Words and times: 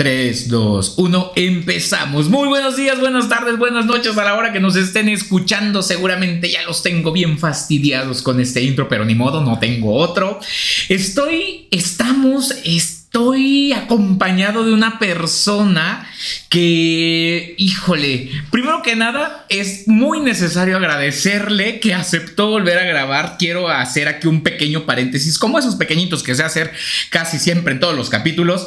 3, 0.00 0.48
2, 0.48 0.94
1, 0.96 1.32
empezamos. 1.36 2.30
Muy 2.30 2.48
buenos 2.48 2.74
días, 2.74 2.98
buenas 2.98 3.28
tardes, 3.28 3.58
buenas 3.58 3.84
noches 3.84 4.16
a 4.16 4.24
la 4.24 4.34
hora 4.34 4.50
que 4.50 4.58
nos 4.58 4.74
estén 4.74 5.10
escuchando. 5.10 5.82
Seguramente 5.82 6.50
ya 6.50 6.62
los 6.62 6.82
tengo 6.82 7.12
bien 7.12 7.38
fastidiados 7.38 8.22
con 8.22 8.40
este 8.40 8.62
intro, 8.62 8.88
pero 8.88 9.04
ni 9.04 9.14
modo, 9.14 9.44
no 9.44 9.58
tengo 9.58 9.94
otro. 9.94 10.40
Estoy, 10.88 11.68
estamos, 11.70 12.54
estoy 12.64 13.74
acompañado 13.74 14.64
de 14.64 14.72
una 14.72 14.98
persona 14.98 16.08
que, 16.48 17.54
híjole, 17.58 18.30
primero 18.50 18.82
que 18.82 18.96
nada, 18.96 19.44
es 19.50 19.86
muy 19.86 20.20
necesario 20.20 20.76
agradecerle 20.76 21.78
que 21.78 21.92
aceptó 21.92 22.48
volver 22.48 22.78
a 22.78 22.84
grabar. 22.84 23.36
Quiero 23.38 23.68
hacer 23.68 24.08
aquí 24.08 24.28
un 24.28 24.42
pequeño 24.42 24.86
paréntesis, 24.86 25.38
como 25.38 25.58
esos 25.58 25.76
pequeñitos 25.76 26.22
que 26.22 26.34
sé 26.34 26.42
hacer 26.42 26.72
casi 27.10 27.38
siempre 27.38 27.74
en 27.74 27.80
todos 27.80 27.94
los 27.94 28.08
capítulos. 28.08 28.66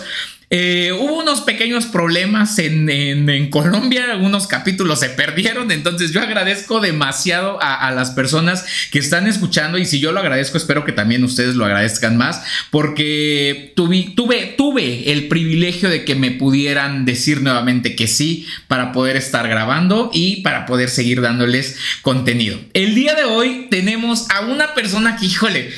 Eh, 0.55 0.91
hubo 0.91 1.17
unos 1.17 1.41
pequeños 1.41 1.87
problemas 1.87 2.59
en, 2.59 3.49
Colombia, 3.49 4.11
algunos 4.11 4.45
capítulos 4.45 4.99
se 4.99 5.09
perdieron, 5.09 5.71
entonces 5.71 6.11
yo 6.11 6.21
agradezco 6.21 6.79
demasiado 6.79 7.57
a, 7.59 7.89
las 7.89 8.11
personas 8.11 8.63
que 8.91 8.99
están 8.99 9.25
escuchando 9.25 9.79
y 9.79 9.85
si 9.85 9.99
yo 9.99 10.11
lo 10.11 10.19
agradezco, 10.19 10.57
espero 10.57 10.85
que 10.85 10.91
también 10.91 11.23
ustedes 11.23 11.55
lo 11.55 11.65
agradezcan 11.65 12.17
más, 12.17 12.43
porque 12.69 13.73
tuve, 13.75 14.13
tuve, 14.15 14.53
tuve 14.55 15.11
el 15.11 15.27
privilegio 15.27 15.89
de 15.89 16.05
que 16.05 16.13
me 16.13 16.29
pudieran 16.29 17.03
decir 17.05 17.41
nuevamente 17.41 17.95
que 17.95 18.05
sí 18.05 18.45
para 18.67 18.91
poder 18.91 19.15
estar 19.15 19.47
grabando 19.47 20.11
y 20.13 20.41
para 20.43 20.67
poder 20.67 20.91
seguir 20.91 21.21
dándoles 21.21 21.79
contenido. 22.03 22.59
El 22.75 22.93
día 22.93 23.15
de 23.15 23.23
hoy 23.23 23.69
tenemos 23.71 24.29
a 24.29 24.41
una 24.41 24.75
persona 24.75 25.17
que, 25.17 25.25
híjole, 25.25 25.71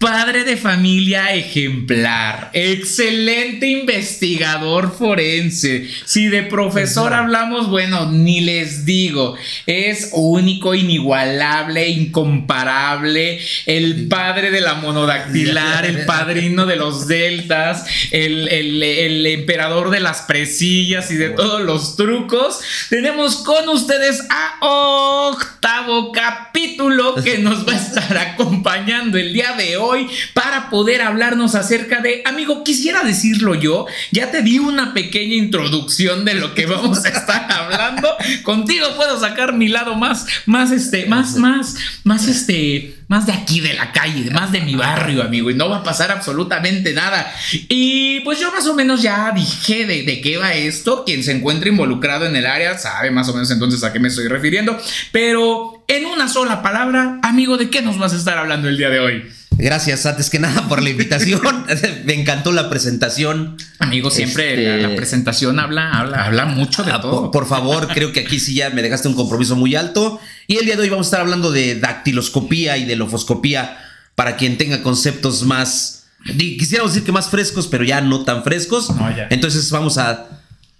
Padre 0.00 0.44
de 0.44 0.56
familia 0.56 1.34
ejemplar, 1.34 2.48
excelente 2.54 3.66
investigador 3.66 4.96
forense. 4.96 5.90
Si 6.06 6.28
de 6.28 6.42
profesor 6.42 7.12
hablamos, 7.12 7.68
bueno, 7.68 8.10
ni 8.10 8.40
les 8.40 8.86
digo, 8.86 9.36
es 9.66 10.08
único, 10.14 10.74
inigualable, 10.74 11.86
incomparable, 11.90 13.40
el 13.66 14.08
padre 14.08 14.50
de 14.50 14.62
la 14.62 14.76
monodactilar, 14.76 15.84
el 15.84 16.06
padrino 16.06 16.64
de 16.64 16.76
los 16.76 17.06
deltas, 17.06 17.84
el, 18.10 18.48
el 18.48 19.26
emperador 19.26 19.90
de 19.90 20.00
las 20.00 20.22
presillas 20.22 21.10
y 21.10 21.16
de 21.16 21.28
todos 21.28 21.60
los 21.60 21.96
trucos. 21.96 22.58
Tenemos 22.88 23.36
con 23.36 23.68
ustedes 23.68 24.22
a 24.30 24.54
octavo 24.62 26.10
capítulo 26.10 27.16
que 27.16 27.36
nos 27.36 27.68
va 27.68 27.74
a 27.74 27.76
estar 27.76 28.16
acompañando 28.32 29.18
el 29.18 29.34
día 29.34 29.52
de 29.52 29.76
hoy 29.76 29.89
para 30.34 30.70
poder 30.70 31.02
hablarnos 31.02 31.54
acerca 31.54 32.00
de, 32.00 32.22
amigo, 32.24 32.64
quisiera 32.64 33.02
decirlo 33.02 33.54
yo, 33.54 33.86
ya 34.10 34.30
te 34.30 34.42
di 34.42 34.58
una 34.58 34.94
pequeña 34.94 35.34
introducción 35.34 36.24
de 36.24 36.34
lo 36.34 36.54
que 36.54 36.66
vamos 36.66 37.04
a 37.04 37.08
estar 37.08 37.50
hablando. 37.50 38.08
Contigo 38.42 38.86
puedo 38.96 39.18
sacar 39.18 39.52
mi 39.54 39.68
lado 39.68 39.94
más, 39.94 40.26
más 40.46 40.70
este, 40.70 41.06
más, 41.06 41.36
más, 41.36 41.76
más 42.04 42.28
este, 42.28 42.96
más 43.08 43.26
de 43.26 43.32
aquí 43.32 43.60
de 43.60 43.74
la 43.74 43.90
calle, 43.90 44.30
más 44.30 44.52
de 44.52 44.60
mi 44.60 44.76
barrio, 44.76 45.22
amigo, 45.22 45.50
y 45.50 45.54
no 45.54 45.68
va 45.68 45.78
a 45.78 45.82
pasar 45.82 46.12
absolutamente 46.12 46.92
nada. 46.92 47.32
Y 47.68 48.20
pues 48.20 48.38
yo 48.38 48.52
más 48.52 48.66
o 48.68 48.74
menos 48.74 49.02
ya 49.02 49.32
dije 49.32 49.84
de, 49.84 50.04
de 50.04 50.20
qué 50.20 50.36
va 50.36 50.54
esto. 50.54 51.04
Quien 51.04 51.24
se 51.24 51.32
encuentra 51.32 51.68
involucrado 51.68 52.26
en 52.26 52.36
el 52.36 52.46
área 52.46 52.78
sabe 52.78 53.10
más 53.10 53.28
o 53.28 53.32
menos 53.32 53.50
entonces 53.50 53.82
a 53.82 53.92
qué 53.92 53.98
me 53.98 54.08
estoy 54.08 54.28
refiriendo. 54.28 54.78
Pero 55.10 55.84
en 55.88 56.06
una 56.06 56.28
sola 56.28 56.62
palabra, 56.62 57.18
amigo, 57.22 57.56
¿de 57.56 57.68
qué 57.68 57.82
nos 57.82 57.98
vas 57.98 58.12
a 58.12 58.16
estar 58.16 58.38
hablando 58.38 58.68
el 58.68 58.76
día 58.76 58.90
de 58.90 59.00
hoy? 59.00 59.39
Gracias, 59.56 60.06
antes 60.06 60.30
que 60.30 60.38
nada, 60.38 60.68
por 60.68 60.82
la 60.82 60.90
invitación. 60.90 61.40
Me 62.04 62.14
encantó 62.14 62.52
la 62.52 62.70
presentación. 62.70 63.56
Amigo, 63.78 64.10
siempre 64.10 64.56
la, 64.56 64.76
este, 64.76 64.96
presentación 64.96 65.58
habla, 65.58 65.92
habla, 65.92 66.24
habla 66.24 66.46
mucho 66.46 66.82
de 66.82 66.92
ah, 66.92 67.00
todo. 67.00 67.30
Por, 67.30 67.46
favor, 67.46 67.88
creo 67.88 68.12
que 68.12 68.20
aquí 68.20 68.40
sí 68.40 68.54
ya 68.54 68.70
me 68.70 68.82
dejaste 68.82 69.08
un 69.08 69.14
compromiso 69.14 69.56
muy 69.56 69.74
alto. 69.74 70.20
Y 70.46 70.56
el 70.56 70.64
día 70.64 70.76
de 70.76 70.82
hoy 70.82 70.88
vamos 70.88 71.06
a 71.06 71.08
estar 71.08 71.20
hablando 71.20 71.50
de 71.50 71.78
dactiloscopía 71.78 72.78
y 72.78 72.84
de 72.84 72.96
lofoscopía 72.96 73.78
para 74.14 74.36
quien 74.36 74.58
tenga 74.58 74.82
conceptos 74.82 75.44
más, 75.44 76.04
quisiéramos 76.36 76.92
decir 76.92 77.06
que 77.06 77.12
más 77.12 77.30
frescos, 77.30 77.66
pero 77.68 77.84
ya 77.84 78.00
no 78.02 78.24
tan 78.24 78.44
frescos. 78.44 78.90
Entonces 79.30 79.70
vamos 79.70 79.96
a 79.96 80.26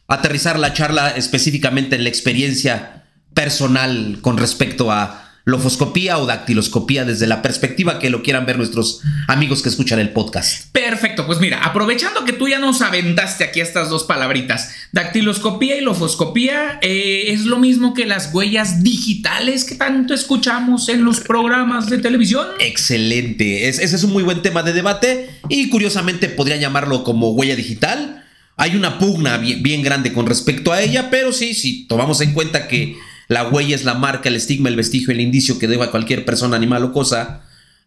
aterrizar 0.08 0.58
la 0.58 0.74
charla 0.74 1.10
específicamente 1.10 1.96
en 1.96 2.02
la 2.02 2.10
experiencia 2.10 3.04
personal 3.32 4.18
con 4.20 4.36
respecto 4.36 4.90
a 4.90 5.19
lofoscopía 5.44 6.18
o 6.18 6.26
dactiloscopía 6.26 7.04
desde 7.04 7.26
la 7.26 7.42
perspectiva 7.42 7.98
que 7.98 8.10
lo 8.10 8.22
quieran 8.22 8.46
ver 8.46 8.58
nuestros 8.58 9.00
amigos 9.26 9.62
que 9.62 9.68
escuchan 9.68 9.98
el 9.98 10.10
podcast. 10.10 10.70
Perfecto, 10.72 11.26
pues 11.26 11.40
mira, 11.40 11.64
aprovechando 11.64 12.24
que 12.24 12.32
tú 12.32 12.48
ya 12.48 12.58
nos 12.58 12.82
aventaste 12.82 13.44
aquí 13.44 13.60
estas 13.60 13.88
dos 13.88 14.04
palabritas, 14.04 14.70
dactiloscopía 14.92 15.76
y 15.76 15.80
lofoscopía 15.80 16.78
eh, 16.82 17.24
es 17.28 17.46
lo 17.46 17.58
mismo 17.58 17.94
que 17.94 18.06
las 18.06 18.32
huellas 18.32 18.82
digitales 18.82 19.64
que 19.64 19.74
tanto 19.74 20.14
escuchamos 20.14 20.88
en 20.88 21.04
los 21.04 21.20
programas 21.20 21.88
de 21.88 21.98
televisión. 21.98 22.46
Excelente, 22.58 23.68
ese 23.68 23.84
es 23.84 24.04
un 24.04 24.12
muy 24.12 24.22
buen 24.22 24.42
tema 24.42 24.62
de 24.62 24.72
debate 24.72 25.30
y 25.48 25.68
curiosamente 25.68 26.28
podría 26.28 26.56
llamarlo 26.56 27.04
como 27.04 27.30
huella 27.30 27.56
digital. 27.56 28.24
Hay 28.56 28.76
una 28.76 28.98
pugna 28.98 29.38
bien 29.38 29.82
grande 29.82 30.12
con 30.12 30.26
respecto 30.26 30.72
a 30.72 30.82
ella, 30.82 31.08
pero 31.08 31.32
sí, 31.32 31.54
si 31.54 31.86
tomamos 31.86 32.20
en 32.20 32.34
cuenta 32.34 32.68
que 32.68 32.94
la 33.30 33.46
huella 33.46 33.76
es 33.76 33.84
la 33.84 33.94
marca, 33.94 34.28
el 34.28 34.34
estigma, 34.34 34.68
el 34.68 34.74
vestigio, 34.74 35.12
el 35.12 35.20
indicio 35.20 35.56
que 35.60 35.68
deba 35.68 35.92
cualquier 35.92 36.24
persona, 36.24 36.56
animal 36.56 36.82
o 36.82 36.92
cosa 36.92 37.42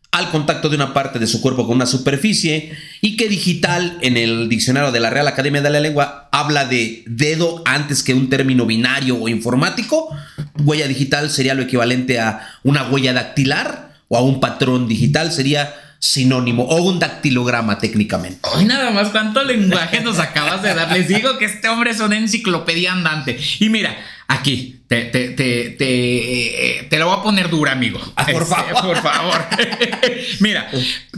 al 0.09 0.29
contacto 0.29 0.69
de 0.69 0.77
una 0.77 0.93
parte 0.93 1.19
de 1.19 1.27
su 1.27 1.41
cuerpo 1.41 1.67
con 1.67 1.75
una 1.75 1.85
superficie 1.85 2.71
y 3.01 3.17
que 3.17 3.27
digital 3.27 3.97
en 3.99 4.15
el 4.15 4.47
diccionario 4.47 4.93
de 4.93 5.01
la 5.01 5.09
Real 5.09 5.27
Academia 5.27 5.61
de 5.61 5.69
la 5.69 5.81
Lengua 5.81 6.29
habla 6.31 6.63
de 6.63 7.03
dedo 7.07 7.61
antes 7.65 8.03
que 8.03 8.13
un 8.13 8.29
término 8.29 8.65
binario 8.65 9.17
o 9.17 9.27
informático. 9.27 10.15
Huella 10.63 10.87
digital 10.87 11.29
sería 11.29 11.55
lo 11.55 11.63
equivalente 11.63 12.21
a 12.21 12.59
una 12.63 12.87
huella 12.87 13.11
dactilar 13.11 13.95
o 14.07 14.15
a 14.17 14.21
un 14.21 14.39
patrón 14.39 14.87
digital 14.87 15.33
sería 15.33 15.73
sinónimo 15.99 16.63
o 16.63 16.81
un 16.83 16.99
dactilograma 16.99 17.79
técnicamente. 17.79 18.39
Hoy 18.43 18.63
nada 18.63 18.91
más 18.91 19.09
cuánto 19.09 19.43
lenguaje 19.43 19.99
nos 19.99 20.19
acabas 20.19 20.61
de 20.61 20.73
dar. 20.73 20.93
Les 20.93 21.09
digo 21.09 21.37
que 21.37 21.45
este 21.45 21.67
hombre 21.67 21.91
es 21.91 21.99
una 21.99 22.17
enciclopedia 22.17 22.93
andante. 22.93 23.37
Y 23.59 23.67
mira, 23.67 23.97
aquí 24.27 24.82
te, 24.87 25.05
te, 25.05 25.29
te, 25.29 25.69
te, 25.71 26.79
eh, 26.79 26.99
lo 26.99 27.07
voy 27.07 27.17
a 27.17 27.23
poner 27.23 27.49
dura, 27.49 27.71
amigo. 27.71 27.99
Ah, 28.15 28.25
por 28.25 28.43
este, 28.43 28.55
favor. 28.55 28.81
por 28.81 28.97
favor. 29.01 29.45
Mira, 30.39 30.69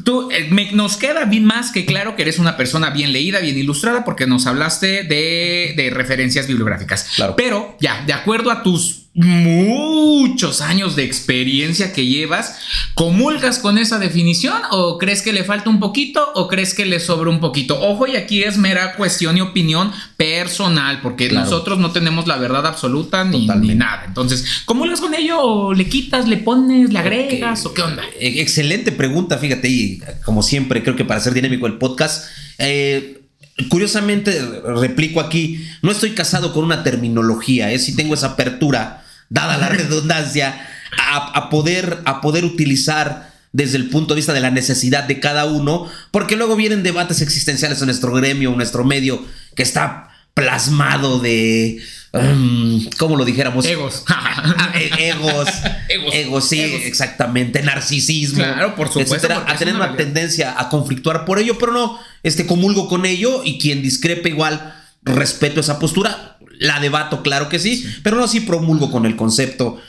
tú 0.03 0.29
eh, 0.31 0.49
nos 0.73 0.97
queda 0.97 1.25
bien 1.25 1.45
más 1.45 1.71
que 1.71 1.85
claro 1.85 2.15
que 2.15 2.21
eres 2.21 2.39
una 2.39 2.57
persona 2.57 2.91
bien 2.91 3.11
leída, 3.11 3.39
bien 3.39 3.57
ilustrada, 3.57 4.05
porque 4.05 4.27
nos 4.27 4.45
hablaste 4.47 5.03
de, 5.03 5.73
de 5.75 5.89
referencias 5.89 6.47
bibliográficas. 6.47 7.09
Claro. 7.15 7.35
Pero 7.35 7.77
ya, 7.81 8.03
de 8.05 8.13
acuerdo 8.13 8.51
a 8.51 8.63
tus 8.63 9.05
muchos 9.15 10.59
años 10.59 10.97
de 10.97 11.05
experiencia 11.05 11.93
que 11.93 12.05
llevas, 12.05 12.59
¿comulgas 12.95 13.59
con 13.59 13.77
esa 13.77 13.97
definición 13.97 14.61
o 14.71 14.97
crees 14.97 15.21
que 15.21 15.31
le 15.31 15.45
falta 15.45 15.69
un 15.69 15.79
poquito 15.79 16.33
o 16.35 16.49
crees 16.49 16.73
que 16.73 16.85
le 16.85 16.99
sobra 16.99 17.29
un 17.29 17.39
poquito? 17.39 17.79
Ojo, 17.81 18.07
y 18.07 18.17
aquí 18.17 18.43
es 18.43 18.57
mera 18.57 18.93
cuestión 18.95 19.37
y 19.37 19.41
opinión 19.41 19.93
personal, 20.17 20.99
porque 21.01 21.29
nosotros 21.29 21.79
no 21.79 21.91
tenemos 21.91 22.27
la 22.27 22.35
verdad 22.35 22.67
absoluta 22.67 23.23
ni, 23.23 23.47
nada. 23.73 24.03
Entonces, 24.05 24.61
¿comulgas 24.65 25.01
con 25.01 25.15
ello 25.15 25.73
le 25.73 25.89
quitas, 25.89 26.27
le 26.27 26.37
pones, 26.37 26.93
le 26.93 26.99
agregas 26.99 27.65
o 27.65 27.73
qué 27.73 27.81
onda? 27.81 28.03
E-, 28.19 28.41
excelente 28.41 28.91
pregunta, 28.91 29.39
fíjate, 29.39 29.67
y 29.67 30.01
como 30.23 30.43
siempre, 30.43 30.83
creo 30.83 30.95
que 30.95 31.05
para 31.05 31.19
ser 31.19 31.33
dinámico 31.33 31.65
el 31.65 31.79
podcast, 31.79 32.25
eh, 32.59 33.21
curiosamente, 33.69 34.39
replico 34.65 35.21
aquí, 35.21 35.65
no 35.81 35.91
estoy 35.91 36.11
casado 36.11 36.53
con 36.53 36.63
una 36.63 36.83
terminología, 36.83 37.71
¿eh? 37.71 37.79
si 37.79 37.95
tengo 37.95 38.13
esa 38.13 38.27
apertura 38.27 39.03
dada 39.29 39.57
la 39.57 39.69
redundancia, 39.69 40.67
a, 40.97 41.49
poder, 41.49 41.99
a 42.05 42.21
poder 42.21 42.45
utilizar 42.45 43.33
desde 43.51 43.77
el 43.77 43.89
punto 43.89 44.13
de 44.13 44.19
vista 44.19 44.33
de 44.33 44.41
la 44.41 44.51
necesidad 44.51 45.06
de 45.06 45.19
cada 45.19 45.45
uno, 45.45 45.89
porque 46.11 46.35
luego 46.35 46.56
vienen 46.56 46.83
debates 46.83 47.21
existenciales 47.21 47.79
en 47.81 47.88
nuestro 47.88 48.13
gremio, 48.13 48.51
en 48.51 48.57
nuestro 48.57 48.83
medio, 48.83 49.23
que 49.56 49.63
está 49.63 50.09
plasmado 50.33 51.19
de, 51.19 51.81
um, 52.15 52.85
¿cómo 52.97 53.15
lo 53.15 53.25
dijéramos? 53.25 53.65
Egos. 53.65 54.03
Ah, 54.57 54.73
e, 54.75 55.09
egos. 55.09 55.50
egos. 56.13 56.47
sí, 56.47 56.59
exactamente. 56.59 57.62
Narcisismo. 57.62 58.44
Claro, 58.44 58.75
por 58.75 58.88
supuesto. 58.88 59.27
a 59.33 59.56
tener 59.56 59.75
una, 59.75 59.95
tendencia 59.95 60.56
a 60.57 60.69
conflictuar 60.69 61.25
por 61.25 61.39
ello, 61.39 61.57
pero 61.57 61.71
no, 61.71 62.00
este, 62.23 62.45
comulgo 62.45 62.88
con 62.88 63.06
ello 63.06 63.41
y 63.44 63.59
quien 63.59 63.81
discrepe 63.81 64.29
igual, 64.29 64.73
respeto 65.03 65.59
esa 65.59 65.79
postura 65.79 66.35
la 66.59 66.79
debato, 66.79 67.21
claro 67.21 67.50
que 67.50 67.59
sí, 67.59 67.85
pero 68.03 68.18
no 68.18 68.23
así 68.23 68.41
promulgo 68.41 68.91
con 68.91 69.06
el 69.06 69.15
concepto. 69.15 69.81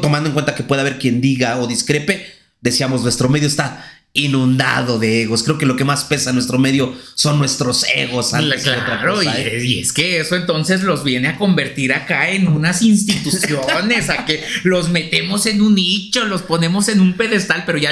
tomando 0.00 0.28
en 0.28 0.34
cuenta 0.34 0.54
que 0.54 0.62
puede 0.62 0.80
haber 0.80 0.98
quien 0.98 1.20
diga 1.20 1.58
o 1.58 1.66
discrepe, 1.66 2.26
decíamos, 2.60 3.02
nuestro 3.02 3.28
medio 3.28 3.46
está 3.46 3.84
inundado 4.16 5.00
de 5.00 5.22
egos. 5.22 5.42
Creo 5.42 5.58
que 5.58 5.66
lo 5.66 5.74
que 5.74 5.84
más 5.84 6.04
pesa 6.04 6.30
en 6.30 6.36
nuestro 6.36 6.56
medio 6.56 6.94
son 7.16 7.36
nuestros 7.36 7.84
egos. 7.96 8.30
claro, 8.30 9.20
¿eh? 9.20 9.60
y, 9.64 9.80
es, 9.80 9.92
que 9.92 10.20
eso 10.20 10.36
entonces 10.36 10.84
los 10.84 11.02
viene 11.02 11.26
a 11.26 11.36
convertir 11.36 11.92
acá 11.92 12.30
en 12.30 12.46
unas 12.46 12.80
instituciones, 12.82 14.10
a 14.10 14.24
que 14.24 14.44
los 14.62 14.88
metemos 14.88 15.46
en 15.46 15.60
un 15.60 15.74
nicho, 15.74 16.26
los 16.26 16.42
ponemos 16.42 16.88
en 16.88 17.00
un 17.00 17.14
pedestal, 17.14 17.64
pero 17.66 17.76
ya 17.76 17.90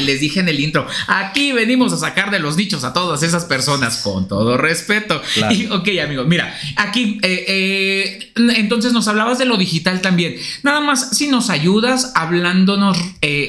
les, 0.00 0.20
dije 0.20 0.40
en 0.40 0.48
el 0.48 0.58
intro, 0.58 0.88
aquí 1.06 1.52
venimos 1.52 1.92
a 1.92 1.98
sacar 1.98 2.32
de 2.32 2.40
los 2.40 2.56
nichos 2.56 2.82
a 2.82 2.92
todas 2.92 3.22
esas 3.22 3.44
personas, 3.44 3.98
con 3.98 4.26
todo 4.26 4.56
respeto. 4.56 5.22
Y, 5.50 5.66
ok, 5.66 5.88
amigo, 6.02 6.24
mira, 6.24 6.52
aquí, 6.74 7.20
eh, 7.22 7.44
eh, 7.46 8.32
entonces 8.56 8.92
nos 8.92 9.06
hablabas 9.06 9.38
de 9.38 9.44
lo 9.44 9.56
digital 9.56 10.00
también. 10.00 10.34
Nada 10.64 10.80
más, 10.80 11.16
si 11.16 11.28
nos 11.28 11.48
ayudas 11.48 12.10
hablándonos 12.16 12.98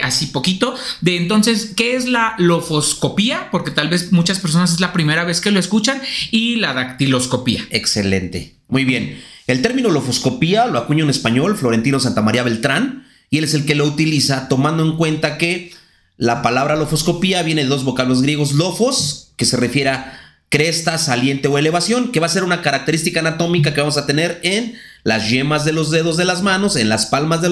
así 0.03 0.27
poquito 0.27 0.75
de 1.01 1.17
entonces, 1.17 1.73
¿qué 1.75 1.95
es 1.95 2.10
la 2.11 2.35
lofoscopía, 2.37 3.49
porque 3.51 3.71
tal 3.71 3.89
vez 3.89 4.11
muchas 4.11 4.39
personas 4.39 4.73
es 4.73 4.79
la 4.79 4.93
primera 4.93 5.23
vez 5.23 5.41
que 5.41 5.51
lo 5.51 5.59
escuchan, 5.59 6.01
y 6.29 6.57
la 6.57 6.73
dactiloscopía. 6.73 7.65
Excelente. 7.71 8.55
Muy 8.67 8.85
bien. 8.85 9.19
El 9.47 9.61
término 9.61 9.89
lofoscopía 9.89 10.67
lo 10.67 10.79
acuña 10.79 11.03
en 11.03 11.09
español 11.09 11.57
Florentino 11.57 11.99
Santamaría 11.99 12.43
Beltrán, 12.43 13.07
y 13.29 13.37
él 13.37 13.45
es 13.45 13.53
el 13.53 13.65
que 13.65 13.75
lo 13.75 13.85
utiliza 13.85 14.47
tomando 14.47 14.83
en 14.83 14.97
cuenta 14.97 15.37
que 15.37 15.73
la 16.17 16.41
palabra 16.41 16.75
lofoscopía 16.75 17.41
viene 17.43 17.63
de 17.63 17.69
dos 17.69 17.83
vocablos 17.83 18.21
griegos, 18.21 18.51
lofos, 18.53 19.31
que 19.37 19.45
se 19.45 19.57
refiere 19.57 19.89
a 19.89 20.19
cresta, 20.49 20.97
saliente 20.97 21.47
o 21.47 21.57
elevación, 21.57 22.11
que 22.11 22.19
va 22.19 22.27
a 22.27 22.29
ser 22.29 22.43
una 22.43 22.61
característica 22.61 23.21
anatómica 23.21 23.73
que 23.73 23.79
vamos 23.79 23.97
a 23.97 24.05
tener 24.05 24.39
en 24.43 24.75
las 25.03 25.29
yemas 25.29 25.65
de 25.65 25.71
los 25.71 25.91
dedos 25.91 26.17
de 26.17 26.25
las 26.25 26.43
manos, 26.43 26.75
en 26.75 26.89
las 26.89 27.05
palmas 27.05 27.41
de 27.41 27.49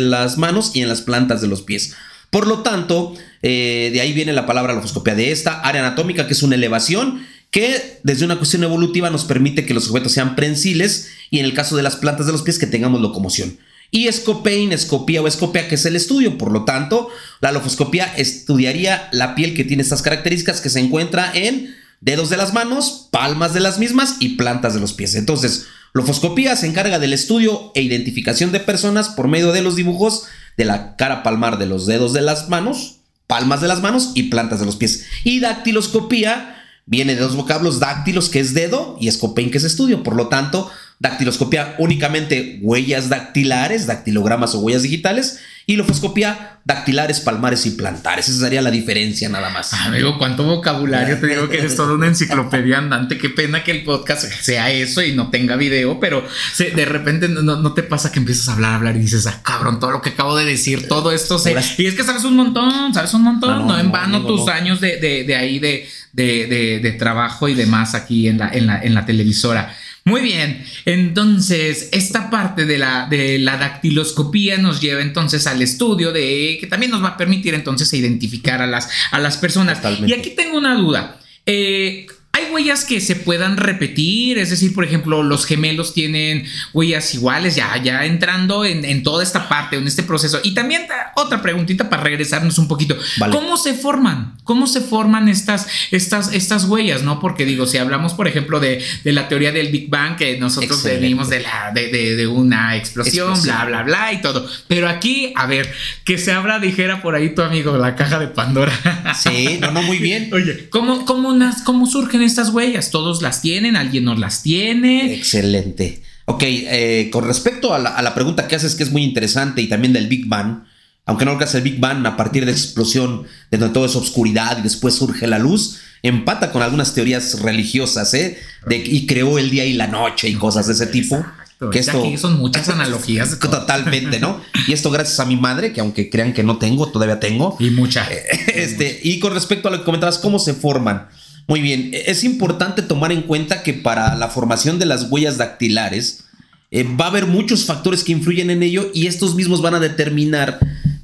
las 0.00 0.38
manos 0.38 0.72
y 0.74 0.80
en 0.80 0.88
las 0.88 1.02
plantas 1.02 1.42
de 1.42 1.48
los 1.48 1.62
pies. 1.62 1.94
Por 2.30 2.46
lo 2.46 2.58
tanto, 2.60 3.14
eh, 3.42 3.90
de 3.92 4.00
ahí 4.00 4.12
viene 4.12 4.32
la 4.32 4.46
palabra 4.46 4.74
lofoscopia, 4.74 5.14
de 5.14 5.32
esta 5.32 5.60
área 5.60 5.80
anatómica 5.84 6.26
que 6.26 6.34
es 6.34 6.42
una 6.42 6.56
elevación 6.56 7.26
que 7.50 8.00
desde 8.02 8.24
una 8.24 8.36
cuestión 8.36 8.62
evolutiva 8.64 9.10
nos 9.10 9.24
permite 9.24 9.64
que 9.64 9.74
los 9.74 9.88
objetos 9.88 10.12
sean 10.12 10.36
prensiles 10.36 11.08
y 11.30 11.38
en 11.38 11.46
el 11.46 11.54
caso 11.54 11.76
de 11.76 11.82
las 11.82 11.96
plantas 11.96 12.26
de 12.26 12.32
los 12.32 12.42
pies 12.42 12.58
que 12.58 12.66
tengamos 12.66 13.00
locomoción. 13.00 13.58
Y 13.90 14.06
escopein, 14.06 14.72
escopía 14.72 15.22
o 15.22 15.26
escopia, 15.26 15.66
que 15.66 15.76
es 15.76 15.86
el 15.86 15.96
estudio. 15.96 16.36
Por 16.36 16.52
lo 16.52 16.64
tanto, 16.64 17.08
la 17.40 17.52
lofoscopia 17.52 18.04
estudiaría 18.04 19.08
la 19.12 19.34
piel 19.34 19.54
que 19.54 19.64
tiene 19.64 19.82
estas 19.82 20.02
características 20.02 20.60
que 20.60 20.68
se 20.68 20.80
encuentra 20.80 21.32
en 21.34 21.74
dedos 22.02 22.28
de 22.28 22.36
las 22.36 22.52
manos, 22.52 23.08
palmas 23.10 23.54
de 23.54 23.60
las 23.60 23.78
mismas 23.78 24.16
y 24.20 24.36
plantas 24.36 24.74
de 24.74 24.80
los 24.80 24.92
pies. 24.92 25.14
Entonces, 25.14 25.68
lofoscopía 25.94 26.54
se 26.54 26.66
encarga 26.66 26.98
del 26.98 27.14
estudio 27.14 27.72
e 27.74 27.80
identificación 27.80 28.52
de 28.52 28.60
personas 28.60 29.08
por 29.08 29.26
medio 29.26 29.52
de 29.52 29.62
los 29.62 29.74
dibujos 29.74 30.24
de 30.58 30.64
la 30.66 30.96
cara 30.96 31.22
palmar 31.22 31.56
de 31.56 31.66
los 31.66 31.86
dedos 31.86 32.12
de 32.12 32.20
las 32.20 32.50
manos, 32.50 32.96
palmas 33.26 33.60
de 33.62 33.68
las 33.68 33.80
manos 33.80 34.10
y 34.14 34.24
plantas 34.24 34.60
de 34.60 34.66
los 34.66 34.76
pies. 34.76 35.06
Y 35.24 35.40
dactiloscopía 35.40 36.62
viene 36.84 37.14
de 37.14 37.20
dos 37.20 37.36
vocablos, 37.36 37.78
dáctilos 37.78 38.28
que 38.28 38.40
es 38.40 38.52
dedo 38.52 38.96
y 39.00 39.08
escopein 39.08 39.50
que 39.50 39.58
es 39.58 39.64
estudio. 39.64 40.02
Por 40.02 40.16
lo 40.16 40.28
tanto, 40.28 40.68
dactiloscopía 41.00 41.76
únicamente 41.78 42.58
huellas 42.62 43.08
dactilares, 43.08 43.86
dactilogramas 43.86 44.54
o 44.54 44.60
huellas 44.60 44.82
digitales 44.82 45.40
y 45.64 45.76
lofoscopía 45.76 46.60
dactilares, 46.64 47.20
palmares 47.20 47.66
y 47.66 47.72
plantares. 47.72 48.26
Esa 48.26 48.40
sería 48.40 48.62
la 48.62 48.70
diferencia 48.70 49.28
nada 49.28 49.50
más. 49.50 49.74
Amigo, 49.74 50.16
cuánto 50.16 50.44
vocabulario. 50.44 51.18
Te 51.20 51.26
digo 51.26 51.48
que 51.50 51.58
eres 51.58 51.76
toda 51.76 51.92
una 51.92 52.06
enciclopedia 52.06 52.78
andante. 52.78 53.18
Qué 53.18 53.28
pena 53.28 53.62
que 53.62 53.72
el 53.72 53.84
podcast 53.84 54.24
sea 54.40 54.70
eso 54.70 55.02
y 55.02 55.12
no 55.12 55.28
tenga 55.28 55.56
video, 55.56 56.00
pero 56.00 56.26
de 56.58 56.84
repente 56.86 57.28
no, 57.28 57.74
te 57.74 57.82
pasa 57.82 58.10
que 58.10 58.18
empiezas 58.18 58.48
a 58.48 58.54
hablar, 58.54 58.74
hablar 58.76 58.96
y 58.96 59.00
dices, 59.00 59.26
ah, 59.26 59.40
cabrón, 59.44 59.78
todo 59.78 59.90
lo 59.90 60.00
que 60.00 60.10
acabo 60.10 60.34
de 60.36 60.46
decir, 60.46 60.88
todo 60.88 61.12
esto 61.12 61.38
se... 61.38 61.54
Y 61.76 61.86
es 61.86 61.94
que 61.94 62.02
sabes 62.02 62.24
un 62.24 62.36
montón, 62.36 62.94
sabes 62.94 63.12
un 63.12 63.22
montón. 63.22 63.66
No, 63.66 63.78
en 63.78 63.92
vano 63.92 64.24
tus 64.24 64.48
años 64.48 64.80
de, 64.80 64.96
de, 64.96 65.36
ahí 65.36 65.58
de, 65.58 65.86
de, 66.14 66.96
trabajo 66.98 67.46
y 67.46 67.54
demás 67.54 67.94
aquí 67.94 68.26
en 68.26 68.38
la, 68.38 68.48
en 68.48 68.66
la, 68.66 68.80
en 68.80 68.94
la 68.94 69.04
televisora. 69.04 69.76
Muy 70.08 70.22
bien, 70.22 70.64
entonces 70.86 71.90
esta 71.92 72.30
parte 72.30 72.64
de 72.64 72.78
la, 72.78 73.06
de 73.08 73.38
la 73.38 73.58
dactiloscopía 73.58 74.56
nos 74.56 74.80
lleva 74.80 75.02
entonces 75.02 75.46
al 75.46 75.60
estudio 75.60 76.12
de 76.12 76.56
que 76.60 76.66
también 76.66 76.90
nos 76.90 77.02
va 77.02 77.08
a 77.08 77.16
permitir 77.16 77.54
entonces 77.54 77.92
identificar 77.92 78.62
a 78.62 78.66
las, 78.66 78.88
a 79.10 79.18
las 79.18 79.36
personas. 79.36 79.80
Y 80.06 80.12
aquí 80.12 80.30
tengo 80.30 80.56
una 80.56 80.74
duda. 80.76 81.20
Eh, 81.44 82.06
hay 82.48 82.54
huellas 82.54 82.84
que 82.84 83.00
se 83.00 83.16
puedan 83.16 83.56
repetir, 83.56 84.38
es 84.38 84.50
decir, 84.50 84.74
por 84.74 84.84
ejemplo, 84.84 85.22
los 85.22 85.44
gemelos 85.44 85.94
tienen 85.94 86.46
huellas 86.72 87.14
iguales, 87.14 87.56
ya, 87.56 87.76
ya 87.82 88.04
entrando 88.04 88.64
en, 88.64 89.02
toda 89.02 89.22
esta 89.22 89.48
parte, 89.48 89.76
en 89.76 89.86
este 89.86 90.02
proceso. 90.02 90.40
Y 90.42 90.54
también 90.54 90.86
otra 91.16 91.42
preguntita 91.42 91.88
para 91.88 92.02
regresarnos 92.02 92.58
un 92.58 92.68
poquito. 92.68 92.96
¿Cómo 93.30 93.56
se 93.56 93.74
forman? 93.74 94.36
¿Cómo 94.44 94.66
se 94.66 94.80
forman 94.80 95.28
estas, 95.28 95.66
estas, 95.90 96.32
estas 96.32 96.64
huellas? 96.64 97.02
¿No? 97.02 97.20
Porque 97.20 97.44
digo, 97.44 97.66
si 97.66 97.78
hablamos, 97.78 98.14
por 98.14 98.28
ejemplo, 98.28 98.60
de, 98.60 98.82
la 99.04 99.28
teoría 99.28 99.52
del 99.52 99.68
Big 99.68 99.88
Bang, 99.88 100.16
que 100.16 100.38
nosotros 100.38 100.82
venimos 100.82 101.28
de, 101.28 101.40
la, 101.40 101.72
de, 101.72 102.26
una 102.26 102.76
explosión, 102.76 103.40
bla, 103.42 103.64
bla, 103.64 103.82
bla 103.82 104.12
y 104.12 104.20
todo. 104.20 104.48
Pero 104.66 104.88
aquí, 104.88 105.32
a 105.36 105.46
ver, 105.46 105.72
que 106.04 106.18
se 106.18 106.32
abra, 106.32 106.58
dijera 106.58 107.02
por 107.02 107.14
ahí 107.14 107.34
tu 107.34 107.42
amigo, 107.42 107.76
la 107.76 107.94
caja 107.94 108.18
de 108.18 108.28
Pandora. 108.28 108.72
Sí, 109.14 109.58
no, 109.60 109.70
no, 109.72 109.82
muy 109.82 109.98
bien. 109.98 110.30
Oye, 110.32 110.68
¿cómo, 110.70 111.04
cómo, 111.04 111.36
cómo 111.64 111.86
surgen 111.86 112.22
estas 112.22 112.37
huellas? 112.50 112.90
¿Todos 112.90 113.22
las 113.22 113.42
tienen? 113.42 113.76
¿Alguien 113.76 114.04
nos 114.04 114.18
las 114.18 114.42
tiene? 114.42 115.14
Excelente. 115.14 116.02
Ok, 116.26 116.42
eh, 116.44 117.08
con 117.10 117.26
respecto 117.26 117.72
a 117.72 117.78
la, 117.78 118.14
pregunta 118.14 118.46
que 118.48 118.56
haces, 118.56 118.74
que 118.74 118.82
es 118.82 118.92
muy 118.92 119.02
interesante, 119.02 119.62
y 119.62 119.66
también 119.66 119.92
del 119.92 120.08
Big 120.08 120.28
Bang, 120.28 120.62
aunque 121.06 121.24
no 121.24 121.32
hace 121.38 121.58
el 121.58 121.64
Big 121.64 121.80
Bang 121.80 122.06
a 122.06 122.16
partir 122.16 122.44
de 122.44 122.52
explosión, 122.52 123.24
de 123.50 123.56
donde 123.56 123.72
todo 123.72 123.86
es 123.86 123.96
oscuridad 123.96 124.58
y 124.58 124.62
después 124.62 124.94
surge 124.94 125.26
la 125.26 125.38
luz, 125.38 125.78
empata 126.02 126.52
con 126.52 126.62
algunas 126.62 126.92
teorías 126.92 127.40
religiosas, 127.40 128.12
¿eh? 128.14 128.38
De, 128.66 128.76
y 128.76 129.06
creó 129.06 129.38
el 129.38 129.48
día 129.50 129.64
y 129.64 129.72
la 129.72 129.86
noche 129.86 130.28
y 130.28 130.34
cosas 130.34 130.66
de 130.66 130.74
ese 130.74 130.86
tipo. 130.86 131.24
Que 131.72 131.80
esto, 131.80 131.98
aquí 131.98 132.16
son 132.16 132.38
muchas 132.38 132.68
analogías. 132.68 133.38
Totalmente, 133.38 134.20
¿no? 134.20 134.40
Y 134.66 134.74
esto 134.74 134.90
gracias 134.90 135.18
a 135.18 135.24
mi 135.24 135.36
madre, 135.36 135.72
que 135.72 135.80
aunque 135.80 136.08
crean 136.08 136.34
que 136.34 136.44
no 136.44 136.58
tengo, 136.58 136.88
todavía 136.92 137.18
tengo. 137.20 137.56
Y 137.58 137.70
mucha. 137.70 138.06
Este, 138.54 139.00
y 139.02 139.20
con 139.20 139.32
respecto 139.34 139.68
a 139.68 139.70
lo 139.70 139.78
que 139.78 139.84
comentabas, 139.84 140.18
¿cómo 140.18 140.38
se 140.38 140.52
forman? 140.52 141.08
Muy 141.48 141.62
bien, 141.62 141.92
es 141.94 142.24
importante 142.24 142.82
tomar 142.82 143.10
en 143.10 143.22
cuenta 143.22 143.62
que 143.62 143.72
para 143.72 144.14
la 144.16 144.28
formación 144.28 144.78
de 144.78 144.84
las 144.84 145.10
huellas 145.10 145.38
dactilares 145.38 146.24
eh, 146.70 146.84
va 146.84 147.06
a 147.06 147.08
haber 147.08 147.26
muchos 147.26 147.64
factores 147.64 148.04
que 148.04 148.12
influyen 148.12 148.50
en 148.50 148.62
ello 148.62 148.90
y 148.92 149.06
estos 149.06 149.34
mismos 149.34 149.62
van 149.62 149.74
a 149.74 149.80
determinar 149.80 150.58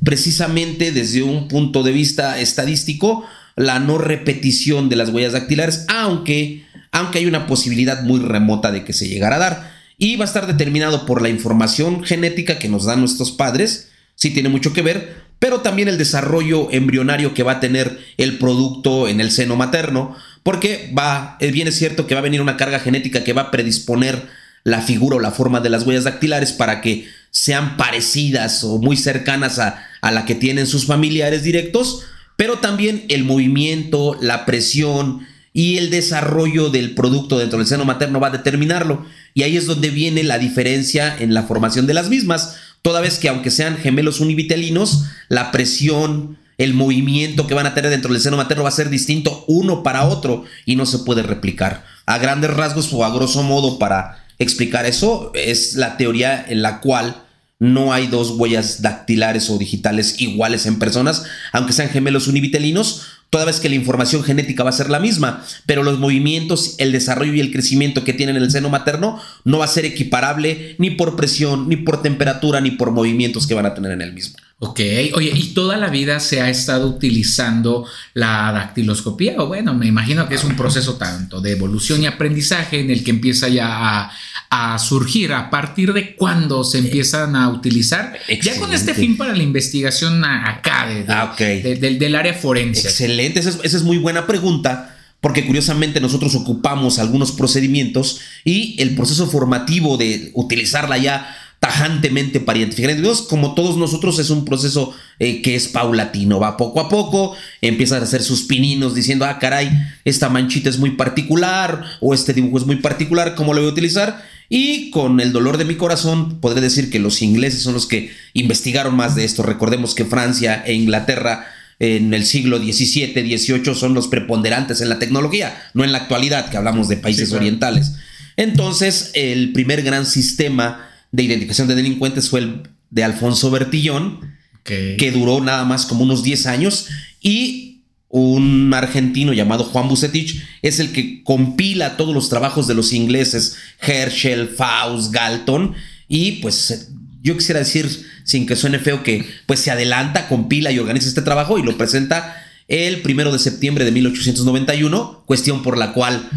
precisamente 0.04 0.92
desde 0.92 1.22
un 1.22 1.48
punto 1.48 1.82
de 1.82 1.92
vista 1.92 2.38
estadístico 2.38 3.24
la 3.56 3.78
no 3.78 3.96
repetición 3.96 4.90
de 4.90 4.96
las 4.96 5.08
huellas 5.08 5.32
dactilares, 5.32 5.86
aunque, 5.88 6.66
aunque 6.92 7.20
hay 7.20 7.26
una 7.26 7.46
posibilidad 7.46 8.02
muy 8.02 8.20
remota 8.20 8.70
de 8.70 8.84
que 8.84 8.92
se 8.92 9.08
llegara 9.08 9.36
a 9.36 9.38
dar. 9.38 9.74
Y 9.96 10.16
va 10.16 10.26
a 10.26 10.28
estar 10.28 10.46
determinado 10.46 11.06
por 11.06 11.22
la 11.22 11.30
información 11.30 12.04
genética 12.04 12.58
que 12.58 12.68
nos 12.68 12.84
dan 12.84 13.00
nuestros 13.00 13.32
padres, 13.32 13.92
sí 14.14 14.30
tiene 14.30 14.50
mucho 14.50 14.74
que 14.74 14.82
ver, 14.82 15.24
pero 15.38 15.60
también 15.60 15.88
el 15.88 15.98
desarrollo 15.98 16.70
embrionario 16.70 17.32
que 17.32 17.42
va 17.42 17.52
a 17.52 17.60
tener 17.60 17.98
el 18.16 18.38
producto 18.38 19.08
en 19.08 19.20
el 19.20 19.30
seno 19.30 19.56
materno, 19.56 20.16
porque 20.44 20.92
va, 20.96 21.36
eh, 21.40 21.50
bien 21.50 21.66
es 21.66 21.76
cierto 21.76 22.06
que 22.06 22.14
va 22.14 22.20
a 22.20 22.22
venir 22.22 22.40
una 22.40 22.56
carga 22.56 22.78
genética 22.78 23.24
que 23.24 23.32
va 23.32 23.42
a 23.42 23.50
predisponer 23.50 24.28
la 24.62 24.80
figura 24.80 25.16
o 25.16 25.20
la 25.20 25.32
forma 25.32 25.60
de 25.60 25.70
las 25.70 25.84
huellas 25.84 26.04
dactilares 26.04 26.52
para 26.52 26.80
que 26.80 27.08
sean 27.30 27.76
parecidas 27.76 28.62
o 28.62 28.78
muy 28.78 28.96
cercanas 28.96 29.58
a, 29.58 29.84
a 30.00 30.12
la 30.12 30.24
que 30.26 30.36
tienen 30.36 30.66
sus 30.66 30.86
familiares 30.86 31.42
directos, 31.42 32.04
pero 32.36 32.58
también 32.58 33.04
el 33.08 33.24
movimiento, 33.24 34.16
la 34.20 34.46
presión 34.46 35.26
y 35.52 35.78
el 35.78 35.88
desarrollo 35.88 36.68
del 36.68 36.94
producto 36.94 37.38
dentro 37.38 37.58
del 37.58 37.68
seno 37.68 37.84
materno 37.84 38.20
va 38.20 38.26
a 38.26 38.32
determinarlo. 38.32 39.06
Y 39.32 39.44
ahí 39.44 39.56
es 39.56 39.66
donde 39.66 39.90
viene 39.90 40.22
la 40.24 40.38
diferencia 40.38 41.16
en 41.18 41.32
la 41.32 41.44
formación 41.44 41.86
de 41.86 41.94
las 41.94 42.10
mismas, 42.10 42.56
toda 42.82 43.00
vez 43.00 43.18
que 43.18 43.28
aunque 43.28 43.50
sean 43.50 43.78
gemelos 43.78 44.20
univitelinos, 44.20 45.04
la 45.28 45.52
presión, 45.52 46.36
el 46.58 46.74
movimiento 46.74 47.46
que 47.46 47.54
van 47.54 47.66
a 47.66 47.74
tener 47.74 47.90
dentro 47.90 48.12
del 48.12 48.22
seno 48.22 48.36
materno 48.36 48.62
va 48.62 48.68
a 48.68 48.72
ser 48.72 48.90
distinto 48.90 49.44
uno 49.48 49.82
para 49.82 50.04
otro 50.04 50.44
y 50.64 50.76
no 50.76 50.86
se 50.86 51.00
puede 51.00 51.22
replicar. 51.22 51.84
A 52.06 52.18
grandes 52.18 52.54
rasgos 52.54 52.92
o 52.92 53.04
a 53.04 53.14
grosso 53.14 53.42
modo 53.42 53.78
para 53.78 54.24
explicar 54.38 54.86
eso 54.86 55.32
es 55.34 55.74
la 55.74 55.96
teoría 55.96 56.44
en 56.48 56.62
la 56.62 56.80
cual 56.80 57.22
no 57.58 57.92
hay 57.92 58.08
dos 58.08 58.30
huellas 58.30 58.82
dactilares 58.82 59.48
o 59.48 59.58
digitales 59.58 60.20
iguales 60.20 60.66
en 60.66 60.78
personas, 60.78 61.24
aunque 61.52 61.72
sean 61.72 61.88
gemelos 61.88 62.26
univitelinos, 62.26 63.02
toda 63.34 63.46
vez 63.46 63.58
que 63.58 63.68
la 63.68 63.74
información 63.74 64.22
genética 64.22 64.62
va 64.62 64.70
a 64.70 64.72
ser 64.72 64.90
la 64.90 65.00
misma, 65.00 65.44
pero 65.66 65.82
los 65.82 65.98
movimientos, 65.98 66.76
el 66.78 66.92
desarrollo 66.92 67.34
y 67.34 67.40
el 67.40 67.50
crecimiento 67.50 68.04
que 68.04 68.12
tienen 68.12 68.36
en 68.36 68.44
el 68.44 68.50
seno 68.52 68.70
materno 68.70 69.20
no 69.42 69.58
va 69.58 69.64
a 69.64 69.66
ser 69.66 69.84
equiparable 69.84 70.76
ni 70.78 70.92
por 70.92 71.16
presión, 71.16 71.68
ni 71.68 71.74
por 71.74 72.00
temperatura, 72.00 72.60
ni 72.60 72.70
por 72.70 72.92
movimientos 72.92 73.48
que 73.48 73.54
van 73.54 73.66
a 73.66 73.74
tener 73.74 73.90
en 73.90 74.02
el 74.02 74.12
mismo. 74.12 74.36
Ok, 74.60 74.78
oye, 75.14 75.32
¿y 75.34 75.52
toda 75.52 75.76
la 75.76 75.88
vida 75.88 76.20
se 76.20 76.40
ha 76.40 76.48
estado 76.48 76.86
utilizando 76.86 77.84
la 78.14 78.52
dactiloscopía? 78.52 79.34
O 79.38 79.48
bueno, 79.48 79.74
me 79.74 79.86
imagino 79.86 80.28
que 80.28 80.36
es 80.36 80.44
un 80.44 80.54
proceso 80.54 80.94
tanto 80.94 81.40
de 81.40 81.50
evolución 81.50 82.02
y 82.02 82.06
aprendizaje 82.06 82.78
en 82.78 82.90
el 82.90 83.02
que 83.02 83.10
empieza 83.10 83.48
ya 83.48 83.66
a, 83.66 84.12
a 84.50 84.78
surgir? 84.78 85.32
¿A 85.32 85.50
partir 85.50 85.92
de 85.92 86.14
cuándo 86.14 86.64
se 86.64 86.78
empiezan 86.78 87.36
a 87.36 87.48
utilizar? 87.48 88.18
Ya 88.42 88.58
con 88.58 88.72
este 88.72 88.94
fin 88.94 89.16
para 89.16 89.34
la 89.34 89.42
investigación 89.42 90.24
acá 90.24 90.86
ah, 91.08 91.34
del 91.38 92.14
área 92.14 92.34
forense. 92.34 92.88
Excelente, 92.88 93.40
esa 93.40 93.58
es, 93.62 93.82
muy 93.82 93.98
buena 93.98 94.26
pregunta 94.26 94.96
porque 95.20 95.46
curiosamente 95.46 96.00
nosotros 96.00 96.34
ocupamos 96.34 96.98
algunos 96.98 97.32
procedimientos 97.32 98.20
y 98.44 98.76
el 98.78 98.94
proceso 98.94 99.26
formativo 99.26 99.96
de 99.96 100.30
utilizarla 100.34 100.98
ya 100.98 101.34
tajantemente 101.64 102.40
para 102.40 102.58
identificar 102.58 102.90
individuos, 102.90 103.22
como 103.22 103.54
todos 103.54 103.78
nosotros 103.78 104.18
es 104.18 104.28
un 104.28 104.44
proceso 104.44 104.94
eh, 105.18 105.40
que 105.40 105.54
es 105.54 105.68
paulatino, 105.68 106.38
va 106.38 106.58
poco 106.58 106.78
a 106.78 106.90
poco, 106.90 107.34
empiezas 107.62 108.02
a 108.02 108.04
hacer 108.04 108.22
sus 108.22 108.42
pininos 108.42 108.94
diciendo, 108.94 109.24
ah, 109.24 109.38
caray, 109.38 109.70
esta 110.04 110.28
manchita 110.28 110.68
es 110.68 110.78
muy 110.78 110.90
particular 110.90 111.82
o 112.02 112.12
este 112.12 112.34
dibujo 112.34 112.58
es 112.58 112.66
muy 112.66 112.76
particular, 112.76 113.34
¿cómo 113.34 113.54
lo 113.54 113.62
voy 113.62 113.70
a 113.70 113.72
utilizar? 113.72 114.22
Y 114.48 114.90
con 114.90 115.20
el 115.20 115.32
dolor 115.32 115.58
de 115.58 115.64
mi 115.64 115.76
corazón 115.76 116.40
podré 116.40 116.60
decir 116.60 116.90
que 116.90 116.98
los 116.98 117.22
ingleses 117.22 117.62
son 117.62 117.74
los 117.74 117.86
que 117.86 118.12
investigaron 118.34 118.94
más 118.94 119.14
de 119.14 119.24
esto. 119.24 119.42
Recordemos 119.42 119.94
que 119.94 120.04
Francia 120.04 120.62
e 120.66 120.74
Inglaterra 120.74 121.46
en 121.80 122.14
el 122.14 122.24
siglo 122.24 122.58
XVII, 122.58 123.12
XVIII 123.12 123.74
son 123.74 123.94
los 123.94 124.08
preponderantes 124.08 124.80
en 124.80 124.88
la 124.88 124.98
tecnología, 124.98 125.70
no 125.74 125.84
en 125.84 125.92
la 125.92 125.98
actualidad, 125.98 126.48
que 126.48 126.56
hablamos 126.56 126.88
de 126.88 126.96
países 126.96 127.32
orientales. 127.32 127.94
Entonces, 128.36 129.10
el 129.14 129.52
primer 129.52 129.82
gran 129.82 130.06
sistema 130.06 130.88
de 131.12 131.24
identificación 131.24 131.68
de 131.68 131.74
delincuentes 131.74 132.28
fue 132.28 132.40
el 132.40 132.62
de 132.90 133.04
Alfonso 133.04 133.50
Bertillón, 133.50 134.34
que 134.62 135.10
duró 135.12 135.40
nada 135.40 135.64
más 135.64 135.84
como 135.86 136.04
unos 136.04 136.22
10 136.22 136.46
años, 136.46 136.86
y 137.20 137.73
un 138.14 138.72
argentino 138.72 139.32
llamado 139.32 139.64
Juan 139.64 139.88
Bucetich 139.88 140.40
es 140.62 140.78
el 140.78 140.92
que 140.92 141.24
compila 141.24 141.96
todos 141.96 142.14
los 142.14 142.28
trabajos 142.28 142.68
de 142.68 142.74
los 142.74 142.92
ingleses, 142.92 143.56
Herschel, 143.80 144.50
Faust, 144.50 145.12
Galton, 145.12 145.74
y 146.06 146.32
pues 146.40 146.90
yo 147.24 147.36
quisiera 147.36 147.58
decir, 147.58 147.88
sin 148.22 148.46
que 148.46 148.54
suene 148.54 148.78
feo, 148.78 149.02
que 149.02 149.26
pues 149.46 149.58
se 149.58 149.72
adelanta, 149.72 150.28
compila 150.28 150.70
y 150.70 150.78
organiza 150.78 151.08
este 151.08 151.22
trabajo 151.22 151.58
y 151.58 151.64
lo 151.64 151.76
presenta 151.76 152.40
el 152.68 153.02
primero 153.02 153.32
de 153.32 153.40
septiembre 153.40 153.84
de 153.84 153.90
1891, 153.90 155.24
cuestión 155.26 155.64
por 155.64 155.76
la 155.76 155.92
cual 155.92 156.30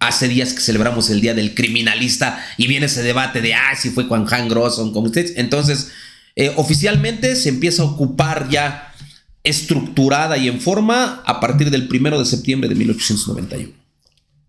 hace 0.00 0.28
días 0.28 0.52
que 0.52 0.60
celebramos 0.60 1.08
el 1.08 1.22
Día 1.22 1.32
del 1.32 1.54
Criminalista 1.54 2.44
y 2.58 2.66
viene 2.66 2.86
ese 2.86 3.02
debate 3.02 3.40
de, 3.40 3.54
ah, 3.54 3.74
si 3.74 3.88
fue 3.88 4.04
Juan 4.04 4.26
Han 4.30 4.50
Grosson 4.50 4.92
con 4.92 5.06
ustedes. 5.06 5.32
Entonces, 5.36 5.92
eh, 6.36 6.52
oficialmente 6.56 7.36
se 7.36 7.48
empieza 7.48 7.84
a 7.84 7.86
ocupar 7.86 8.50
ya 8.50 8.91
estructurada 9.44 10.36
y 10.38 10.48
en 10.48 10.60
forma 10.60 11.22
a 11.26 11.40
partir 11.40 11.70
del 11.70 11.88
primero 11.88 12.18
de 12.18 12.24
septiembre 12.24 12.68
de 12.68 12.74
1891. 12.74 13.82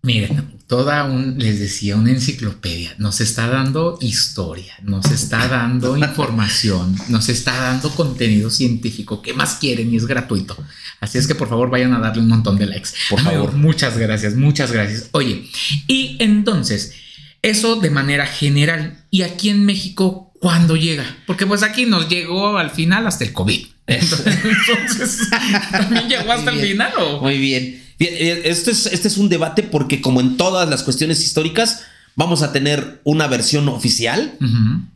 Miren, 0.02 0.58
toda 0.66 1.04
un, 1.04 1.38
les 1.38 1.58
decía, 1.58 1.96
una 1.96 2.10
enciclopedia. 2.10 2.94
Nos 2.98 3.22
está 3.22 3.48
dando 3.48 3.96
historia, 4.02 4.74
nos 4.82 5.10
está 5.10 5.48
dando 5.48 5.96
información, 5.96 6.94
nos 7.08 7.30
está 7.30 7.58
dando 7.58 7.88
contenido 7.90 8.50
científico. 8.50 9.22
¿Qué 9.22 9.32
más 9.32 9.54
quieren? 9.54 9.92
Y 9.92 9.96
es 9.96 10.06
gratuito. 10.06 10.56
Así 11.00 11.16
es 11.16 11.26
que 11.26 11.34
por 11.34 11.48
favor 11.48 11.70
vayan 11.70 11.94
a 11.94 12.00
darle 12.00 12.20
un 12.20 12.28
montón 12.28 12.58
de 12.58 12.66
likes. 12.66 12.90
Por 13.08 13.20
favor. 13.20 13.54
Muchas 13.54 13.96
gracias, 13.96 14.34
muchas 14.34 14.72
gracias. 14.72 15.08
Oye, 15.12 15.48
y 15.86 16.18
entonces, 16.20 16.92
eso 17.40 17.76
de 17.76 17.90
manera 17.90 18.26
general. 18.26 19.04
¿Y 19.10 19.22
aquí 19.22 19.48
en 19.48 19.64
México 19.64 20.32
cuándo 20.38 20.76
llega? 20.76 21.04
Porque 21.26 21.46
pues 21.46 21.62
aquí 21.62 21.86
nos 21.86 22.10
llegó 22.10 22.58
al 22.58 22.70
final 22.70 23.06
hasta 23.06 23.24
el 23.24 23.32
COVID. 23.32 23.73
Entonces, 23.86 25.28
¿también 25.70 26.08
llegó 26.08 26.32
hasta 26.32 26.50
el 26.50 26.60
final 26.60 26.92
o? 26.98 27.20
Muy 27.20 27.38
bien. 27.38 27.82
Este 27.98 28.70
es, 28.70 28.86
este 28.86 29.08
es 29.08 29.18
un 29.18 29.28
debate 29.28 29.62
porque 29.62 30.00
como 30.00 30.20
en 30.20 30.36
todas 30.36 30.68
las 30.68 30.82
cuestiones 30.82 31.22
históricas, 31.22 31.82
vamos 32.16 32.42
a 32.42 32.52
tener 32.52 33.00
una 33.04 33.26
versión 33.26 33.68
oficial 33.68 34.36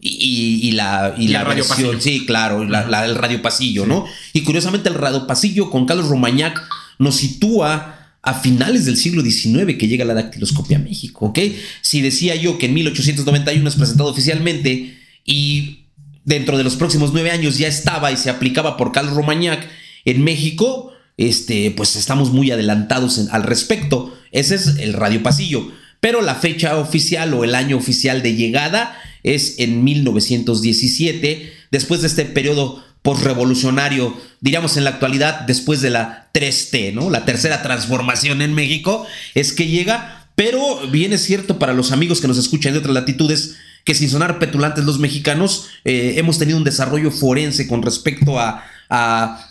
y, 0.00 0.72
la, 0.72 1.14
y, 1.16 1.28
la 1.28 1.44
versión, 1.44 2.00
sí, 2.00 2.24
claro, 2.26 2.64
la, 2.64 3.04
el 3.04 3.14
radio 3.14 3.42
pasillo, 3.42 3.86
¿no? 3.86 4.06
Y 4.32 4.42
curiosamente 4.42 4.88
el 4.88 4.94
radio 4.94 5.26
pasillo 5.26 5.70
con 5.70 5.86
Carlos 5.86 6.08
Romañac 6.08 6.62
nos 6.98 7.16
sitúa 7.16 7.94
a 8.22 8.34
finales 8.34 8.84
del 8.84 8.96
siglo 8.96 9.22
XIX 9.22 9.76
que 9.78 9.88
llega 9.88 10.04
la 10.04 10.14
dactiloscopia 10.14 10.78
a 10.78 10.80
México, 10.80 11.26
¿ok? 11.26 11.38
Si 11.82 12.00
decía 12.00 12.34
yo 12.34 12.58
que 12.58 12.66
en 12.66 12.74
1891 12.74 13.68
es 13.68 13.76
presentado 13.76 14.10
oficialmente 14.10 14.98
y 15.24 15.77
dentro 16.28 16.58
de 16.58 16.64
los 16.64 16.76
próximos 16.76 17.12
nueve 17.14 17.30
años 17.30 17.56
ya 17.56 17.68
estaba 17.68 18.12
y 18.12 18.18
se 18.18 18.28
aplicaba 18.28 18.76
por 18.76 18.92
Carlos 18.92 19.14
Romañac 19.14 19.66
en 20.04 20.22
México, 20.22 20.92
este, 21.16 21.70
pues 21.70 21.96
estamos 21.96 22.32
muy 22.32 22.50
adelantados 22.50 23.18
al 23.30 23.42
respecto. 23.44 24.14
Ese 24.30 24.56
es 24.56 24.76
el 24.78 24.92
radio 24.92 25.22
pasillo. 25.22 25.72
Pero 26.00 26.20
la 26.20 26.34
fecha 26.34 26.76
oficial 26.76 27.32
o 27.32 27.44
el 27.44 27.54
año 27.54 27.78
oficial 27.78 28.22
de 28.22 28.34
llegada 28.34 29.00
es 29.22 29.58
en 29.58 29.82
1917, 29.82 31.50
después 31.70 32.02
de 32.02 32.08
este 32.08 32.26
periodo 32.26 32.84
postrevolucionario, 33.00 34.14
diríamos 34.40 34.76
en 34.76 34.84
la 34.84 34.90
actualidad, 34.90 35.40
después 35.40 35.80
de 35.80 35.90
la 35.90 36.30
3T, 36.34 36.92
¿no? 36.92 37.08
La 37.08 37.24
tercera 37.24 37.62
transformación 37.62 38.42
en 38.42 38.52
México, 38.52 39.06
es 39.34 39.54
que 39.54 39.66
llega, 39.66 40.28
pero 40.34 40.86
bien 40.88 41.14
es 41.14 41.24
cierto 41.24 41.58
para 41.58 41.72
los 41.72 41.90
amigos 41.90 42.20
que 42.20 42.28
nos 42.28 42.38
escuchan 42.38 42.74
de 42.74 42.80
otras 42.80 42.94
latitudes, 42.94 43.56
que 43.84 43.94
sin 43.94 44.10
sonar 44.10 44.38
petulantes 44.38 44.84
los 44.84 44.98
mexicanos, 44.98 45.68
eh, 45.84 46.14
hemos 46.16 46.38
tenido 46.38 46.58
un 46.58 46.64
desarrollo 46.64 47.10
forense 47.10 47.66
con 47.66 47.82
respecto 47.82 48.38
a, 48.38 48.64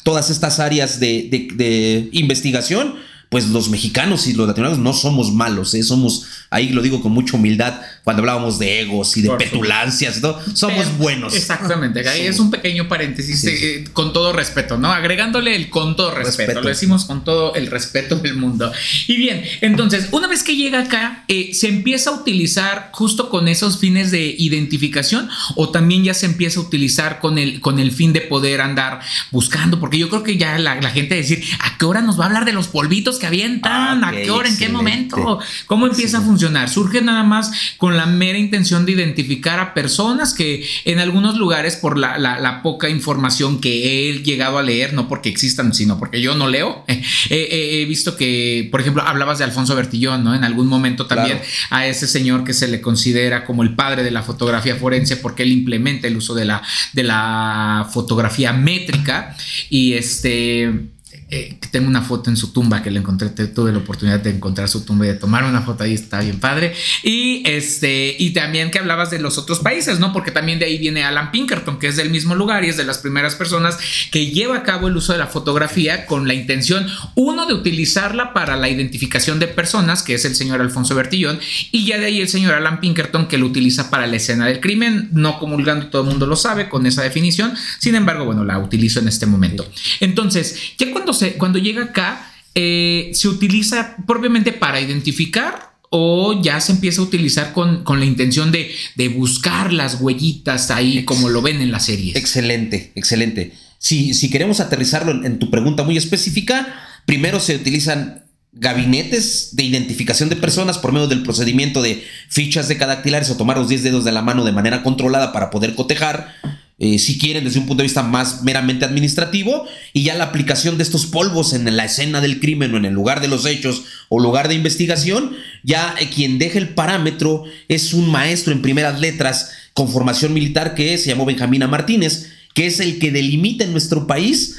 todas 0.04 0.32
estas 0.32 0.60
áreas 0.60 1.00
de, 1.00 1.30
de 1.54 2.10
investigación 2.12 2.96
pues 3.30 3.50
los 3.50 3.70
mexicanos 3.70 4.26
y 4.28 4.34
los 4.34 4.48
latinoamericanos 4.48 4.84
no 4.84 4.98
somos 4.98 5.34
malos, 5.34 5.74
¿eh? 5.74 5.84
somos, 5.84 6.26
ahí 6.50 6.70
lo 6.70 6.82
digo 6.82 7.02
con 7.02 7.12
mucha 7.12 7.36
humildad, 7.36 7.82
cuando 8.04 8.22
hablábamos 8.22 8.58
de 8.58 8.82
egos 8.82 9.18
y 9.18 9.22
de 9.22 9.32
petulancias 9.32 10.18
y 10.18 10.22
todo, 10.22 10.40
somos 10.54 10.98
buenos. 10.98 11.36
Exactamente, 11.36 12.08
ahí 12.08 12.26
es 12.26 12.40
un 12.40 12.50
pequeño 12.50 12.88
paréntesis 12.88 13.44
eh, 13.46 13.84
con 13.92 14.14
todo 14.14 14.32
respeto, 14.32 14.78
¿no? 14.78 14.94
Agregándole 14.94 15.56
el 15.56 15.70
con 15.70 15.98
todo 15.98 16.12
respeto, 16.12 16.62
lo 16.62 16.70
decimos 16.70 17.04
con 17.04 17.26
todo 17.26 17.54
el 17.56 17.68
respeto 17.68 18.16
del 18.16 18.36
mundo. 18.36 18.72
Y 19.08 19.18
bien, 19.18 19.44
entonces, 19.60 20.08
una 20.12 20.28
vez 20.28 20.44
que 20.44 20.56
llega 20.56 20.80
acá, 20.80 21.26
eh, 21.28 21.54
se 21.54 21.68
empieza 21.68 22.12
a 22.12 22.14
utilizar 22.14 22.92
justo 22.94 23.30
con 23.30 23.50
esos 23.50 23.78
fines 23.80 24.10
de 24.10 24.36
identificación 24.38 25.30
o 25.56 25.70
también 25.70 26.06
ya 26.06 26.14
se 26.14 26.28
empieza 26.28 26.62
a 26.62 26.64
utilizar 26.64 27.20
con 27.20 27.38
el, 27.38 27.60
con 27.60 27.80
el 27.80 27.92
fin 27.92 28.14
de 28.14 28.22
poder 28.22 28.62
andar 28.62 29.02
buscando, 29.32 29.82
porque 29.82 29.98
yo 29.98 30.08
creo 30.08 30.24
que 30.24 30.38
ya 30.38 30.58
la, 30.58 30.80
la 30.80 30.92
gente 30.92 31.16
decir, 31.16 31.44
¿a 31.60 31.78
qué 31.78 31.86
hora 31.86 32.02
nos 32.02 32.18
va 32.18 32.24
a 32.24 32.28
hablar 32.28 32.46
de 32.46 32.54
los 32.54 32.70
polvitos? 32.70 33.17
Que 33.18 33.28
avientan, 33.28 34.04
a 34.04 34.12
qué 34.12 34.32
hora, 34.32 34.50
en 34.50 34.58
qué 34.58 34.70
momento, 34.70 35.40
cómo 35.66 35.88
empieza 35.88 36.20
a 36.20 36.22
funcionar. 36.22 36.70
Surge 36.70 37.02
nada 37.02 37.24
más 37.24 37.52
con 37.78 37.98
la 37.98 38.06
mera 38.06 38.38
intención 38.38 38.86
de 38.86 38.94
identificar 38.94 39.60
a 39.60 39.74
personas 39.74 40.34
que 40.34 40.66
en 40.86 41.00
algunos 41.00 41.38
lugares 41.38 41.76
por 41.76 41.98
la, 41.98 42.62
poca 42.64 42.90
información 42.90 43.62
que 43.62 44.10
he 44.10 44.24
llegado 44.24 44.58
a 44.58 44.64
leer, 44.64 44.94
no 44.94 45.08
porque 45.08 45.30
existan, 45.30 45.74
sino 45.74 46.00
porque 46.00 46.22
yo 46.22 46.36
no 46.36 46.48
leo, 46.48 46.86
he 47.30 47.86
visto 47.88 48.16
que, 48.16 48.68
por 48.72 48.82
ejemplo, 48.82 49.04
hablabas 49.04 49.38
de 49.38 49.44
Alfonso 49.44 49.76
Bertillón, 49.76 50.24
¿no? 50.24 50.34
En 50.34 50.44
algún 50.44 50.68
momento 50.68 51.06
también 51.06 51.40
a 51.70 51.86
ese 51.86 52.08
señor 52.08 52.44
que 52.44 52.54
se 52.54 52.68
le 52.68 52.82
considera 52.82 53.46
como 53.46 53.64
el 53.64 53.76
padre 53.76 54.04
de 54.04 54.12
la 54.12 54.24
fotografía 54.24 54.76
forense 54.76 55.18
porque 55.18 55.44
él 55.44 55.52
implementa 55.52 56.08
el 56.08 56.18
uso 56.18 56.34
de 56.34 56.46
la, 56.46 56.62
de 56.94 57.04
la 57.04 57.88
fotografía 57.92 58.54
métrica 58.54 59.36
y 59.70 59.94
este 59.94 60.88
eh, 61.30 61.58
tengo 61.72 61.88
una 61.88 62.02
foto 62.02 62.30
en 62.30 62.38
su 62.38 62.54
tumba 62.54 62.82
que 62.82 62.90
le 62.90 63.00
encontré, 63.00 63.30
tuve 63.30 63.74
la 63.74 63.80
oportunidad 63.80 64.20
de 64.20 64.30
encontrar 64.30 64.70
su 64.70 64.86
tumba 64.86 65.06
y 65.06 65.10
de 65.10 65.16
tomar 65.16 65.44
una 65.44 65.62
foto 65.62 65.84
ahí, 65.84 65.94
está 65.94 66.22
bien 66.22 66.40
padre. 66.40 66.74
Y 67.04 67.44
este, 67.46 68.16
y 68.18 68.32
también 68.32 68.72
que 68.72 68.80
hablabas 68.80 69.12
de 69.12 69.20
los 69.20 69.38
otros 69.38 69.60
países, 69.60 70.00
¿no? 70.00 70.14
Porque 70.14 70.32
también 70.32 70.58
de 70.60 70.66
ahí 70.66 70.78
viene 70.78 71.04
Alan 71.04 71.32
Pinkerton, 71.32 71.80
que 71.80 71.88
es 71.88 71.98
del 71.98 72.12
mismo 72.12 72.34
lugar 72.36 72.64
y 72.64 72.70
es 72.70 72.78
de 72.78 72.86
las 72.86 73.00
primeras 73.00 73.36
personas 73.36 73.78
que 74.12 74.32
lleva 74.32 74.58
a 74.58 74.64
cabo 74.64 74.88
el 74.88 74.96
uso 74.96 75.12
de 75.12 75.20
la 75.20 75.28
fotografía 75.28 76.06
con 76.06 76.28
la 76.28 76.34
intención, 76.34 76.88
uno, 77.16 77.46
de 77.46 77.54
utilizarla 77.54 78.34
para 78.34 78.56
la 78.56 78.70
identificación 78.70 79.40
de 79.40 79.48
personas, 79.48 80.04
que 80.04 80.14
es 80.14 80.26
el 80.26 80.36
señor 80.36 80.62
Alfonso 80.62 80.96
Bertillón, 80.96 81.40
y 81.72 81.86
ya 81.86 81.98
de 81.98 82.06
ahí 82.06 82.22
el 82.22 82.30
señor 82.30 82.54
Alan 82.54 82.80
Pinkerton 82.80 83.28
que 83.28 83.38
lo 83.38 83.46
utiliza 83.46 83.90
para 83.90 84.08
la 84.08 84.16
escena 84.16 84.48
del 84.48 84.60
crimen, 84.60 85.10
no 85.12 85.40
comulgando, 85.40 85.88
todo 85.88 86.04
el 86.04 86.10
mundo 86.10 86.26
lo 86.26 86.36
sabe 86.36 86.70
con 86.70 86.86
esa 86.86 87.04
definición, 87.04 87.54
sin 87.80 87.96
embargo, 87.96 88.26
bueno, 88.26 88.46
la 88.46 88.60
utilizo 88.60 89.00
en 89.00 89.08
este 89.08 89.26
momento. 89.26 89.70
Entonces, 90.00 90.74
ya 90.78 90.92
cuando 90.92 91.14
cuando 91.38 91.60
llega 91.60 91.84
acá, 91.84 92.32
eh, 92.56 93.12
se 93.14 93.28
utiliza 93.28 93.96
propiamente 94.08 94.52
para 94.52 94.82
identificar 94.82 95.68
o 95.90 96.42
ya 96.42 96.60
se 96.60 96.74
empieza 96.74 97.02
a 97.02 97.06
utilizar 97.06 97.54
con, 97.54 97.84
la 98.00 98.06
intención 98.06 98.52
de, 98.52 98.70
buscar 99.10 99.72
las 99.72 100.02
huellitas 100.02 100.72
ahí 100.72 101.06
como 101.06 101.30
lo 101.30 101.42
ven 101.42 101.62
en 101.62 101.72
la 101.72 101.80
serie. 101.80 102.14
Excelente, 102.16 102.92
excelente. 102.96 103.54
Si, 103.78 104.14
si 104.14 104.30
queremos 104.30 104.60
aterrizarlo 104.60 105.12
en, 105.12 105.26
en 105.26 105.40
tu 105.40 105.50
pregunta 105.50 105.84
muy 105.84 105.98
específica, 105.98 106.76
primero 107.06 107.40
se 107.40 107.56
utilizan 107.56 108.24
gabinetes 108.60 109.56
de 109.56 109.64
identificación 109.64 110.30
de 110.30 110.36
personas 110.36 110.78
por 110.78 110.92
medio 110.92 111.08
del 111.08 111.24
procedimiento 111.24 111.82
de 111.82 112.04
fichas 112.28 112.68
de 112.68 112.78
cadactilares 112.78 113.30
o 113.30 113.38
tomar 113.38 113.58
los 113.58 113.70
10 113.70 113.84
dedos 113.84 114.04
de 114.04 114.12
la 114.12 114.22
mano 114.22 114.44
de 114.44 114.52
manera 114.52 114.84
controlada 114.84 115.32
para 115.32 115.50
poder 115.50 115.76
cotejar 115.76 116.34
eh, 116.80 117.00
si 117.00 117.18
quieren, 117.18 117.44
desde 117.44 117.60
un 117.60 117.66
punto 117.66 117.82
de 117.82 117.88
vista 117.88 118.04
más 118.04 118.44
meramente 118.44 118.86
administrativo, 118.86 119.68
y 119.94 120.04
ya 120.04 120.16
la 120.16 120.26
aplicación 120.26 120.78
de 120.78 120.84
estos 120.84 121.08
polvos 121.08 121.54
en 121.54 121.76
la 121.76 121.86
escena 121.86 122.22
del 122.22 122.40
crimen 122.40 122.74
o 122.74 122.78
en 122.78 122.86
el 122.86 122.94
lugar 122.94 123.20
de 123.20 123.28
los 123.28 123.46
hechos 123.48 123.86
o 124.10 124.20
lugar 124.20 124.48
de 124.48 124.54
investigación, 124.54 125.36
ya 125.64 125.96
eh, 126.00 126.10
quien 126.14 126.38
deja 126.38 126.60
el 126.60 126.70
parámetro 126.70 127.46
es 127.68 127.94
un 127.94 128.12
maestro 128.12 128.54
en 128.54 128.62
primeras 128.62 129.00
letras 129.00 129.52
con 129.74 129.90
formación 129.90 130.34
militar 130.34 130.76
que 130.76 130.98
se 130.98 131.10
llamó 131.10 131.26
Benjamina 131.26 131.68
Martínez, 131.68 132.32
que 132.54 132.68
es 132.68 132.80
el 132.80 133.00
que 133.00 133.12
delimita 133.12 133.64
en 133.64 133.72
nuestro 133.72 134.06
país 134.06 134.58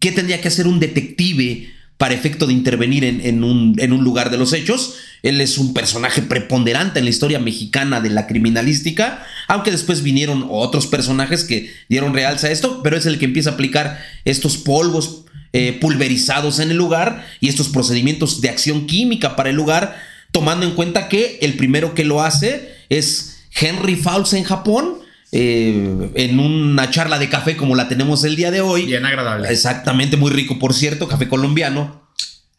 qué 0.00 0.12
tendría 0.12 0.40
que 0.40 0.48
hacer 0.48 0.66
un 0.66 0.80
detective 0.80 1.72
para 1.98 2.14
efecto 2.14 2.46
de 2.46 2.52
intervenir 2.52 3.04
en, 3.04 3.44
un, 3.44 4.04
lugar 4.04 4.30
de 4.30 4.36
los 4.36 4.52
hechos. 4.52 4.96
Él 5.22 5.40
es 5.40 5.58
un 5.58 5.72
personaje 5.72 6.22
preponderante 6.22 6.98
en 6.98 7.04
la 7.04 7.10
historia 7.10 7.38
mexicana 7.38 8.00
de 8.00 8.10
la 8.10 8.26
criminalística, 8.26 9.24
aunque 9.46 9.70
después 9.70 10.02
vinieron 10.02 10.46
otros 10.50 10.86
personajes 10.86 11.44
que 11.44 11.72
dieron 11.88 12.12
realza 12.12 12.48
a 12.48 12.50
esto, 12.50 12.82
pero 12.82 12.96
es 12.96 13.06
el 13.06 13.18
que 13.18 13.24
empieza 13.26 13.50
a 13.50 13.52
aplicar 13.54 14.04
estos 14.24 14.56
polvos 14.56 15.24
eh, 15.52 15.78
pulverizados 15.80 16.58
en 16.58 16.72
el 16.72 16.76
lugar 16.76 17.24
y 17.40 17.48
estos 17.48 17.68
procedimientos 17.68 18.40
de 18.40 18.48
acción 18.48 18.86
química 18.86 19.36
para 19.36 19.50
el 19.50 19.56
lugar, 19.56 19.96
tomando 20.32 20.66
en 20.66 20.74
cuenta 20.74 21.08
que 21.08 21.38
el 21.42 21.54
primero 21.54 21.94
que 21.94 22.04
lo 22.04 22.22
hace 22.22 22.74
es 22.88 23.44
Henry 23.54 23.94
Fowles 23.94 24.32
en 24.32 24.42
Japón, 24.42 25.03
eh, 25.36 26.12
en 26.14 26.38
una 26.38 26.90
charla 26.90 27.18
de 27.18 27.28
café 27.28 27.56
como 27.56 27.74
la 27.74 27.88
tenemos 27.88 28.22
el 28.22 28.36
día 28.36 28.52
de 28.52 28.60
hoy. 28.60 28.86
Bien 28.86 29.04
agradable. 29.04 29.48
Exactamente, 29.48 30.16
muy 30.16 30.30
rico, 30.30 30.60
por 30.60 30.72
cierto, 30.74 31.08
café 31.08 31.28
colombiano, 31.28 32.08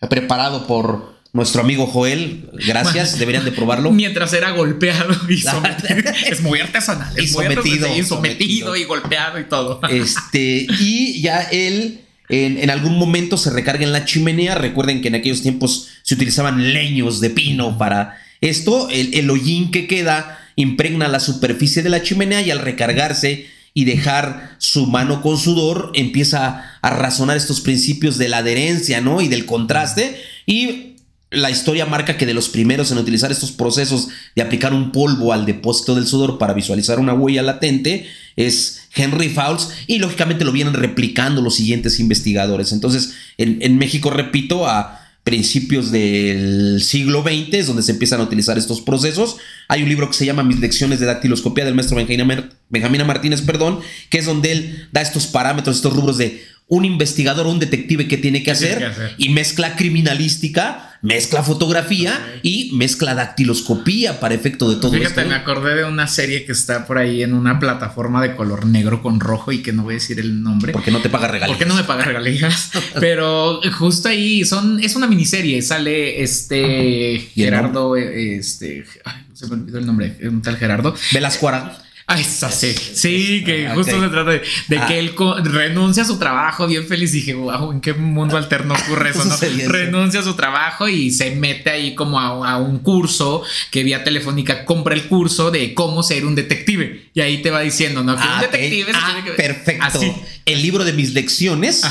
preparado 0.09 0.67
por 0.67 1.15
nuestro 1.31 1.61
amigo 1.61 1.87
Joel. 1.87 2.49
Gracias, 2.67 3.17
deberían 3.17 3.45
de 3.45 3.53
probarlo. 3.53 3.91
Mientras 3.91 4.33
era 4.33 4.51
golpeado 4.51 5.15
y 5.29 5.37
sometido. 5.41 6.11
es 6.27 6.41
muy 6.41 6.59
artesanal. 6.59 7.17
Es 7.17 7.31
sometido, 7.31 7.87
sometido, 8.03 8.75
y 8.75 8.83
golpeado 8.83 9.39
y 9.39 9.45
todo. 9.45 9.79
Este, 9.89 10.67
y 10.77 11.21
ya 11.21 11.43
él 11.43 12.01
en, 12.27 12.69
algún 12.69 12.99
momento 12.99 13.37
se 13.37 13.51
recarga 13.51 13.85
en 13.85 13.93
la 13.93 14.03
chimenea. 14.03 14.53
Recuerden 14.55 15.01
que 15.01 15.07
en 15.07 15.15
aquellos 15.15 15.41
tiempos 15.41 15.87
se 16.03 16.15
utilizaban 16.15 16.73
leños 16.73 17.21
de 17.21 17.29
pino 17.29 17.77
para 17.77 18.17
esto. 18.41 18.89
El, 18.89 19.13
el 19.13 19.29
hollín 19.29 19.71
que 19.71 19.87
queda 19.87 20.41
impregna 20.55 21.07
la 21.07 21.19
superficie 21.19 21.83
de 21.83 21.89
la 21.89 22.01
chimenea 22.01 22.41
y 22.41 22.51
al 22.51 22.59
recargarse 22.59 23.47
y 23.73 23.83
dejar 23.83 24.55
su 24.57 24.87
mano 24.87 25.21
con 25.21 25.37
sudor, 25.37 25.91
empieza 25.95 26.77
a 26.81 26.89
razonar 26.91 27.35
estos 27.35 27.59
principios 27.59 28.17
de 28.17 28.29
la 28.29 28.37
adherencia, 28.37 29.01
¿no? 29.01 29.19
Y 29.21 29.27
del 29.27 29.45
contraste. 29.45 30.17
Y 30.45 30.95
la 31.29 31.51
historia 31.51 31.85
marca 31.85 32.15
que 32.15 32.25
de 32.25 32.33
los 32.33 32.47
primeros 32.47 32.91
en 32.91 32.97
utilizar 32.97 33.31
estos 33.31 33.51
procesos 33.51 34.07
de 34.33 34.41
aplicar 34.41 34.73
un 34.73 34.93
polvo 34.93 35.33
al 35.33 35.45
depósito 35.45 35.93
del 35.93 36.07
sudor 36.07 36.37
para 36.37 36.53
visualizar 36.53 36.99
una 36.99 37.13
huella 37.13 37.41
latente 37.41 38.07
es 38.37 38.87
Henry 38.95 39.27
Fowles 39.27 39.69
y 39.87 39.99
lógicamente 39.99 40.45
lo 40.45 40.53
vienen 40.53 40.73
replicando 40.73 41.41
los 41.41 41.55
siguientes 41.55 41.99
investigadores. 41.99 42.71
Entonces, 42.71 43.13
en, 43.37 43.57
en 43.61 43.77
México, 43.77 44.09
repito, 44.09 44.67
a 44.67 45.04
principios 45.25 45.91
del 45.91 46.81
siglo 46.83 47.23
XX, 47.23 47.55
es 47.55 47.67
donde 47.67 47.81
se 47.81 47.93
empiezan 47.93 48.21
a 48.21 48.23
utilizar 48.23 48.59
estos 48.59 48.79
procesos. 48.79 49.37
Hay 49.67 49.81
un 49.81 49.89
libro 49.89 50.07
que 50.07 50.13
se 50.13 50.25
llama 50.25 50.43
Mis 50.43 50.59
lecciones 50.59 50.99
de 50.99 51.07
dactiloscopía 51.07 51.65
del 51.65 51.73
maestro 51.73 51.97
Benjamín 51.97 53.07
Martínez, 53.07 53.41
perdón, 53.41 53.79
que 54.11 54.19
es 54.19 54.25
donde 54.25 54.51
él 54.51 54.87
da 54.91 55.01
estos 55.01 55.25
parámetros, 55.25 55.77
estos 55.77 55.95
rubros 55.95 56.19
de 56.19 56.43
un 56.67 56.83
investigador, 56.83 57.45
un 57.45 57.59
detective 57.59 58.07
que 58.07 58.17
tiene 58.17 58.41
que, 58.41 58.49
hacer, 58.49 59.15
y 59.17 59.29
mezcla 59.29 59.75
criminalística, 59.75 60.97
mezcla 61.03 61.43
fotografía 61.43 62.39
y 62.41 62.71
mezcla 62.73 63.13
dactiloscopía 63.13 64.19
para 64.19 64.33
efecto 64.33 64.71
de 64.71 64.77
todo 64.77 64.91
Fíjate, 64.91 65.21
esto. 65.21 65.29
me 65.29 65.35
acordé 65.35 65.75
de 65.75 65.83
una 65.83 66.07
serie 66.07 66.43
que 66.45 66.53
está 66.53 66.87
por 66.87 66.97
ahí 66.97 67.21
en 67.21 67.35
una 67.35 67.59
plataforma 67.59 68.19
de 68.23 68.35
color 68.35 68.65
negro 68.65 69.03
con 69.03 69.19
rojo 69.19 69.51
y 69.51 69.61
que 69.61 69.73
no 69.73 69.83
voy 69.83 69.93
a 69.93 69.97
decir 69.97 70.19
el 70.19 70.41
nombre. 70.41 70.73
Porque 70.73 70.89
no 70.89 71.01
te 71.01 71.09
paga 71.09 71.27
regalías. 71.27 71.55
Porque 71.55 71.69
no 71.69 71.75
me 71.75 71.83
paga 71.83 72.03
regalías. 72.03 72.71
pero 72.99 73.61
justo 73.77 74.09
ahí 74.09 74.43
son, 74.43 74.83
es 74.83 74.95
una 74.95 75.05
miniserie. 75.05 75.61
Sale 75.61 76.23
este 76.23 77.29
Gerardo, 77.35 77.95
este, 77.95 78.85
se 79.33 79.45
me 79.45 79.53
olvidó 79.53 79.77
el 79.77 79.85
nombre, 79.85 80.17
un 80.23 80.41
tal 80.41 80.57
Gerardo. 80.57 80.95
Velascuara. 81.13 81.84
Ah, 82.07 82.19
esa 82.19 82.51
sí. 82.51 82.75
Sí, 82.93 83.43
que 83.43 83.67
justo 83.73 83.99
se 83.99 84.09
trata 84.09 84.29
de, 84.29 84.41
que 84.41 84.77
ah. 84.77 84.97
él 84.97 85.15
renuncia 85.43 86.03
a 86.03 86.05
su 86.05 86.19
trabajo 86.19 86.67
bien 86.67 86.85
feliz. 86.85 87.11
Y 87.15 87.19
dije, 87.19 87.33
wow, 87.33 87.71
¿en 87.71 87.81
qué 87.81 87.93
mundo 87.93 88.37
alterno 88.37 88.75
ocurre 88.75 89.09
eso? 89.09 89.25
¿no? 89.25 89.35
renuncia 89.67 90.19
a 90.19 90.23
su 90.23 90.35
trabajo 90.35 90.87
y 90.87 91.09
se 91.09 91.35
mete 91.35 91.71
ahí 91.71 91.95
como 91.95 92.19
a, 92.19 92.57
un 92.57 92.79
curso 92.79 93.41
que 93.71 93.83
vía 93.83 94.03
telefónica 94.03 94.65
compra 94.65 94.93
el 94.93 95.07
curso 95.07 95.49
de 95.49 95.73
cómo 95.73 96.03
ser 96.03 96.25
un 96.25 96.35
detective. 96.35 97.09
Y 97.15 97.21
ahí 97.21 97.41
te 97.41 97.49
va 97.49 97.61
diciendo, 97.61 98.03
¿no? 98.03 98.15
Que 98.15 98.21
un 98.21 98.29
ah, 98.29 98.41
detective 98.41 98.91
ah, 98.93 99.23
Perfecto. 99.35 99.99
El 100.45 100.61
libro 100.61 100.85
de 100.85 100.93
mis 100.93 101.13
lecciones. 101.13 101.83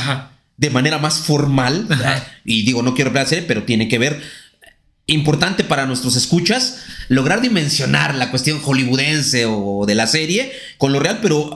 De 0.57 0.71
manera 0.71 0.99
más 0.99 1.19
formal, 1.19 1.89
y 2.45 2.63
digo, 2.63 2.81
no 2.85 2.95
quiero 2.95 3.11
hablar 3.11 3.27
pero 3.49 3.65
tiene 3.65 3.89
que 3.89 3.99
ver 3.99 4.23
importante 5.07 5.65
para 5.65 5.87
nuestros 5.87 6.17
escuchas 6.17 6.83
lograr 7.09 7.41
dimensionar 7.41 8.15
la 8.15 8.31
cuestión 8.31 8.61
hollywoodense 8.61 9.47
o 9.47 9.85
de 9.87 9.95
la 9.95 10.07
serie 10.07 10.53
con 10.79 10.93
lo 10.93 11.01
real, 11.01 11.19
pero 11.21 11.55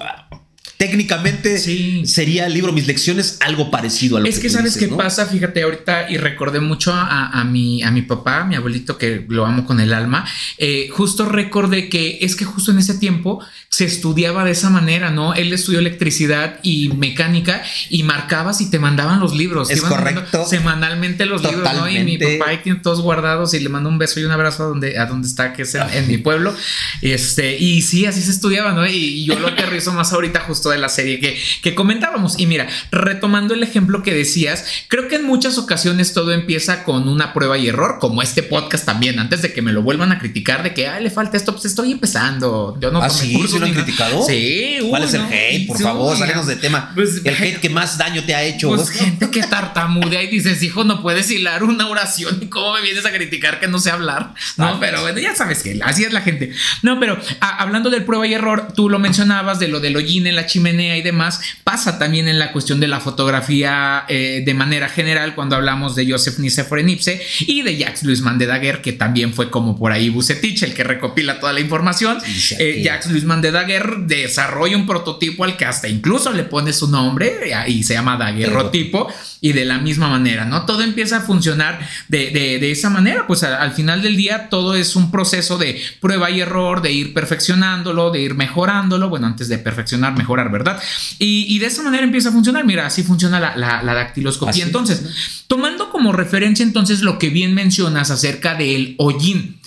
técnicamente 0.79 1.59
sería 2.07 2.47
el 2.47 2.55
libro 2.55 2.73
Mis 2.73 2.87
Lecciones 2.87 3.39
algo 3.41 3.69
parecido 3.69 4.17
a 4.17 4.21
lo 4.21 4.27
es 4.27 4.37
que, 4.37 4.43
que 4.43 4.51
sabes 4.51 4.77
qué 4.77 4.87
pasa, 4.87 5.27
fíjate 5.27 5.63
ahorita 5.63 6.09
y 6.09 6.19
recordé 6.19 6.61
mucho 6.61 6.93
a, 6.95 7.45
mi, 7.45 7.83
a 7.83 7.91
mi 7.91 8.03
papá, 8.03 8.45
mi 8.45 8.55
abuelito 8.55 8.97
que 8.97 9.27
lo 9.29 9.45
amo 9.45 9.67
con 9.67 9.81
el 9.81 9.93
alma, 9.93 10.25
eh, 10.57 10.89
justo 10.93 11.25
recordé 11.25 11.89
que 11.89 12.19
es 12.21 12.37
que 12.37 12.45
justo 12.45 12.71
en 12.71 12.79
ese 12.79 12.95
tiempo 12.95 13.45
se 13.71 13.85
estudiaba 13.85 14.45
de 14.45 14.53
esa 14.53 14.71
manera, 14.71 15.11
¿no? 15.11 15.35
Él 15.35 15.53
estudió 15.53 15.81
electricidad 15.81 16.59
y 16.63 16.89
mecánica 16.91 17.63
y 17.91 18.03
marcabas 18.03 18.61
y 18.61 18.71
te 18.71 18.79
mandaban 18.79 19.21
los 19.21 19.37
libros. 19.37 19.71
Es 19.71 19.83
correcto. 19.83 20.47
Semanalmente 20.47 21.27
los 21.27 21.43
libros, 21.43 21.75
¿no? 21.75 21.89
Y 21.89 22.03
mi 22.03 22.19
papá 22.19 22.51
ahí 22.51 22.61
tiene 22.63 22.81
todos 22.81 23.03
guardados 23.03 23.53
y 23.53 23.61
le 23.61 23.69
mando 23.69 23.89
un 23.89 23.99
beso 23.99 24.21
y 24.21 24.25
un 24.25 24.31
abrazo 24.31 24.65
a 24.65 24.67
donde, 24.67 24.99
a 24.99 25.07
donde 25.07 25.29
está, 25.29 25.53
que 25.53 25.63
es 25.63 25.75
en, 25.75 26.09
mi 26.09 26.19
pueblo. 26.19 26.55
Este, 27.03 27.59
y 27.59 27.83
sí, 27.83 28.07
así 28.07 28.23
se 28.23 28.31
estudiaba, 28.31 28.73
¿no? 28.73 28.87
Y, 28.87 29.25
yo 29.25 29.39
lo 29.39 29.49
aterrizo 29.49 29.93
más 29.93 30.13
ahorita 30.13 30.41
justo 30.41 30.68
de 30.71 30.79
la 30.79 30.89
serie 30.89 31.21
que, 31.21 31.39
que 31.63 31.75
comentábamos. 31.75 32.39
Y 32.39 32.47
mira, 32.47 32.69
retomando 32.91 33.55
el 33.55 33.63
ejemplo 33.63 34.03
que 34.03 34.15
decías, 34.15 34.65
creo 34.89 35.09
que 35.09 35.17
en 35.17 35.25
muchas 35.25 35.59
ocasiones 35.59 36.13
todo 36.13 36.33
empieza 36.33 36.85
con 36.85 37.09
una 37.09 37.33
prueba 37.33 37.59
y 37.59 37.69
error, 37.69 37.99
como 38.01 38.23
este 38.23 38.43
podcast 38.43 38.85
también, 38.85 39.19
antes 39.19 39.43
de 39.43 39.53
que 39.53 39.63
me 39.63 39.73
lo 39.73 39.83
vuelvan 39.83 40.13
a 40.13 40.19
criticar 40.19 40.63
de 40.63 40.75
que, 40.75 40.89
ay, 40.89 41.03
le 41.05 41.11
falta 41.11 41.37
esto, 41.37 41.53
pues 41.53 41.65
estoy 41.65 41.93
empezando. 41.93 42.77
Yo 42.81 42.91
no 42.91 43.03
¿Ah, 43.03 43.11
sí? 43.11 43.39
lo 43.59 43.67
han 43.67 43.75
criticado? 43.75 44.25
Sí. 44.27 44.79
¿Cuál 44.89 45.05
es 45.05 45.15
el 45.15 45.23
hate? 45.23 45.67
Por 45.67 45.81
favor, 45.81 46.17
salimos 46.17 46.47
de 46.47 46.57
tema. 46.57 46.93
Pues, 46.95 47.23
el 47.25 47.35
hate 47.35 47.61
que 47.61 47.71
más 47.71 47.99
daño 47.99 48.25
te 48.25 48.35
ha 48.35 48.43
hecho. 48.43 48.69
Pues 48.69 48.91
gente 48.91 49.31
que 49.31 49.43
tartamudea 49.43 50.23
y 50.23 50.29
dices, 50.29 50.63
hijo, 50.63 50.85
no 50.85 51.03
puedes 51.03 51.31
hilar 51.31 51.65
una 51.65 51.89
oración 51.89 52.39
y 52.41 52.47
cómo 52.47 52.75
me 52.75 52.83
vienes 52.83 53.07
a 53.07 53.13
criticar 53.13 53.61
que 53.61 53.69
no 53.69 53.79
sé 53.79 53.91
hablar. 53.91 54.35
No, 54.57 54.79
pero 54.81 55.03
bueno, 55.03 55.19
ya 55.19 55.35
sabes 55.35 55.63
que 55.63 55.79
así 55.83 56.05
es 56.05 56.13
la 56.13 56.21
gente. 56.21 56.53
No, 56.83 56.99
pero 57.01 57.19
hablando 57.41 57.91
del 57.91 58.05
prueba 58.05 58.27
y 58.27 58.35
error, 58.35 58.73
tú 58.75 58.89
lo 58.89 58.99
mencionabas 58.99 59.59
de 59.59 59.69
lo 59.69 59.81
del 59.81 59.97
hollín 59.97 60.27
en 60.27 60.37
la 60.37 60.47
chimenea 60.59 60.97
y 60.97 61.03
demás, 61.03 61.41
pasa 61.65 61.99
también 61.99 62.29
en 62.29 62.39
la 62.39 62.53
cuestión 62.53 62.81
de 62.81 62.89
la 62.89 63.01
fotografía 63.01 64.05
eh, 64.09 64.43
de 64.45 64.55
manera 64.55 64.89
general 64.89 65.35
cuando 65.35 65.57
hablamos 65.57 65.95
de 65.95 66.11
Joseph 66.11 66.39
Nicéphore 66.39 66.83
Nipse 66.83 67.21
y 67.41 67.63
de 67.63 67.77
Jacques 67.77 68.03
Louis 68.03 68.23
de 68.39 68.47
Daguerre, 68.47 68.83
que 68.83 68.93
también 68.93 69.33
fue 69.33 69.51
como 69.51 69.79
por 69.79 69.93
ahí 69.93 70.09
Bucetich, 70.09 70.63
el 70.65 70.75
que 70.75 70.85
recopila 70.85 71.39
toda 71.39 71.53
la 71.53 71.61
información. 71.61 72.19
Eh, 72.59 72.83
Jacques 72.85 73.11
Louis 73.11 73.25
de 73.43 73.51
Daguerre 73.53 73.97
desarrolla 74.01 74.77
un 74.77 74.87
prototipo 74.87 75.45
al 75.45 75.57
que 75.57 75.65
hasta 75.65 75.89
incluso 75.89 76.33
le 76.33 76.43
pone 76.43 76.73
su 76.73 76.91
nombre 76.91 77.53
y 77.69 77.85
se 77.85 77.95
llama 77.95 78.17
daguerrotipo 78.17 79.09
y 79.41 79.53
de 79.53 79.65
la 79.65 79.79
misma 79.79 80.09
manera, 80.09 80.45
¿no? 80.45 80.67
Todo 80.67 80.83
empieza 80.83 81.19
a 81.19 81.21
funcionar 81.21 81.79
de, 82.09 82.71
esa 82.71 82.91
manera, 82.91 83.27
pues 83.27 83.43
al 83.45 83.73
final 83.73 84.03
del 84.03 84.17
día 84.17 84.49
todo 84.49 84.75
es 84.75 84.97
un 84.97 85.11
proceso 85.11 85.59
de 85.59 85.81
prueba 86.01 86.31
y 86.31 86.41
error, 86.41 86.83
de 86.83 86.93
ir 86.93 87.15
perfeccionándolo, 87.15 88.11
de 88.11 88.21
ir 88.21 88.35
mejorándolo, 88.35 89.09
bueno, 89.09 89.27
antes 89.27 89.49
de 89.49 89.59
perfeccionar, 89.59 90.17
mejorar, 90.17 90.48
¿verdad? 90.49 90.81
Y, 91.19 91.59
de 91.59 91.67
esa 91.67 91.83
manera 91.83 92.05
empieza 92.05 92.29
a 92.31 92.33
funcionar, 92.33 92.65
mira, 92.65 92.87
así 92.87 93.03
funciona 93.03 93.41
la, 93.41 93.57
la, 93.57 93.95
dactiloscopía. 93.95 94.65
entonces, 94.65 95.03
tomando 95.47 95.91
como 95.91 96.13
referencia 96.13 96.63
entonces 96.63 97.01
lo 97.01 97.19
que 97.19 97.31
bien 97.31 97.55
mencionas 97.55 98.11
acerca 98.11 98.55
del 98.55 98.95
hollín, 98.99 99.61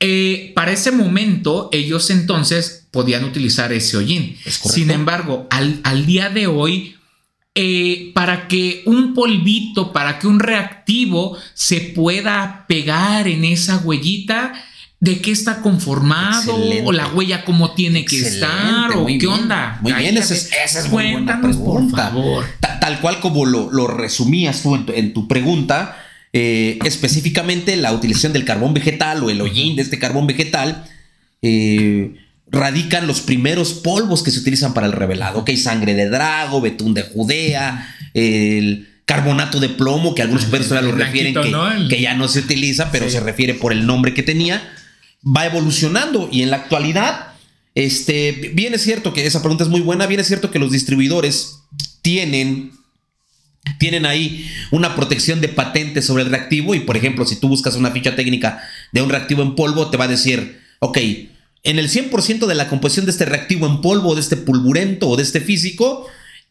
eh, 0.00 0.52
para 0.54 0.72
ese 0.72 0.92
momento 0.92 1.68
ellos 1.72 2.10
entonces 2.10 2.86
podían 2.90 3.24
utilizar 3.24 3.72
ese 3.72 3.96
hollín. 3.96 4.36
Sin 4.46 4.90
embargo, 4.90 5.46
al, 5.50 5.80
al 5.82 6.06
día 6.06 6.30
de 6.30 6.46
hoy, 6.46 6.94
eh, 7.60 8.12
para 8.14 8.46
que 8.46 8.82
un 8.86 9.14
polvito, 9.14 9.92
para 9.92 10.20
que 10.20 10.28
un 10.28 10.38
reactivo 10.38 11.36
se 11.54 11.80
pueda 11.80 12.66
pegar 12.68 13.26
en 13.26 13.44
esa 13.44 13.78
huellita, 13.78 14.52
de 15.00 15.20
qué 15.20 15.30
está 15.30 15.60
conformado 15.60 16.56
o 16.84 16.92
la 16.92 17.06
huella 17.08 17.44
cómo 17.44 17.72
tiene 17.72 18.04
que 18.04 18.18
estar 18.18 18.90
o 18.96 19.06
qué 19.06 19.26
onda. 19.26 19.78
Muy 19.80 19.92
bien, 19.92 20.16
esa 20.16 20.34
es, 20.34 20.88
muy 20.90 21.12
buena 21.12 21.40
pregunta. 21.40 22.12
Tal 22.80 23.00
cual 23.00 23.20
como 23.20 23.46
lo, 23.46 23.86
resumías 23.86 24.62
tú 24.62 24.74
en 24.94 25.12
tu, 25.12 25.28
pregunta, 25.28 25.96
eh, 26.32 26.78
específicamente 26.84 27.76
la 27.76 27.92
utilización 27.92 28.32
del 28.32 28.44
carbón 28.44 28.74
vegetal 28.74 29.22
o 29.22 29.30
el 29.30 29.40
hollín 29.40 29.76
de 29.76 29.82
este 29.82 29.98
carbón 29.98 30.26
vegetal. 30.26 30.84
Eh, 31.42 32.16
radican 32.50 33.06
los 33.06 33.20
primeros 33.20 33.74
polvos 33.74 34.22
que 34.22 34.30
se 34.30 34.40
utilizan 34.40 34.74
para 34.74 34.86
el 34.86 34.92
revelado. 34.92 35.40
Ok, 35.40 35.50
sangre 35.52 35.94
de 35.94 36.08
drago, 36.08 36.60
betún 36.60 36.94
de 36.94 37.02
Judea, 37.02 37.94
el 38.14 38.88
carbonato 39.04 39.60
de 39.60 39.68
plomo, 39.68 40.14
que 40.14 40.22
algunos 40.22 40.42
expertos 40.42 40.68
todavía 40.68 40.90
lo 40.90 40.96
refieren 40.96 41.34
que, 41.34 41.88
que, 41.88 42.00
ya 42.02 42.14
no 42.14 42.28
se 42.28 42.40
utiliza, 42.40 42.90
pero 42.90 43.08
se 43.08 43.20
refiere 43.20 43.54
por 43.54 43.72
el 43.72 43.86
nombre 43.86 44.12
que 44.12 44.22
tenía, 44.22 44.62
va 45.24 45.46
evolucionando 45.46 46.28
y 46.30 46.42
en 46.42 46.50
la 46.50 46.58
actualidad, 46.58 47.34
este, 47.74 48.52
bien 48.54 48.74
es 48.74 48.82
cierto 48.82 49.12
que 49.12 49.26
esa 49.26 49.40
pregunta 49.40 49.64
es 49.64 49.70
muy 49.70 49.80
buena, 49.80 50.06
bien 50.06 50.20
es 50.20 50.26
cierto 50.26 50.50
que 50.50 50.58
los 50.58 50.72
distribuidores 50.72 51.60
tienen 52.02 52.72
tienen 53.78 54.06
ahí 54.06 54.50
una 54.70 54.96
protección 54.96 55.42
de 55.42 55.48
patente 55.48 56.00
sobre 56.00 56.22
el 56.22 56.30
reactivo 56.30 56.74
y 56.74 56.80
por 56.80 56.96
ejemplo 56.96 57.26
si 57.26 57.36
tú 57.36 57.48
buscas 57.48 57.74
una 57.74 57.90
ficha 57.90 58.16
técnica 58.16 58.62
de 58.92 59.02
un 59.02 59.10
reactivo 59.10 59.42
en 59.42 59.54
polvo 59.56 59.90
te 59.90 59.98
va 59.98 60.04
a 60.04 60.08
decir, 60.08 60.60
ok, 60.78 60.98
en 61.64 61.78
el 61.78 61.90
100% 61.90 62.46
de 62.46 62.54
la 62.54 62.68
composición 62.68 63.04
de 63.04 63.12
este 63.12 63.26
reactivo 63.26 63.66
en 63.66 63.80
polvo, 63.82 64.14
de 64.14 64.20
este 64.20 64.36
pulburento 64.36 65.08
o 65.08 65.16
de 65.16 65.22
este 65.22 65.40
físico, 65.40 66.06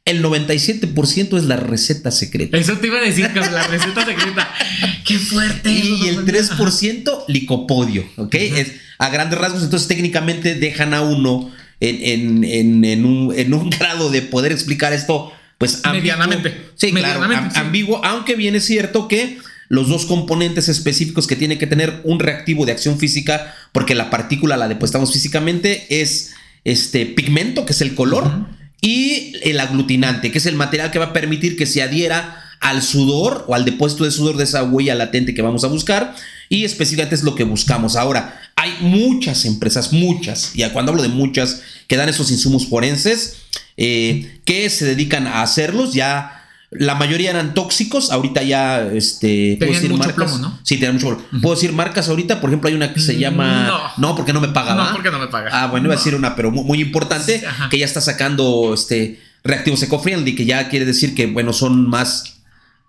el 0.07 0.23
97% 0.23 1.37
es 1.37 1.43
la 1.43 1.57
receta 1.57 2.11
secreta. 2.11 2.57
Eso 2.57 2.77
te 2.77 2.87
iba 2.87 2.97
a 2.97 3.01
decir, 3.01 3.27
que 3.33 3.39
la 3.39 3.67
receta 3.67 4.05
secreta. 4.05 4.51
¡Qué 5.05 5.19
fuerte! 5.19 5.71
Y 5.71 6.07
el 6.07 6.25
3% 6.25 7.25
licopodio, 7.27 8.05
¿ok? 8.15 8.35
Es 8.35 8.73
a 8.97 9.09
grandes 9.09 9.37
rasgos, 9.37 9.63
entonces 9.63 9.87
técnicamente 9.87 10.55
dejan 10.55 10.93
a 10.93 11.01
uno 11.01 11.51
en, 11.79 12.43
en, 12.43 13.05
un, 13.05 13.33
en 13.35 13.53
un 13.53 13.69
grado 13.69 14.09
de 14.09 14.21
poder 14.21 14.51
explicar 14.51 14.93
esto 14.93 15.31
pues 15.57 15.81
medianamente. 15.91 16.69
Sí, 16.75 16.91
claro, 16.91 17.21
ambiguo, 17.55 18.03
aunque 18.03 18.35
bien 18.35 18.55
es 18.55 18.65
cierto 18.65 19.07
que 19.07 19.37
los 19.69 19.89
dos 19.89 20.05
componentes 20.05 20.69
específicos 20.69 21.27
que 21.27 21.35
tiene 21.35 21.57
que 21.57 21.67
tener 21.67 22.01
un 22.03 22.19
reactivo 22.19 22.65
de 22.65 22.71
acción 22.71 22.97
física, 22.97 23.53
porque 23.71 23.95
la 23.95 24.09
partícula 24.09 24.55
la 24.55 24.67
depositamos 24.67 25.11
físicamente, 25.11 25.85
es 25.89 26.33
este 26.63 27.05
pigmento, 27.05 27.65
que 27.65 27.73
es 27.73 27.81
el 27.81 27.95
color, 27.95 28.47
y 28.81 29.33
el 29.43 29.59
aglutinante, 29.59 30.31
que 30.31 30.37
es 30.37 30.45
el 30.45 30.55
material 30.55 30.91
que 30.91 30.99
va 30.99 31.05
a 31.05 31.13
permitir 31.13 31.57
que 31.57 31.65
se 31.65 31.81
adhiera 31.81 32.43
al 32.59 32.81
sudor 32.81 33.45
o 33.47 33.55
al 33.55 33.65
depósito 33.65 34.03
de 34.03 34.11
sudor 34.11 34.37
de 34.37 34.43
esa 34.43 34.63
huella 34.63 34.95
latente 34.95 35.33
que 35.33 35.41
vamos 35.41 35.63
a 35.63 35.67
buscar 35.67 36.15
y 36.49 36.63
específicamente 36.63 37.15
es 37.15 37.23
lo 37.23 37.35
que 37.35 37.43
buscamos. 37.43 37.95
Ahora, 37.95 38.39
hay 38.55 38.71
muchas 38.81 39.45
empresas, 39.45 39.93
muchas, 39.93 40.51
y 40.55 40.63
cuando 40.69 40.91
hablo 40.91 41.03
de 41.03 41.09
muchas, 41.09 41.61
que 41.87 41.97
dan 41.97 42.09
esos 42.09 42.31
insumos 42.31 42.67
forenses 42.67 43.37
eh, 43.77 44.39
que 44.45 44.69
se 44.69 44.85
dedican 44.85 45.27
a 45.27 45.41
hacerlos. 45.43 45.93
Ya 45.93 46.36
la 46.69 46.95
mayoría 46.95 47.29
eran 47.29 47.53
tóxicos, 47.53 48.11
ahorita 48.11 48.43
ya 48.43 48.81
este 48.81 49.55
puedo 49.57 49.71
decir 49.71 49.89
mucho 49.89 49.99
marcas. 49.99 50.31
Plomo, 50.31 50.37
¿no? 50.37 50.59
Sí, 50.63 50.75
tenían 50.75 50.95
mucho 50.95 51.17
plomo. 51.17 51.41
Puedo 51.41 51.55
decir 51.55 51.71
marcas 51.71 52.09
ahorita, 52.09 52.41
por 52.41 52.49
ejemplo, 52.49 52.67
hay 52.67 52.75
una 52.75 52.93
que 52.93 52.99
se 52.99 53.17
llama 53.17 53.93
No, 53.97 54.15
porque 54.15 54.33
no 54.33 54.41
me 54.41 54.49
paga. 54.49 54.75
No, 54.75 54.91
porque 54.91 55.09
no 55.09 55.19
me 55.19 55.27
paga. 55.27 55.49
Ah, 55.53 55.67
bueno, 55.67 55.85
iba 55.85 55.95
a 55.95 55.97
decir 55.97 56.13
una, 56.15 56.35
pero 56.35 56.51
muy, 56.51 56.81
importante, 56.81 57.43
que 57.69 57.79
ya 57.79 57.85
está 57.85 58.01
sacando 58.01 58.73
este 58.73 59.21
reactivos 59.43 59.81
eco-friendly, 59.83 60.35
que 60.35 60.45
ya 60.45 60.67
quiere 60.67 60.85
decir 60.85 61.15
que 61.15 61.27
bueno, 61.27 61.53
son 61.53 61.89
más 61.89 62.41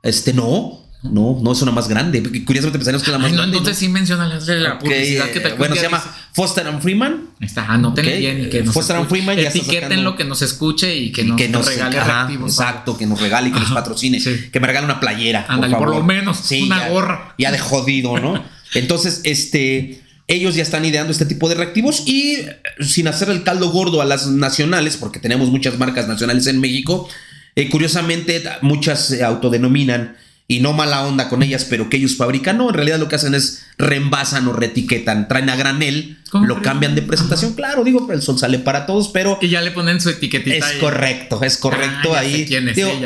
este 0.03 0.33
no, 0.33 0.88
no, 1.03 1.39
no 1.41 1.53
es 1.53 1.63
una 1.63 1.71
más 1.71 1.89
grande. 1.89 2.21
Curiosamente 2.45 2.79
pensamos 2.79 3.05
que 3.05 3.13
la 3.13 3.19
más 3.19 3.33
grande. 3.33 3.57
Entonces 3.57 3.79
sí 3.79 3.89
menciona 3.89 4.27
la 4.27 4.79
publicidad 4.79 5.31
que 5.31 5.41
te 5.41 5.53
Bueno, 5.53 5.77
se 5.77 5.83
llama 5.83 6.03
Foster 6.33 6.67
and 6.67 6.83
Freeman. 6.83 7.31
Está, 7.41 7.67
anótenle 7.67 8.11
okay. 8.11 8.21
bien 8.21 8.45
y 8.45 8.51
que 8.51 8.63
nos 8.65 8.75
Foster 8.75 8.97
and 8.97 9.09
Freeman 9.09 9.37
ya 9.37 9.49
Etiqueten 9.49 10.03
lo 10.03 10.17
que 10.17 10.25
nos 10.25 10.43
escuche 10.43 10.97
y 10.97 11.13
que, 11.13 11.23
nos, 11.25 11.67
regale 11.67 12.03
reactivos. 12.03 12.53
Exacto, 12.53 12.99
que 12.99 13.07
nos 13.07 13.21
regale 13.21 13.51
y 13.51 13.53
que 13.53 13.61
nos 13.61 13.71
patrocine. 13.71 14.21
Que 14.21 14.61
me 14.61 14.67
regale 14.67 14.87
una 14.87 14.99
playera. 14.99 15.47
Ándale, 15.49 15.77
por, 15.77 15.89
lo 15.89 16.03
menos. 16.03 16.51
una 16.51 16.89
gorra. 16.89 17.35
Ya 17.39 17.53
de 17.53 17.59
jodido, 17.59 18.19
¿no? 18.19 18.43
Entonces, 18.75 19.21
este. 19.25 20.03
Ellos 20.31 20.55
ya 20.55 20.63
están 20.63 20.85
ideando 20.85 21.11
este 21.11 21.25
tipo 21.25 21.49
de 21.49 21.55
reactivos 21.55 22.03
y 22.07 22.37
sin 22.81 23.09
hacer 23.09 23.31
el 23.31 23.45
caldo 23.45 23.71
gordo 23.71 24.03
a 24.03 24.05
las 24.05 24.27
nacionales, 24.27 24.99
porque 24.99 25.21
tenemos 25.21 25.49
muchas 25.49 25.79
marcas 25.79 26.07
nacionales 26.07 26.47
en 26.49 26.61
México, 26.61 27.09
eh, 27.57 27.71
curiosamente 27.71 28.45
muchas 28.61 29.07
se 29.07 29.25
autodenominan 29.25 30.19
y 30.51 30.61
no 30.61 30.73
mala 30.73 31.05
onda 31.05 31.29
con 31.29 31.43
ellas, 31.43 31.67
pero 31.67 31.91
que 31.91 31.99
ellos 31.99 32.17
fabrican. 32.17 32.57
No, 32.57 32.71
en 32.71 32.75
realidad 32.75 32.99
lo 32.99 33.07
que 33.07 33.17
hacen 33.17 33.35
es 33.35 33.67
reembasan 33.77 34.49
o 34.49 34.55
retiquetan, 34.55 35.29
traen 35.29 35.51
a 35.51 35.57
granel, 35.57 36.17
lo 36.33 36.63
cambian 36.63 36.95
de 36.95 37.03
presentación. 37.03 37.53
Claro, 37.53 37.85
digo, 37.85 38.11
el 38.11 38.23
sol 38.23 38.39
sale 38.39 38.59
para 38.59 38.87
todos, 38.87 39.09
pero. 39.09 39.39
Y 39.43 39.49
ya 39.49 39.61
le 39.61 39.73
ponen 39.73 40.01
su 40.01 40.09
etiquetita. 40.09 40.57
Es 40.57 40.79
correcto, 40.81 41.39
es 41.43 41.59
correcto 41.59 42.15
ah, 42.15 42.21
ahí. 42.21 42.47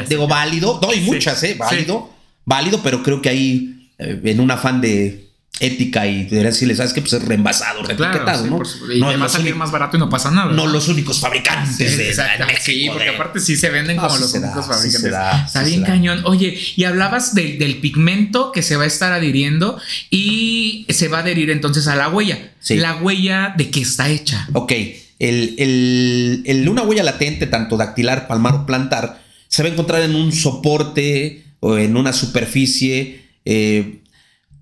digo, 0.08 0.28
válido, 0.28 0.78
no, 0.80 0.90
hay 0.90 1.00
muchas, 1.00 1.42
¿eh? 1.42 1.56
Válido, 1.58 2.14
válido, 2.44 2.80
pero 2.80 3.02
creo 3.02 3.20
que 3.20 3.28
ahí, 3.28 3.90
eh, 3.98 4.20
en 4.22 4.38
un 4.38 4.52
afán 4.52 4.80
de 4.80 5.31
ética 5.62 6.06
y 6.08 6.24
deberían 6.24 6.52
decirle, 6.52 6.74
¿sabes 6.74 6.92
qué? 6.92 7.00
Pues 7.00 7.12
es 7.12 7.24
reembasado, 7.24 7.82
reetiquetado, 7.84 8.46
¿no? 8.46 8.60
y 8.92 9.00
no 9.00 9.18
va 9.18 9.26
a 9.26 9.28
salir 9.28 9.54
más 9.54 9.70
barato 9.70 9.96
y 9.96 10.00
no 10.00 10.10
pasa 10.10 10.30
nada. 10.30 10.52
No 10.52 10.66
los 10.66 10.88
únicos 10.88 11.20
fabricantes 11.20 11.96
de, 11.96 12.12
Sí, 12.60 12.88
porque 12.92 13.10
aparte 13.10 13.40
sí 13.40 13.56
se 13.56 13.70
venden 13.70 13.96
como 13.96 14.16
los 14.18 14.34
únicos 14.34 14.66
fabricantes. 14.66 15.14
Está 15.46 15.62
bien 15.62 15.82
cañón. 15.84 16.22
Oye, 16.24 16.58
y 16.76 16.84
hablabas 16.84 17.34
del 17.34 17.76
pigmento 17.78 18.52
que 18.52 18.62
se 18.62 18.76
va 18.76 18.84
a 18.84 18.86
estar 18.86 19.12
adhiriendo 19.12 19.80
y 20.10 20.86
se 20.88 21.08
va 21.08 21.18
a 21.18 21.20
adherir 21.20 21.50
entonces 21.50 21.86
a 21.86 21.94
la 21.94 22.08
huella. 22.08 22.52
La 22.70 22.96
huella 22.96 23.54
de 23.56 23.70
qué 23.70 23.80
está 23.80 24.08
hecha. 24.08 24.48
Ok. 24.52 24.72
El, 25.18 26.42
el, 26.46 26.68
una 26.68 26.82
huella 26.82 27.04
latente, 27.04 27.46
tanto 27.46 27.76
dactilar, 27.76 28.26
palmar 28.26 28.54
o 28.54 28.66
plantar, 28.66 29.22
se 29.46 29.62
va 29.62 29.68
a 29.68 29.72
encontrar 29.72 30.02
en 30.02 30.16
un 30.16 30.32
soporte 30.32 31.44
o 31.60 31.78
en 31.78 31.96
una 31.96 32.12
superficie 32.12 33.22
eh, 33.44 34.01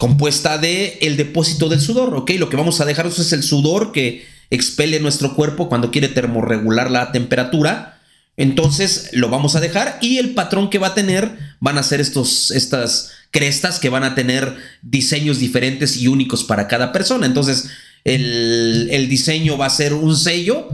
compuesta 0.00 0.56
de 0.56 0.96
el 1.02 1.18
depósito 1.18 1.68
del 1.68 1.78
sudor, 1.78 2.14
¿ok? 2.14 2.30
Lo 2.38 2.48
que 2.48 2.56
vamos 2.56 2.80
a 2.80 2.86
dejar 2.86 3.06
es 3.06 3.32
el 3.34 3.42
sudor 3.42 3.92
que 3.92 4.24
expele 4.48 4.98
nuestro 4.98 5.34
cuerpo 5.34 5.68
cuando 5.68 5.90
quiere 5.90 6.08
termorregular 6.08 6.90
la 6.90 7.12
temperatura. 7.12 8.00
Entonces 8.38 9.10
lo 9.12 9.28
vamos 9.28 9.56
a 9.56 9.60
dejar 9.60 9.98
y 10.00 10.16
el 10.16 10.30
patrón 10.30 10.70
que 10.70 10.78
va 10.78 10.88
a 10.88 10.94
tener 10.94 11.36
van 11.60 11.76
a 11.76 11.82
ser 11.82 12.00
estos, 12.00 12.50
estas 12.50 13.10
crestas 13.30 13.78
que 13.78 13.90
van 13.90 14.02
a 14.02 14.14
tener 14.14 14.56
diseños 14.80 15.38
diferentes 15.38 15.98
y 15.98 16.08
únicos 16.08 16.44
para 16.44 16.66
cada 16.66 16.92
persona. 16.92 17.26
Entonces 17.26 17.68
el, 18.04 18.88
el 18.90 19.06
diseño 19.06 19.58
va 19.58 19.66
a 19.66 19.70
ser 19.70 19.92
un 19.92 20.16
sello 20.16 20.70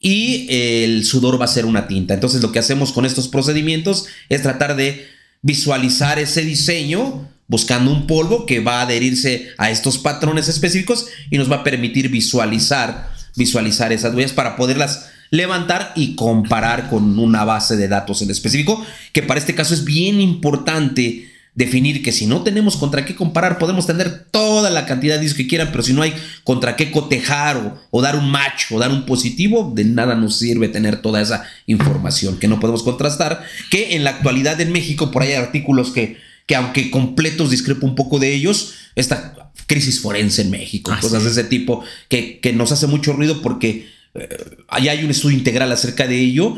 y 0.00 0.48
el 0.50 1.04
sudor 1.04 1.40
va 1.40 1.44
a 1.44 1.48
ser 1.48 1.66
una 1.66 1.86
tinta. 1.86 2.14
Entonces 2.14 2.42
lo 2.42 2.50
que 2.50 2.58
hacemos 2.58 2.90
con 2.90 3.06
estos 3.06 3.28
procedimientos 3.28 4.06
es 4.28 4.42
tratar 4.42 4.74
de 4.74 5.06
visualizar 5.42 6.18
ese 6.18 6.42
diseño 6.42 7.28
buscando 7.48 7.90
un 7.90 8.06
polvo 8.06 8.46
que 8.46 8.60
va 8.60 8.80
a 8.80 8.82
adherirse 8.82 9.48
a 9.58 9.70
estos 9.70 9.98
patrones 9.98 10.48
específicos 10.48 11.06
y 11.30 11.38
nos 11.38 11.50
va 11.50 11.56
a 11.56 11.64
permitir 11.64 12.08
visualizar, 12.08 13.10
visualizar 13.36 13.92
esas 13.92 14.14
huellas 14.14 14.32
para 14.32 14.56
poderlas 14.56 15.10
levantar 15.30 15.92
y 15.96 16.14
comparar 16.14 16.88
con 16.88 17.18
una 17.18 17.44
base 17.44 17.76
de 17.76 17.88
datos 17.88 18.22
en 18.22 18.30
específico, 18.30 18.84
que 19.12 19.22
para 19.22 19.40
este 19.40 19.54
caso 19.54 19.74
es 19.74 19.84
bien 19.84 20.20
importante 20.20 21.32
definir 21.54 22.02
que 22.02 22.12
si 22.12 22.26
no 22.26 22.42
tenemos 22.42 22.76
contra 22.76 23.04
qué 23.06 23.16
comparar, 23.16 23.58
podemos 23.58 23.86
tener 23.86 24.26
toda 24.30 24.68
la 24.68 24.84
cantidad 24.84 25.14
de 25.14 25.22
discos 25.22 25.38
que 25.38 25.46
quieran, 25.46 25.70
pero 25.70 25.82
si 25.82 25.94
no 25.94 26.02
hay 26.02 26.12
contra 26.44 26.76
qué 26.76 26.90
cotejar 26.90 27.56
o, 27.56 27.78
o, 27.90 28.02
dar 28.02 28.14
un 28.14 28.30
match 28.30 28.70
o 28.70 28.78
dar 28.78 28.90
un 28.90 29.06
positivo, 29.06 29.72
de 29.74 29.84
nada 29.84 30.14
nos 30.14 30.36
sirve 30.36 30.68
tener 30.68 31.00
toda 31.00 31.22
esa 31.22 31.44
información 31.64 32.38
que 32.38 32.46
no 32.46 32.60
podemos 32.60 32.82
contrastar, 32.82 33.42
que 33.70 33.96
en 33.96 34.04
la 34.04 34.10
actualidad 34.10 34.60
en 34.60 34.70
México 34.70 35.10
por 35.10 35.22
ahí 35.22 35.30
hay 35.30 35.36
artículos 35.36 35.92
que 35.92 36.18
que 36.46 36.56
aunque 36.56 36.90
completos 36.90 37.50
discrepo 37.50 37.86
un 37.86 37.94
poco 37.94 38.18
de 38.18 38.32
ellos, 38.32 38.74
esta 38.94 39.52
crisis 39.66 40.00
forense 40.00 40.42
en 40.42 40.50
México, 40.50 40.92
cosas 41.00 41.24
de 41.24 41.30
ese 41.30 41.44
tipo, 41.44 41.82
que, 42.08 42.38
que, 42.40 42.52
nos 42.52 42.72
hace 42.72 42.86
mucho 42.86 43.12
ruido 43.12 43.42
porque 43.42 43.88
eh, 44.14 44.56
allá 44.68 44.92
hay 44.92 45.04
un 45.04 45.10
estudio 45.10 45.36
integral 45.36 45.70
acerca 45.72 46.06
de 46.06 46.20
ello. 46.20 46.56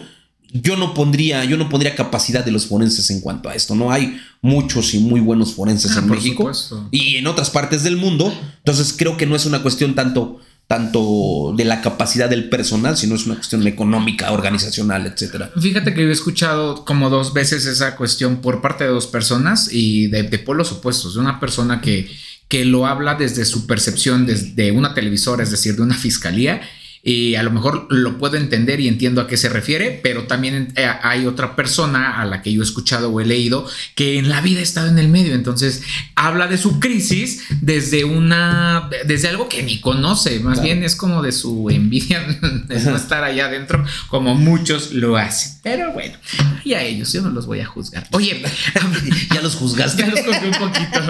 Yo 0.50 0.76
no 0.76 0.94
pondría, 0.94 1.44
yo 1.44 1.56
no 1.58 1.68
pondría 1.68 1.94
capacidad 1.94 2.44
de 2.44 2.52
los 2.52 2.66
forenses 2.66 3.10
en 3.10 3.20
cuanto 3.20 3.48
a 3.48 3.54
esto. 3.54 3.74
No 3.74 3.92
hay 3.92 4.18
muchos 4.40 4.94
y 4.94 4.98
muy 4.98 5.20
buenos 5.20 5.54
forenses 5.54 5.96
ah, 5.96 6.00
en 6.00 6.08
México 6.08 6.50
y 6.90 7.16
en 7.16 7.26
otras 7.26 7.50
partes 7.50 7.82
del 7.82 7.96
mundo. 7.96 8.32
Entonces 8.58 8.94
creo 8.96 9.16
que 9.16 9.26
no 9.26 9.36
es 9.36 9.44
una 9.44 9.62
cuestión 9.62 9.94
tanto 9.94 10.40
tanto 10.68 11.54
de 11.56 11.64
la 11.64 11.80
capacidad 11.80 12.28
del 12.28 12.50
personal, 12.50 12.96
sino 12.98 13.14
es 13.14 13.24
una 13.24 13.36
cuestión 13.36 13.66
económica, 13.66 14.30
organizacional, 14.32 15.06
etcétera. 15.06 15.50
Fíjate 15.58 15.94
que 15.94 16.02
yo 16.02 16.08
he 16.08 16.12
escuchado 16.12 16.84
como 16.84 17.08
dos 17.08 17.32
veces 17.32 17.64
esa 17.64 17.96
cuestión 17.96 18.42
por 18.42 18.60
parte 18.60 18.84
de 18.84 18.90
dos 18.90 19.06
personas 19.06 19.70
y 19.72 20.08
de, 20.08 20.24
de 20.24 20.38
polos 20.38 20.70
opuestos, 20.70 21.14
de 21.14 21.20
una 21.20 21.40
persona 21.40 21.80
que, 21.80 22.14
que 22.48 22.66
lo 22.66 22.86
habla 22.86 23.14
desde 23.14 23.46
su 23.46 23.66
percepción 23.66 24.26
desde 24.26 24.70
una 24.70 24.92
televisora, 24.92 25.42
es 25.42 25.50
decir, 25.50 25.74
de 25.74 25.82
una 25.82 25.96
fiscalía, 25.96 26.60
y 27.02 27.36
a 27.36 27.42
lo 27.42 27.50
mejor 27.50 27.86
lo 27.90 28.18
puedo 28.18 28.36
entender 28.36 28.80
y 28.80 28.88
entiendo 28.88 29.20
a 29.20 29.26
qué 29.26 29.36
se 29.36 29.48
refiere, 29.48 30.00
pero 30.02 30.24
también 30.24 30.72
eh, 30.76 30.88
hay 31.02 31.26
otra 31.26 31.56
persona 31.56 32.20
a 32.20 32.24
la 32.24 32.42
que 32.42 32.52
yo 32.52 32.60
he 32.60 32.64
escuchado 32.64 33.10
o 33.10 33.20
he 33.20 33.24
leído 33.24 33.66
que 33.94 34.18
en 34.18 34.28
la 34.28 34.40
vida 34.40 34.60
ha 34.60 34.62
estado 34.62 34.88
en 34.88 34.98
el 34.98 35.08
medio, 35.08 35.34
entonces 35.34 35.82
habla 36.14 36.46
de 36.48 36.58
su 36.58 36.80
crisis 36.80 37.44
desde 37.60 38.04
una, 38.04 38.90
desde 39.06 39.28
algo 39.28 39.48
que 39.48 39.62
ni 39.62 39.80
conoce, 39.80 40.40
más 40.40 40.62
bien 40.62 40.82
es 40.82 40.96
como 40.96 41.22
de 41.22 41.32
su 41.32 41.70
envidia 41.70 42.20
de 42.66 42.80
no 42.80 42.96
estar 42.96 43.24
allá 43.24 43.46
adentro, 43.46 43.84
como 44.08 44.34
muchos 44.34 44.92
lo 44.92 45.16
hacen. 45.16 45.58
Pero 45.62 45.92
bueno, 45.92 46.16
y 46.64 46.74
a 46.74 46.82
ellos 46.82 47.12
yo 47.12 47.22
no 47.22 47.30
los 47.30 47.46
voy 47.46 47.60
a 47.60 47.66
juzgar. 47.66 48.06
Oye, 48.12 48.42
ya 49.34 49.40
los 49.40 49.56
juzgaste. 49.56 49.98
Ya 50.08 50.10
los 50.10 50.20
juzgué 50.20 50.48
un 50.48 50.70
poquito. 50.70 51.00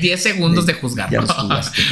10 0.00 0.22
segundos 0.22 0.66
de 0.66 0.74
juzgar. 0.74 1.10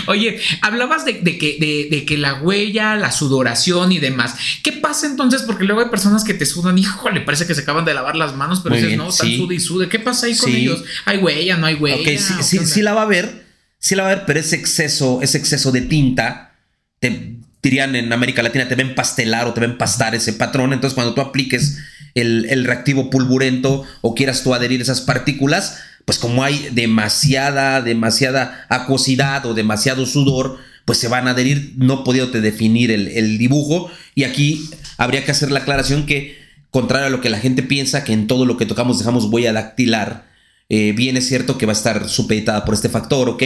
Oye, 0.06 0.40
hablabas 0.62 1.04
de, 1.04 1.20
que, 1.20 1.56
de, 1.60 1.88
de 1.90 2.04
que 2.04 2.16
la 2.16 2.34
huella, 2.34 2.94
la 2.94 3.10
sudor 3.10 3.35
sudoración 3.36 3.92
y 3.92 3.98
demás. 3.98 4.34
¿Qué 4.62 4.72
pasa 4.72 5.06
entonces? 5.06 5.42
Porque 5.42 5.64
luego 5.64 5.82
hay 5.82 5.88
personas 5.88 6.24
que 6.24 6.34
te 6.34 6.46
sudan, 6.46 6.78
híjole, 6.78 7.20
parece 7.20 7.46
que 7.46 7.54
se 7.54 7.62
acaban 7.62 7.84
de 7.84 7.94
lavar 7.94 8.16
las 8.16 8.34
manos, 8.34 8.60
pero 8.62 8.76
dices, 8.76 8.96
no, 8.96 9.10
están 9.10 9.30
sude 9.30 9.54
y 9.54 9.60
sude. 9.60 9.88
¿Qué 9.88 9.98
pasa 9.98 10.26
ahí 10.26 10.36
con 10.36 10.54
ellos? 10.54 10.82
¿Hay 11.04 11.18
huella, 11.18 11.56
no 11.56 11.66
hay 11.66 11.74
huella? 11.74 11.96
Ok, 11.96 12.42
sí, 12.42 12.58
sí, 12.64 12.82
la 12.82 12.94
va 12.94 13.02
a 13.02 13.06
ver, 13.06 13.46
sí 13.78 13.94
la 13.94 14.04
va 14.04 14.10
a 14.10 14.14
ver, 14.14 14.24
pero 14.26 14.40
ese 14.40 14.56
exceso, 14.56 15.20
ese 15.22 15.38
exceso 15.38 15.70
de 15.72 15.82
tinta, 15.82 16.54
te 16.98 17.36
dirían 17.62 17.94
en 17.96 18.12
América 18.12 18.42
Latina, 18.42 18.68
te 18.68 18.74
ven 18.74 18.94
pastelar 18.94 19.46
o 19.46 19.52
te 19.52 19.60
ven 19.60 19.76
pastar 19.76 20.14
ese 20.14 20.32
patrón. 20.32 20.72
Entonces, 20.72 20.94
cuando 20.94 21.14
tú 21.14 21.20
apliques 21.20 21.78
el, 22.14 22.46
el 22.48 22.64
reactivo 22.64 23.10
pulburento 23.10 23.84
o 24.00 24.14
quieras 24.14 24.42
tú 24.42 24.54
adherir 24.54 24.80
esas 24.80 25.02
partículas, 25.02 25.78
pues 26.06 26.18
como 26.18 26.44
hay 26.44 26.68
demasiada, 26.72 27.82
demasiada 27.82 28.64
acuosidad 28.70 29.44
o 29.44 29.54
demasiado 29.54 30.06
sudor, 30.06 30.58
pues 30.86 30.98
se 30.98 31.08
van 31.08 31.28
a 31.28 31.32
adherir, 31.32 31.74
no 31.76 32.04
te 32.04 32.40
definir 32.40 32.90
el, 32.90 33.38
dibujo. 33.38 33.90
Y 34.14 34.22
aquí 34.24 34.70
habría 34.96 35.24
que 35.24 35.32
hacer 35.32 35.50
la 35.50 35.58
aclaración 35.58 36.06
que, 36.06 36.38
contrario 36.70 37.08
a 37.08 37.10
lo 37.10 37.20
que 37.20 37.28
la 37.28 37.40
gente 37.40 37.64
piensa, 37.64 38.04
que 38.04 38.12
en 38.12 38.28
todo 38.28 38.46
lo 38.46 38.56
que 38.56 38.66
tocamos 38.66 38.98
dejamos 38.98 39.24
huella 39.24 39.52
dactilar, 39.52 40.30
eh, 40.68 40.92
bien 40.92 41.16
es 41.16 41.26
cierto 41.26 41.58
que 41.58 41.66
va 41.66 41.72
a 41.72 41.76
estar 41.76 42.08
supeditada 42.08 42.64
por 42.64 42.74
este 42.74 42.88
factor, 42.88 43.28
¿ok? 43.28 43.42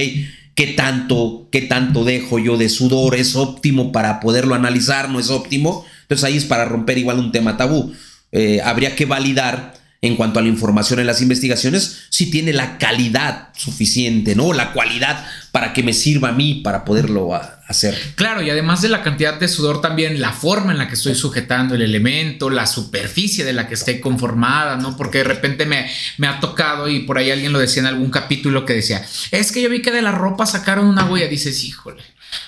¿Qué 0.55 0.66
tanto, 0.66 1.48
¿Qué 1.50 1.62
tanto 1.62 2.05
dejo 2.05 2.38
yo 2.38 2.59
de 2.59 2.68
sudor? 2.68 3.14
¿Es 3.14 3.35
óptimo 3.37 3.90
para 3.90 4.20
poderlo 4.20 4.55
analizar? 4.55 5.09
¿No 5.09 5.18
es 5.18 5.31
óptimo? 5.31 5.87
Entonces 6.03 6.24
ahí 6.24 6.37
es 6.37 6.44
para 6.44 6.66
romper 6.66 6.98
igual 6.98 7.18
un 7.18 7.33
tema 7.33 7.57
tabú. 7.57 7.94
Eh, 8.33 8.61
habría 8.62 8.94
que 8.94 9.07
validar 9.07 9.79
en 10.02 10.16
cuanto 10.16 10.38
a 10.38 10.42
la 10.42 10.48
información 10.48 10.98
en 10.98 11.06
las 11.06 11.20
investigaciones, 11.20 12.06
si 12.08 12.30
tiene 12.30 12.54
la 12.54 12.78
calidad 12.78 13.48
suficiente, 13.54 14.34
¿no? 14.34 14.54
La 14.54 14.72
cualidad 14.72 15.26
para 15.52 15.74
que 15.74 15.82
me 15.82 15.92
sirva 15.92 16.30
a 16.30 16.32
mí 16.32 16.62
para 16.64 16.86
poderlo 16.86 17.34
hacer. 17.66 17.98
Claro, 18.14 18.40
y 18.40 18.48
además 18.48 18.80
de 18.80 18.88
la 18.88 19.02
cantidad 19.02 19.38
de 19.38 19.46
sudor, 19.46 19.82
también 19.82 20.20
la 20.20 20.32
forma 20.32 20.72
en 20.72 20.78
la 20.78 20.88
que 20.88 20.94
estoy 20.94 21.14
sujetando 21.14 21.74
el 21.74 21.82
elemento, 21.82 22.48
la 22.48 22.66
superficie 22.66 23.44
de 23.44 23.52
la 23.52 23.68
que 23.68 23.74
esté 23.74 24.00
conformada, 24.00 24.76
¿no? 24.76 24.96
Porque 24.96 25.18
de 25.18 25.24
repente 25.24 25.66
me, 25.66 25.90
me 26.16 26.28
ha 26.28 26.40
tocado, 26.40 26.88
y 26.88 27.00
por 27.00 27.18
ahí 27.18 27.30
alguien 27.30 27.52
lo 27.52 27.58
decía 27.58 27.80
en 27.80 27.86
algún 27.86 28.10
capítulo 28.10 28.64
que 28.64 28.72
decía, 28.72 29.04
es 29.30 29.52
que 29.52 29.60
yo 29.60 29.68
vi 29.68 29.82
que 29.82 29.90
de 29.90 30.02
la 30.02 30.12
ropa 30.12 30.46
sacaron 30.46 30.86
una 30.86 31.04
huella, 31.04 31.28
dices, 31.28 31.62
híjole 31.62 32.02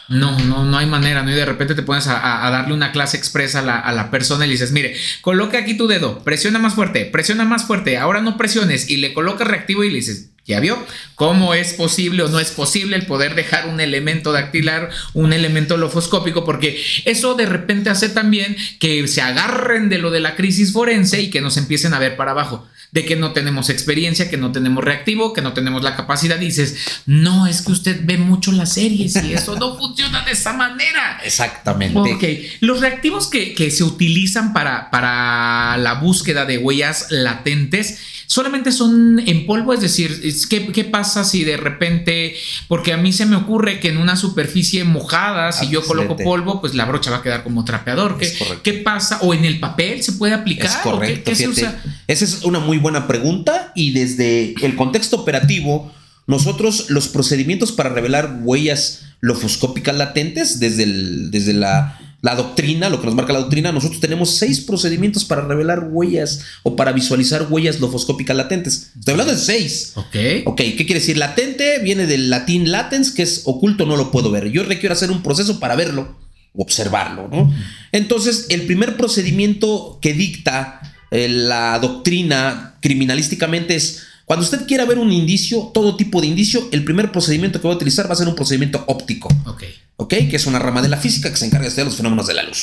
no, 0.09 0.39
no, 0.41 0.65
no 0.65 0.79
hay 0.79 0.87
manera, 0.87 1.23
¿no? 1.23 1.31
Y 1.31 1.35
de 1.35 1.45
repente 1.45 1.75
te 1.75 1.83
pones 1.83 2.07
a, 2.07 2.49
darle 2.51 2.75
una 2.75 2.93
clase 2.93 3.17
expresa 3.17 3.61
a 3.61 3.93
la, 3.93 4.11
persona 4.11 4.45
y 4.45 4.49
le 4.49 4.53
dices, 4.53 4.73
mire, 4.73 4.95
coloca 5.21 5.59
aquí 5.59 5.77
tu 5.77 5.87
dedo, 5.87 6.23
presiona 6.23 6.59
más 6.59 6.75
fuerte, 6.75 7.07
presiona 7.07 7.45
más 7.45 7.65
fuerte, 7.65 7.97
ahora 7.99 8.21
no 8.21 8.37
presiones 8.37 8.91
y 8.91 8.99
le 8.99 9.15
colocas 9.15 9.49
reactivo 9.49 9.85
y 9.85 9.91
le 9.91 9.97
dices, 9.97 10.29
¿Ya 10.45 10.59
vio? 10.59 10.77
¿Cómo 11.15 11.55
es 11.55 11.73
posible 11.75 12.25
o 12.25 12.29
no 12.29 12.41
es 12.41 12.51
posible 12.51 12.97
el 12.97 13.07
poder 13.07 13.37
dejar 13.37 13.69
un 13.69 13.79
elemento 13.81 14.33
dactilar, 14.33 14.91
un 15.15 15.33
elemento 15.33 15.77
lofoscópico? 15.77 16.45
Porque 16.45 16.83
eso 17.05 17.35
de 17.35 17.47
repente 17.47 17.91
hace 17.91 18.09
también 18.09 18.57
que 18.81 19.07
se 19.07 19.21
agarren 19.23 19.89
de 19.89 19.99
lo 19.99 20.11
de 20.11 20.19
la 20.19 20.35
crisis 20.35 20.73
forense 20.73 21.23
y 21.23 21.31
que 21.31 21.41
nos 21.41 21.57
empiecen 21.59 21.95
a 21.95 22.01
ver 22.01 22.17
para 22.17 22.33
abajo 22.33 22.67
de 22.93 23.07
que 23.07 23.17
no 23.17 23.33
tenemos 23.33 23.71
experiencia, 23.71 24.31
que 24.31 24.37
no 24.37 24.53
tenemos 24.53 24.85
reactivo, 24.85 25.33
que 25.33 25.41
no 25.41 25.55
tenemos 25.55 25.83
la 25.83 25.97
capacidad. 25.97 26.39
dices, 26.39 26.77
no, 27.07 27.47
es 27.47 27.63
que 27.63 27.73
usted 27.73 28.01
ve 28.05 28.19
mucho 28.19 28.53
las 28.53 28.75
series 28.75 29.17
y 29.25 29.33
eso 29.33 29.57
no 29.59 29.79
funciona 29.79 30.23
de 30.25 30.33
esa 30.33 30.53
manera. 30.53 31.19
Exactamente. 31.25 31.99
Ok, 31.99 32.25
los 32.61 32.81
reactivos 32.81 33.29
que, 33.29 33.55
que 33.55 33.71
se 33.71 33.83
utilizan 33.83 34.53
para, 34.53 34.91
para 34.91 35.79
la 35.79 35.95
búsqueda 35.95 36.45
de 36.45 36.59
huellas 36.59 37.07
latentes 37.09 37.99
solamente 38.33 38.73
son 38.73 39.23
en 39.27 39.45
polvo, 39.45 39.75
es 39.75 39.83
decir, 39.83 40.23
¿qué, 40.49 40.85
pasa 40.85 41.23
si 41.23 41.45
de 41.45 41.59
repente, 41.59 42.35
porque 42.67 42.95
a 42.95 42.97
mí 42.97 43.13
se 43.13 43.27
me 43.27 43.37
ocurre 43.37 43.79
que 43.79 43.91
en 43.91 43.99
una 43.99 44.17
superficie 44.17 44.85
mojada, 44.85 45.53
si 45.53 45.69
yo 45.69 45.85
coloco 45.85 46.17
polvo, 46.17 46.59
pues 46.63 46.75
la 46.75 46.87
brocha 46.87 47.11
va 47.11 47.19
a 47.19 47.23
quedar 47.23 47.43
como 47.43 47.67
trapeador. 47.67 48.17
¿Qué, 48.17 48.33
¿qué 48.63 48.73
pasa? 48.73 49.19
¿O 49.21 49.35
en 49.35 49.45
el 49.45 49.61
papel 49.61 50.03
se 50.03 50.13
puede 50.13 50.33
aplicar? 50.33 50.65
Es 50.65 50.77
correcto. 50.79 51.31
Esa 51.31 52.25
es 52.25 52.43
una 52.45 52.59
muy 52.59 52.79
buena 52.79 53.07
pregunta 53.07 53.71
y 53.75 53.91
desde 53.91 54.55
el 54.63 54.77
contexto 54.77 55.17
operativo, 55.17 55.93
nosotros 56.27 56.89
los 56.89 57.09
procedimientos 57.09 57.71
para 57.71 57.91
revelar 57.91 58.39
huellas 58.41 59.03
lofoscópicas 59.21 59.95
latentes 59.95 60.59
desde, 60.59 60.85
el, 60.85 61.31
desde 61.31 61.53
la 61.53 62.12
la 62.23 62.37
doctrina, 62.37 62.89
lo 62.89 63.01
que 63.01 63.07
nos 63.07 63.17
marca 63.17 63.33
la 63.33 63.41
doctrina, 63.41 63.73
nosotros 63.73 64.01
tenemos 64.01 64.37
seis 64.37 64.61
procedimientos 64.61 65.25
para 65.25 65.43
revelar 65.43 65.89
huellas 65.91 66.43
o 66.63 66.77
para 66.77 66.93
visualizar 66.93 67.49
huellas 67.51 67.81
lofoscópicas 67.81 68.37
latentes. 68.37 68.93
Estoy 68.97 69.13
hablando 69.13 69.35
de 69.35 69.41
seis. 69.41 69.93
Ok. 69.97 70.17
Ok, 70.47 70.57
¿qué 70.59 70.77
quiere 70.77 71.01
decir? 71.01 71.17
Latente 71.19 71.81
viene 71.81 72.07
del 72.07 72.31
latín 72.31 72.71
latens, 72.71 73.11
que 73.11 73.25
es 73.25 73.43
oculto, 73.45 73.87
no 73.87 73.97
lo 73.97 74.13
puedo 74.13 74.31
ver. 74.31 74.51
Yo 74.53 74.63
requiero 74.63 74.93
hacer 74.93 75.11
un 75.11 75.25
proceso 75.25 75.59
para 75.59 75.75
verlo, 75.75 76.17
observarlo, 76.55 77.27
¿no? 77.27 77.53
Entonces, 77.91 78.47
el 78.51 78.63
primer 78.63 78.97
procedimiento 78.97 79.99
que 80.01 80.15
dicta 80.15 80.81
eh, 81.11 81.29
la 81.29 81.77
doctrina 81.81 82.77
criminalísticamente 82.81 83.75
es 83.75 84.03
cuando 84.27 84.45
usted 84.45 84.67
quiera 84.67 84.85
ver 84.85 85.01
un 85.01 85.13
indicio, 85.13 85.73
todo 85.75 85.97
tipo 85.97 86.21
de 86.21 86.29
indicio, 86.29 86.69
el 86.71 86.85
primer 86.85 87.11
procedimiento 87.11 87.61
que 87.61 87.67
va 87.67 87.75
a 87.75 87.77
utilizar 87.77 88.09
va 88.09 88.13
a 88.13 88.17
ser 88.17 88.29
un 88.29 88.37
procedimiento 88.37 88.85
óptico. 88.87 89.29
Ok. 89.47 89.65
Ok, 90.03 90.15
que 90.29 90.35
es 90.35 90.47
una 90.47 90.59
rama 90.59 90.83
de 90.83 90.89
la 90.89 90.97
física 90.97 91.31
que 91.31 91.37
se 91.37 91.47
encarga 91.47 91.63
de 91.63 91.69
estudiar 91.69 91.87
los 91.87 91.97
fenómenos 91.97 92.27
de 92.27 92.35
la 92.35 92.43
luz. 92.43 92.63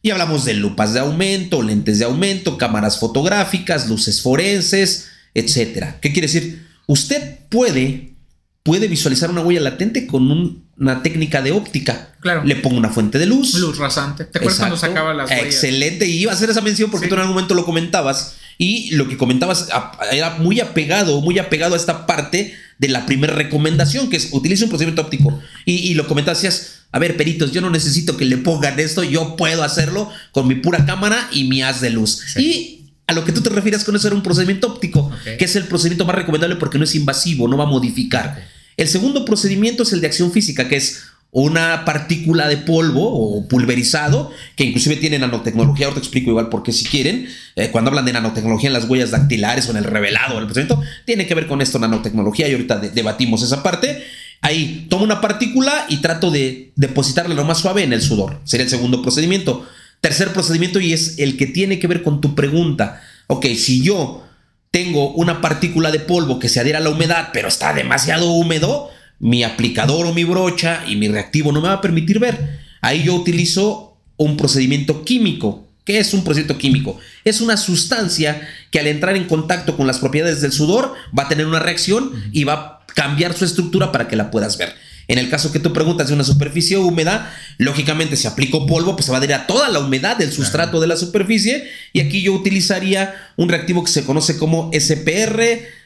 Y 0.00 0.10
hablamos 0.10 0.46
de 0.46 0.54
lupas 0.54 0.94
de 0.94 1.00
aumento, 1.00 1.60
lentes 1.60 1.98
de 1.98 2.06
aumento, 2.06 2.56
cámaras 2.56 2.98
fotográficas, 2.98 3.90
luces 3.90 4.22
forenses, 4.22 5.10
etc. 5.34 5.96
¿Qué 6.00 6.12
quiere 6.14 6.28
decir? 6.28 6.66
Usted 6.86 7.40
puede, 7.50 8.14
puede 8.62 8.88
visualizar 8.88 9.30
una 9.30 9.42
huella 9.42 9.60
latente 9.60 10.06
con 10.06 10.64
una 10.78 11.02
técnica 11.02 11.42
de 11.42 11.52
óptica. 11.52 12.14
Claro. 12.20 12.42
Le 12.42 12.56
pongo 12.56 12.78
una 12.78 12.88
fuente 12.88 13.18
de 13.18 13.26
luz. 13.26 13.52
Luz 13.56 13.76
rasante. 13.76 14.24
¿Te 14.24 14.38
acuerdas 14.38 14.58
cuando 14.58 14.78
sacaba 14.78 15.12
las 15.12 15.28
huellas? 15.28 15.44
Excelente. 15.44 16.08
Y 16.08 16.22
iba 16.22 16.32
a 16.32 16.34
hacer 16.34 16.48
esa 16.48 16.62
mención 16.62 16.90
porque 16.90 17.06
tú 17.06 17.16
en 17.16 17.20
algún 17.20 17.34
momento 17.34 17.54
lo 17.54 17.66
comentabas 17.66 18.36
y 18.58 18.90
lo 18.92 19.08
que 19.08 19.16
comentabas 19.16 19.68
era 20.12 20.36
muy 20.38 20.60
apegado, 20.60 21.20
muy 21.20 21.38
apegado 21.38 21.74
a 21.74 21.76
esta 21.76 22.06
parte 22.06 22.54
de 22.78 22.88
la 22.88 23.06
primera 23.06 23.34
recomendación, 23.34 24.10
que 24.10 24.16
es 24.16 24.28
utilice 24.32 24.64
un 24.64 24.70
procedimiento 24.70 25.02
óptico. 25.02 25.40
Y, 25.64 25.94
lo 25.94 26.06
comentabas, 26.08 26.42
decías, 26.42 26.82
a 26.90 26.98
ver, 26.98 27.16
peritos, 27.16 27.52
yo 27.52 27.60
no 27.60 27.70
necesito 27.70 28.16
que 28.16 28.24
le 28.24 28.38
pongan 28.38 28.78
esto, 28.80 29.04
yo 29.04 29.36
puedo 29.36 29.62
hacerlo 29.62 30.10
con 30.32 30.48
mi 30.48 30.56
pura 30.56 30.84
cámara 30.84 31.28
y 31.32 31.44
mi 31.44 31.62
haz 31.62 31.80
de 31.80 31.90
luz. 31.90 32.36
Y 32.36 32.90
a 33.06 33.12
lo 33.12 33.24
que 33.24 33.32
tú 33.32 33.40
te 33.40 33.50
refieres 33.50 33.84
con 33.84 33.96
eso 33.96 34.08
era 34.08 34.16
un 34.16 34.22
procedimiento 34.22 34.66
óptico, 34.66 35.10
que 35.38 35.44
es 35.44 35.56
el 35.56 35.64
procedimiento 35.64 36.04
más 36.04 36.16
recomendable 36.16 36.56
porque 36.56 36.78
no 36.78 36.84
es 36.84 36.94
invasivo, 36.94 37.48
no 37.48 37.56
va 37.56 37.64
a 37.64 37.68
modificar. 37.68 38.46
El 38.76 38.88
segundo 38.88 39.24
procedimiento 39.24 39.82
es 39.82 39.92
el 39.92 40.00
de 40.00 40.06
acción 40.06 40.32
física, 40.32 40.68
que 40.68 40.76
es 40.76 41.02
una 41.34 41.86
partícula 41.86 42.46
de 42.46 42.58
polvo 42.58 43.08
o 43.08 43.48
pulverizado, 43.48 44.30
que 44.54 44.64
inclusive 44.64 44.96
tiene 44.96 45.18
nanotecnología, 45.18 45.86
ahora 45.86 45.94
te 45.94 46.00
explico 46.00 46.28
igual 46.28 46.50
por 46.50 46.62
qué 46.62 46.72
si 46.72 46.84
quieren, 46.84 47.26
eh, 47.56 47.70
cuando 47.70 47.88
hablan 47.88 48.04
de 48.04 48.12
nanotecnología 48.12 48.68
en 48.68 48.74
las 48.74 48.84
huellas 48.84 49.12
dactilares 49.12 49.66
o 49.66 49.70
en 49.70 49.78
el 49.78 49.84
revelado 49.84 50.36
del 50.36 50.44
procedimiento, 50.44 50.82
tiene 51.06 51.26
que 51.26 51.34
ver 51.34 51.46
con 51.46 51.62
esto 51.62 51.78
nanotecnología 51.78 52.48
y 52.48 52.52
ahorita 52.52 52.78
debatimos 52.78 53.42
esa 53.42 53.62
parte. 53.62 54.04
Ahí 54.42 54.86
tomo 54.90 55.04
una 55.04 55.22
partícula 55.22 55.86
y 55.88 56.02
trato 56.02 56.30
de 56.30 56.72
depositarla 56.76 57.34
lo 57.34 57.44
más 57.44 57.58
suave 57.58 57.82
en 57.82 57.94
el 57.94 58.02
sudor. 58.02 58.40
Sería 58.44 58.64
el 58.64 58.70
segundo 58.70 59.00
procedimiento. 59.00 59.66
Tercer 60.02 60.34
procedimiento 60.34 60.80
y 60.80 60.92
es 60.92 61.18
el 61.18 61.38
que 61.38 61.46
tiene 61.46 61.78
que 61.78 61.86
ver 61.86 62.02
con 62.02 62.20
tu 62.20 62.34
pregunta. 62.34 63.00
Ok, 63.28 63.46
si 63.56 63.82
yo 63.82 64.22
tengo 64.70 65.12
una 65.14 65.40
partícula 65.40 65.90
de 65.90 66.00
polvo 66.00 66.38
que 66.38 66.50
se 66.50 66.60
adhiera 66.60 66.80
a 66.80 66.82
la 66.82 66.90
humedad, 66.90 67.28
pero 67.32 67.48
está 67.48 67.72
demasiado 67.72 68.32
húmedo, 68.32 68.90
mi 69.22 69.44
aplicador 69.44 70.04
o 70.06 70.12
mi 70.12 70.24
brocha 70.24 70.84
y 70.86 70.96
mi 70.96 71.06
reactivo 71.06 71.52
no 71.52 71.60
me 71.60 71.68
va 71.68 71.74
a 71.74 71.80
permitir 71.80 72.18
ver. 72.18 72.58
Ahí 72.80 73.04
yo 73.04 73.14
utilizo 73.14 73.96
un 74.16 74.36
procedimiento 74.36 75.04
químico. 75.04 75.64
¿Qué 75.84 76.00
es 76.00 76.12
un 76.12 76.24
procedimiento 76.24 76.58
químico? 76.58 76.98
Es 77.24 77.40
una 77.40 77.56
sustancia 77.56 78.46
que 78.72 78.80
al 78.80 78.88
entrar 78.88 79.16
en 79.16 79.28
contacto 79.28 79.76
con 79.76 79.86
las 79.86 80.00
propiedades 80.00 80.40
del 80.40 80.50
sudor 80.50 80.94
va 81.16 81.24
a 81.24 81.28
tener 81.28 81.46
una 81.46 81.60
reacción 81.60 82.10
y 82.32 82.42
va 82.42 82.52
a 82.52 82.80
cambiar 82.94 83.32
su 83.32 83.44
estructura 83.44 83.92
para 83.92 84.08
que 84.08 84.16
la 84.16 84.32
puedas 84.32 84.58
ver. 84.58 84.74
En 85.06 85.18
el 85.18 85.30
caso 85.30 85.52
que 85.52 85.60
tú 85.60 85.72
preguntas 85.72 86.08
de 86.08 86.14
una 86.14 86.24
superficie 86.24 86.76
húmeda, 86.78 87.32
lógicamente 87.58 88.16
si 88.16 88.26
aplico 88.26 88.66
polvo, 88.66 88.96
pues 88.96 89.06
se 89.06 89.12
va 89.12 89.18
a 89.18 89.20
adherir 89.20 89.36
a 89.36 89.46
toda 89.46 89.68
la 89.68 89.78
humedad 89.78 90.16
del 90.16 90.32
sustrato 90.32 90.80
de 90.80 90.88
la 90.88 90.96
superficie. 90.96 91.70
Y 91.92 92.00
aquí 92.00 92.22
yo 92.22 92.32
utilizaría 92.32 93.14
un 93.36 93.48
reactivo 93.48 93.84
que 93.84 93.90
se 93.90 94.04
conoce 94.04 94.36
como 94.36 94.70
SPR, 94.72 95.42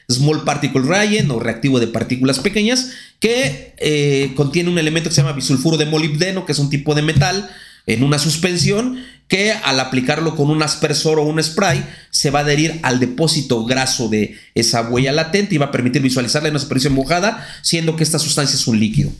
Small 0.09 0.43
Particle 0.43 0.81
Reagent 0.81 1.29
o 1.31 1.39
reactivo 1.39 1.79
de 1.79 1.87
partículas 1.87 2.39
pequeñas, 2.39 2.91
que 3.19 3.73
eh, 3.77 4.31
contiene 4.35 4.69
un 4.69 4.79
elemento 4.79 5.09
que 5.09 5.15
se 5.15 5.21
llama 5.21 5.33
bisulfuro 5.33 5.77
de 5.77 5.85
molibdeno, 5.85 6.45
que 6.45 6.53
es 6.53 6.59
un 6.59 6.69
tipo 6.69 6.95
de 6.95 7.01
metal 7.01 7.49
en 7.87 8.03
una 8.03 8.19
suspensión 8.19 9.03
que 9.27 9.51
al 9.51 9.79
aplicarlo 9.79 10.35
con 10.35 10.49
un 10.49 10.63
aspersor 10.63 11.19
o 11.19 11.23
un 11.23 11.41
spray 11.43 11.83
se 12.11 12.29
va 12.29 12.39
a 12.39 12.41
adherir 12.43 12.79
al 12.83 12.99
depósito 12.99 13.65
graso 13.65 14.07
de 14.07 14.37
esa 14.55 14.81
huella 14.83 15.11
latente 15.11 15.55
y 15.55 15.57
va 15.57 15.67
a 15.67 15.71
permitir 15.71 16.01
visualizarla 16.01 16.47
en 16.47 16.53
una 16.53 16.59
superficie 16.59 16.89
mojada, 16.89 17.45
siendo 17.61 17.95
que 17.95 18.03
esta 18.03 18.19
sustancia 18.19 18.55
es 18.55 18.67
un 18.67 18.79
líquido. 18.79 19.11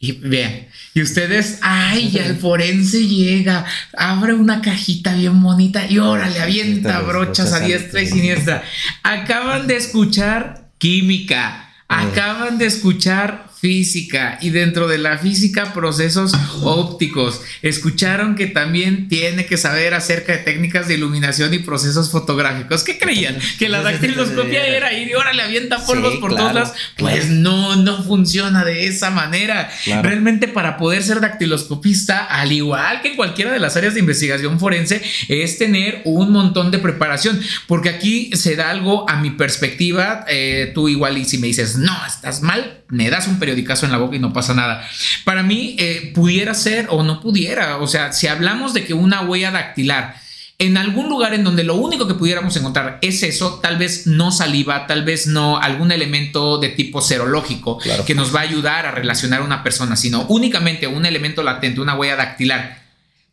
Y 0.00 0.12
vean, 0.12 0.68
y 0.94 1.02
ustedes, 1.02 1.58
ay, 1.60 2.10
ya 2.10 2.24
el 2.24 2.36
forense 2.36 3.04
llega, 3.04 3.64
abre 3.96 4.32
una 4.32 4.62
cajita 4.62 5.14
bien 5.14 5.42
bonita 5.42 5.90
y 5.90 5.98
órale, 5.98 6.38
avienta 6.40 7.00
brochas 7.00 7.52
a 7.52 7.58
diestra 7.58 8.00
y 8.00 8.06
siniestra. 8.06 8.62
Acaban 9.02 9.66
de 9.66 9.76
escuchar 9.76 10.70
química, 10.78 11.72
acaban 11.88 12.58
de 12.58 12.66
escuchar 12.66 13.47
física 13.60 14.38
y 14.40 14.50
dentro 14.50 14.88
de 14.88 14.98
la 14.98 15.18
física 15.18 15.72
procesos 15.72 16.32
ópticos. 16.62 17.40
Escucharon 17.62 18.36
que 18.36 18.46
también 18.46 19.08
tiene 19.08 19.46
que 19.46 19.56
saber 19.56 19.94
acerca 19.94 20.32
de 20.32 20.38
técnicas 20.38 20.88
de 20.88 20.94
iluminación 20.94 21.52
y 21.54 21.58
procesos 21.58 22.10
fotográficos. 22.10 22.84
¿Qué 22.84 22.98
creían? 22.98 23.36
Que 23.58 23.68
la 23.68 23.82
dactiloscopia 23.82 24.64
era 24.66 24.92
ir 24.92 25.08
y 25.08 25.12
ahora 25.14 25.32
le 25.32 25.42
avienta 25.42 25.84
polvos 25.84 26.16
por 26.18 26.36
todas 26.36 26.52
todos 26.52 26.78
Pues 26.96 27.28
no, 27.28 27.74
no 27.76 28.04
funciona 28.04 28.64
de 28.64 28.86
esa 28.86 29.10
manera. 29.10 29.70
Realmente 30.02 30.46
para 30.46 30.76
poder 30.76 31.02
ser 31.02 31.20
dactiloscopista, 31.20 32.24
al 32.24 32.52
igual 32.52 33.02
que 33.02 33.08
en 33.08 33.16
cualquiera 33.16 33.52
de 33.52 33.58
las 33.58 33.76
áreas 33.76 33.94
de 33.94 34.00
investigación 34.00 34.60
forense, 34.60 35.02
es 35.28 35.58
tener 35.58 36.02
un 36.04 36.30
montón 36.30 36.70
de 36.70 36.78
preparación. 36.78 37.40
Porque 37.66 37.88
aquí 37.88 38.30
se 38.34 38.54
da 38.54 38.70
algo 38.70 39.08
a 39.10 39.20
mi 39.20 39.30
perspectiva. 39.30 40.24
Eh, 40.28 40.70
tú 40.74 40.88
igual 40.88 41.18
y 41.18 41.24
si 41.24 41.38
me 41.38 41.48
dices, 41.48 41.76
no, 41.76 41.96
estás 42.06 42.42
mal, 42.42 42.77
me 42.88 43.10
das 43.10 43.28
un 43.28 43.38
periodicazo 43.38 43.86
en 43.86 43.92
la 43.92 43.98
boca 43.98 44.16
y 44.16 44.18
no 44.18 44.32
pasa 44.32 44.54
nada. 44.54 44.86
Para 45.24 45.42
mí, 45.42 45.76
eh, 45.78 46.12
pudiera 46.14 46.54
ser 46.54 46.86
o 46.90 47.02
no 47.02 47.20
pudiera. 47.20 47.78
O 47.78 47.86
sea, 47.86 48.12
si 48.12 48.26
hablamos 48.26 48.74
de 48.74 48.84
que 48.84 48.94
una 48.94 49.22
huella 49.22 49.50
dactilar 49.50 50.16
en 50.60 50.76
algún 50.76 51.08
lugar 51.08 51.34
en 51.34 51.44
donde 51.44 51.62
lo 51.62 51.76
único 51.76 52.08
que 52.08 52.14
pudiéramos 52.14 52.56
encontrar 52.56 52.98
es 53.00 53.22
eso, 53.22 53.60
tal 53.62 53.78
vez 53.78 54.08
no 54.08 54.32
saliva, 54.32 54.88
tal 54.88 55.04
vez 55.04 55.28
no 55.28 55.58
algún 55.58 55.92
elemento 55.92 56.58
de 56.58 56.70
tipo 56.70 57.00
serológico 57.00 57.78
que 58.04 58.16
nos 58.16 58.34
va 58.34 58.40
a 58.40 58.42
ayudar 58.42 58.84
a 58.84 58.90
relacionar 58.90 59.40
a 59.40 59.44
una 59.44 59.62
persona, 59.62 59.94
sino 59.94 60.26
únicamente 60.28 60.88
un 60.88 61.06
elemento 61.06 61.44
latente, 61.44 61.80
una 61.80 61.94
huella 61.94 62.16
dactilar 62.16 62.87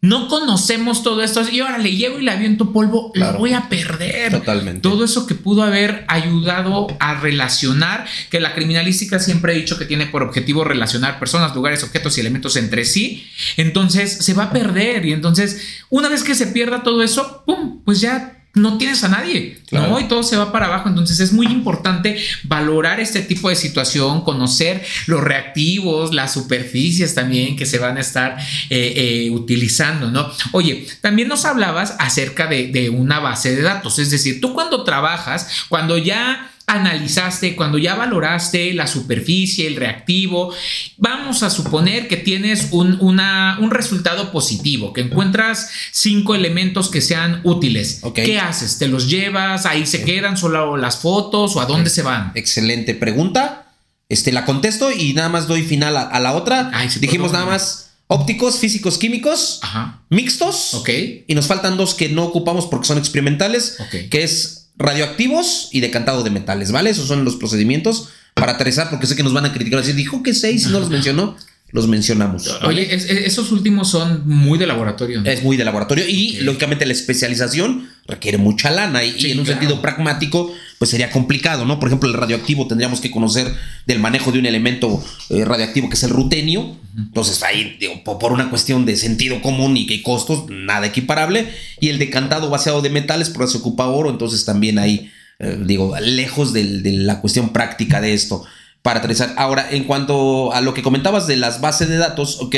no 0.05 0.27
conocemos 0.27 1.03
todo 1.03 1.23
esto 1.23 1.41
y 1.51 1.59
ahora 1.59 1.77
le 1.77 1.95
llevo 1.95 2.19
y 2.19 2.23
le 2.23 2.31
aviento 2.31 2.71
polvo, 2.71 3.11
lo 3.15 3.33
voy 3.33 3.53
a 3.53 3.69
perder. 3.69 4.31
Totalmente. 4.31 4.81
Todo 4.81 5.05
eso 5.05 5.25
que 5.25 5.35
pudo 5.35 5.63
haber 5.63 6.05
ayudado 6.07 6.87
a 6.99 7.15
relacionar, 7.15 8.05
que 8.29 8.39
la 8.39 8.53
criminalística 8.53 9.19
siempre 9.19 9.53
ha 9.53 9.55
dicho 9.55 9.77
que 9.77 9.85
tiene 9.85 10.05
por 10.05 10.23
objetivo 10.23 10.63
relacionar 10.63 11.19
personas, 11.19 11.55
lugares, 11.55 11.83
objetos 11.83 12.17
y 12.17 12.21
elementos 12.21 12.55
entre 12.55 12.85
sí, 12.85 13.27
entonces 13.57 14.11
se 14.11 14.33
va 14.33 14.43
a 14.45 14.51
perder 14.51 15.05
y 15.05 15.13
entonces 15.13 15.61
una 15.89 16.09
vez 16.09 16.23
que 16.23 16.35
se 16.35 16.47
pierda 16.47 16.83
todo 16.83 17.01
eso, 17.01 17.43
¡pum! 17.45 17.81
Pues 17.83 17.99
ya 18.01 18.44
no 18.55 18.77
tienes 18.77 19.03
a 19.03 19.09
nadie, 19.09 19.59
¿no? 19.71 19.99
Y 19.99 20.05
todo 20.05 20.23
se 20.23 20.37
va 20.37 20.51
para 20.51 20.67
abajo. 20.67 20.89
Entonces 20.89 21.19
es 21.19 21.33
muy 21.33 21.47
importante 21.47 22.17
valorar 22.43 22.99
este 22.99 23.21
tipo 23.21 23.49
de 23.49 23.55
situación, 23.55 24.21
conocer 24.21 24.83
los 25.07 25.21
reactivos, 25.21 26.13
las 26.13 26.33
superficies 26.33 27.13
también 27.13 27.57
que 27.57 27.65
se 27.65 27.77
van 27.77 27.97
a 27.97 28.01
estar 28.01 28.37
eh, 28.69 29.25
eh, 29.27 29.29
utilizando, 29.31 30.09
¿no? 30.09 30.31
Oye, 30.53 30.87
también 31.01 31.27
nos 31.27 31.45
hablabas 31.45 31.95
acerca 31.99 32.47
de, 32.47 32.67
de 32.67 32.89
una 32.89 33.19
base 33.19 33.55
de 33.55 33.61
datos, 33.61 33.99
es 33.99 34.09
decir, 34.09 34.39
tú 34.39 34.53
cuando 34.53 34.83
trabajas, 34.83 35.65
cuando 35.69 35.97
ya 35.97 36.51
analizaste, 36.67 37.55
cuando 37.55 37.77
ya 37.77 37.95
valoraste 37.95 38.73
la 38.73 38.87
superficie, 38.87 39.67
el 39.67 39.75
reactivo, 39.75 40.53
vamos 40.97 41.43
a 41.43 41.49
suponer 41.49 42.07
que 42.07 42.17
tienes 42.17 42.69
un, 42.71 42.99
un 43.01 43.71
resultado 43.71 44.31
positivo, 44.31 44.91
que 44.93 45.01
encuentras 45.01 45.69
cinco 45.91 46.33
elementos 46.35 46.89
que 46.89 47.01
sean 47.01 47.41
útiles. 47.43 48.01
¿Qué 48.13 48.39
haces? 48.39 48.77
¿Te 48.77 48.87
los 48.87 49.09
llevas? 49.09 49.65
¿Ahí 49.65 49.85
se 49.85 50.03
quedan 50.03 50.37
solo 50.37 50.77
las 50.77 50.97
fotos 50.97 51.55
o 51.55 51.61
a 51.61 51.65
dónde 51.65 51.89
se 51.89 52.01
van? 52.01 52.31
Excelente 52.35 52.95
pregunta. 52.95 53.61
Este, 54.09 54.31
la 54.31 54.45
contesto 54.45 54.91
y 54.91 55.13
nada 55.13 55.29
más 55.29 55.47
doy 55.47 55.63
final 55.63 55.97
a, 55.97 56.19
la 56.19 56.33
otra. 56.35 56.71
Dijimos 56.99 57.31
nada 57.31 57.45
más 57.45 57.91
ópticos, 58.07 58.59
físicos, 58.59 58.97
químicos, 58.97 59.61
mixtos. 60.09 60.73
Ok. 60.75 60.89
Y 61.27 61.35
nos 61.35 61.47
faltan 61.47 61.77
dos 61.77 61.93
que 61.93 62.09
no 62.09 62.23
ocupamos 62.23 62.67
porque 62.67 62.87
son 62.87 62.97
experimentales, 62.97 63.77
que 64.09 64.23
es 64.23 64.64
radioactivos 64.77 65.69
y 65.71 65.79
decantado 65.79 66.23
de 66.23 66.29
metales, 66.29 66.71
¿vale? 66.71 66.89
Esos 66.89 67.07
son 67.07 67.23
los 67.23 67.35
procedimientos 67.35 68.09
para 68.33 68.53
aterrizar, 68.53 68.89
porque 68.89 69.07
sé 69.07 69.15
que 69.15 69.23
nos 69.23 69.33
van 69.33 69.45
a 69.45 69.53
criticar. 69.53 69.79
Así 69.79 69.93
dijo 69.93 70.23
que 70.23 70.33
seis 70.33 70.65
y 70.65 70.69
no 70.69 70.79
los 70.79 70.89
mencionó. 70.91 71.35
Los 71.71 71.87
mencionamos. 71.87 72.47
Oye, 72.63 72.93
esos 72.93 73.51
últimos 73.51 73.89
son 73.89 74.21
muy 74.25 74.57
de 74.57 74.65
laboratorio. 74.65 75.21
Es 75.25 75.43
muy 75.43 75.57
de 75.57 75.65
laboratorio 75.65 76.07
y 76.07 76.37
lógicamente 76.41 76.85
la 76.85 76.93
especialización 76.93 77.89
requiere 78.07 78.37
mucha 78.37 78.69
lana 78.69 79.03
y, 79.03 79.31
en 79.31 79.39
un 79.39 79.45
sentido 79.45 79.81
pragmático 79.81 80.53
pues 80.77 80.91
sería 80.91 81.09
complicado, 81.09 81.65
¿no? 81.65 81.79
Por 81.79 81.87
ejemplo, 81.87 82.09
el 82.09 82.15
radioactivo 82.15 82.67
tendríamos 82.67 82.99
que 82.99 83.09
conocer 83.09 83.53
del 83.85 83.99
manejo 83.99 84.31
de 84.31 84.39
un 84.39 84.45
elemento 84.45 85.03
eh, 85.29 85.45
radioactivo 85.45 85.89
que 85.89 85.95
es 85.95 86.03
el 86.03 86.09
rutenio. 86.09 86.75
Entonces, 86.97 87.43
ahí, 87.43 87.77
digo, 87.79 88.03
por 88.03 88.33
una 88.33 88.49
cuestión 88.49 88.85
de 88.85 88.97
sentido 88.97 89.41
común 89.41 89.77
y 89.77 89.87
que 89.87 90.03
costos, 90.03 90.45
nada 90.49 90.87
equiparable. 90.87 91.47
Y 91.79 91.89
el 91.89 91.97
decantado 91.97 92.49
vaciado 92.49 92.81
de 92.81 92.89
metales, 92.89 93.29
por 93.29 93.43
eso 93.43 93.53
se 93.53 93.57
ocupa 93.59 93.87
oro, 93.87 94.09
entonces 94.09 94.43
también 94.43 94.77
ahí, 94.77 95.11
eh, 95.39 95.57
digo, 95.65 95.95
lejos 95.99 96.51
de, 96.51 96.81
la 96.83 97.21
cuestión 97.21 97.49
práctica 97.49 98.01
de 98.01 98.13
esto 98.13 98.43
para 98.81 98.99
aterrizar. 98.99 99.33
Ahora, 99.37 99.67
en 99.71 99.85
cuanto 99.85 100.53
a 100.53 100.61
lo 100.61 100.73
que 100.73 100.83
comentabas 100.83 101.25
de 101.25 101.37
las 101.37 101.61
bases 101.61 101.87
de 101.87 101.97
datos, 101.97 102.39
ok, 102.41 102.55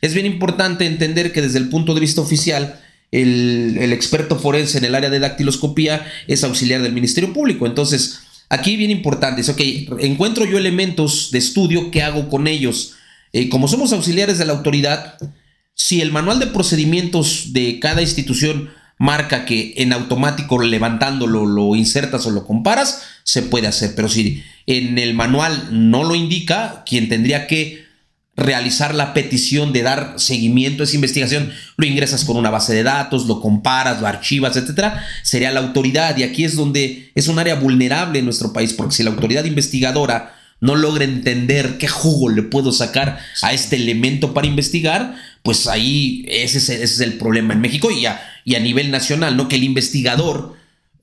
es 0.00 0.14
bien 0.14 0.26
importante 0.26 0.86
entender 0.86 1.32
que 1.32 1.42
desde 1.42 1.58
el 1.58 1.68
punto 1.68 1.94
de 1.94 2.00
vista 2.00 2.20
oficial, 2.20 2.80
el, 3.22 3.92
experto 3.92 4.38
forense 4.38 4.78
en 4.78 4.84
el 4.84 4.94
área 4.94 5.10
de 5.10 5.18
dactiloscopía 5.18 6.06
es 6.26 6.44
auxiliar 6.44 6.82
del 6.82 6.92
Ministerio 6.92 7.32
Público. 7.32 7.66
Entonces, 7.66 8.20
aquí 8.48 8.76
bien 8.76 8.90
importante 8.90 9.40
es, 9.40 9.48
ok, 9.48 9.60
encuentro 10.00 10.44
yo 10.44 10.58
elementos 10.58 11.30
de 11.30 11.38
estudio, 11.38 11.90
¿qué 11.90 12.02
hago 12.02 12.28
con 12.28 12.46
ellos? 12.46 12.94
Eh, 13.32 13.48
como 13.48 13.68
somos 13.68 13.92
auxiliares 13.92 14.38
de 14.38 14.44
la 14.44 14.52
autoridad, 14.52 15.16
si 15.74 16.00
el 16.00 16.12
manual 16.12 16.38
de 16.38 16.46
procedimientos 16.46 17.52
de 17.52 17.80
cada 17.80 18.02
institución 18.02 18.70
marca 18.98 19.44
que 19.44 19.74
en 19.76 19.92
automático 19.92 20.58
levantándolo 20.58 21.44
lo 21.44 21.74
insertas 21.76 22.26
o 22.26 22.30
lo 22.30 22.46
comparas, 22.46 23.02
se 23.24 23.42
puede 23.42 23.66
hacer. 23.66 23.94
Pero 23.94 24.08
si 24.08 24.42
en 24.66 24.98
el 24.98 25.14
manual 25.14 25.68
no 25.70 26.04
lo 26.04 26.14
indica, 26.14 26.82
quien 26.86 27.08
tendría 27.08 27.46
que 27.46 27.85
realizar 28.36 28.94
la 28.94 29.14
petición 29.14 29.72
de 29.72 29.82
dar 29.82 30.14
seguimiento 30.16 30.82
a 30.82 30.84
esa 30.84 30.94
investigación, 30.94 31.52
lo 31.76 31.86
ingresas 31.86 32.24
con 32.24 32.36
una 32.36 32.50
base 32.50 32.74
de 32.74 32.82
datos, 32.82 33.26
lo 33.26 33.40
comparas, 33.40 34.00
lo 34.00 34.06
archivas, 34.06 34.56
etcétera, 34.56 35.04
sería 35.22 35.50
la 35.52 35.60
autoridad. 35.60 36.16
Y 36.18 36.22
aquí 36.22 36.44
es 36.44 36.54
donde 36.54 37.10
es 37.14 37.28
un 37.28 37.38
área 37.38 37.54
vulnerable 37.54 38.18
en 38.18 38.26
nuestro 38.26 38.52
país, 38.52 38.74
porque 38.74 38.94
si 38.94 39.02
la 39.02 39.10
autoridad 39.10 39.44
investigadora 39.44 40.34
no 40.60 40.74
logra 40.74 41.04
entender 41.04 41.78
qué 41.78 41.88
jugo 41.88 42.28
le 42.28 42.42
puedo 42.42 42.72
sacar 42.72 43.18
a 43.42 43.52
este 43.52 43.76
elemento 43.76 44.34
para 44.34 44.46
investigar, 44.46 45.14
pues 45.42 45.66
ahí 45.66 46.24
ese 46.28 46.82
es, 46.82 47.00
el 47.00 47.14
problema 47.14 47.54
en 47.54 47.60
México 47.60 47.90
y 47.90 48.06
a, 48.06 48.20
y 48.44 48.54
a 48.54 48.60
nivel 48.60 48.90
nacional, 48.90 49.36
¿no? 49.36 49.48
Que 49.48 49.56
el 49.56 49.64
investigador 49.64 50.56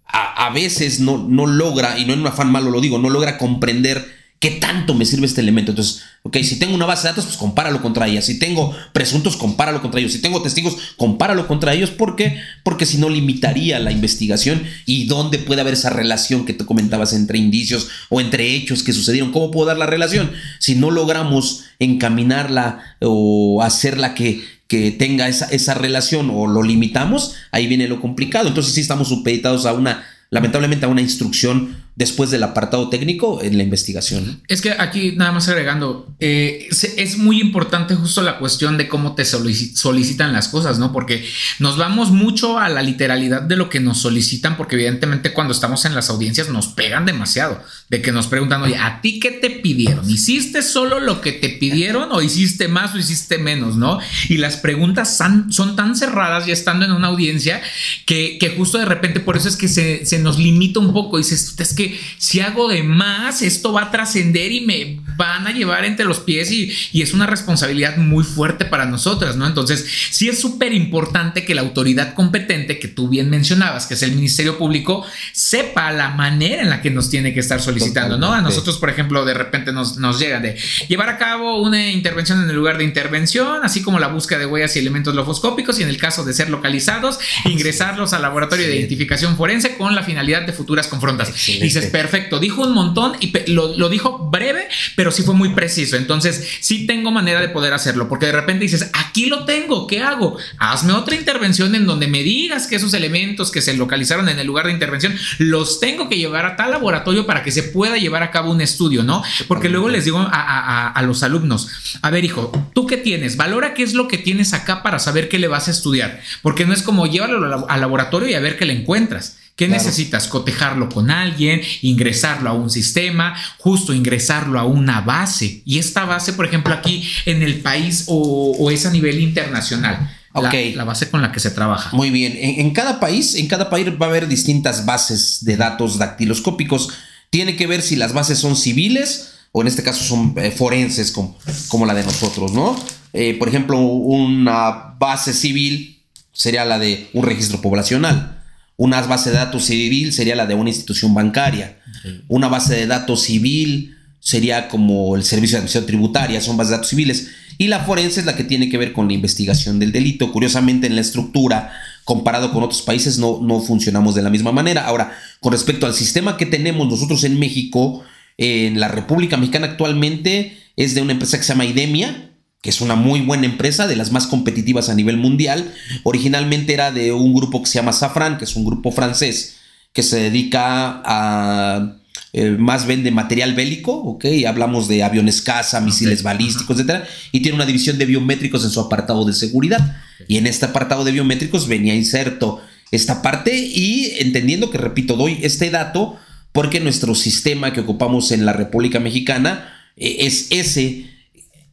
a, 0.05 0.47
a 0.47 0.49
veces 0.51 0.99
no, 0.99 1.17
no 1.17 1.47
logra, 1.47 1.97
y 1.97 2.05
no 2.05 2.13
en 2.13 2.21
un 2.21 2.27
afán 2.27 2.51
malo 2.51 2.69
lo 2.69 2.81
digo, 2.81 2.99
no 2.99 3.09
logra 3.09 3.37
comprender 3.37 4.22
¿Qué 4.43 4.51
tanto 4.51 4.93
me 4.93 5.05
sirve 5.05 5.25
este 5.25 5.39
elemento? 5.39 5.71
Entonces, 5.71 6.03
ok, 6.21 6.35
si 6.43 6.59
tengo 6.59 6.75
una 6.75 6.85
base 6.85 7.03
de 7.03 7.11
datos, 7.11 7.23
pues 7.23 7.37
compáralo 7.37 7.81
contra 7.81 8.09
ella. 8.09 8.21
Si 8.21 8.39
tengo 8.39 8.75
presuntos, 8.91 9.37
compáralo 9.37 9.81
contra 9.81 10.01
ellos. 10.01 10.11
Si 10.11 10.19
tengo 10.19 10.41
testigos, 10.41 10.75
compáralo 10.97 11.47
contra 11.47 11.73
ellos. 11.73 11.91
¿Por 11.91 12.17
qué? 12.17 12.41
Porque 12.61 12.85
si 12.85 12.97
no 12.97 13.07
limitaría 13.07 13.79
la 13.79 13.93
investigación 13.93 14.61
y 14.85 15.05
dónde 15.05 15.39
puede 15.39 15.61
haber 15.61 15.75
esa 15.75 15.91
relación 15.91 16.45
que 16.45 16.51
tú 16.51 16.65
comentabas 16.65 17.13
entre 17.13 17.37
indicios 17.37 17.87
o 18.09 18.19
entre 18.19 18.53
hechos 18.53 18.83
que 18.83 18.91
sucedieron. 18.91 19.31
¿Cómo 19.31 19.49
puedo 19.49 19.67
dar 19.67 19.77
la 19.77 19.85
relación? 19.85 20.29
Si 20.59 20.75
no 20.75 20.91
logramos 20.91 21.63
encaminarla 21.79 22.97
o 22.99 23.63
hacerla 23.63 24.13
que, 24.13 24.43
que 24.67 24.91
tenga 24.91 25.29
esa, 25.29 25.45
esa 25.45 25.73
relación 25.73 26.29
o 26.29 26.47
lo 26.47 26.63
limitamos, 26.63 27.35
ahí 27.53 27.67
viene 27.67 27.87
lo 27.87 28.01
complicado. 28.01 28.49
Entonces 28.49 28.73
sí 28.73 28.81
estamos 28.81 29.07
supeditados 29.07 29.65
a 29.65 29.71
una, 29.71 30.03
lamentablemente, 30.31 30.85
a 30.85 30.89
una 30.89 30.99
instrucción 30.99 31.81
después 31.95 32.31
del 32.31 32.43
apartado 32.43 32.89
técnico 32.89 33.41
en 33.43 33.57
la 33.57 33.63
investigación. 33.63 34.41
Es 34.47 34.61
que 34.61 34.71
aquí 34.71 35.13
nada 35.15 35.31
más 35.31 35.47
agregando, 35.47 36.07
eh, 36.19 36.67
es 36.97 37.17
muy 37.17 37.39
importante 37.39 37.95
justo 37.95 38.21
la 38.23 38.39
cuestión 38.39 38.77
de 38.77 38.87
cómo 38.87 39.13
te 39.13 39.25
solicitan 39.25 40.33
las 40.33 40.47
cosas, 40.47 40.79
¿no? 40.79 40.91
Porque 40.91 41.23
nos 41.59 41.77
vamos 41.77 42.09
mucho 42.09 42.57
a 42.57 42.69
la 42.69 42.81
literalidad 42.81 43.43
de 43.43 43.57
lo 43.57 43.69
que 43.69 43.79
nos 43.79 43.99
solicitan, 43.99 44.57
porque 44.57 44.75
evidentemente 44.75 45.33
cuando 45.33 45.53
estamos 45.53 45.85
en 45.85 45.93
las 45.93 46.09
audiencias 46.09 46.49
nos 46.49 46.67
pegan 46.67 47.05
demasiado, 47.05 47.61
de 47.89 48.01
que 48.01 48.11
nos 48.11 48.25
preguntan, 48.25 48.63
oye, 48.63 48.77
¿a 48.77 49.01
ti 49.01 49.19
qué 49.19 49.29
te 49.29 49.51
pidieron? 49.51 50.09
¿Hiciste 50.09 50.63
solo 50.63 50.99
lo 50.99 51.21
que 51.21 51.31
te 51.31 51.49
pidieron 51.49 52.11
o 52.11 52.23
hiciste 52.23 52.67
más 52.67 52.95
o 52.95 52.97
hiciste 52.97 53.37
menos, 53.37 53.75
¿no? 53.75 53.99
Y 54.29 54.37
las 54.37 54.57
preguntas 54.57 55.15
son, 55.15 55.53
son 55.53 55.75
tan 55.75 55.95
cerradas 55.95 56.47
ya 56.47 56.53
estando 56.53 56.85
en 56.85 56.91
una 56.91 57.09
audiencia 57.09 57.61
que, 58.07 58.37
que, 58.39 58.49
justo 58.49 58.79
de 58.79 58.85
repente 58.85 59.19
por 59.19 59.37
eso 59.37 59.47
es 59.47 59.55
que 59.55 59.67
se, 59.67 60.05
se 60.05 60.17
nos 60.19 60.39
limita 60.39 60.79
un 60.79 60.91
poco, 60.91 61.17
dices, 61.19 61.55
es 61.59 61.73
que 61.73 61.82
si 62.17 62.39
hago 62.39 62.67
de 62.67 62.83
más, 62.83 63.41
esto 63.41 63.73
va 63.73 63.83
a 63.83 63.91
trascender 63.91 64.51
y 64.51 64.61
me 64.61 64.99
van 65.17 65.47
a 65.47 65.51
llevar 65.51 65.85
entre 65.85 66.05
los 66.05 66.19
pies 66.19 66.51
y, 66.51 66.73
es 67.03 67.13
una 67.13 67.25
responsabilidad 67.27 67.97
muy 67.97 68.23
fuerte 68.23 68.63
para 68.63 68.85
nosotras, 68.85 69.35
¿no? 69.35 69.45
Entonces, 69.45 69.85
sí 70.09 70.29
es 70.29 70.39
súper 70.39 70.73
importante 70.73 71.43
que 71.43 71.53
la 71.53 71.61
autoridad 71.61 72.13
competente 72.13 72.79
que 72.79 72.87
tú 72.87 73.09
bien 73.09 73.29
mencionabas, 73.29 73.87
que 73.87 73.95
es 73.95 74.03
el 74.03 74.13
Ministerio 74.13 74.57
Público, 74.57 75.05
sepa 75.33 75.91
la 75.91 76.11
manera 76.11 76.61
en 76.61 76.69
la 76.69 76.81
que 76.81 76.89
nos 76.89 77.09
tiene 77.09 77.33
que 77.33 77.41
estar 77.41 77.61
solicitando, 77.61 78.17
¿no? 78.17 78.33
A 78.33 78.41
nosotros, 78.41 78.77
por 78.77 78.89
ejemplo, 78.89 79.25
de 79.25 79.33
repente 79.33 79.73
nos, 79.73 79.97
nos 79.97 80.17
llega 80.17 80.39
de 80.39 80.57
llevar 80.87 81.09
a 81.09 81.17
cabo 81.17 81.61
una 81.61 81.91
intervención 81.91 82.41
en 82.41 82.49
el 82.49 82.55
lugar 82.55 82.77
de 82.77 82.85
intervención, 82.85 83.63
así 83.63 83.81
como 83.81 83.99
la 83.99 84.07
búsqueda 84.07 84.39
de 84.39 84.45
huellas 84.45 84.75
y 84.75 84.79
elementos 84.79 85.13
lofoscópicos 85.13 85.79
y 85.79 85.83
en 85.83 85.89
el 85.89 85.97
caso 85.97 86.23
de 86.23 86.33
ser 86.33 86.49
localizados, 86.49 87.19
ingresarlos 87.45 88.13
al 88.13 88.21
laboratorio 88.21 88.65
de 88.67 88.77
identificación 88.77 89.35
forense 89.35 89.75
con 89.75 89.95
la 89.95 90.03
finalidad 90.03 90.43
de 90.43 90.53
futuras 90.53 90.87
confrontas. 90.87 91.47
Y 91.49 91.69
dices, 91.73 91.91
perfecto, 91.91 92.39
dijo 92.39 92.61
un 92.61 92.73
montón 92.73 93.13
y 93.19 93.33
lo, 93.51 93.89
dijo 93.89 94.29
breve, 94.31 94.67
pero 94.95 95.11
sí 95.11 95.23
fue 95.23 95.33
muy 95.33 95.49
preciso. 95.49 95.95
Entonces, 95.95 96.47
sí 96.59 96.85
tengo 96.85 97.11
manera 97.11 97.41
de 97.41 97.49
poder 97.49 97.73
hacerlo, 97.73 98.07
porque 98.09 98.27
de 98.27 98.31
repente 98.31 98.63
dices, 98.63 98.89
aquí 98.93 99.27
lo 99.27 99.45
tengo, 99.45 99.87
¿qué 99.87 100.01
hago? 100.01 100.37
Hazme 100.57 100.93
otra 100.93 101.15
intervención 101.15 101.75
en 101.75 101.85
donde 101.85 102.07
me 102.07 102.23
digas 102.23 102.67
que 102.67 102.75
esos 102.75 102.93
elementos 102.93 103.51
que 103.51 103.61
se 103.61 103.73
localizaron 103.75 104.29
en 104.29 104.39
el 104.39 104.47
lugar 104.47 104.67
de 104.67 104.71
intervención 104.71 105.15
los 105.37 105.79
tengo 105.79 106.09
que 106.09 106.17
llevar 106.17 106.45
a 106.45 106.55
tal 106.55 106.71
laboratorio 106.71 107.25
para 107.25 107.43
que 107.43 107.51
se 107.51 107.63
pueda 107.63 107.97
llevar 107.97 108.23
a 108.23 108.31
cabo 108.31 108.51
un 108.51 108.61
estudio, 108.61 109.03
¿no? 109.03 109.23
Porque 109.47 109.69
luego 109.69 109.89
les 109.89 110.05
digo 110.05 110.19
a, 110.19 111.01
los 111.03 111.23
alumnos, 111.23 111.69
a 112.01 112.09
ver, 112.09 112.23
hijo, 112.23 112.51
¿tú 112.73 112.87
qué 112.87 112.97
tienes? 112.97 113.37
Valora 113.37 113.73
qué 113.73 113.83
es 113.83 113.93
lo 113.93 114.07
que 114.07 114.17
tienes 114.17 114.53
acá 114.53 114.83
para 114.83 114.99
saber 114.99 115.29
qué 115.29 115.39
le 115.39 115.47
vas 115.47 115.67
a 115.67 115.71
estudiar, 115.71 116.21
porque 116.41 116.65
no 116.65 116.73
es 116.73 116.81
como 116.81 117.07
llévalo 117.07 117.67
al 117.67 117.81
laboratorio 117.81 118.29
y 118.29 118.33
a 118.33 118.39
ver 118.39 118.57
qué 118.57 118.65
le 118.65 118.73
encuentras. 118.73 119.37
¿Qué 119.55 119.67
necesitas? 119.67 120.27
Cotejarlo 120.27 120.89
con 120.89 121.11
alguien, 121.11 121.61
ingresarlo 121.81 122.49
a 122.49 122.53
un 122.53 122.71
sistema, 122.71 123.35
justo 123.59 123.93
ingresarlo 123.93 124.59
a 124.59 124.65
una 124.65 125.01
base. 125.01 125.61
Y 125.63 125.77
esta 125.77 126.05
base, 126.05 126.33
por 126.33 126.45
ejemplo, 126.45 126.73
aquí 126.73 127.07
en 127.25 127.43
el 127.43 127.61
país 127.61 128.05
o, 128.07 128.71
es 128.71 128.85
a 128.87 128.91
nivel 128.91 129.21
internacional. 129.21 130.11
La, 130.33 130.83
base 130.83 131.11
con 131.11 131.21
la 131.21 131.31
que 131.31 131.39
se 131.39 131.51
trabaja. 131.51 131.95
Muy 131.95 132.09
bien. 132.09 132.33
En, 132.35 132.71
cada 132.71 132.99
país, 132.99 133.35
en 133.35 133.47
cada 133.47 133.69
país 133.69 133.87
va 134.01 134.07
a 134.07 134.09
haber 134.09 134.27
distintas 134.27 134.83
bases 134.87 135.45
de 135.45 135.55
datos 135.57 135.99
dactiloscópicos. 135.99 136.89
Tiene 137.29 137.55
que 137.55 137.67
ver 137.67 137.83
si 137.83 137.95
las 137.95 138.13
bases 138.13 138.39
son 138.39 138.55
civiles 138.55 139.35
o 139.51 139.61
en 139.61 139.67
este 139.67 139.83
caso 139.83 140.03
son 140.03 140.33
eh, 140.37 140.49
forenses 140.49 141.11
como, 141.11 141.37
como, 141.67 141.85
la 141.85 141.93
de 141.93 142.03
nosotros, 142.03 142.51
¿no? 142.53 142.75
Eh, 143.13 143.35
por 143.37 143.47
ejemplo, 143.47 143.77
una 143.77 144.95
base 144.97 145.35
civil 145.35 146.01
sería 146.31 146.65
la 146.65 146.79
de 146.79 147.11
un 147.13 147.23
registro 147.23 147.61
poblacional. 147.61 148.32
Una 148.75 149.01
base 149.01 149.29
de 149.29 149.37
datos 149.37 149.65
civil 149.65 150.13
sería 150.13 150.35
la 150.35 150.45
de 150.45 150.55
una 150.55 150.69
institución 150.69 151.13
bancaria. 151.13 151.79
Una 152.27 152.47
base 152.47 152.75
de 152.75 152.87
datos 152.87 153.23
civil 153.23 153.95
sería 154.19 154.69
como 154.69 155.15
el 155.15 155.23
Servicio 155.23 155.55
de 155.55 155.59
Administración 155.59 155.85
Tributaria, 155.85 156.41
son 156.41 156.57
bases 156.57 156.71
de 156.71 156.75
datos 156.77 156.89
civiles. 156.89 157.29
Y 157.57 157.67
la 157.67 157.81
forense 157.81 158.21
es 158.21 158.25
la 158.25 158.35
que 158.35 158.43
tiene 158.43 158.69
que 158.69 158.77
ver 158.77 158.93
con 158.93 159.07
la 159.07 159.13
investigación 159.13 159.79
del 159.79 159.91
delito. 159.91 160.31
Curiosamente, 160.31 160.87
en 160.87 160.95
la 160.95 161.01
estructura, 161.01 161.71
comparado 162.03 162.51
con 162.51 162.63
otros 162.63 162.81
países, 162.81 163.19
no, 163.19 163.39
no 163.41 163.59
funcionamos 163.59 164.15
de 164.15 164.23
la 164.23 164.29
misma 164.29 164.51
manera. 164.51 164.85
Ahora, 164.85 165.11
con 165.39 165.51
respecto 165.51 165.85
al 165.85 165.93
sistema 165.93 166.37
que 166.37 166.45
tenemos 166.45 166.87
nosotros 166.87 167.23
en 167.25 167.37
México, 167.37 168.03
en 168.37 168.79
la 168.79 168.87
República 168.87 169.37
Mexicana 169.37 169.67
actualmente, 169.67 170.57
es 170.75 170.95
de 170.95 171.01
una 171.01 171.11
empresa 171.11 171.37
que 171.37 171.43
se 171.43 171.53
llama 171.53 171.65
IDEMIA, 171.65 172.32
que 172.63 172.69
es 172.69 172.79
una 172.79 172.95
muy 172.95 173.19
buena 173.19 173.45
empresa, 173.45 173.87
de 173.87 173.97
las 173.97 174.11
más 174.13 174.25
competitivas 174.25 174.87
a 174.87 174.95
nivel 174.95 175.17
mundial. 175.17 175.75
Originalmente 176.03 176.73
era 176.73 176.91
de 176.91 177.11
un 177.11 177.33
grupo 177.33 177.61
que 177.61 177.67
se 177.67 177.75
llama 177.75 177.91
Safran, 177.91 178.37
que 178.37 178.45
es 178.45 178.55
un 178.55 178.63
grupo 178.65 178.91
francés 178.91 179.57
que 179.91 180.01
se 180.01 180.19
dedica 180.19 181.01
a 181.05 181.97
eh, 182.31 182.51
más 182.51 182.87
vende 182.87 183.11
material 183.11 183.53
bélico, 183.53 183.91
¿ok? 183.91 184.25
Hablamos 184.47 184.87
de 184.87 185.03
aviones 185.03 185.41
caza, 185.41 185.81
misiles 185.81 186.23
balísticos, 186.23 186.77
etcétera, 186.77 187.05
y 187.33 187.41
tiene 187.41 187.55
una 187.55 187.65
división 187.65 187.97
de 187.97 188.05
biométricos 188.05 188.63
en 188.63 188.71
su 188.71 188.79
apartado 188.79 189.25
de 189.25 189.33
seguridad. 189.33 189.97
Y 190.27 190.37
en 190.37 190.47
este 190.47 190.65
apartado 190.65 191.03
de 191.03 191.11
biométricos 191.11 191.67
venía 191.67 191.93
inserto 191.93 192.61
esta 192.91 193.21
parte 193.21 193.57
y 193.57 194.13
entendiendo 194.19 194.71
que, 194.71 194.77
repito, 194.77 195.17
doy 195.17 195.39
este 195.43 195.69
dato 195.69 196.17
porque 196.53 196.79
nuestro 196.79 197.13
sistema 197.13 197.73
que 197.73 197.81
ocupamos 197.81 198.31
en 198.31 198.45
la 198.45 198.53
República 198.53 199.01
Mexicana 199.01 199.69
eh, 199.97 200.17
es 200.21 200.47
ese 200.49 201.12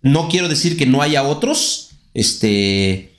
no 0.02 0.28
quiero 0.28 0.48
decir 0.48 0.76
que 0.76 0.86
no 0.86 1.02
haya 1.02 1.22
otros, 1.22 1.90
este, 2.14 3.14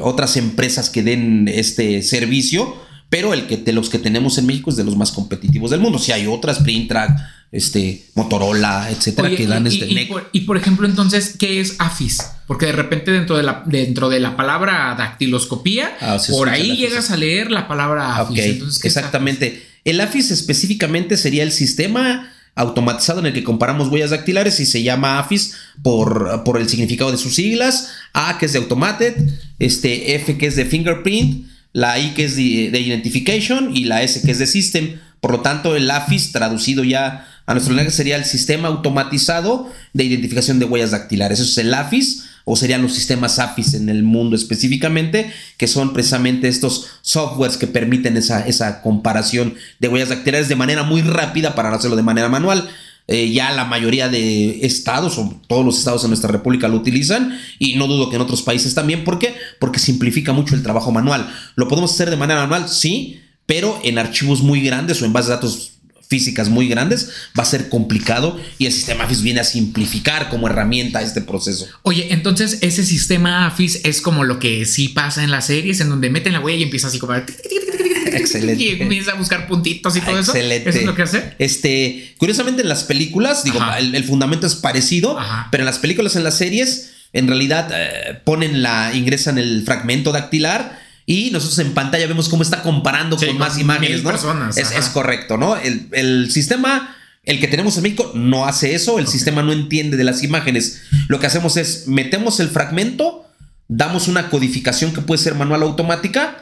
otras 0.00 0.36
empresas 0.36 0.90
que 0.90 1.02
den 1.02 1.48
este 1.48 2.02
servicio, 2.02 2.76
pero 3.10 3.34
el 3.34 3.46
que 3.46 3.56
de 3.58 3.72
los 3.72 3.90
que 3.90 3.98
tenemos 3.98 4.38
en 4.38 4.46
México 4.46 4.70
es 4.70 4.76
de 4.76 4.84
los 4.84 4.96
más 4.96 5.12
competitivos 5.12 5.70
del 5.70 5.80
mundo. 5.80 5.98
Si 5.98 6.12
hay 6.12 6.26
otras, 6.26 6.58
Printrack, 6.60 7.16
este, 7.52 8.06
Motorola, 8.14 8.90
etcétera, 8.90 9.30
que 9.30 9.46
dan 9.46 9.66
este. 9.66 9.86
Y, 9.86 10.08
y, 10.32 10.40
por, 10.40 10.56
ejemplo, 10.56 10.86
entonces, 10.86 11.36
¿qué 11.38 11.60
es 11.60 11.76
AFIS? 11.78 12.18
Porque 12.48 12.66
de 12.66 12.72
repente 12.72 13.12
dentro 13.12 13.36
de 13.36 13.44
la, 13.44 13.62
dentro 13.66 14.08
de 14.08 14.18
la 14.18 14.36
palabra 14.36 14.96
dactiloscopía, 14.98 15.96
ah, 16.00 16.18
por 16.30 16.48
ahí 16.48 16.76
llegas 16.76 17.12
a 17.12 17.16
leer 17.16 17.52
la 17.52 17.68
palabra 17.68 18.16
AFIS. 18.16 18.84
exactamente. 18.84 19.64
El 19.84 20.00
AFIS 20.00 20.32
específicamente 20.32 21.16
sería 21.16 21.44
el 21.44 21.52
sistema 21.52 22.33
automatizado 22.54 23.20
en 23.20 23.26
el 23.26 23.32
que 23.32 23.44
comparamos 23.44 23.88
huellas 23.88 24.10
dactilares 24.10 24.60
y 24.60 24.66
se 24.66 24.82
llama 24.82 25.18
AFIS 25.18 25.54
por, 25.82 26.44
por 26.44 26.60
el 26.60 26.68
significado 26.68 27.10
de 27.10 27.18
sus 27.18 27.34
siglas. 27.34 27.90
A 28.12 28.38
que 28.38 28.46
es 28.46 28.52
de 28.52 28.60
Automated, 28.60 29.14
este 29.58 30.14
F 30.14 30.38
que 30.38 30.46
es 30.46 30.56
de 30.56 30.64
Fingerprint, 30.64 31.48
la 31.72 31.98
I 31.98 32.14
que 32.14 32.24
es 32.24 32.36
de, 32.36 32.42
Identification 32.42 33.76
y 33.76 33.84
la 33.84 34.02
S 34.02 34.22
que 34.22 34.30
es 34.30 34.38
de 34.38 34.46
System. 34.46 34.98
Por 35.20 35.32
lo 35.32 35.40
tanto, 35.40 35.74
el 35.74 35.90
AFIS 35.90 36.32
traducido 36.32 36.84
ya 36.84 37.26
a 37.46 37.52
nuestro 37.52 37.74
lenguaje 37.74 37.96
sería 37.96 38.16
el 38.16 38.24
sistema 38.24 38.68
automatizado 38.68 39.70
de 39.92 40.04
identificación 40.04 40.58
de 40.58 40.64
huellas 40.66 40.92
dactilares. 40.92 41.40
Eso 41.40 41.50
es 41.50 41.58
el 41.58 41.74
AFIS 41.74 42.24
o 42.44 42.56
serían 42.56 42.82
los 42.82 42.92
sistemas 42.92 43.38
AFIS 43.38 43.74
en 43.74 43.88
el 43.88 44.02
mundo 44.02 44.36
específicamente, 44.36 45.32
que 45.56 45.66
son 45.66 45.92
precisamente 45.92 46.48
estos 46.48 46.86
softwares 47.02 47.56
que 47.56 47.66
permiten 47.66 48.16
esa, 48.16 48.46
esa 48.46 48.82
comparación 48.82 49.54
de 49.78 49.88
huellas 49.88 50.10
dactilares 50.10 50.48
de 50.48 50.56
manera 50.56 50.82
muy 50.82 51.02
rápida 51.02 51.54
para 51.54 51.74
hacerlo 51.74 51.96
de 51.96 52.02
manera 52.02 52.28
manual. 52.28 52.68
Eh, 53.06 53.30
ya 53.30 53.52
la 53.52 53.66
mayoría 53.66 54.08
de 54.08 54.64
estados 54.64 55.18
o 55.18 55.38
todos 55.46 55.64
los 55.64 55.78
estados 55.78 56.04
en 56.04 56.10
nuestra 56.10 56.30
república 56.30 56.68
lo 56.68 56.76
utilizan 56.76 57.38
y 57.58 57.76
no 57.76 57.86
dudo 57.86 58.08
que 58.08 58.16
en 58.16 58.22
otros 58.22 58.42
países 58.42 58.74
también. 58.74 59.04
¿Por 59.04 59.18
qué? 59.18 59.34
Porque 59.58 59.78
simplifica 59.78 60.32
mucho 60.32 60.54
el 60.54 60.62
trabajo 60.62 60.90
manual. 60.90 61.30
¿Lo 61.54 61.68
podemos 61.68 61.92
hacer 61.92 62.08
de 62.08 62.16
manera 62.16 62.40
manual? 62.40 62.68
Sí, 62.68 63.20
pero 63.46 63.78
en 63.84 63.98
archivos 63.98 64.42
muy 64.42 64.62
grandes 64.62 65.02
o 65.02 65.04
en 65.04 65.12
bases 65.12 65.28
de 65.28 65.34
datos 65.34 65.73
físicas 66.08 66.48
muy 66.48 66.68
grandes, 66.68 67.10
va 67.38 67.42
a 67.42 67.46
ser 67.46 67.68
complicado 67.68 68.40
y 68.58 68.66
el 68.66 68.72
sistema 68.72 69.04
AFIS 69.04 69.22
viene 69.22 69.40
a 69.40 69.44
simplificar 69.44 70.28
como 70.28 70.48
herramienta 70.48 71.02
este 71.02 71.20
proceso. 71.20 71.66
Oye, 71.82 72.12
entonces 72.12 72.58
ese 72.60 72.84
sistema 72.84 73.46
AFIS 73.46 73.80
es 73.84 74.00
como 74.00 74.24
lo 74.24 74.38
que 74.38 74.64
sí 74.66 74.88
pasa 74.88 75.24
en 75.24 75.30
las 75.30 75.46
series, 75.46 75.80
en 75.80 75.88
donde 75.88 76.10
meten 76.10 76.32
la 76.32 76.40
huella 76.40 76.58
y 76.58 76.62
empieza 76.64 76.88
así 76.88 76.98
como... 76.98 77.14
Excelente. 77.14 78.62
Y 78.62 78.68
empieza 78.80 79.12
a 79.12 79.14
buscar 79.14 79.46
puntitos 79.46 79.96
y 79.96 80.00
todo 80.00 80.18
eso. 80.18 80.32
Excelente. 80.32 80.70
Eso 80.70 80.78
es 80.80 80.84
lo 80.84 80.94
que 80.94 81.02
hace. 81.02 81.34
Este, 81.38 82.14
curiosamente 82.18 82.62
en 82.62 82.68
las 82.68 82.84
películas, 82.84 83.44
digo, 83.44 83.60
el, 83.78 84.04
fundamento 84.04 84.46
es 84.46 84.54
parecido, 84.54 85.18
pero 85.50 85.62
en 85.62 85.66
las 85.66 85.78
películas, 85.78 86.16
en 86.16 86.24
las 86.24 86.38
series, 86.38 86.92
en 87.12 87.26
realidad 87.28 87.70
eh, 87.72 88.20
ponen 88.24 88.62
la, 88.62 88.92
ingresan 88.94 89.38
el 89.38 89.62
fragmento 89.64 90.12
dactilar 90.12 90.83
y 91.06 91.30
nosotros 91.30 91.58
en 91.58 91.74
pantalla 91.74 92.06
vemos 92.06 92.28
cómo 92.28 92.42
está 92.42 92.62
comparando 92.62 93.16
con, 93.16 93.36
más 93.36 93.58
imágenes, 93.58 94.02
¿no? 94.02 94.10
Personas, 94.10 94.56
es, 94.56 94.88
correcto, 94.88 95.36
¿no? 95.36 95.56
El, 95.56 96.30
sistema, 96.30 96.96
el 97.24 97.40
que 97.40 97.48
tenemos 97.48 97.76
en 97.76 97.82
México, 97.82 98.12
no 98.14 98.46
hace 98.46 98.74
eso. 98.74 98.98
El 98.98 99.06
sistema 99.06 99.42
no 99.42 99.52
entiende 99.52 99.98
de 99.98 100.04
las 100.04 100.22
imágenes. 100.22 100.82
Lo 101.08 101.20
que 101.20 101.26
hacemos 101.26 101.58
es 101.58 101.88
metemos 101.88 102.40
el 102.40 102.48
fragmento, 102.48 103.26
damos 103.68 104.08
una 104.08 104.30
codificación 104.30 104.94
que 104.94 105.02
puede 105.02 105.22
ser 105.22 105.34
manual 105.34 105.62
o 105.64 105.66
automática. 105.66 106.38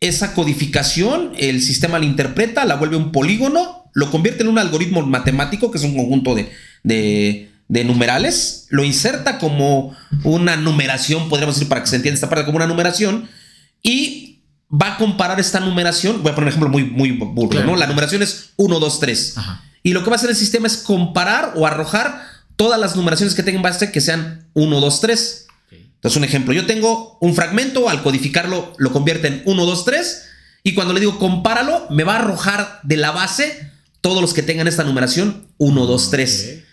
Esa 0.00 0.34
codificación, 0.34 1.32
el 1.38 1.62
sistema 1.62 1.98
la 1.98 2.04
interpreta, 2.04 2.66
la 2.66 2.74
vuelve 2.76 2.96
un 2.96 3.12
polígono, 3.12 3.90
lo 3.94 4.10
convierte 4.10 4.42
en 4.42 4.50
un 4.50 4.58
algoritmo 4.58 5.00
matemático, 5.06 5.70
que 5.70 5.78
es 5.78 5.84
un 5.84 5.96
conjunto 5.96 6.34
de, 6.34 6.52
de, 6.82 7.50
de 7.68 7.84
numerales, 7.84 8.66
lo 8.68 8.84
inserta 8.84 9.38
como 9.38 9.96
una 10.22 10.56
numeración, 10.56 11.30
podríamos 11.30 11.54
decir, 11.54 11.70
para 11.70 11.80
que 11.80 11.86
se 11.86 11.96
entienda 11.96 12.16
esta 12.16 12.28
parte, 12.28 12.44
como 12.44 12.56
una 12.56 12.66
numeración 12.66 13.26
y 13.86 14.42
va 14.68 14.94
a 14.94 14.98
comparar 14.98 15.38
esta 15.38 15.60
numeración. 15.60 16.20
Voy 16.22 16.32
a 16.32 16.34
poner 16.34 16.48
un 16.48 16.48
ejemplo 16.48 16.68
muy, 16.68 16.84
muy 16.84 17.12
burdo, 17.12 17.62
¿no? 17.62 17.76
La 17.76 17.86
numeración 17.86 18.20
es 18.20 18.50
1, 18.56 18.80
2, 18.80 19.00
3. 19.00 19.34
Y 19.84 19.92
lo 19.92 20.02
que 20.02 20.10
va 20.10 20.16
a 20.16 20.18
hacer 20.18 20.30
el 20.30 20.36
sistema 20.36 20.66
es 20.66 20.78
comparar 20.78 21.52
o 21.54 21.68
arrojar 21.68 22.20
todas 22.56 22.80
las 22.80 22.96
numeraciones 22.96 23.36
que 23.36 23.44
tengan 23.44 23.62
base 23.62 23.92
que 23.92 24.00
sean 24.00 24.48
1, 24.54 24.80
2, 24.80 25.00
3. 25.00 25.46
Entonces, 25.70 26.16
un 26.16 26.24
ejemplo, 26.24 26.52
yo 26.52 26.66
tengo 26.66 27.16
un 27.20 27.36
fragmento, 27.36 27.88
al 27.88 28.02
codificarlo 28.02 28.72
lo 28.76 28.92
convierte 28.92 29.28
en 29.28 29.42
1, 29.44 29.64
2, 29.64 29.84
3. 29.84 30.22
Y 30.64 30.74
cuando 30.74 30.92
le 30.92 30.98
digo 30.98 31.20
compáralo, 31.20 31.86
me 31.90 32.02
va 32.02 32.16
a 32.16 32.18
arrojar 32.18 32.80
de 32.82 32.96
la 32.96 33.12
base 33.12 33.70
todos 34.00 34.20
los 34.20 34.34
que 34.34 34.42
tengan 34.42 34.66
esta 34.66 34.82
numeración 34.82 35.46
1, 35.58 35.86
2, 35.86 36.10
3. 36.10 36.64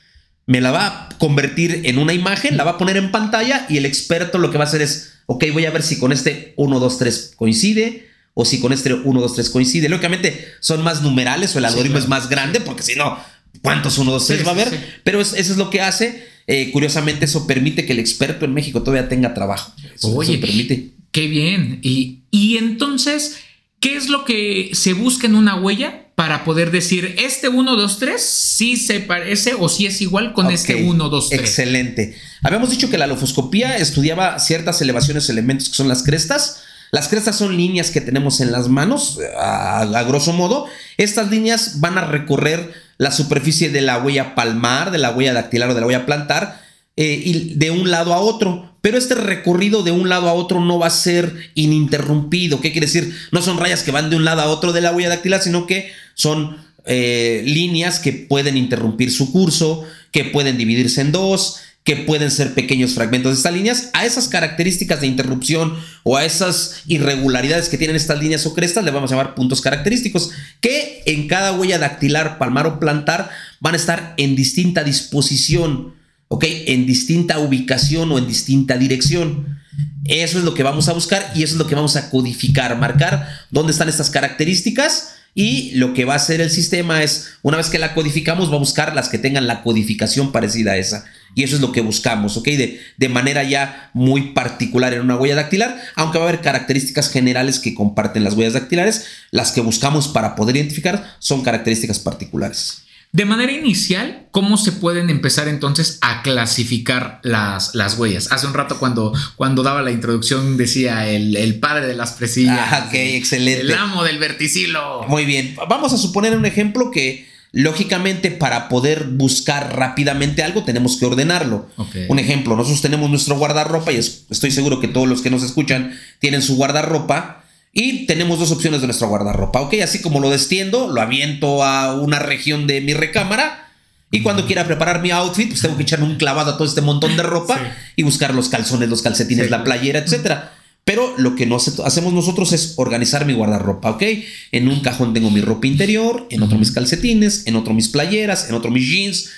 Me 0.45 0.61
la 0.61 0.71
va 0.71 0.87
a 0.87 1.09
convertir 1.17 1.81
en 1.85 1.97
una 1.97 2.13
imagen, 2.13 2.57
la 2.57 2.63
va 2.63 2.71
a 2.71 2.77
poner 2.77 2.97
en 2.97 3.11
pantalla 3.11 3.65
y 3.69 3.77
el 3.77 3.85
experto 3.85 4.37
lo 4.37 4.51
que 4.51 4.57
va 4.57 4.65
a 4.65 4.67
hacer 4.67 4.81
es 4.81 5.13
ok, 5.25 5.45
voy 5.53 5.65
a 5.65 5.71
ver 5.71 5.83
si 5.83 5.99
con 5.99 6.11
este 6.11 6.53
1, 6.57 6.79
2, 6.79 6.97
3 6.97 7.33
coincide 7.35 8.09
o 8.33 8.45
si 8.45 8.59
con 8.59 8.73
este 8.73 8.93
1, 8.93 9.21
2, 9.21 9.35
3 9.35 9.49
coincide. 9.49 9.89
Lógicamente 9.89 10.47
son 10.59 10.83
más 10.83 11.01
numerales 11.01 11.55
o 11.55 11.59
el 11.59 11.65
algoritmo 11.65 11.97
es 11.97 12.07
más 12.07 12.29
grande 12.29 12.59
porque 12.59 12.83
si 12.83 12.95
no, 12.95 13.17
¿cuántos 13.61 13.97
1, 13.97 14.11
2, 14.11 14.27
3 14.27 14.45
va 14.45 14.49
a 14.49 14.53
haber? 14.53 15.01
Pero 15.03 15.21
eso 15.21 15.35
es 15.35 15.57
lo 15.57 15.69
que 15.69 15.81
hace. 15.81 16.27
Eh, 16.47 16.71
curiosamente, 16.71 17.25
eso 17.25 17.47
permite 17.47 17.85
que 17.85 17.93
el 17.93 17.99
experto 17.99 18.45
en 18.45 18.53
México 18.53 18.83
todavía 18.83 19.07
tenga 19.07 19.33
trabajo. 19.33 19.73
Oye, 20.01 20.37
permite. 20.39 20.91
Qué 21.11 21.27
bien. 21.27 21.79
Y, 21.83 22.23
y 22.31 22.57
entonces, 22.57 23.37
¿qué 23.79 23.95
es 23.95 24.09
lo 24.09 24.25
que 24.25 24.71
se 24.73 24.93
busca 24.93 25.27
en 25.27 25.35
una 25.35 25.55
huella? 25.55 26.02
Para 26.15 26.43
poder 26.43 26.71
decir 26.71 27.15
este 27.17 27.49
1, 27.49 27.75
2, 27.75 27.99
3 27.99 28.21
sí 28.21 28.77
se 28.77 28.99
parece 28.99 29.55
o 29.55 29.67
si 29.67 29.87
es 29.87 29.99
igual 30.01 30.33
con 30.33 30.51
este 30.51 30.83
1, 30.83 31.09
2, 31.09 31.29
3. 31.29 31.41
Excelente. 31.41 32.15
Habíamos 32.43 32.69
dicho 32.69 32.89
que 32.89 32.97
la 32.97 33.07
lofoscopía 33.07 33.77
estudiaba 33.77 34.39
ciertas 34.39 34.81
elevaciones, 34.81 35.29
elementos 35.29 35.69
que 35.69 35.75
son 35.75 35.87
las 35.87 36.03
crestas. 36.03 36.63
Las 36.91 37.07
crestas 37.07 37.35
son 37.35 37.57
líneas 37.57 37.89
que 37.89 38.01
tenemos 38.01 38.39
en 38.41 38.51
las 38.51 38.67
manos, 38.67 39.17
a, 39.39 40.03
grosso 40.07 40.31
modo. 40.33 40.67
Estas 40.97 41.31
líneas 41.31 41.79
van 41.79 41.97
a 41.97 42.05
recorrer 42.05 42.71
la 42.99 43.11
superficie 43.11 43.69
de 43.69 43.81
la 43.81 43.97
huella 43.97 44.35
palmar, 44.35 44.91
de 44.91 44.99
la 44.99 45.09
huella 45.09 45.33
dactilar 45.33 45.71
o 45.71 45.73
de 45.73 45.81
la 45.81 45.87
huella 45.87 46.05
plantar, 46.05 46.61
eh, 46.95 47.53
de 47.55 47.71
un 47.71 47.89
lado 47.89 48.13
a 48.13 48.19
otro. 48.19 48.73
Pero 48.81 48.97
este 48.97 49.15
recorrido 49.15 49.81
de 49.81 49.91
un 49.91 50.09
lado 50.09 50.27
a 50.27 50.33
otro 50.33 50.59
no 50.59 50.77
va 50.77 50.87
a 50.87 50.91
ser 50.91 51.51
ininterrumpido. 51.55 52.59
¿Qué 52.59 52.71
quiere 52.71 52.87
decir? 52.87 53.15
No 53.31 53.41
son 53.41 53.57
rayas 53.57 53.81
que 53.81 53.91
van 53.91 54.09
de 54.09 54.17
un 54.17 54.25
lado 54.25 54.41
a 54.41 54.47
otro 54.47 54.73
de 54.73 54.81
la 54.81 54.91
huella 54.91 55.09
dactilar, 55.09 55.41
sino 55.41 55.65
que 55.67 55.91
son 56.15 56.57
eh, 56.85 57.43
líneas 57.45 57.99
que 57.99 58.11
pueden 58.11 58.57
interrumpir 58.57 59.11
su 59.11 59.31
curso, 59.31 59.85
que 60.11 60.25
pueden 60.25 60.57
dividirse 60.57 60.99
en 60.99 61.13
dos, 61.13 61.61
que 61.85 61.95
pueden 61.95 62.29
ser 62.29 62.53
pequeños 62.53 62.93
fragmentos 62.93 63.31
de 63.31 63.37
estas 63.37 63.53
líneas. 63.53 63.89
A 63.93 64.05
esas 64.05 64.27
características 64.27 65.01
de 65.01 65.07
interrupción 65.07 65.75
o 66.03 66.17
a 66.17 66.25
esas 66.25 66.81
irregularidades 66.85 67.69
que 67.69 67.77
tienen 67.77 67.95
estas 67.95 68.19
líneas 68.19 68.45
o 68.45 68.53
crestas 68.53 68.83
le 68.83 68.91
vamos 68.91 69.11
a 69.11 69.15
llamar 69.15 69.33
puntos 69.33 69.61
característicos, 69.61 70.31
que 70.59 71.03
en 71.05 71.27
cada 71.27 71.53
huella 71.53 71.79
dactilar, 71.79 72.37
palmar 72.37 72.67
o 72.67 72.79
plantar 72.79 73.29
van 73.61 73.75
a 73.75 73.77
estar 73.77 74.13
en 74.17 74.35
distinta 74.35 74.83
disposición 74.83 75.93
¿ok? 76.33 76.45
En 76.65 76.87
distinta 76.87 77.37
ubicación 77.37 78.11
o 78.11 78.17
en 78.17 78.27
distinta 78.27 78.75
dirección. 78.75 79.59
Eso 80.05 80.39
es 80.39 80.43
lo 80.43 80.55
que 80.55 80.63
vamos 80.63 80.89
a 80.89 80.93
buscar 80.93 81.31
y 81.35 81.43
eso 81.43 81.53
es 81.53 81.59
lo 81.59 81.67
que 81.67 81.75
vamos 81.75 81.95
a 81.95 82.09
codificar, 82.09 82.75
marcar 82.79 83.29
dónde 83.51 83.71
están 83.71 83.87
estas 83.87 84.09
características 84.09 85.13
y 85.35 85.75
lo 85.75 85.93
que 85.93 86.05
va 86.05 86.13
a 86.13 86.15
hacer 86.15 86.41
el 86.41 86.49
sistema 86.49 87.03
es, 87.03 87.33
una 87.43 87.57
vez 87.57 87.69
que 87.69 87.77
la 87.77 87.93
codificamos, 87.93 88.51
va 88.51 88.55
a 88.55 88.59
buscar 88.59 88.95
las 88.95 89.09
que 89.09 89.19
tengan 89.19 89.45
la 89.45 89.61
codificación 89.61 90.31
parecida 90.31 90.71
a 90.71 90.77
esa. 90.77 91.05
Y 91.35 91.43
eso 91.43 91.55
es 91.55 91.61
lo 91.61 91.71
que 91.71 91.81
buscamos, 91.81 92.35
¿ok? 92.35 92.45
De, 92.45 92.79
de 92.97 93.09
manera 93.09 93.43
ya 93.43 93.91
muy 93.93 94.33
particular 94.33 94.91
en 94.93 95.01
una 95.01 95.15
huella 95.15 95.35
dactilar, 95.35 95.79
aunque 95.95 96.17
va 96.17 96.25
a 96.25 96.29
haber 96.29 96.41
características 96.41 97.11
generales 97.11 97.59
que 97.59 97.75
comparten 97.75 98.23
las 98.23 98.33
huellas 98.33 98.53
dactilares, 98.53 99.05
las 99.29 99.51
que 99.51 99.61
buscamos 99.61 100.07
para 100.07 100.33
poder 100.33 100.55
identificar 100.55 101.15
son 101.19 101.43
características 101.43 101.99
particulares. 101.99 102.83
De 103.13 103.25
manera 103.25 103.51
inicial, 103.51 104.25
¿cómo 104.31 104.57
se 104.57 104.71
pueden 104.71 105.11
empezar 105.11 105.47
entonces 105.47 105.99
a 106.01 106.23
clasificar 106.23 107.19
las, 107.21 107.75
las 107.75 107.95
huellas? 107.99 108.31
Hace 108.31 108.47
un 108.47 108.55
rato 108.55 108.79
cuando, 108.79 109.13
cuando 109.35 109.61
daba 109.61 109.83
la 109.83 109.91
introducción 109.91 110.57
decía 110.57 111.07
el, 111.07 111.59
padre 111.59 111.85
de 111.85 111.93
las 111.93 112.13
presillas. 112.13 112.57
Ah, 112.71 112.85
ok, 112.87 112.93
excelente. 112.95 113.61
El 113.61 113.73
amo 113.75 114.03
del 114.03 114.17
verticilo. 114.17 115.05
Muy 115.07 115.25
bien. 115.25 115.55
Vamos 115.69 115.93
a 115.93 115.97
suponer 115.99 116.35
un 116.35 116.47
ejemplo 116.47 116.89
que 116.89 117.27
lógicamente 117.51 118.31
para 118.31 118.67
poder 118.67 119.03
buscar 119.09 119.77
rápidamente 119.77 120.41
algo 120.41 120.63
tenemos 120.63 120.97
que 120.97 121.05
ordenarlo. 121.05 121.69
Un 122.07 122.17
ejemplo, 122.17 122.55
nosotros 122.55 122.81
tenemos 122.81 123.11
nuestro 123.11 123.37
guardarropa 123.37 123.91
y 123.91 123.97
estoy 123.97 124.49
seguro 124.49 124.79
que 124.79 124.87
todos 124.87 125.07
los 125.07 125.21
que 125.21 125.29
nos 125.29 125.43
escuchan 125.43 125.95
tienen 126.17 126.41
su 126.41 126.55
guardarropa 126.55 127.42
y 127.73 128.05
tenemos 128.05 128.37
dos 128.37 128.51
opciones 128.51 128.81
de 128.81 128.87
nuestra 128.87 129.07
guardarropa, 129.07 129.59
¿ok? 129.61 129.75
Así 129.83 129.99
como 129.99 130.19
lo 130.19 130.29
destiendo, 130.29 130.87
lo 130.87 131.01
aviento 131.01 131.63
a 131.63 131.95
una 131.95 132.19
región 132.19 132.67
de 132.67 132.81
mi 132.81 132.93
recámara. 132.93 133.71
Y 134.11 134.21
cuando 134.21 134.45
quiera 134.45 134.67
preparar 134.67 135.01
mi 135.01 135.09
outfit, 135.09 135.49
pues 135.49 135.61
tengo 135.61 135.75
que 135.75 135.81
echarme 135.81 136.05
un 136.05 136.17
clavado 136.17 136.51
a 136.51 136.57
todo 136.57 136.67
este 136.67 136.81
montón 136.81 137.17
de 137.17 137.23
ropa 137.23 137.59
y 137.95 138.03
buscar 138.03 138.35
los 138.35 138.47
calzones, 138.47 138.87
los 138.89 139.01
calcetines, 139.01 139.49
la 139.49 139.63
playera, 139.63 139.97
etc. 139.97 140.51
Pero 140.83 141.15
lo 141.17 141.35
que 141.35 141.47
nos 141.47 141.79
hacemos 141.79 142.13
nosotros 142.13 142.53
es 142.53 142.75
organizar 142.77 143.25
mi 143.25 143.33
guardarropa, 143.33 143.89
¿ok? 143.89 144.03
En 144.51 144.67
un 144.67 144.81
cajón 144.81 145.15
tengo 145.15 145.31
mi 145.31 145.41
ropa 145.41 145.65
interior, 145.65 146.27
en 146.29 146.43
otro 146.43 146.59
mis 146.59 146.69
calcetines, 146.69 147.47
en 147.47 147.55
otro 147.55 147.73
mis 147.73 147.87
playeras, 147.89 148.49
en 148.49 148.55
otro 148.55 148.69
mis 148.69 148.87
jeans. 148.87 149.31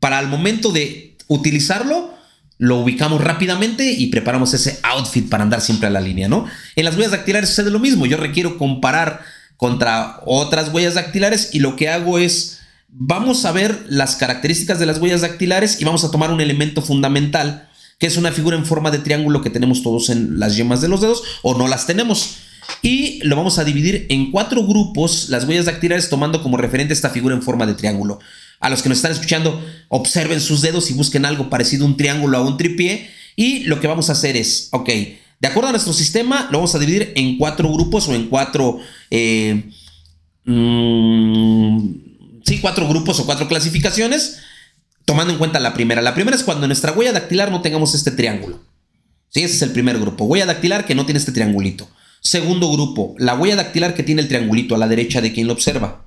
Para 0.00 0.20
el 0.20 0.28
momento 0.28 0.70
de 0.70 1.16
utilizarlo, 1.28 2.12
lo 2.58 2.78
ubicamos 2.78 3.22
rápidamente 3.22 3.92
y 3.92 4.06
preparamos 4.06 4.54
ese 4.54 4.78
outfit 4.82 5.28
para 5.28 5.42
andar 5.42 5.60
siempre 5.60 5.88
a 5.88 5.90
la 5.90 6.00
línea, 6.00 6.28
¿no? 6.28 6.46
En 6.76 6.84
las 6.84 6.96
huellas 6.96 7.10
dactilares 7.10 7.50
sucede 7.50 7.70
lo 7.70 7.80
mismo. 7.80 8.06
Yo 8.06 8.16
requiero 8.16 8.58
comparar 8.58 9.22
contra 9.56 10.20
otras 10.26 10.72
huellas 10.72 10.94
dactilares 10.94 11.50
y 11.52 11.60
lo 11.60 11.76
que 11.76 11.88
hago 11.88 12.18
es, 12.18 12.60
vamos 12.88 13.44
a 13.44 13.52
ver 13.52 13.86
las 13.88 14.16
características 14.16 14.78
de 14.78 14.86
las 14.86 14.98
huellas 14.98 15.22
dactilares 15.22 15.80
y 15.80 15.84
vamos 15.84 16.04
a 16.04 16.10
tomar 16.10 16.30
un 16.30 16.40
elemento 16.40 16.82
fundamental, 16.82 17.68
que 17.98 18.06
es 18.06 18.16
una 18.16 18.32
figura 18.32 18.56
en 18.56 18.66
forma 18.66 18.90
de 18.90 18.98
triángulo 18.98 19.42
que 19.42 19.50
tenemos 19.50 19.82
todos 19.82 20.10
en 20.10 20.38
las 20.38 20.56
yemas 20.56 20.80
de 20.80 20.88
los 20.88 21.00
dedos 21.00 21.22
o 21.42 21.56
no 21.56 21.68
las 21.68 21.86
tenemos. 21.86 22.38
Y 22.82 23.20
lo 23.24 23.36
vamos 23.36 23.58
a 23.58 23.64
dividir 23.64 24.06
en 24.10 24.30
cuatro 24.30 24.66
grupos, 24.66 25.28
las 25.28 25.44
huellas 25.44 25.66
dactilares 25.66 26.08
tomando 26.08 26.42
como 26.42 26.56
referente 26.56 26.94
esta 26.94 27.10
figura 27.10 27.34
en 27.34 27.42
forma 27.42 27.66
de 27.66 27.74
triángulo. 27.74 28.20
A 28.64 28.70
los 28.70 28.82
que 28.82 28.88
nos 28.88 28.96
están 28.96 29.12
escuchando, 29.12 29.62
observen 29.88 30.40
sus 30.40 30.62
dedos 30.62 30.90
y 30.90 30.94
busquen 30.94 31.26
algo 31.26 31.50
parecido 31.50 31.84
a 31.84 31.88
un 31.88 31.98
triángulo 31.98 32.40
o 32.40 32.48
un 32.48 32.56
tripié. 32.56 33.10
Y 33.36 33.64
lo 33.64 33.78
que 33.78 33.86
vamos 33.86 34.08
a 34.08 34.12
hacer 34.12 34.38
es, 34.38 34.68
ok, 34.72 34.88
de 34.88 35.48
acuerdo 35.48 35.68
a 35.68 35.72
nuestro 35.72 35.92
sistema, 35.92 36.48
lo 36.50 36.56
vamos 36.56 36.74
a 36.74 36.78
dividir 36.78 37.12
en 37.14 37.36
cuatro 37.36 37.70
grupos 37.70 38.08
o 38.08 38.14
en 38.14 38.28
cuatro... 38.28 38.78
Eh, 39.10 39.70
mm, 40.46 41.88
sí, 42.46 42.60
cuatro 42.62 42.88
grupos 42.88 43.20
o 43.20 43.26
cuatro 43.26 43.48
clasificaciones, 43.48 44.38
tomando 45.04 45.34
en 45.34 45.38
cuenta 45.38 45.60
la 45.60 45.74
primera. 45.74 46.00
La 46.00 46.14
primera 46.14 46.34
es 46.34 46.42
cuando 46.42 46.64
en 46.64 46.68
nuestra 46.68 46.92
huella 46.92 47.12
dactilar 47.12 47.50
no 47.50 47.60
tengamos 47.60 47.94
este 47.94 48.12
triángulo. 48.12 48.62
Sí, 49.28 49.42
ese 49.42 49.56
es 49.56 49.62
el 49.62 49.72
primer 49.72 49.98
grupo. 49.98 50.24
Huella 50.24 50.46
dactilar 50.46 50.86
que 50.86 50.94
no 50.94 51.04
tiene 51.04 51.18
este 51.18 51.32
triangulito. 51.32 51.86
Segundo 52.22 52.72
grupo, 52.72 53.14
la 53.18 53.34
huella 53.34 53.56
dactilar 53.56 53.94
que 53.94 54.04
tiene 54.04 54.22
el 54.22 54.28
triangulito 54.28 54.74
a 54.74 54.78
la 54.78 54.88
derecha 54.88 55.20
de 55.20 55.34
quien 55.34 55.48
lo 55.48 55.52
observa. 55.52 56.03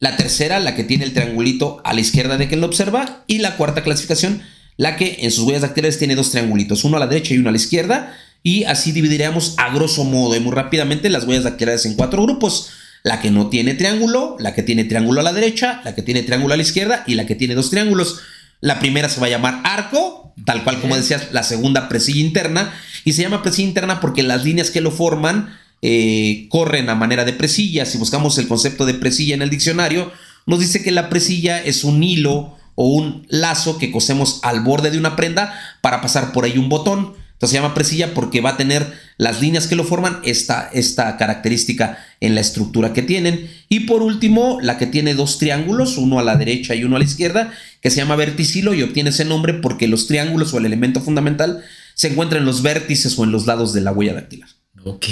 La 0.00 0.16
tercera, 0.16 0.58
la 0.60 0.74
que 0.74 0.82
tiene 0.82 1.04
el 1.04 1.12
triangulito 1.12 1.82
a 1.84 1.92
la 1.92 2.00
izquierda 2.00 2.38
de 2.38 2.48
quien 2.48 2.62
lo 2.62 2.66
observa. 2.66 3.22
Y 3.26 3.38
la 3.38 3.56
cuarta 3.56 3.82
clasificación, 3.82 4.42
la 4.78 4.96
que 4.96 5.18
en 5.20 5.30
sus 5.30 5.44
huellas 5.44 5.60
dactilares 5.62 5.98
tiene 5.98 6.16
dos 6.16 6.30
triangulitos, 6.30 6.84
uno 6.84 6.96
a 6.96 7.00
la 7.00 7.06
derecha 7.06 7.34
y 7.34 7.38
uno 7.38 7.50
a 7.50 7.52
la 7.52 7.58
izquierda. 7.58 8.16
Y 8.42 8.64
así 8.64 8.92
dividiremos 8.92 9.54
a 9.58 9.72
grosso 9.74 10.04
modo 10.04 10.34
y 10.34 10.40
muy 10.40 10.52
rápidamente 10.52 11.10
las 11.10 11.24
huellas 11.24 11.44
dactilares 11.44 11.84
en 11.84 11.94
cuatro 11.94 12.22
grupos. 12.22 12.70
La 13.02 13.20
que 13.20 13.30
no 13.30 13.48
tiene 13.48 13.74
triángulo, 13.74 14.36
la 14.40 14.54
que 14.54 14.62
tiene 14.62 14.84
triángulo 14.84 15.20
a 15.20 15.22
la 15.22 15.34
derecha, 15.34 15.82
la 15.84 15.94
que 15.94 16.02
tiene 16.02 16.22
triángulo 16.22 16.54
a 16.54 16.56
la 16.56 16.62
izquierda 16.62 17.04
y 17.06 17.14
la 17.14 17.26
que 17.26 17.34
tiene 17.34 17.54
dos 17.54 17.68
triángulos. 17.68 18.20
La 18.60 18.78
primera 18.78 19.10
se 19.10 19.20
va 19.20 19.26
a 19.26 19.30
llamar 19.30 19.60
arco, 19.64 20.34
tal 20.46 20.64
cual 20.64 20.80
como 20.80 20.96
decías, 20.96 21.28
la 21.32 21.42
segunda 21.42 21.90
presilla 21.90 22.20
interna. 22.20 22.72
Y 23.04 23.12
se 23.12 23.22
llama 23.22 23.42
presilla 23.42 23.68
interna 23.68 24.00
porque 24.00 24.22
las 24.22 24.44
líneas 24.44 24.70
que 24.70 24.80
lo 24.80 24.90
forman 24.90 25.58
eh, 25.82 26.46
corren 26.48 26.88
a 26.90 26.94
manera 26.94 27.24
de 27.24 27.32
presilla. 27.32 27.86
Si 27.86 27.98
buscamos 27.98 28.38
el 28.38 28.48
concepto 28.48 28.86
de 28.86 28.94
presilla 28.94 29.34
en 29.34 29.42
el 29.42 29.50
diccionario, 29.50 30.12
nos 30.46 30.60
dice 30.60 30.82
que 30.82 30.92
la 30.92 31.08
presilla 31.08 31.62
es 31.62 31.84
un 31.84 32.02
hilo 32.02 32.56
o 32.74 32.88
un 32.88 33.26
lazo 33.28 33.78
que 33.78 33.90
cosemos 33.90 34.40
al 34.42 34.60
borde 34.60 34.90
de 34.90 34.98
una 34.98 35.16
prenda 35.16 35.52
para 35.80 36.00
pasar 36.00 36.32
por 36.32 36.44
ahí 36.44 36.58
un 36.58 36.68
botón. 36.68 37.14
Entonces 37.32 37.56
se 37.56 37.62
llama 37.62 37.74
presilla 37.74 38.12
porque 38.12 38.42
va 38.42 38.50
a 38.50 38.56
tener 38.58 38.86
las 39.16 39.40
líneas 39.40 39.66
que 39.66 39.76
lo 39.76 39.84
forman 39.84 40.20
esta, 40.24 40.68
esta 40.74 41.16
característica 41.16 41.98
en 42.20 42.34
la 42.34 42.42
estructura 42.42 42.92
que 42.92 43.02
tienen. 43.02 43.50
Y 43.70 43.80
por 43.80 44.02
último, 44.02 44.58
la 44.60 44.76
que 44.76 44.86
tiene 44.86 45.14
dos 45.14 45.38
triángulos, 45.38 45.96
uno 45.96 46.18
a 46.18 46.22
la 46.22 46.36
derecha 46.36 46.74
y 46.74 46.84
uno 46.84 46.96
a 46.96 46.98
la 46.98 47.06
izquierda, 47.06 47.50
que 47.80 47.90
se 47.90 47.96
llama 47.96 48.16
verticilo 48.16 48.74
y 48.74 48.82
obtiene 48.82 49.08
ese 49.08 49.24
nombre 49.24 49.54
porque 49.54 49.88
los 49.88 50.06
triángulos 50.06 50.52
o 50.52 50.58
el 50.58 50.66
elemento 50.66 51.00
fundamental 51.00 51.62
se 51.94 52.08
encuentran 52.08 52.40
en 52.40 52.46
los 52.46 52.60
vértices 52.60 53.18
o 53.18 53.24
en 53.24 53.32
los 53.32 53.46
lados 53.46 53.72
de 53.72 53.80
la 53.80 53.92
huella 53.92 54.12
dactilar. 54.12 54.48
Ok. 54.84 55.06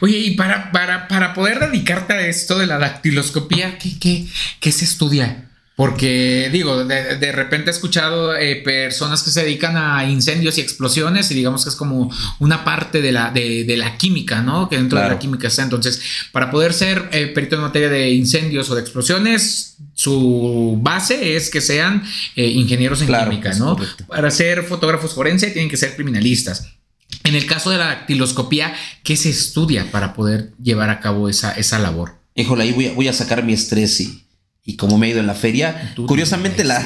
Oye, 0.00 0.18
y 0.18 0.30
para, 0.36 0.72
para, 0.72 1.08
para 1.08 1.34
poder 1.34 1.58
dedicarte 1.60 2.14
a 2.14 2.26
esto 2.26 2.58
de 2.58 2.66
la 2.66 2.78
dactiloscopía, 2.78 3.78
¿qué, 3.78 3.98
qué, 3.98 4.26
qué 4.58 4.72
se 4.72 4.84
estudia? 4.84 5.48
Porque 5.74 6.50
digo, 6.52 6.84
de, 6.84 7.32
repente 7.32 7.70
he 7.70 7.72
escuchado 7.72 8.36
eh, 8.36 8.56
personas 8.56 9.22
que 9.22 9.30
se 9.30 9.42
dedican 9.42 9.76
a 9.76 10.04
incendios 10.08 10.58
y 10.58 10.60
explosiones 10.60 11.30
y 11.30 11.34
digamos 11.34 11.64
que 11.64 11.70
es 11.70 11.76
como 11.76 12.12
una 12.40 12.62
parte 12.62 13.00
de 13.00 13.10
la, 13.10 13.30
de, 13.30 13.74
la 13.76 13.96
química, 13.96 14.42
¿no? 14.42 14.68
Que 14.68 14.76
dentro 14.76 15.00
de 15.00 15.08
la 15.08 15.18
química 15.18 15.48
está. 15.48 15.62
Entonces, 15.62 16.00
para 16.30 16.50
poder 16.50 16.74
ser 16.74 17.08
eh, 17.12 17.26
perito 17.28 17.56
en 17.56 17.62
materia 17.62 17.88
de 17.88 18.10
incendios 18.10 18.68
o 18.70 18.74
de 18.74 18.82
explosiones, 18.82 19.78
su 19.94 20.78
base 20.82 21.36
es 21.36 21.48
que 21.48 21.62
sean 21.62 22.04
eh, 22.36 22.46
ingenieros 22.46 23.00
en 23.00 23.08
química, 23.08 23.54
¿no? 23.54 23.76
Para 24.06 24.30
ser 24.30 24.64
fotógrafos 24.64 25.14
forenses 25.14 25.54
tienen 25.54 25.70
que 25.70 25.78
ser 25.78 25.96
criminalistas. 25.96 26.68
En 27.24 27.34
el 27.34 27.46
caso 27.46 27.70
de 27.70 27.78
la 27.78 27.86
dactiloscopía, 27.86 28.74
¿qué 29.02 29.16
se 29.16 29.30
estudia 29.30 29.90
para 29.90 30.14
poder 30.14 30.52
llevar 30.62 30.90
a 30.90 31.00
cabo 31.00 31.28
esa, 31.28 31.52
esa 31.52 31.78
labor? 31.78 32.18
Híjole, 32.34 32.64
ahí 32.64 32.92
voy 32.94 33.08
a, 33.08 33.12
sacar 33.12 33.44
mi 33.44 33.52
estrés 33.52 34.00
y, 34.00 34.24
y 34.64 34.76
como 34.76 34.98
me 34.98 35.06
he 35.06 35.10
ido 35.10 35.20
en 35.20 35.26
la 35.26 35.34
feria, 35.34 35.94
curiosamente 36.06 36.64
la, 36.64 36.84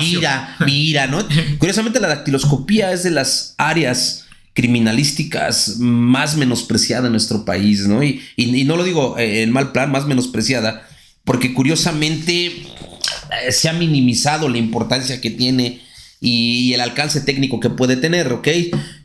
mira, 0.00 0.56
mira, 0.64 1.06
¿no? 1.06 1.26
curiosamente 1.58 2.00
la 2.00 2.08
dactiloscopía 2.08 2.92
es 2.92 3.02
de 3.02 3.10
las 3.10 3.54
áreas 3.58 4.26
criminalísticas 4.54 5.76
más 5.78 6.36
menospreciada 6.36 7.06
en 7.06 7.12
nuestro 7.12 7.44
país, 7.44 7.86
¿no? 7.86 8.02
Y, 8.02 8.22
y, 8.36 8.64
no 8.64 8.76
lo 8.76 8.82
digo 8.82 9.16
en 9.18 9.52
mal 9.52 9.72
plan, 9.72 9.90
más 9.92 10.06
menospreciada, 10.06 10.88
porque 11.24 11.54
curiosamente 11.54 12.46
eh, 12.46 13.52
se 13.52 13.68
ha 13.68 13.72
minimizado 13.72 14.48
la 14.48 14.58
importancia 14.58 15.20
que 15.20 15.30
tiene 15.30 15.80
y, 16.20 16.72
el 16.72 16.80
alcance 16.80 17.20
técnico 17.20 17.60
que 17.60 17.70
puede 17.70 17.96
tener, 17.96 18.32
¿ok? 18.32 18.48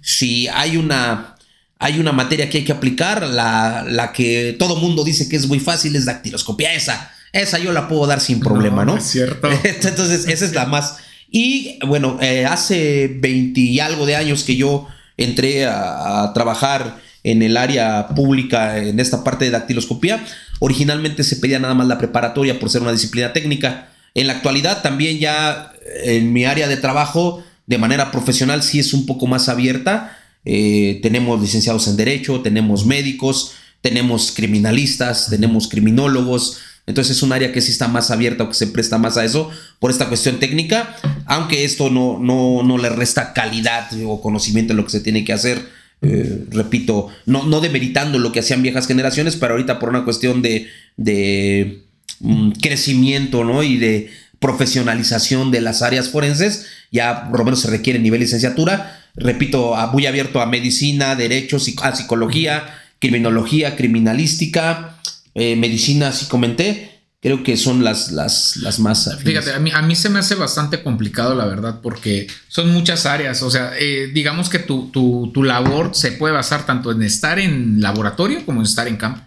Si 0.01 0.47
hay 0.47 0.77
una, 0.77 1.35
hay 1.79 1.99
una 1.99 2.11
materia 2.11 2.49
que 2.49 2.59
hay 2.59 2.63
que 2.63 2.71
aplicar, 2.71 3.27
la, 3.27 3.85
la 3.87 4.13
que 4.13 4.55
todo 4.57 4.75
mundo 4.75 5.03
dice 5.03 5.29
que 5.29 5.35
es 5.35 5.47
muy 5.47 5.59
fácil 5.59 5.95
es 5.95 6.05
dactiloscopía, 6.05 6.73
esa, 6.73 7.11
esa 7.31 7.59
yo 7.59 7.71
la 7.71 7.87
puedo 7.87 8.05
dar 8.07 8.19
sin 8.19 8.39
problema, 8.39 8.85
¿no? 8.85 8.97
Es 8.97 9.05
cierto. 9.05 9.49
Entonces, 9.63 10.27
esa 10.27 10.45
es 10.45 10.53
la 10.53 10.65
más. 10.65 10.97
Y 11.29 11.79
bueno, 11.85 12.17
eh, 12.21 12.45
hace 12.45 13.07
20 13.19 13.59
y 13.59 13.79
algo 13.79 14.05
de 14.05 14.15
años 14.15 14.43
que 14.43 14.55
yo 14.55 14.87
entré 15.17 15.65
a, 15.65 16.23
a 16.23 16.33
trabajar 16.33 17.01
en 17.23 17.41
el 17.41 17.57
área 17.57 18.09
pública, 18.09 18.77
en 18.77 18.99
esta 18.99 19.23
parte 19.23 19.45
de 19.45 19.51
dactiloscopía, 19.51 20.23
Originalmente 20.65 21.25
se 21.25 21.35
pedía 21.35 21.59
nada 21.59 21.73
más 21.73 21.87
la 21.87 21.97
preparatoria 21.97 22.57
por 22.57 22.69
ser 22.69 22.83
una 22.83 22.93
disciplina 22.93 23.33
técnica. 23.33 23.89
En 24.13 24.27
la 24.27 24.33
actualidad 24.33 24.81
también 24.81 25.19
ya 25.19 25.72
en 26.03 26.33
mi 26.33 26.45
área 26.45 26.67
de 26.67 26.77
trabajo, 26.77 27.43
de 27.65 27.77
manera 27.77 28.11
profesional, 28.11 28.63
sí 28.63 28.79
es 28.79 28.93
un 28.93 29.05
poco 29.05 29.27
más 29.27 29.49
abierta. 29.49 30.17
Eh, 30.45 30.99
tenemos 31.01 31.41
licenciados 31.41 31.87
en 31.87 31.97
Derecho, 31.97 32.41
tenemos 32.41 32.85
médicos, 32.85 33.53
tenemos 33.81 34.31
criminalistas, 34.31 35.29
tenemos 35.29 35.67
criminólogos. 35.67 36.59
Entonces 36.85 37.17
es 37.17 37.23
un 37.23 37.31
área 37.31 37.53
que 37.53 37.61
sí 37.61 37.71
está 37.71 37.87
más 37.87 38.11
abierta 38.11 38.43
o 38.43 38.49
que 38.49 38.55
se 38.55 38.67
presta 38.67 38.97
más 38.97 39.15
a 39.15 39.23
eso 39.23 39.49
por 39.79 39.89
esta 39.89 40.09
cuestión 40.09 40.39
técnica, 40.39 40.97
aunque 41.25 41.63
esto 41.63 41.89
no, 41.89 42.19
no, 42.19 42.61
no 42.63 42.77
le 42.77 42.89
resta 42.89 43.31
calidad 43.31 43.87
o 44.05 44.21
conocimiento 44.21 44.73
en 44.73 44.77
lo 44.77 44.83
que 44.83 44.91
se 44.91 44.99
tiene 44.99 45.23
que 45.23 45.31
hacer. 45.31 45.65
Eh, 46.01 46.45
repito, 46.49 47.07
no, 47.25 47.43
no 47.43 47.61
demeritando 47.61 48.19
lo 48.19 48.33
que 48.33 48.41
hacían 48.41 48.61
viejas 48.61 48.87
generaciones, 48.87 49.37
pero 49.37 49.53
ahorita 49.53 49.79
por 49.79 49.89
una 49.89 50.03
cuestión 50.03 50.41
de, 50.41 50.67
de 50.97 51.83
mm, 52.19 52.51
crecimiento 52.61 53.45
¿no? 53.45 53.63
y 53.63 53.77
de 53.77 54.09
profesionalización 54.43 55.51
de 55.51 55.61
las 55.61 55.81
áreas 55.81 56.09
forenses, 56.09 56.67
ya 56.91 57.29
por 57.31 57.55
se 57.55 57.69
requiere 57.69 57.97
nivel 57.97 58.19
licenciatura. 58.19 58.99
Repito, 59.15 59.73
muy 59.93 60.05
abierto 60.05 60.41
a 60.41 60.47
medicina, 60.47 61.15
derechos, 61.15 61.71
a 61.81 61.95
psicología, 61.95 62.65
criminología, 62.99 63.77
criminalística, 63.77 64.99
eh, 65.33 65.55
medicina, 65.55 66.09
así 66.09 66.25
comenté. 66.25 66.99
Creo 67.21 67.41
que 67.41 67.55
son 67.55 67.85
las, 67.85 68.11
las, 68.11 68.57
las 68.57 68.79
más. 68.79 69.09
Fíjate, 69.23 69.53
a 69.53 69.59
mí, 69.59 69.71
a 69.73 69.81
mí 69.81 69.95
se 69.95 70.09
me 70.09 70.19
hace 70.19 70.35
bastante 70.35 70.83
complicado, 70.83 71.35
la 71.35 71.45
verdad, 71.45 71.79
porque 71.81 72.27
son 72.49 72.69
muchas 72.73 73.05
áreas. 73.05 73.41
O 73.43 73.49
sea, 73.49 73.71
eh, 73.79 74.11
digamos 74.13 74.49
que 74.49 74.59
tu, 74.59 74.89
tu, 74.91 75.31
tu 75.33 75.43
labor 75.43 75.91
se 75.93 76.11
puede 76.11 76.33
basar 76.33 76.65
tanto 76.65 76.91
en 76.91 77.01
estar 77.01 77.39
en 77.39 77.79
laboratorio 77.79 78.45
como 78.45 78.59
en 78.59 78.65
estar 78.65 78.89
en 78.89 78.97
campo. 78.97 79.21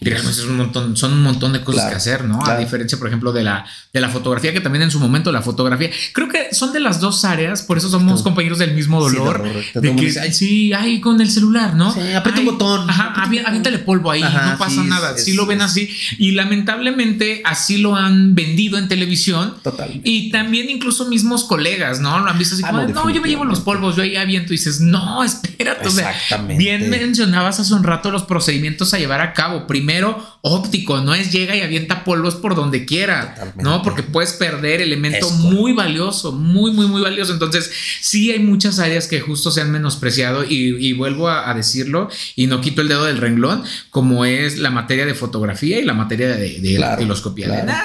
Digamos, 0.00 0.38
es 0.38 0.44
un 0.44 0.56
montón, 0.56 0.96
son 0.96 1.12
un 1.12 1.22
montón 1.22 1.52
de 1.52 1.62
cosas 1.62 1.90
que 1.90 1.96
hacer, 1.96 2.24
¿no? 2.24 2.44
A 2.44 2.56
diferencia, 2.58 2.98
por 2.98 3.06
ejemplo, 3.06 3.32
de 3.32 3.42
la, 3.42 3.64
de 3.92 4.00
la 4.00 4.08
fotografía, 4.08 4.52
que 4.52 4.60
también 4.60 4.82
en 4.82 4.90
su 4.90 5.00
momento 5.00 5.32
la 5.32 5.42
fotografía, 5.42 5.90
creo 6.12 6.28
que 6.28 6.54
son 6.54 6.72
de 6.72 6.80
las 6.80 7.00
dos 7.00 7.24
áreas, 7.24 7.62
por 7.62 7.78
eso 7.78 7.88
somos 7.88 8.22
compañeros 8.22 8.58
del 8.58 8.74
mismo 8.74 9.00
dolor. 9.00 9.42
Sí, 9.72 9.80
de 9.80 9.96
que, 9.96 10.32
sí, 10.32 10.72
ahí 10.72 11.00
con 11.00 11.20
el 11.20 11.30
celular, 11.30 11.74
¿no? 11.74 11.92
Sí, 11.92 12.12
aprieta 12.12 12.40
un 12.40 12.46
botón. 12.46 12.88
Ajá, 12.88 13.14
aviéntale 13.22 13.78
polvo 13.78 14.10
ahí, 14.10 14.22
no 14.22 14.58
pasa 14.58 14.82
nada. 14.84 15.16
Sí, 15.16 15.34
lo 15.34 15.46
ven 15.46 15.62
así. 15.62 15.88
Y 16.18 16.32
lamentablemente 16.32 17.42
así 17.44 17.78
lo 17.78 17.96
han 17.96 18.34
vendido 18.34 18.78
en 18.78 18.88
televisión. 18.88 19.54
Total. 19.62 20.00
Y 20.04 20.30
también 20.30 20.70
incluso 20.70 21.08
mismos 21.08 21.44
colegas, 21.44 22.00
¿no? 22.00 22.18
Lo 22.20 22.30
han 22.30 22.38
visto 22.38 22.54
así 22.54 22.64
ah, 22.66 22.70
como, 22.70 22.86
no, 22.88 23.10
yo 23.10 23.20
me 23.20 23.28
llevo 23.28 23.44
los 23.44 23.60
polvos, 23.60 23.96
yo 23.96 24.02
ahí 24.02 24.16
aviento. 24.16 24.52
Y 24.52 24.56
dices, 24.56 24.80
no, 24.80 25.22
espérate. 25.24 25.88
Exactamente. 25.88 26.58
bien 26.58 26.90
mencionabas 26.90 27.60
hace 27.60 27.74
un 27.74 27.82
rato 27.82 28.10
los 28.10 28.24
procedimientos 28.24 28.94
a 28.94 28.98
llevar 28.98 29.20
a 29.20 29.32
cabo 29.32 29.66
primero 29.70 30.20
óptico, 30.42 31.00
no 31.00 31.14
es 31.14 31.30
llega 31.30 31.54
y 31.54 31.60
avienta 31.60 32.02
polvos 32.02 32.34
por 32.34 32.56
donde 32.56 32.86
quiera, 32.86 33.52
¿no? 33.54 33.82
Porque 33.84 34.02
puedes 34.02 34.32
perder 34.32 34.80
elemento 34.80 35.30
muy 35.30 35.72
valioso, 35.72 36.32
muy, 36.32 36.72
muy, 36.72 36.88
muy 36.88 37.00
valioso. 37.00 37.32
Entonces, 37.32 37.70
sí 38.00 38.32
hay 38.32 38.40
muchas 38.40 38.80
áreas 38.80 39.06
que 39.06 39.20
justo 39.20 39.52
se 39.52 39.60
han 39.60 39.70
menospreciado 39.70 40.42
y, 40.42 40.92
vuelvo 40.94 41.28
a, 41.28 41.54
decirlo 41.54 42.08
y 42.34 42.48
no 42.48 42.60
quito 42.60 42.82
el 42.82 42.88
dedo 42.88 43.04
del 43.04 43.18
renglón, 43.18 43.62
como 43.90 44.24
es 44.24 44.58
la 44.58 44.70
materia 44.70 45.06
de 45.06 45.14
fotografía 45.14 45.78
y 45.78 45.84
la 45.84 45.94
materia 45.94 46.34
de, 46.34 46.58
de 46.58 46.74
claro, 46.74 47.06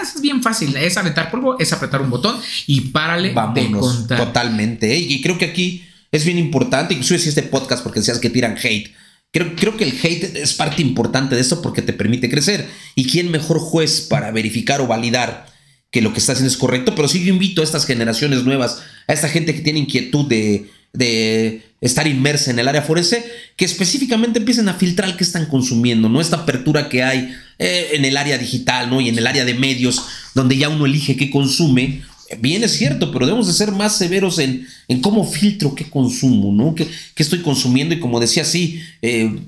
es 0.01 0.19
bien 0.19 0.41
fácil, 0.41 0.75
es 0.75 0.97
aventar 0.97 1.29
polvo, 1.29 1.55
es 1.59 1.71
apretar 1.71 2.01
un 2.01 2.09
botón 2.09 2.35
y 2.65 2.81
párale 2.81 3.35
de 3.53 3.71
contar. 3.71 4.17
Totalmente. 4.17 4.91
¿eh? 4.91 4.97
Y 4.97 5.21
creo 5.21 5.37
que 5.37 5.45
aquí 5.45 5.85
es 6.11 6.25
bien 6.25 6.39
importante, 6.39 6.95
incluso 6.95 7.15
si 7.19 7.29
este 7.29 7.43
podcast, 7.43 7.83
porque 7.83 7.99
decías 7.99 8.17
que 8.17 8.31
tiran 8.31 8.57
hate 8.57 8.91
Creo, 9.35 9.75
que 9.75 9.83
el 9.83 9.99
hate 10.01 10.37
es 10.37 10.53
parte 10.53 10.81
importante 10.81 11.35
de 11.35 11.41
esto 11.41 11.61
porque 11.61 11.81
te 11.81 11.91
permite 11.91 12.29
crecer. 12.29 12.69
¿Y 12.95 13.05
quién 13.05 13.29
mejor 13.31 13.59
juez 13.59 13.99
para 13.99 14.31
verificar 14.31 14.79
o 14.79 14.87
validar 14.87 15.47
que 15.91 16.01
lo 16.01 16.13
que 16.13 16.19
está 16.19 16.31
haciendo 16.31 16.49
es 16.49 16.55
correcto? 16.55 16.95
Pero 16.95 17.09
sí 17.09 17.21
yo 17.21 17.33
invito 17.33 17.59
a 17.59 17.65
estas 17.65 17.85
generaciones 17.85 18.45
nuevas, 18.45 18.81
a 19.09 19.11
esta 19.11 19.27
gente 19.27 19.53
que 19.53 19.59
tiene 19.59 19.79
inquietud 19.79 20.25
de, 20.29 20.71
estar 21.81 22.07
inmersa 22.07 22.49
en 22.49 22.59
el 22.59 22.69
área 22.69 22.81
forense, 22.81 23.29
que 23.57 23.65
específicamente 23.65 24.39
empiecen 24.39 24.69
a 24.69 24.75
filtrar 24.75 25.17
qué 25.17 25.25
están 25.25 25.47
consumiendo, 25.47 26.07
¿no? 26.07 26.21
Esta 26.21 26.37
apertura 26.37 26.87
que 26.87 27.03
hay 27.03 27.35
eh, 27.59 27.89
en 27.91 28.05
el 28.05 28.15
área 28.15 28.37
digital, 28.37 28.89
¿no? 28.89 29.01
Y 29.01 29.09
en 29.09 29.17
el 29.17 29.27
área 29.27 29.43
de 29.43 29.53
medios, 29.53 30.01
donde 30.33 30.55
ya 30.55 30.69
uno 30.69 30.85
elige 30.85 31.17
qué 31.17 31.29
consume 31.29 32.03
Bien 32.39 32.63
es 32.63 32.77
cierto, 32.77 33.11
pero 33.11 33.25
debemos 33.25 33.47
de 33.47 33.53
ser 33.53 33.71
más 33.71 33.97
severos 33.97 34.39
en, 34.39 34.67
en 34.87 35.01
cómo 35.01 35.23
filtro 35.23 35.75
qué 35.75 35.89
consumo, 35.89 36.51
¿no? 36.51 36.73
¿Qué, 36.73 36.87
estoy 37.17 37.41
consumiendo? 37.41 37.93
Y 37.93 37.99
como 37.99 38.19
decía, 38.19 38.43
sí, 38.43 38.81
eh, 39.01 39.41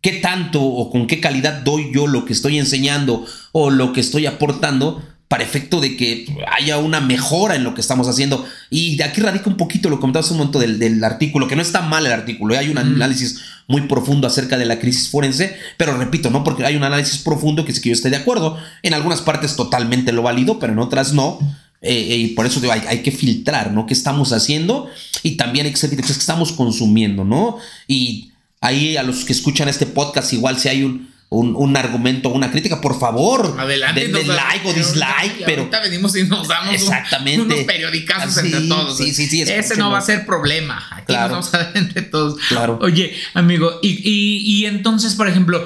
qué 0.00 0.12
tanto 0.14 0.62
o 0.62 0.90
con 0.90 1.06
qué 1.06 1.20
calidad 1.20 1.62
doy 1.62 1.90
yo 1.92 2.06
lo 2.06 2.24
que 2.24 2.32
estoy 2.32 2.58
enseñando 2.58 3.24
o 3.52 3.70
lo 3.70 3.92
que 3.92 4.00
estoy 4.00 4.26
aportando 4.26 5.02
para 5.28 5.44
efecto 5.44 5.80
de 5.80 5.96
que 5.96 6.26
haya 6.50 6.78
una 6.78 7.00
mejora 7.00 7.54
en 7.54 7.62
lo 7.62 7.74
que 7.74 7.82
estamos 7.82 8.08
haciendo. 8.08 8.46
Y 8.70 8.96
de 8.96 9.04
aquí 9.04 9.20
radica 9.20 9.50
un 9.50 9.58
poquito, 9.58 9.90
lo 9.90 10.00
comentabas 10.00 10.30
un 10.30 10.38
momento 10.38 10.58
del, 10.58 11.04
artículo, 11.04 11.46
que 11.46 11.56
no 11.56 11.62
está 11.62 11.82
mal 11.82 12.06
el 12.06 12.12
artículo, 12.12 12.54
¿eh? 12.54 12.58
hay 12.58 12.70
un 12.70 12.78
análisis 12.78 13.42
muy 13.66 13.82
profundo 13.82 14.26
acerca 14.26 14.56
de 14.56 14.64
la 14.64 14.78
crisis 14.78 15.10
forense, 15.10 15.54
pero 15.76 15.96
repito, 15.98 16.30
no 16.30 16.42
porque 16.42 16.64
hay 16.64 16.76
un 16.76 16.84
análisis 16.84 17.18
profundo 17.18 17.66
que 17.66 17.72
es 17.72 17.80
que 17.80 17.90
yo 17.90 17.92
esté 17.92 18.08
de 18.08 18.16
acuerdo, 18.16 18.58
en 18.82 18.94
algunas 18.94 19.20
partes 19.20 19.54
totalmente 19.54 20.12
lo 20.12 20.22
valido, 20.22 20.58
pero 20.58 20.72
en 20.72 20.78
otras 20.78 21.12
no. 21.12 21.38
Eh, 21.80 22.16
y 22.16 22.26
por 22.28 22.44
eso 22.46 22.60
digo, 22.60 22.72
hay, 22.72 23.02
que 23.02 23.12
filtrar, 23.12 23.72
¿no? 23.72 23.86
¿Qué 23.86 23.94
estamos 23.94 24.32
haciendo? 24.32 24.90
Y 25.22 25.32
también 25.36 25.66
hay 25.66 25.72
que 25.72 25.78
ser 25.78 25.90
que 25.90 26.02
estamos 26.02 26.52
consumiendo, 26.52 27.24
¿no? 27.24 27.58
Y 27.86 28.32
ahí 28.60 28.96
a 28.96 29.02
los 29.02 29.24
que 29.24 29.32
escuchan 29.32 29.68
este 29.68 29.86
podcast, 29.86 30.32
igual 30.32 30.58
si 30.58 30.68
hay 30.68 30.82
un, 30.82 31.08
un, 31.30 31.76
argumento, 31.76 32.30
una 32.30 32.50
crítica, 32.50 32.80
por 32.80 32.98
favor, 32.98 33.54
adelante, 33.58 34.08
den, 34.08 34.26
like 34.26 34.66
o 34.66 34.72
dislike, 34.72 35.44
pero 35.44 35.62
ahorita 35.62 35.80
venimos 35.82 36.16
y 36.16 36.24
nos 36.24 36.48
damos 36.48 36.74
exactamente, 36.74 37.42
unos 37.42 37.60
periodicazos 37.60 38.38
entre 38.38 38.62
todos. 38.62 38.96
Sí, 38.96 39.14
sí, 39.14 39.28
sí, 39.28 39.42
Ese 39.42 39.76
no 39.76 39.90
va 39.90 39.98
a 39.98 40.02
ser 40.02 40.26
problema. 40.26 40.84
Aquí 40.90 41.12
nos 41.12 41.30
vamos 41.30 41.54
a 41.54 41.58
ver 41.58 41.76
entre 41.76 42.02
todos. 42.02 42.40
Claro. 42.48 42.78
Oye, 42.82 43.14
amigo, 43.34 43.78
y, 43.82 43.88
y, 43.88 44.38
y 44.38 44.66
entonces, 44.66 45.14
por 45.14 45.28
ejemplo, 45.28 45.64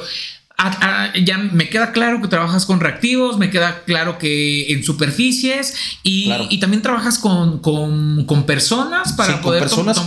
ya 1.25 1.39
me 1.39 1.69
queda 1.69 1.93
claro 1.93 2.21
que 2.21 2.29
trabajas 2.29 2.67
con 2.67 2.81
reactivos, 2.81 3.39
me 3.39 3.51
queda 3.51 3.83
claro 3.85 4.19
que 4.19 4.73
en 4.73 4.85
superficies 4.85 5.75
y, 6.03 6.31
también 6.61 6.83
trabajas 6.83 7.19
con, 7.19 7.59
con, 7.59 8.45
personas 8.47 9.13
para 9.13 9.41
poder 9.41 9.63
personas, 9.63 9.99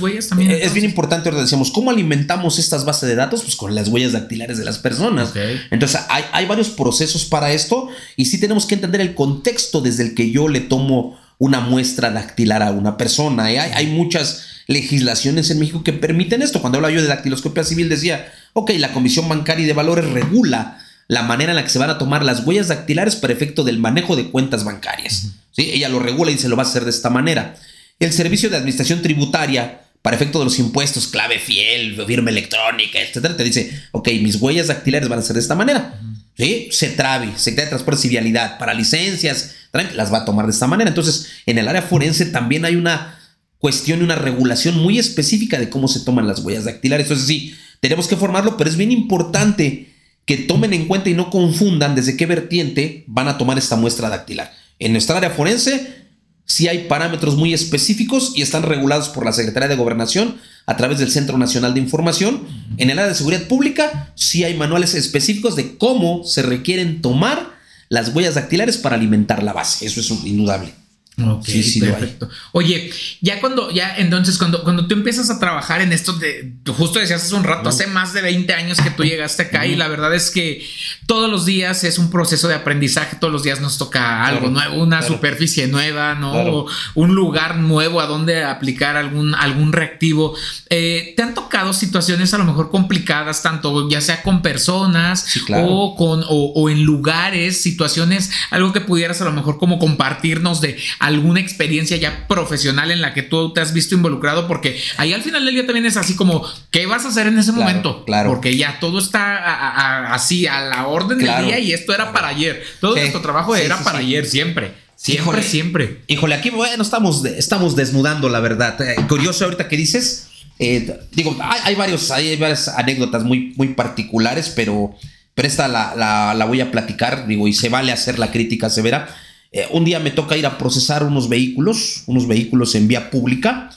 huellas 0.00 0.28
también. 0.28 0.50
Es 0.50 0.74
bien 0.74 0.84
importante, 0.84 1.28
ahora 1.28 1.42
decíamos, 1.42 1.70
¿cómo 1.70 1.90
alimentamos 1.90 2.58
estas 2.58 2.84
bases 2.84 3.08
de 3.08 3.14
datos? 3.14 3.42
Pues 3.42 3.56
con 3.56 3.74
las 3.74 3.88
huellas 3.88 4.12
dactilares 4.12 4.58
de 4.58 4.64
las 4.64 4.78
personas. 4.78 5.32
Entonces, 5.70 6.00
hay, 6.08 6.24
hay 6.32 6.46
varios 6.46 6.70
procesos 6.70 7.24
para 7.24 7.52
esto 7.52 7.88
y 8.16 8.26
sí 8.26 8.38
tenemos 8.38 8.66
que 8.66 8.74
entender 8.74 9.00
el 9.00 9.14
contexto 9.14 9.80
desde 9.80 10.02
el 10.04 10.14
que 10.14 10.30
yo 10.30 10.48
le 10.48 10.60
tomo 10.60 11.18
una 11.38 11.60
muestra 11.60 12.10
dactilar 12.10 12.62
a 12.62 12.70
una 12.70 12.96
persona. 12.96 13.50
¿eh? 13.50 13.58
Hay, 13.58 13.72
hay 13.74 13.86
muchas 13.86 14.51
legislaciones 14.66 15.50
en 15.50 15.58
México 15.58 15.84
que 15.84 15.92
permiten 15.92 16.42
esto. 16.42 16.60
Cuando 16.60 16.78
hablo 16.78 16.90
yo 16.90 17.02
de 17.02 17.08
dactiloscopia 17.08 17.64
civil 17.64 17.88
decía, 17.88 18.32
ok, 18.52 18.70
la 18.78 18.92
Comisión 18.92 19.28
Bancaria 19.28 19.64
y 19.64 19.66
de 19.66 19.72
Valores 19.72 20.10
regula 20.10 20.78
la 21.08 21.22
manera 21.22 21.52
en 21.52 21.56
la 21.56 21.64
que 21.64 21.70
se 21.70 21.78
van 21.78 21.90
a 21.90 21.98
tomar 21.98 22.24
las 22.24 22.46
huellas 22.46 22.68
dactilares 22.68 23.16
para 23.16 23.32
efecto 23.32 23.64
del 23.64 23.78
manejo 23.78 24.16
de 24.16 24.30
cuentas 24.30 24.64
bancarias. 24.64 25.28
¿Sí? 25.50 25.70
Ella 25.72 25.88
lo 25.88 25.98
regula 25.98 26.30
y 26.30 26.38
se 26.38 26.48
lo 26.48 26.56
va 26.56 26.62
a 26.62 26.66
hacer 26.66 26.84
de 26.84 26.90
esta 26.90 27.10
manera. 27.10 27.54
El 27.98 28.12
Servicio 28.12 28.48
de 28.48 28.56
Administración 28.56 29.02
Tributaria, 29.02 29.82
para 30.00 30.16
efecto 30.16 30.38
de 30.38 30.46
los 30.46 30.58
impuestos, 30.58 31.08
clave 31.08 31.38
fiel, 31.38 32.02
firma 32.06 32.30
electrónica, 32.30 33.00
etcétera, 33.00 33.36
te 33.36 33.44
dice, 33.44 33.82
ok, 33.92 34.08
mis 34.22 34.36
huellas 34.36 34.68
dactilares 34.68 35.08
van 35.08 35.18
a 35.18 35.22
ser 35.22 35.34
de 35.34 35.40
esta 35.40 35.54
manera. 35.54 36.00
¿Sí? 36.36 36.70
trabe, 36.96 37.26
Secretaría 37.36 37.64
de 37.64 37.70
Transporte 37.70 38.06
y 38.06 38.10
Vialidad, 38.10 38.58
para 38.58 38.72
licencias, 38.72 39.54
las 39.94 40.12
va 40.12 40.18
a 40.18 40.24
tomar 40.24 40.46
de 40.46 40.52
esta 40.52 40.66
manera. 40.66 40.88
Entonces, 40.88 41.28
en 41.46 41.58
el 41.58 41.68
área 41.68 41.82
forense 41.82 42.26
también 42.26 42.64
hay 42.64 42.76
una 42.76 43.18
cuestión 43.62 44.00
y 44.00 44.02
una 44.02 44.16
regulación 44.16 44.76
muy 44.76 44.98
específica 44.98 45.56
de 45.56 45.70
cómo 45.70 45.86
se 45.86 46.00
toman 46.00 46.26
las 46.26 46.40
huellas 46.40 46.64
dactilares. 46.64 47.06
Entonces, 47.06 47.28
sí, 47.28 47.54
tenemos 47.78 48.08
que 48.08 48.16
formarlo, 48.16 48.56
pero 48.56 48.68
es 48.68 48.76
bien 48.76 48.90
importante 48.90 49.94
que 50.26 50.36
tomen 50.36 50.72
en 50.72 50.88
cuenta 50.88 51.10
y 51.10 51.14
no 51.14 51.30
confundan 51.30 51.94
desde 51.94 52.16
qué 52.16 52.26
vertiente 52.26 53.04
van 53.06 53.28
a 53.28 53.38
tomar 53.38 53.58
esta 53.58 53.76
muestra 53.76 54.08
dactilar. 54.08 54.52
En 54.80 54.90
nuestra 54.90 55.16
área 55.16 55.30
forense 55.30 56.08
sí 56.44 56.66
hay 56.66 56.88
parámetros 56.88 57.36
muy 57.36 57.54
específicos 57.54 58.32
y 58.34 58.42
están 58.42 58.64
regulados 58.64 59.08
por 59.10 59.24
la 59.24 59.32
Secretaría 59.32 59.68
de 59.68 59.76
Gobernación 59.76 60.38
a 60.66 60.76
través 60.76 60.98
del 60.98 61.12
Centro 61.12 61.38
Nacional 61.38 61.72
de 61.72 61.80
Información. 61.80 62.42
En 62.78 62.90
el 62.90 62.98
área 62.98 63.10
de 63.10 63.16
seguridad 63.16 63.46
pública 63.46 64.12
sí 64.16 64.42
hay 64.42 64.56
manuales 64.56 64.96
específicos 64.96 65.54
de 65.54 65.78
cómo 65.78 66.24
se 66.24 66.42
requieren 66.42 67.00
tomar 67.00 67.52
las 67.88 68.08
huellas 68.08 68.34
dactilares 68.34 68.76
para 68.76 68.96
alimentar 68.96 69.44
la 69.44 69.52
base. 69.52 69.86
Eso 69.86 70.00
es 70.00 70.10
indudable. 70.10 70.81
Ok, 71.24 71.44
sí, 71.44 71.80
perfecto. 71.80 72.28
Oye, 72.52 72.92
ya 73.20 73.40
cuando, 73.40 73.70
ya 73.70 73.94
entonces, 73.96 74.38
cuando, 74.38 74.62
cuando 74.62 74.86
tú 74.86 74.94
empiezas 74.94 75.30
a 75.30 75.38
trabajar 75.38 75.80
en 75.80 75.92
esto 75.92 76.12
de, 76.14 76.52
justo 76.76 76.98
decías 76.98 77.22
hace 77.22 77.34
un 77.34 77.44
rato, 77.44 77.68
hace 77.68 77.86
más 77.86 78.12
de 78.12 78.22
20 78.22 78.52
años 78.54 78.80
que 78.80 78.90
tú 78.90 79.04
llegaste 79.04 79.42
acá 79.42 79.66
y 79.66 79.76
la 79.76 79.88
verdad 79.88 80.14
es 80.14 80.30
que 80.30 80.66
todos 81.06 81.30
los 81.30 81.44
días 81.44 81.84
es 81.84 81.98
un 81.98 82.10
proceso 82.10 82.48
de 82.48 82.54
aprendizaje, 82.54 83.16
todos 83.16 83.32
los 83.32 83.42
días 83.42 83.60
nos 83.60 83.78
toca 83.78 84.24
algo 84.26 84.48
nuevo, 84.48 84.82
una 84.82 85.02
superficie 85.02 85.66
nueva, 85.66 86.14
¿no? 86.14 86.66
Un 86.94 87.14
lugar 87.14 87.56
nuevo 87.56 88.00
a 88.00 88.06
donde 88.06 88.44
aplicar 88.44 88.96
algún, 88.96 89.34
algún 89.34 89.72
reactivo. 89.72 90.34
Eh, 90.70 91.14
¿Te 91.16 91.22
han 91.22 91.34
tocado 91.34 91.51
situaciones 91.72 92.34
a 92.34 92.38
lo 92.38 92.44
mejor 92.44 92.70
complicadas, 92.70 93.42
tanto 93.42 93.88
ya 93.88 94.00
sea 94.00 94.22
con 94.22 94.42
personas 94.42 95.26
o 95.54 95.94
con 95.96 96.24
o, 96.28 96.70
en 96.70 96.82
lugares, 96.82 97.60
situaciones, 97.62 98.30
algo 98.50 98.72
que 98.72 98.80
pudieras 98.80 99.20
a 99.20 99.24
lo 99.24 99.32
mejor 99.32 99.58
como 99.58 99.78
compartirnos 99.78 100.60
de 100.60 100.76
alguna 100.98 101.40
experiencia 101.40 101.96
ya 101.96 102.26
profesional 102.26 102.90
en 102.90 103.00
la 103.00 103.14
que 103.14 103.22
tú 103.22 103.52
te 103.52 103.60
has 103.60 103.72
visto 103.72 103.94
involucrado, 103.94 104.48
porque 104.48 104.80
ahí 104.96 105.12
al 105.12 105.22
final 105.22 105.44
del 105.44 105.54
día 105.54 105.66
también 105.66 105.86
es 105.86 105.96
así 105.96 106.16
como, 106.16 106.46
¿qué 106.70 106.86
vas 106.86 107.04
a 107.04 107.08
hacer 107.08 107.26
en 107.26 107.38
ese 107.38 107.52
momento? 107.52 108.04
Claro. 108.04 108.30
Porque 108.30 108.56
ya 108.56 108.80
todo 108.80 108.98
está 108.98 110.12
así 110.12 110.46
a 110.46 110.60
la 110.62 110.86
orden 110.86 111.18
del 111.18 111.44
día 111.44 111.58
y 111.58 111.72
esto 111.72 111.94
era 111.94 112.12
para 112.12 112.28
ayer. 112.28 112.62
Todo 112.80 112.96
nuestro 112.96 113.20
trabajo 113.20 113.54
era 113.56 113.82
para 113.82 113.98
ayer 113.98 114.26
siempre. 114.26 114.82
Siempre, 115.02 115.42
siempre. 115.42 116.02
Híjole, 116.06 116.36
aquí 116.36 116.50
bueno, 116.50 116.80
estamos, 116.80 117.24
estamos 117.24 117.74
desnudando 117.74 118.28
la 118.28 118.38
verdad. 118.38 118.80
Eh, 118.80 118.94
curioso 119.08 119.44
ahorita 119.44 119.66
que 119.66 119.76
dices, 119.76 120.28
eh, 120.64 121.00
digo, 121.10 121.36
hay, 121.40 121.74
varios, 121.74 122.12
hay 122.12 122.36
varias 122.36 122.68
anécdotas 122.68 123.24
muy, 123.24 123.52
muy 123.56 123.74
particulares, 123.74 124.52
pero, 124.54 124.94
pero 125.34 125.48
esta 125.48 125.66
la, 125.66 125.96
la, 126.36 126.44
voy 126.44 126.60
a 126.60 126.70
platicar, 126.70 127.26
digo, 127.26 127.48
y 127.48 127.52
se 127.52 127.68
vale 127.68 127.90
hacer 127.90 128.20
la 128.20 128.30
crítica 128.30 128.70
severa. 128.70 129.08
Eh, 129.50 129.66
un 129.72 129.84
día 129.84 129.98
me 129.98 130.12
toca 130.12 130.36
ir 130.36 130.46
a 130.46 130.58
procesar 130.58 131.02
unos 131.02 131.28
vehículos, 131.28 132.04
unos 132.06 132.28
vehículos 132.28 132.76
en 132.76 132.86
vía 132.86 133.10
pública 133.10 133.70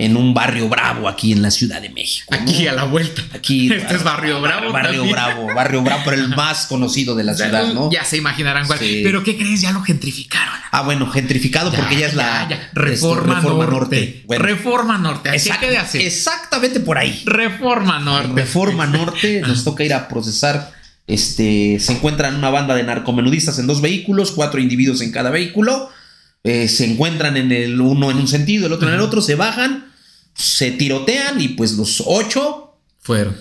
en 0.00 0.16
un 0.16 0.32
barrio 0.32 0.66
bravo 0.66 1.08
aquí 1.08 1.30
en 1.32 1.42
la 1.42 1.50
Ciudad 1.50 1.82
de 1.82 1.90
México. 1.90 2.34
Aquí 2.34 2.66
a 2.66 2.72
la 2.72 2.84
vuelta. 2.84 3.22
Aquí. 3.34 3.70
Este 3.80 3.96
es 3.96 4.02
barrio 4.02 4.40
bravo. 4.40 4.72
Barrio 4.72 5.04
bravo, 5.04 5.54
barrio 5.54 5.82
bravo, 5.82 6.02
pero 6.06 6.16
el 6.16 6.28
más 6.28 6.66
conocido 6.66 7.14
de 7.14 7.24
la 7.24 7.34
ciudad, 7.34 7.74
¿no? 7.74 7.90
Ya 7.90 8.04
se 8.04 8.16
imaginarán 8.16 8.66
cuál. 8.66 8.78
Pero 8.78 9.22
¿qué 9.22 9.36
crees? 9.36 9.60
Ya 9.60 9.72
lo 9.72 9.82
gentrificaron. 9.82 10.54
Ah, 10.70 10.82
bueno, 10.82 11.10
gentrificado 11.10 11.70
porque 11.70 11.98
ya 11.98 12.06
es 12.06 12.14
la 12.14 12.48
Reforma, 12.72 13.42
Norte. 13.42 14.24
Reforma 14.26 14.96
Norte. 14.96 15.28
Así 15.28 15.50
que 15.60 15.68
de 15.68 15.76
hacer. 15.76 16.00
Exactamente 16.00 16.80
por 16.80 16.96
ahí. 16.96 17.22
Reforma 17.26 17.98
Norte. 18.00 18.40
Reforma 18.40 18.86
Norte. 18.86 19.40
Nos 19.46 19.64
toca 19.64 19.84
ir 19.84 19.92
a 19.92 20.08
procesar. 20.08 20.72
Este, 21.06 21.78
se 21.78 21.92
encuentran 21.92 22.36
una 22.36 22.48
banda 22.48 22.74
de 22.74 22.84
narcomenudistas 22.84 23.58
en 23.58 23.66
dos 23.66 23.82
vehículos, 23.82 24.30
cuatro 24.30 24.60
individuos 24.60 25.02
en 25.02 25.12
cada 25.12 25.28
vehículo. 25.28 25.90
Eh, 26.42 26.68
se 26.68 26.90
encuentran 26.90 27.36
en 27.36 27.52
el 27.52 27.78
uno 27.80 28.10
en 28.10 28.16
un 28.16 28.28
sentido, 28.28 28.66
el 28.66 28.72
otro 28.72 28.88
en 28.88 28.94
el 28.94 29.00
otro, 29.00 29.20
se 29.20 29.34
bajan 29.34 29.89
se 30.40 30.70
tirotean 30.72 31.40
y 31.40 31.48
pues 31.48 31.72
los 31.72 32.02
ocho 32.06 32.76
fueron. 32.98 33.36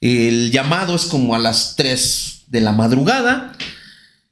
El 0.00 0.50
llamado 0.50 0.94
es 0.94 1.06
como 1.06 1.34
a 1.34 1.38
las 1.38 1.74
3 1.76 2.44
de 2.48 2.60
la 2.60 2.72
madrugada. 2.72 3.52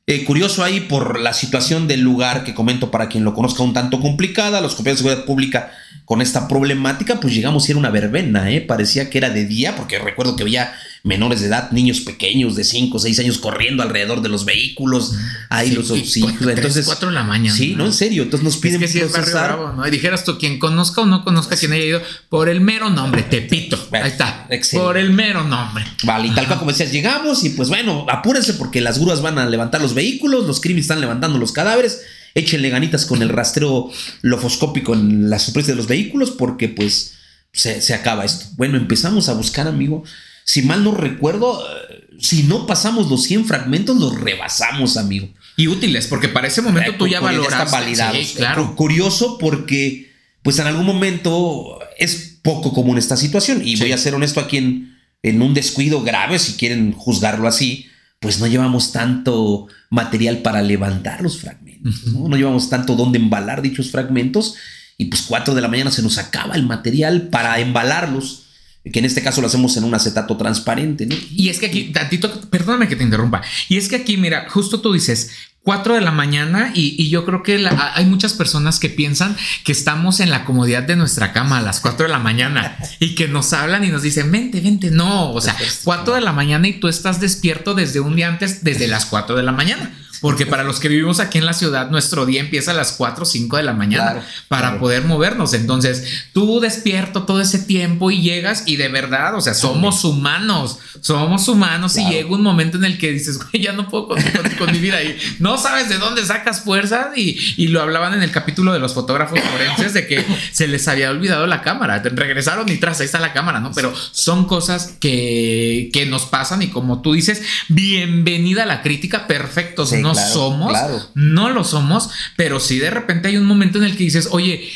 Eh, 0.06 0.24
curioso 0.24 0.64
ahí 0.64 0.80
por 0.80 1.20
la 1.20 1.32
situación 1.32 1.88
del 1.88 2.00
lugar 2.00 2.44
que 2.44 2.54
comento 2.54 2.90
para 2.90 3.08
quien 3.08 3.24
lo 3.24 3.34
conozca 3.34 3.62
un 3.62 3.72
tanto 3.72 4.00
complicada, 4.00 4.60
los 4.60 4.74
compañeros 4.74 4.98
de 4.98 5.04
seguridad 5.04 5.26
pública 5.26 5.72
con 6.04 6.20
esta 6.20 6.48
problemática, 6.48 7.20
pues 7.20 7.34
llegamos 7.34 7.66
a 7.66 7.70
ir 7.70 7.76
a 7.76 7.78
una 7.78 7.90
verbena, 7.90 8.50
¿eh? 8.50 8.60
parecía 8.60 9.08
que 9.08 9.18
era 9.18 9.30
de 9.30 9.46
día, 9.46 9.76
porque 9.76 9.98
recuerdo 9.98 10.34
que 10.34 10.42
había 10.42 10.74
menores 11.04 11.40
de 11.40 11.48
edad, 11.48 11.72
niños 11.72 12.00
pequeños 12.00 12.54
de 12.54 12.62
5 12.62 12.96
o 12.96 13.00
6 13.00 13.18
años 13.18 13.38
corriendo 13.38 13.82
alrededor 13.82 14.22
de 14.22 14.28
los 14.28 14.44
vehículos, 14.44 15.14
ahí 15.48 15.72
los 15.72 15.90
entonces 15.90 16.86
4 16.86 17.08
de 17.08 17.14
la 17.14 17.24
mañana. 17.24 17.56
Sí, 17.56 17.74
no, 17.74 17.86
en 17.86 17.92
serio, 17.92 18.22
entonces 18.22 18.44
nos 18.44 18.56
piden 18.58 18.82
es 18.84 18.92
que 18.92 19.00
procesar. 19.00 19.58
¿no? 19.74 19.86
Y 19.86 19.90
dijeras 19.90 20.24
tú 20.24 20.38
quien 20.38 20.60
conozca 20.60 21.00
o 21.00 21.06
no 21.06 21.24
conozca 21.24 21.56
quien 21.56 21.72
haya 21.72 21.84
ido 21.84 22.02
por 22.28 22.48
el 22.48 22.60
mero 22.60 22.88
nombre, 22.88 23.24
Tepito. 23.24 23.88
Ahí 23.92 24.10
está. 24.10 24.48
Por 24.72 24.96
el 24.96 25.10
mero 25.10 25.42
nombre. 25.42 25.84
Vale, 26.04 26.28
y 26.28 26.30
tal 26.30 26.46
cual 26.46 26.60
como 26.60 26.70
decías, 26.70 26.92
llegamos 26.92 27.42
y 27.42 27.50
pues 27.50 27.68
bueno, 27.68 28.06
apúrense 28.08 28.54
porque 28.54 28.80
las 28.80 29.00
grúas 29.00 29.22
van 29.22 29.38
a 29.38 29.46
levantar 29.46 29.80
los 29.80 29.94
vehículos, 29.94 30.46
los 30.46 30.60
crímenes 30.60 30.84
están 30.84 31.00
levantando 31.00 31.38
los 31.38 31.50
cadáveres. 31.52 32.02
Échenle 32.34 32.70
ganitas 32.70 33.04
con 33.04 33.20
el 33.20 33.28
rastreo 33.28 33.90
lofoscópico 34.22 34.94
en 34.94 35.28
la 35.28 35.38
superficie 35.38 35.74
de 35.74 35.78
los 35.78 35.88
vehículos 35.88 36.30
porque 36.30 36.68
pues 36.68 37.14
se, 37.52 37.82
se 37.82 37.92
acaba 37.92 38.24
esto. 38.24 38.46
Bueno, 38.56 38.78
empezamos 38.78 39.28
a 39.28 39.34
buscar, 39.34 39.66
amigo 39.66 40.04
si 40.52 40.60
mal 40.60 40.84
no 40.84 40.92
recuerdo, 40.92 41.64
eh, 41.66 42.08
si 42.20 42.42
no 42.42 42.66
pasamos 42.66 43.08
los 43.08 43.22
100 43.22 43.46
fragmentos, 43.46 43.96
los 43.96 44.20
rebasamos, 44.20 44.98
amigo. 44.98 45.30
Y 45.56 45.68
útiles, 45.68 46.06
porque 46.08 46.28
para 46.28 46.46
ese 46.46 46.60
momento 46.60 46.94
tú 46.98 47.08
ya 47.08 47.20
valoras. 47.20 47.70
validados. 47.70 48.34
claro. 48.36 48.76
Curioso 48.76 49.38
porque, 49.38 50.12
pues 50.42 50.58
en 50.58 50.66
algún 50.66 50.84
momento 50.84 51.78
es 51.98 52.38
poco 52.42 52.74
común 52.74 52.98
esta 52.98 53.16
situación. 53.16 53.62
Y 53.64 53.76
voy 53.76 53.92
a 53.92 53.96
ser 53.96 54.14
honesto 54.14 54.40
aquí 54.40 54.58
en, 54.58 54.98
en 55.22 55.40
un 55.40 55.54
descuido 55.54 56.02
grave, 56.02 56.38
si 56.38 56.52
quieren 56.58 56.92
juzgarlo 56.92 57.48
así, 57.48 57.86
pues 58.20 58.38
no 58.38 58.46
llevamos 58.46 58.92
tanto 58.92 59.68
material 59.88 60.42
para 60.42 60.60
levantar 60.60 61.22
los 61.22 61.40
fragmentos, 61.40 62.08
¿no? 62.08 62.28
no 62.28 62.36
llevamos 62.36 62.68
tanto 62.68 62.94
donde 62.94 63.18
embalar 63.18 63.62
dichos 63.62 63.90
fragmentos 63.90 64.56
y 64.98 65.06
pues 65.06 65.22
4 65.22 65.54
de 65.54 65.62
la 65.62 65.68
mañana 65.68 65.90
se 65.90 66.02
nos 66.02 66.18
acaba 66.18 66.56
el 66.56 66.66
material 66.66 67.28
para 67.28 67.58
embalarlos 67.58 68.41
que 68.90 68.98
en 68.98 69.04
este 69.04 69.22
caso 69.22 69.40
lo 69.40 69.46
hacemos 69.46 69.76
en 69.76 69.84
un 69.84 69.94
acetato 69.94 70.36
transparente. 70.36 71.06
¿no? 71.06 71.14
Y 71.30 71.48
es 71.48 71.58
que 71.58 71.66
aquí, 71.66 71.92
tantito, 71.92 72.40
perdóname 72.50 72.88
que 72.88 72.96
te 72.96 73.04
interrumpa, 73.04 73.42
y 73.68 73.76
es 73.76 73.88
que 73.88 73.96
aquí, 73.96 74.16
mira, 74.16 74.46
justo 74.50 74.80
tú 74.80 74.92
dices, 74.92 75.30
4 75.64 75.94
de 75.94 76.00
la 76.00 76.10
mañana 76.10 76.72
y, 76.74 77.08
yo 77.08 77.24
creo 77.24 77.42
que 77.42 77.64
hay 77.94 78.04
muchas 78.04 78.32
personas 78.32 78.80
que 78.80 78.88
piensan 78.88 79.36
que 79.64 79.72
estamos 79.72 80.18
en 80.20 80.30
la 80.30 80.44
comodidad 80.44 80.82
de 80.82 80.96
nuestra 80.96 81.32
cama 81.32 81.58
a 81.58 81.62
las 81.62 81.80
4 81.80 82.06
de 82.06 82.12
la 82.12 82.18
mañana 82.18 82.76
y 82.98 83.14
que 83.14 83.28
nos 83.28 83.52
hablan 83.52 83.84
y 83.84 83.88
nos 83.88 84.02
dicen, 84.02 84.32
vente, 84.32 84.60
vente, 84.60 84.90
no, 84.90 85.32
o 85.32 85.40
sea, 85.40 85.56
4 85.84 86.14
de 86.14 86.20
la 86.20 86.32
mañana 86.32 86.66
y 86.66 86.80
tú 86.80 86.88
estás 86.88 87.20
despierto 87.20 87.74
desde 87.74 88.00
un 88.00 88.16
día 88.16 88.28
antes, 88.28 88.64
desde 88.64 88.88
las 88.88 89.06
4 89.06 89.36
de 89.36 89.42
la 89.42 89.52
mañana. 89.52 89.94
Porque 90.22 90.46
para 90.46 90.62
los 90.62 90.78
que 90.78 90.88
vivimos 90.88 91.18
aquí 91.18 91.38
en 91.38 91.46
la 91.46 91.52
ciudad, 91.52 91.90
nuestro 91.90 92.24
día 92.24 92.40
empieza 92.40 92.70
a 92.70 92.74
las 92.74 92.92
4 92.92 93.24
o 93.24 93.26
5 93.26 93.56
de 93.56 93.62
la 93.64 93.72
mañana 93.72 94.24
para 94.46 94.78
poder 94.78 95.04
movernos. 95.04 95.52
Entonces, 95.52 96.28
tú 96.32 96.60
despierto 96.60 97.24
todo 97.24 97.40
ese 97.40 97.58
tiempo 97.58 98.12
y 98.12 98.22
llegas 98.22 98.62
y 98.66 98.76
de 98.76 98.88
verdad, 98.88 99.34
o 99.34 99.40
sea, 99.40 99.52
somos 99.52 100.04
humanos, 100.04 100.78
somos 101.00 101.48
humanos 101.48 101.98
y 101.98 102.08
llega 102.08 102.30
un 102.30 102.42
momento 102.42 102.76
en 102.76 102.84
el 102.84 102.98
que 102.98 103.10
dices, 103.10 103.38
güey, 103.38 103.64
ya 103.64 103.72
no 103.72 103.88
puedo 103.88 104.08
con, 104.08 104.22
con, 104.58 104.70
mi 104.70 104.78
vida 104.78 104.98
ahí. 104.98 105.18
No 105.40 105.58
sabes 105.58 105.88
de 105.88 105.98
dónde 105.98 106.24
sacas 106.24 106.60
fuerzas 106.60 107.08
y, 107.16 107.36
y, 107.56 107.66
lo 107.66 107.82
hablaban 107.82 108.14
en 108.14 108.22
el 108.22 108.30
capítulo 108.30 108.72
de 108.72 108.78
los 108.78 108.94
fotógrafos 108.94 109.40
forenses 109.40 109.92
de 109.92 110.06
que 110.06 110.24
se 110.52 110.68
les 110.68 110.86
había 110.86 111.10
olvidado 111.10 111.48
la 111.48 111.62
cámara. 111.62 112.00
Regresaron 112.00 112.68
y 112.68 112.76
tras, 112.76 113.00
ahí 113.00 113.06
está 113.06 113.18
la 113.18 113.32
cámara, 113.32 113.58
¿no? 113.58 113.72
Pero 113.72 113.92
son 114.12 114.46
cosas 114.46 114.94
que, 115.00 115.90
que 115.92 116.06
nos 116.06 116.26
pasan 116.26 116.62
y 116.62 116.68
como 116.68 117.02
tú 117.02 117.12
dices, 117.12 117.42
bienvenida 117.68 118.62
a 118.62 118.66
la 118.66 118.82
crítica, 118.82 119.26
perfectos, 119.26 119.92
¿no? 119.94 120.11
Somos, 120.14 120.76
no 121.14 121.50
lo 121.50 121.64
somos, 121.64 122.10
pero 122.36 122.60
sí 122.60 122.78
de 122.78 122.90
repente 122.90 123.28
hay 123.28 123.36
un 123.36 123.44
momento 123.44 123.78
en 123.78 123.84
el 123.84 123.96
que 123.96 124.04
dices, 124.04 124.28
oye, 124.30 124.68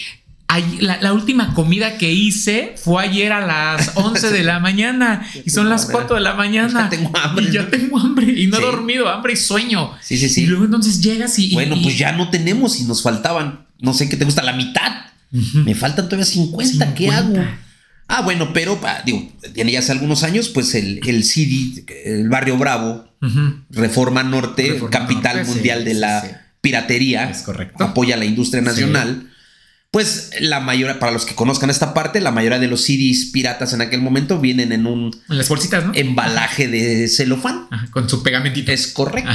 la, 0.80 1.12
última 1.12 1.54
comida 1.54 1.98
que 1.98 2.12
hice 2.12 2.74
fue 2.76 3.02
ayer 3.02 3.32
a 3.32 3.46
las 3.46 3.92
11 3.96 4.30
de 4.30 4.44
la 4.44 4.60
mañana 4.60 5.26
y 5.44 5.50
son 5.50 5.68
las 5.68 5.86
4 5.86 6.16
de 6.16 6.22
la 6.22 6.34
mañana. 6.34 6.88
tengo 6.88 7.10
hambre. 7.16 7.46
Y 7.46 7.52
ya 7.52 7.68
tengo 7.68 7.98
hambre 7.98 8.32
y 8.32 8.46
no 8.46 8.58
he 8.58 8.60
dormido, 8.60 9.08
hambre 9.08 9.32
y 9.32 9.36
sueño. 9.36 9.92
Sí, 10.00 10.16
sí, 10.16 10.28
sí. 10.28 10.44
Y 10.44 10.46
luego 10.46 10.64
entonces 10.64 11.00
llegas 11.00 11.38
y. 11.38 11.52
Bueno, 11.52 11.76
pues 11.82 11.98
ya 11.98 12.12
no 12.12 12.30
tenemos 12.30 12.80
y 12.80 12.84
nos 12.84 13.02
faltaban, 13.02 13.66
no 13.80 13.92
sé 13.92 14.08
qué 14.08 14.16
te 14.16 14.24
gusta, 14.24 14.42
la 14.42 14.52
mitad. 14.52 15.06
Me 15.30 15.74
faltan 15.74 16.06
todavía 16.06 16.24
50. 16.24 16.94
¿Qué 16.94 17.10
hago? 17.10 17.34
Ah, 18.08 18.22
bueno, 18.22 18.52
pero 18.52 18.78
digo, 19.04 19.32
tiene 19.52 19.72
ya 19.72 19.80
hace 19.80 19.92
algunos 19.92 20.22
años, 20.22 20.48
pues 20.48 20.74
el, 20.74 21.00
el 21.06 21.24
CD, 21.24 21.84
el 22.04 22.28
barrio 22.28 22.56
Bravo, 22.56 23.04
Reforma 23.70 24.22
Norte, 24.22 24.80
capital 24.90 25.44
mundial 25.44 25.84
de 25.84 25.94
la 25.94 26.46
piratería, 26.60 27.30
es 27.30 27.42
correcto. 27.42 27.82
apoya 27.82 28.16
la 28.16 28.24
industria 28.24 28.62
nacional. 28.62 29.30
Pues 29.90 30.30
la 30.40 30.60
mayoría, 30.60 30.98
para 30.98 31.10
los 31.12 31.24
que 31.24 31.34
conozcan 31.34 31.70
esta 31.70 31.94
parte, 31.94 32.20
la 32.20 32.30
mayoría 32.30 32.58
de 32.58 32.66
los 32.68 32.82
CDs 32.84 33.30
piratas 33.32 33.72
en 33.72 33.80
aquel 33.80 34.02
momento 34.02 34.38
vienen 34.40 34.72
en 34.72 34.86
un 34.86 35.16
en 35.28 35.38
las 35.38 35.48
bolsitas, 35.48 35.86
¿no? 35.86 35.92
embalaje 35.94 36.68
de 36.68 37.08
celofán. 37.08 37.68
con 37.90 38.08
su 38.08 38.22
pegamentito. 38.22 38.70
Es 38.72 38.88
correcto. 38.88 39.30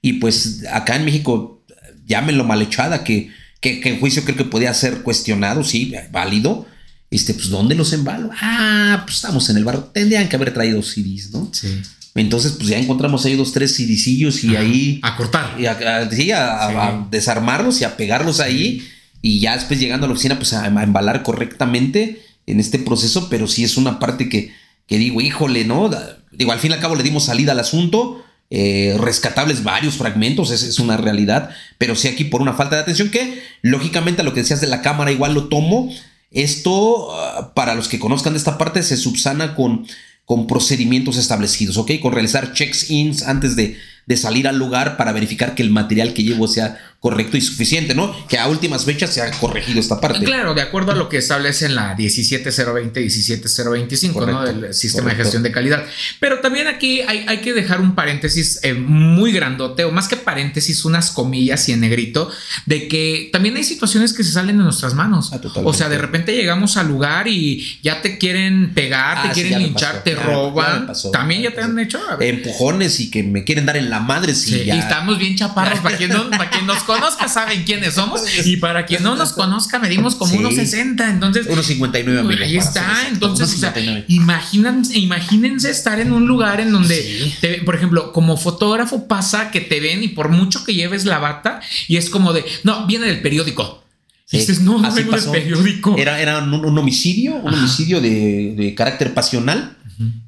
Y 0.00 0.14
pues 0.14 0.64
acá 0.72 0.96
en 0.96 1.04
México, 1.04 1.62
llámenlo 2.06 2.44
malhechada, 2.44 3.04
que, 3.04 3.30
que, 3.60 3.80
que 3.80 3.90
el 3.90 4.00
juicio 4.00 4.24
creo 4.24 4.36
que 4.36 4.44
podía 4.44 4.72
ser 4.72 5.02
cuestionado, 5.02 5.62
sí, 5.62 5.92
válido 6.10 6.66
este, 7.10 7.34
pues, 7.34 7.48
¿dónde 7.48 7.74
los 7.74 7.92
embalo? 7.92 8.30
Ah, 8.40 9.02
pues 9.04 9.16
estamos 9.16 9.48
en 9.50 9.56
el 9.56 9.64
barrio. 9.64 9.84
Tendrían 9.92 10.28
que 10.28 10.36
haber 10.36 10.52
traído 10.52 10.82
CDs, 10.82 11.30
¿no? 11.30 11.48
Sí. 11.52 11.82
Entonces, 12.14 12.52
pues 12.52 12.68
ya 12.68 12.78
encontramos 12.78 13.24
ahí 13.24 13.36
dos, 13.36 13.52
tres 13.52 13.76
CDcillos 13.76 14.42
y 14.42 14.56
ahí. 14.56 15.00
A 15.02 15.16
cortar. 15.16 15.54
Y 15.58 15.66
a, 15.66 16.10
sí, 16.10 16.30
a, 16.32 17.06
desarmarlos 17.10 17.80
y 17.80 17.84
a 17.84 17.96
pegarlos 17.96 18.40
ahí. 18.40 18.86
Y 19.22 19.40
ya 19.40 19.54
después 19.54 19.78
llegando 19.78 20.06
a 20.06 20.08
la 20.08 20.14
oficina, 20.14 20.36
pues 20.36 20.52
a, 20.52 20.66
embalar 20.66 21.22
correctamente 21.22 22.22
en 22.46 22.58
este 22.58 22.78
proceso. 22.78 23.28
Pero 23.28 23.46
sí 23.46 23.64
es 23.64 23.76
una 23.76 23.98
parte 23.98 24.28
que, 24.28 24.52
que 24.86 24.98
digo, 24.98 25.20
híjole, 25.20 25.64
¿no? 25.64 25.90
Digo, 26.32 26.52
al 26.52 26.58
fin 26.58 26.70
y 26.70 26.74
al 26.74 26.80
cabo 26.80 26.96
le 26.96 27.02
dimos 27.02 27.24
salida 27.24 27.52
al 27.52 27.60
asunto. 27.60 28.22
Eh, 28.48 28.96
rescatables 28.98 29.64
varios 29.64 29.96
fragmentos, 29.96 30.50
esa 30.50 30.66
es 30.66 30.78
una 30.78 30.96
realidad. 30.96 31.50
Pero 31.78 31.94
sí 31.94 32.08
aquí 32.08 32.24
por 32.24 32.40
una 32.40 32.54
falta 32.54 32.76
de 32.76 32.82
atención 32.82 33.10
que, 33.10 33.42
lógicamente, 33.62 34.22
a 34.22 34.24
lo 34.24 34.32
que 34.32 34.40
decías 34.40 34.60
de 34.62 34.68
la 34.68 34.82
cámara, 34.82 35.12
igual 35.12 35.34
lo 35.34 35.48
tomo 35.48 35.92
esto, 36.30 37.12
ah, 37.12 37.52
para 37.54 37.74
los 37.74 37.88
que 37.88 37.98
conozcan 37.98 38.32
de 38.32 38.38
esta 38.38 38.58
parte, 38.58 38.82
se 38.82 38.96
subsana 38.96 39.54
con, 39.54 39.86
con 40.24 40.46
procedimientos 40.46 41.16
establecidos, 41.16 41.76
¿ok? 41.76 41.92
Con 42.00 42.12
realizar 42.12 42.52
checks-ins 42.52 43.22
antes 43.22 43.56
de, 43.56 43.76
de, 44.06 44.16
salir 44.16 44.48
al 44.48 44.58
lugar 44.58 44.96
para 44.96 45.12
verificar 45.12 45.54
que 45.54 45.62
el 45.62 45.70
material 45.70 46.14
que 46.14 46.24
llevo 46.24 46.48
sea 46.48 46.78
correcto 47.00 47.36
y 47.36 47.40
suficiente, 47.40 47.94
¿no? 47.94 48.14
Que 48.28 48.38
a 48.38 48.48
últimas 48.48 48.84
fechas 48.84 49.12
se 49.14 49.22
ha 49.22 49.30
corregido 49.32 49.78
esta 49.78 50.00
parte. 50.00 50.24
Claro, 50.24 50.54
de 50.54 50.62
acuerdo 50.62 50.92
a 50.92 50.94
lo 50.94 51.08
que 51.08 51.18
establece 51.18 51.66
en 51.66 51.74
la 51.76 51.94
17020 51.94 53.00
17025, 53.10 54.26
¿no? 54.26 54.42
Del 54.44 54.74
sistema 54.74 55.10
de 55.10 55.16
gestión 55.16 55.42
de 55.42 55.52
calidad. 55.52 55.84
Pero 56.20 56.40
también 56.40 56.66
aquí 56.66 57.02
hay, 57.02 57.24
hay 57.28 57.38
que 57.38 57.52
dejar 57.52 57.80
un 57.80 57.94
paréntesis 57.94 58.60
eh, 58.62 58.74
muy 58.74 59.32
grandote, 59.32 59.84
o 59.84 59.92
más 59.92 60.08
que 60.08 60.16
paréntesis, 60.16 60.84
unas 60.84 61.10
comillas 61.10 61.68
y 61.68 61.72
en 61.72 61.80
negrito, 61.80 62.30
de 62.66 62.88
que 62.88 63.28
también 63.32 63.56
hay 63.56 63.64
situaciones 63.64 64.12
que 64.12 64.24
se 64.24 64.32
salen 64.32 64.58
de 64.58 64.64
nuestras 64.64 64.94
manos. 64.94 65.30
Ah, 65.32 65.40
o 65.64 65.72
sea, 65.74 65.88
de 65.88 65.98
repente 65.98 66.34
llegamos 66.34 66.76
al 66.76 66.88
lugar 66.88 67.28
y 67.28 67.78
ya 67.82 68.02
te 68.02 68.18
quieren 68.18 68.72
pegar, 68.74 69.22
te 69.22 69.28
Ah, 69.28 69.34
sí, 69.34 69.40
quieren 69.42 69.58
me 69.60 69.64
linchar, 69.66 69.92
pasó, 69.92 70.02
te 70.04 70.14
ya 70.14 70.22
roban. 70.22 70.86
pasó, 70.86 71.10
también 71.10 71.42
ya 71.42 71.54
te 71.54 71.60
han 71.60 71.78
hecho. 71.78 72.00
A 72.10 72.16
ver. 72.16 72.34
Empujones 72.34 72.98
y 73.00 73.10
que 73.10 73.22
me 73.22 73.44
quieren 73.44 73.66
dar 73.66 73.76
en 73.76 73.90
la 73.90 74.00
madre 74.00 74.34
si 74.34 74.50
Sí, 74.50 74.64
ya. 74.64 74.74
y 74.76 74.78
estamos 74.78 75.18
bien 75.18 75.36
chaparros. 75.36 75.80
Para 75.80 75.96
quien, 75.96 76.10
no- 76.10 76.30
para 76.30 76.50
quien 76.50 76.66
nos 76.66 76.82
conozca, 76.86 77.28
saben 77.28 77.64
quiénes 77.64 77.94
somos. 77.94 78.22
Y 78.46 78.56
para 78.56 78.86
quien 78.86 79.02
no 79.02 79.16
nos 79.16 79.32
conozca, 79.32 79.78
medimos 79.78 80.14
como 80.14 80.30
Sí. 80.32 80.38
unos 80.38 80.54
60. 80.54 81.10
Entonces, 81.10 81.46
1.59 81.48 82.18
amigos. 82.20 82.40
Ahí 82.42 82.56
para 82.56 82.68
está. 82.68 83.08
Entonces, 83.08 83.52
o 83.54 83.58
sea, 83.58 83.74
1.59. 83.74 84.04
imagínense, 84.08 84.98
imagínense 84.98 85.70
estar 85.70 85.98
en 86.00 86.12
un 86.12 86.26
lugar 86.26 86.60
en 86.60 86.72
donde, 86.72 86.96
Sí. 86.96 87.34
te- 87.40 87.62
por 87.62 87.74
ejemplo, 87.74 88.12
como 88.12 88.36
fotógrafo 88.36 89.06
pasa 89.08 89.50
que 89.50 89.60
te 89.60 89.80
ven 89.80 90.02
y 90.02 90.08
por 90.08 90.28
mucho 90.30 90.64
que 90.64 90.74
lleves 90.74 91.04
la 91.04 91.18
bata, 91.18 91.60
y 91.88 91.96
es 91.96 92.08
como 92.08 92.32
de, 92.32 92.44
no, 92.64 92.86
viene 92.86 93.06
del 93.06 93.20
periódico. 93.20 93.82
Sí, 94.28 94.38
dices, 94.38 94.60
no, 94.62 94.78
no 94.78 94.92
vengo 94.92 95.12
del 95.12 95.30
periódico. 95.30 95.94
Era, 95.96 96.20
era 96.20 96.38
un, 96.38 96.52
un 96.52 96.78
homicidio, 96.78 97.36
un 97.36 97.48
Ajá. 97.48 97.58
homicidio 97.58 98.00
de, 98.00 98.54
de 98.56 98.74
carácter 98.74 99.14
pasional. 99.14 99.76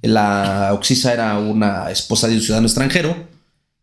La 0.02 0.70
Oxisa 0.72 1.12
era 1.12 1.38
una 1.38 1.90
esposa 1.90 2.26
de 2.28 2.36
un 2.36 2.40
ciudadano 2.40 2.66
extranjero. 2.66 3.27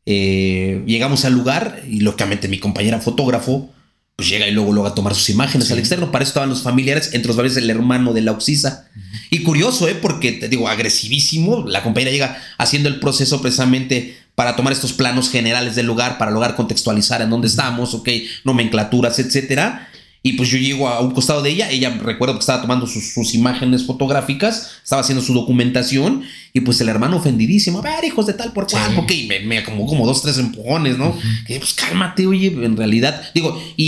Eh, 0.05 0.83
llegamos 0.85 1.25
al 1.25 1.33
lugar 1.33 1.81
y 1.89 2.01
lógicamente 2.01 2.47
mi 2.47 2.59
compañera 2.59 2.99
fotógrafo 3.01 3.71
pues 4.15 4.29
llega 4.29 4.47
y 4.47 4.51
luego 4.51 4.71
luego 4.71 4.87
a 4.87 4.95
tomar 4.95 5.13
sus 5.13 5.29
imágenes 5.29 5.67
Sí. 5.67 5.73
al 5.73 5.79
externo. 5.79 6.09
Para 6.11 6.23
eso 6.23 6.29
estaban 6.29 6.47
los 6.49 6.61
familiares, 6.61 7.09
entre 7.13 7.27
los 7.27 7.35
varios 7.35 7.57
el 7.57 7.69
hermano 7.69 8.13
de 8.13 8.21
la 8.21 8.31
Oxisa. 8.31 8.87
Y 9.29 9.43
curioso, 9.43 9.89
¿eh? 9.89 9.95
Porque 9.95 10.31
te 10.31 10.47
digo, 10.47 10.69
agresivísimo. 10.69 11.65
La 11.67 11.83
compañera 11.83 12.11
llega 12.11 12.37
haciendo 12.57 12.87
el 12.87 12.99
proceso 13.01 13.41
precisamente 13.41 14.15
para 14.35 14.55
tomar 14.55 14.71
estos 14.71 14.93
planos 14.93 15.29
generales 15.29 15.75
del 15.75 15.85
lugar, 15.87 16.17
para 16.17 16.31
lograr 16.31 16.55
contextualizar 16.55 17.21
en 17.21 17.29
dónde 17.29 17.47
estamos, 17.47 17.93
ok, 17.93 18.07
nomenclaturas, 18.45 19.19
etcétera. 19.19 19.89
Y 20.27 20.33
pues 20.33 20.49
yo 20.49 20.57
llego 20.57 20.89
a 20.89 21.01
un 21.01 21.11
costado 21.11 21.43
de 21.43 21.51
ella, 21.51 21.69
ella 21.69 21.91
recuerdo 22.01 22.33
que 22.33 22.39
estaba 22.39 22.59
tomando 22.59 22.87
sus, 22.87 23.13
sus 23.13 23.35
imágenes 23.35 23.85
fotográficas, 23.85 24.71
estaba 24.83 25.01
haciendo 25.03 25.23
su 25.23 25.35
documentación, 25.35 26.23
y 26.51 26.61
pues 26.61 26.81
el 26.81 26.89
hermano 26.89 27.17
ofendidísimo, 27.17 27.77
a 27.77 27.81
ver, 27.83 28.03
hijos 28.03 28.25
de 28.25 28.33
tal 28.33 28.51
por 28.51 28.65
cual, 28.65 28.89
Sí. 28.91 28.97
ok, 28.97 29.11
y 29.11 29.27
me, 29.27 29.39
me 29.41 29.63
como, 29.63 29.85
como 29.85 30.03
dos, 30.07 30.23
tres 30.23 30.39
empujones, 30.39 30.97
¿no? 30.97 31.15
Que 31.45 31.59
pues 31.59 31.75
cálmate, 31.75 32.25
oye, 32.25 32.47
en 32.47 32.75
realidad, 32.75 33.21
digo, 33.35 33.61
y, 33.77 33.85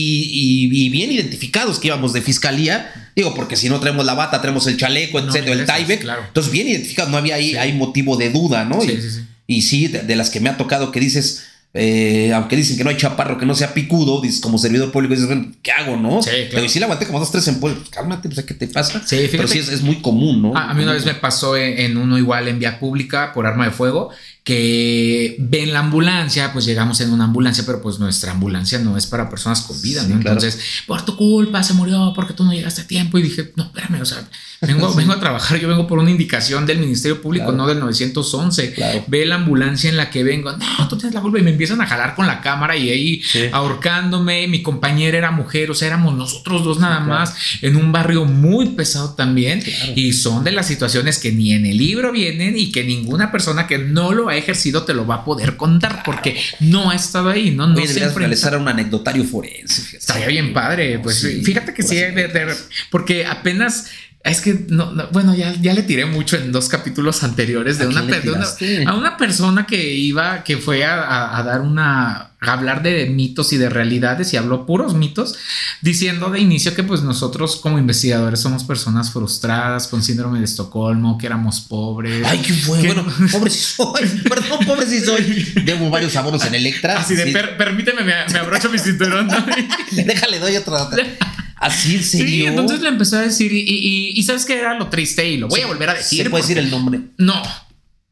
y- 0.70 0.86
y 0.86 0.90
bien 0.90 1.12
identificados 1.12 1.80
que 1.80 1.88
íbamos 1.88 2.14
de 2.14 2.22
fiscalía, 2.22 3.10
digo, 3.16 3.34
porque 3.34 3.56
si 3.56 3.68
no 3.68 3.80
traemos 3.80 4.06
la 4.06 4.14
bata, 4.14 4.40
traemos 4.40 4.68
el 4.68 4.78
chaleco, 4.78 5.20
No, 5.20 5.30
etcétera, 5.30 5.54
el 5.54 5.66
Tyvek, 5.66 6.02
claro. 6.02 6.22
entonces 6.28 6.52
bien 6.52 6.68
identificados, 6.68 7.10
no 7.12 7.18
había 7.18 7.34
ahí, 7.34 7.52
Sí. 7.52 7.58
hay 7.58 7.74
motivo 7.74 8.16
de 8.16 8.30
duda, 8.30 8.64
¿no? 8.64 8.80
Sí, 8.82 8.92
y, 8.92 9.02
sí, 9.02 9.10
sí. 9.10 9.22
y 9.48 9.62
sí, 9.64 9.88
de, 9.88 10.00
de 10.04 10.16
las 10.16 10.30
que 10.30 10.40
me 10.40 10.50
ha 10.50 10.58
tocado 10.58 10.92
que 10.92 11.00
dices, 11.00 11.46
eh, 11.78 12.34
aunque 12.34 12.56
dicen 12.56 12.78
que 12.78 12.84
no 12.84 12.90
hay 12.90 12.98
chaparro 12.98 13.38
que 13.38 13.46
no 13.46 13.56
sea 13.56 13.74
picudo, 13.74 14.20
dices 14.22 14.42
como 14.42 14.58
servidor 14.58 14.92
público, 14.92 15.14
dices, 15.14 15.28
bueno, 15.28 15.52
¿qué 15.62 15.72
hago, 15.72 15.96
no? 15.96 16.22
Sí, 16.22 16.30
claro. 16.30 16.48
Pero 16.52 16.70
sí 16.70 16.80
le 16.80 16.86
aguanté 16.86 17.06
como 17.06 17.20
dos, 17.20 17.32
tres 17.32 17.48
empujones, 17.48 17.80
pues, 17.80 17.90
cálmate, 17.90 18.30
pues, 18.30 18.46
¿qué 18.46 18.54
te 18.54 18.68
pasa? 18.68 19.02
Sí, 19.06 19.16
fíjate 19.18 19.38
Pero 19.38 19.48
sí 19.48 19.60
es, 19.60 19.70
es 19.70 19.82
muy 19.82 20.02
común, 20.02 20.42
¿no? 20.42 20.58
A, 20.58 20.72
a 20.72 20.74
mí 20.74 20.84
una 20.84 20.94
vez 20.94 21.06
me 21.06 21.14
pasó 21.14 21.56
en, 21.56 21.78
en 21.80 21.98
uno 21.98 22.18
igual 22.18 22.48
en 22.48 22.60
vía 22.60 22.80
pública 22.80 23.32
por 23.34 23.46
arma 23.46 23.66
de 23.66 23.72
fuego 23.72 24.10
que 24.48 25.36
ven 25.40 25.74
la 25.74 25.80
ambulancia, 25.80 26.54
pues 26.54 26.66
llegamos 26.66 27.02
en 27.02 27.12
una 27.12 27.26
ambulancia, 27.26 27.64
pero 27.66 27.82
pues 27.82 28.00
nuestra 28.00 28.32
ambulancia 28.32 28.80
no 28.80 28.96
es 28.98 29.06
para 29.06 29.30
personas 29.30 29.62
con 29.62 29.80
vida, 29.82 30.02
Sí, 30.04 30.08
¿no? 30.14 30.20
claro. 30.20 30.38
Entonces, 30.40 30.60
por 30.88 31.04
tu 31.04 31.16
culpa 31.18 31.64
se 31.64 31.74
murió 31.74 32.14
porque 32.16 32.34
tú 32.34 32.44
no 32.46 32.54
llegaste 32.54 32.82
a 32.82 32.88
tiempo 32.88 33.18
y 33.18 33.24
dije, 33.24 33.52
no, 33.58 33.66
espérame, 33.66 34.02
o 34.02 34.06
sea, 34.06 34.28
vengo, 34.62 34.94
vengo 34.96 35.12
a 35.14 35.20
trabajar, 35.20 35.60
yo 35.60 35.68
vengo 35.68 35.86
por 35.86 36.00
una 36.00 36.10
indicación 36.12 36.66
del 36.66 36.80
Ministerio 36.80 37.22
Público, 37.22 37.46
Claro. 37.48 37.58
no 37.58 37.68
del 37.68 37.80
911. 37.80 38.74
Claro. 38.74 39.04
Ve 39.08 39.26
la 39.26 39.36
ambulancia 39.36 39.90
en 39.90 39.98
la 39.98 40.10
que 40.10 40.24
vengo, 40.24 40.52
no, 40.54 40.88
tú 40.88 40.98
tienes 40.98 41.14
la 41.14 41.22
culpa 41.22 41.40
y 41.40 41.44
me 41.44 41.52
empiezan 41.52 41.82
a 41.82 41.86
jalar 41.86 42.16
con 42.16 42.26
la 42.26 42.42
cámara 42.42 42.76
y 42.78 42.90
ahí 42.90 43.22
Sí. 43.24 43.42
ahorcándome, 43.52 44.48
mi 44.48 44.64
compañera 44.64 45.18
era 45.18 45.32
mujer, 45.32 45.70
o 45.72 45.76
sea, 45.76 45.88
éramos 45.90 46.16
nosotros 46.16 46.64
dos 46.64 46.80
nada 46.80 47.02
más 47.02 47.34
en 47.62 47.76
un 47.76 47.92
barrio 47.92 48.24
muy 48.26 48.68
pesado 48.70 49.14
también 49.14 49.62
y 49.96 50.14
son 50.14 50.44
de 50.46 50.52
las 50.52 50.68
situaciones 50.68 51.20
que 51.20 51.32
ni 51.34 51.52
en 51.54 51.66
el 51.66 51.78
libro 51.78 52.12
vienen 52.12 52.58
y 52.58 52.72
que 52.72 52.84
ninguna 52.86 53.32
persona 53.32 53.68
que 53.68 53.78
no 53.78 54.14
lo 54.14 54.30
ha 54.30 54.37
ejercido 54.38 54.84
te 54.84 54.94
lo 54.94 55.06
va 55.06 55.16
a 55.16 55.26
poder 55.26 55.58
contar 55.58 56.04
porque 56.04 56.40
no 56.60 56.90
ha 56.92 56.96
estado 56.96 57.30
ahí, 57.30 57.52
no, 57.52 57.68
no 57.68 57.76
Oye, 57.76 57.88
se 57.88 58.08
realizar 58.10 58.58
un 58.58 58.68
anecdotario 58.68 59.24
forense. 59.24 59.98
Estaría 59.98 60.28
bien 60.28 60.54
padre, 60.54 61.00
pues 61.00 61.18
Sí, 61.20 61.42
fíjate 61.44 61.74
que 61.74 61.84
sí, 61.84 61.96
de- 61.96 62.28
de- 62.28 62.56
porque 62.92 63.26
apenas 63.26 63.88
es 64.30 64.42
que 64.42 64.66
no, 64.70 64.92
no, 64.92 65.08
bueno, 65.12 65.36
ya, 65.36 65.54
ya 65.62 65.74
le 65.74 65.84
tiré 65.84 66.06
mucho 66.06 66.36
en 66.38 66.52
dos 66.52 66.70
capítulos 66.70 67.24
anteriores 67.24 67.78
de 67.78 67.86
¿A 67.86 67.88
una, 67.88 68.02
de 68.02 68.32
una- 68.32 68.90
a 68.92 68.94
una 68.96 69.18
persona 69.18 69.66
que 69.66 69.94
iba, 69.94 70.44
que 70.44 70.58
fue 70.58 70.84
a, 70.86 71.02
a- 71.04 71.38
a 71.38 71.44
dar 71.44 71.62
una, 71.62 72.32
a 72.40 72.52
hablar 72.54 72.84
de 72.84 73.06
mitos 73.08 73.54
y 73.54 73.58
de 73.58 73.70
realidades 73.70 74.34
y 74.34 74.38
habló 74.38 74.66
puros 74.66 74.94
mitos, 74.96 75.36
diciendo 75.82 76.30
de 76.30 76.40
inicio 76.40 76.76
que 76.76 76.84
pues 76.84 77.02
nosotros 77.04 77.56
como 77.58 77.80
investigadores 77.80 78.40
somos 78.40 78.64
personas 78.64 79.12
frustradas 79.12 79.88
con 79.88 80.04
síndrome 80.04 80.40
de 80.40 80.46
Estocolmo, 80.46 81.18
que 81.18 81.26
éramos 81.28 81.62
pobres. 81.62 82.26
Ay, 82.26 82.40
qué 82.40 82.54
fue. 82.54 82.82
que- 82.82 82.88
Bueno, 82.94 83.06
pobre 83.32 83.50
si 83.50 83.60
soy. 83.60 84.08
Perdón, 84.28 84.66
pobre 84.66 84.86
si 84.88 85.00
soy. 85.00 85.54
Debo 85.66 85.90
varios 85.90 86.16
abonos 86.16 86.44
en 86.46 86.56
Electra. 86.56 87.00
Así 87.00 87.16
de, 87.16 87.26
Sí. 87.26 87.32
"Per- 87.32 87.58
permíteme, 87.58 88.04
me, 88.04 88.14
me 88.32 88.40
abrocho 88.40 88.70
mi 88.70 88.80
cinturón. 88.80 89.28
¿no? 89.28 89.46
Déjale, 89.92 90.40
doy 90.40 90.56
otra. 90.58 90.90
Así 91.60 91.96
en 91.96 92.04
serio. 92.04 92.28
Sí, 92.28 92.46
entonces 92.46 92.82
le 92.82 92.90
empezó 92.90 93.18
a 93.18 93.22
decir, 93.22 93.52
y, 93.52 93.60
y- 93.62 94.12
y 94.20 94.24
sabes 94.24 94.46
que 94.46 94.58
era 94.60 94.76
lo 94.78 94.88
triste, 94.88 95.28
y 95.28 95.38
lo 95.38 95.48
voy 95.48 95.62
a 95.62 95.68
volver 95.68 95.90
a 95.90 95.94
¿Se 95.94 96.00
decir. 96.00 96.30
puede 96.30 96.44
decir 96.44 96.58
el 96.60 96.70
nombre? 96.70 97.00
No, 97.18 97.42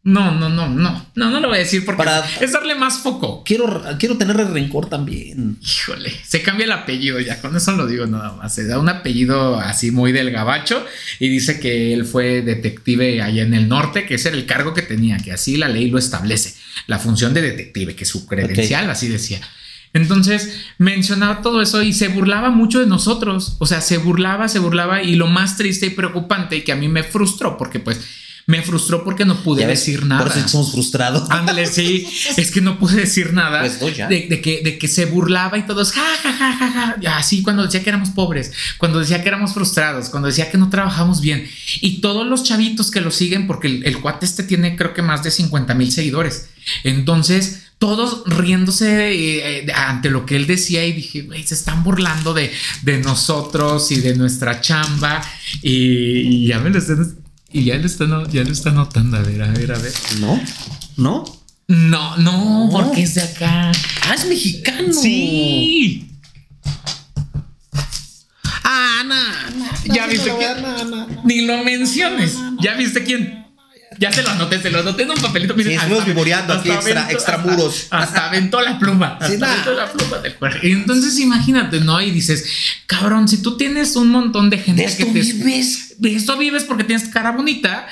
no, 0.03 0.31
no, 0.31 0.49
no, 0.49 0.69
no, 0.69 1.07
no, 1.15 1.29
no 1.31 1.39
lo 1.39 1.47
voy 1.47 1.57
a 1.57 1.61
decir 1.61 1.83
porque 1.83 2.03
Para- 2.03 2.23
es 2.39 2.51
darle 2.51 2.75
más 2.75 2.99
foco. 2.99 3.43
Quiero, 3.43 3.83
quiero 3.97 4.17
tenerle 4.17 4.45
rencor 4.45 4.87
también. 4.87 5.57
Híjole, 5.63 6.11
se 6.27 6.43
cambia 6.43 6.65
el 6.65 6.71
apellido 6.73 7.19
ya, 7.19 7.41
con 7.41 7.55
eso 7.55 7.71
lo 7.71 7.87
digo 7.87 8.05
nada 8.05 8.33
más. 8.33 8.53
Se 8.53 8.65
da 8.67 8.77
un 8.79 8.87
apellido 8.89 9.59
así 9.59 9.89
muy 9.89 10.11
del 10.11 10.29
gabacho 10.29 10.85
y 11.19 11.29
dice 11.29 11.59
que 11.59 11.91
él 11.93 12.05
fue 12.05 12.43
detective 12.43 13.21
allá 13.23 13.41
en 13.43 13.55
el 13.55 13.67
norte, 13.67 14.05
que 14.05 14.15
ese 14.15 14.29
era 14.29 14.37
el 14.37 14.45
cargo 14.45 14.75
que 14.75 14.83
tenía, 14.83 15.17
que 15.17 15.31
así 15.31 15.57
la 15.57 15.69
ley 15.69 15.89
lo 15.89 15.97
establece, 15.97 16.53
la 16.85 16.99
función 16.99 17.33
de 17.33 17.41
detective, 17.41 17.95
que 17.95 18.05
su 18.05 18.27
credencial 18.27 18.87
así 18.91 19.07
decía. 19.07 19.41
Entonces 19.95 20.49
mencionaba 20.77 21.41
todo 21.41 21.61
eso 21.61 21.81
y 21.81 21.93
se 21.93 22.09
burlaba 22.09 22.49
mucho 22.49 22.81
de 22.81 22.85
nosotros. 22.85 23.55
O 23.59 23.65
sea, 23.65 23.79
se 23.79 23.97
burlaba, 23.97 24.49
se 24.49 24.59
burlaba 24.59 25.01
y 25.01 25.15
lo 25.15 25.27
más 25.27 25.55
triste 25.55 25.85
y 25.85 25.91
preocupante 25.91 26.57
y 26.57 26.61
que 26.63 26.73
a 26.73 26.75
mí 26.75 26.89
me 26.89 27.03
frustró 27.03 27.57
porque 27.57 27.79
pues 27.79 28.01
me 28.45 28.61
frustró 28.61 29.05
porque 29.05 29.23
no 29.23 29.41
pude 29.41 29.65
ves, 29.65 29.79
decir 29.79 30.05
nada. 30.05 30.25
Por 30.25 30.37
eso 30.37 30.47
somos 30.49 30.71
frustrados. 30.73 31.31
Ándale, 31.31 31.65
sí, 31.65 32.05
es 32.37 32.51
que 32.51 32.59
no 32.59 32.77
pude 32.77 32.97
decir 32.97 33.33
nada 33.33 33.61
Pues 33.61 33.81
no, 33.81 33.87
ya. 33.87 34.07
de, 34.09 34.27
de 34.29 34.41
que, 34.41 34.61
de 34.63 34.77
que 34.77 34.89
se 34.89 35.05
burlaba 35.05 35.57
y 35.57 35.63
todos, 35.63 35.93
ja, 35.93 36.03
ja, 36.21 36.33
ja, 36.33 36.53
ja, 36.53 36.97
ja, 37.01 37.17
así 37.17 37.41
cuando 37.41 37.63
decía 37.63 37.81
que 37.81 37.89
éramos 37.89 38.09
pobres, 38.09 38.51
cuando 38.77 38.99
decía 38.99 39.23
que 39.23 39.29
éramos 39.29 39.53
frustrados, 39.53 40.09
cuando 40.09 40.27
decía 40.27 40.51
que 40.51 40.57
no 40.57 40.69
trabajamos 40.69 41.21
bien. 41.21 41.49
Y 41.79 42.01
todos 42.01 42.27
los 42.27 42.43
chavitos 42.43 42.91
que 42.91 42.99
lo 42.99 43.11
siguen, 43.11 43.47
porque 43.47 43.67
el, 43.67 43.85
el 43.85 43.99
cuate 44.01 44.25
este 44.25 44.43
tiene 44.43 44.75
creo 44.75 44.93
que 44.93 45.01
más 45.01 45.23
de 45.23 45.31
50 45.31 45.73
mil 45.73 45.91
seguidores. 45.91 46.49
Entonces, 46.83 47.64
todos 47.77 48.23
riéndose 48.25 49.11
eh, 49.11 49.59
eh, 49.67 49.71
ante 49.73 50.09
lo 50.09 50.25
que 50.25 50.35
él 50.35 50.47
decía 50.47 50.85
y 50.85 50.93
dije, 50.93 51.21
güey, 51.23 51.43
se 51.43 51.53
están 51.55 51.83
burlando 51.83 52.33
de, 52.33 52.51
de 52.83 52.99
nosotros 52.99 53.91
y 53.91 53.97
de 53.99 54.15
nuestra 54.15 54.61
chamba. 54.61 55.21
Y, 55.61 55.73
y 55.73 56.47
ya 56.47 56.59
me 56.59 56.69
lo 56.69 56.79
están... 56.79 57.15
Y 57.51 57.63
ya 57.65 57.77
lo 57.77 57.85
está, 57.85 58.05
no- 58.05 58.27
ya 58.29 58.43
lo 58.43 58.51
está 58.51 58.71
notando. 58.71 59.15
A 59.17 59.21
ver, 59.21 59.41
a 59.43 59.47
ver, 59.51 59.71
a 59.73 59.77
ver. 59.77 59.93
¿No? 60.19 60.41
¿No? 60.97 61.23
No, 61.67 62.17
no, 62.17 62.65
No. 62.65 62.69
porque 62.69 63.03
es 63.03 63.15
de 63.15 63.21
acá. 63.21 63.71
Ah, 64.03 64.13
es 64.15 64.25
mexicano. 64.27 64.91
Sí. 64.93 66.09
Ah, 68.63 69.03
no. 69.05 69.93
Ya 69.93 70.07
viste 70.07 70.31
no, 70.61 70.83
no. 70.85 71.07
Ni 71.23 71.41
lo 71.45 71.63
menciones. 71.63 72.35
¿Ya 72.61 72.75
viste 72.75 73.03
quién? 73.03 73.44
Ya 73.99 74.11
se 74.11 74.23
lo 74.23 74.29
anoté, 74.29 74.61
se 74.61 74.69
lo 74.71 74.79
anoté 74.79 75.03
en 75.03 75.11
un 75.11 75.17
papelito. 75.17 75.53
Miren, 75.55 75.71
Sí, 75.73 75.77
estuvimos 75.77 76.05
vivoreando 76.05 76.53
aquí 76.53 76.69
hasta 76.69 76.89
extra- 76.91 77.11
extramuros. 77.11 77.83
Hasta, 77.89 77.97
hasta 77.99 78.25
aventó 78.27 78.61
la 78.61 78.77
pluma. 78.79 79.17
Sí, 79.25 79.33
Hasta 79.33 79.51
aventó 79.51 79.73
la 79.73 79.91
pluma 79.91 80.17
del 80.19 80.35
cuerpo. 80.35 80.59
Entonces 80.63 81.19
imagínate, 81.19 81.79
¿no? 81.81 82.01
Y 82.01 82.11
dices, 82.11 82.45
cabrón, 82.85 83.27
si 83.27 83.41
tú 83.41 83.57
tienes 83.57 83.95
un 83.95 84.09
montón 84.09 84.49
de 84.49 84.57
gente 84.57 84.81
De 84.83 84.87
esto 84.87 85.05
que 85.05 85.11
te. 85.13 85.19
vives. 85.21 85.95
De 85.97 86.15
esto 86.15 86.37
vives 86.37 86.63
porque 86.63 86.83
tienes 86.83 87.07
cara 87.09 87.31
bonita. 87.31 87.87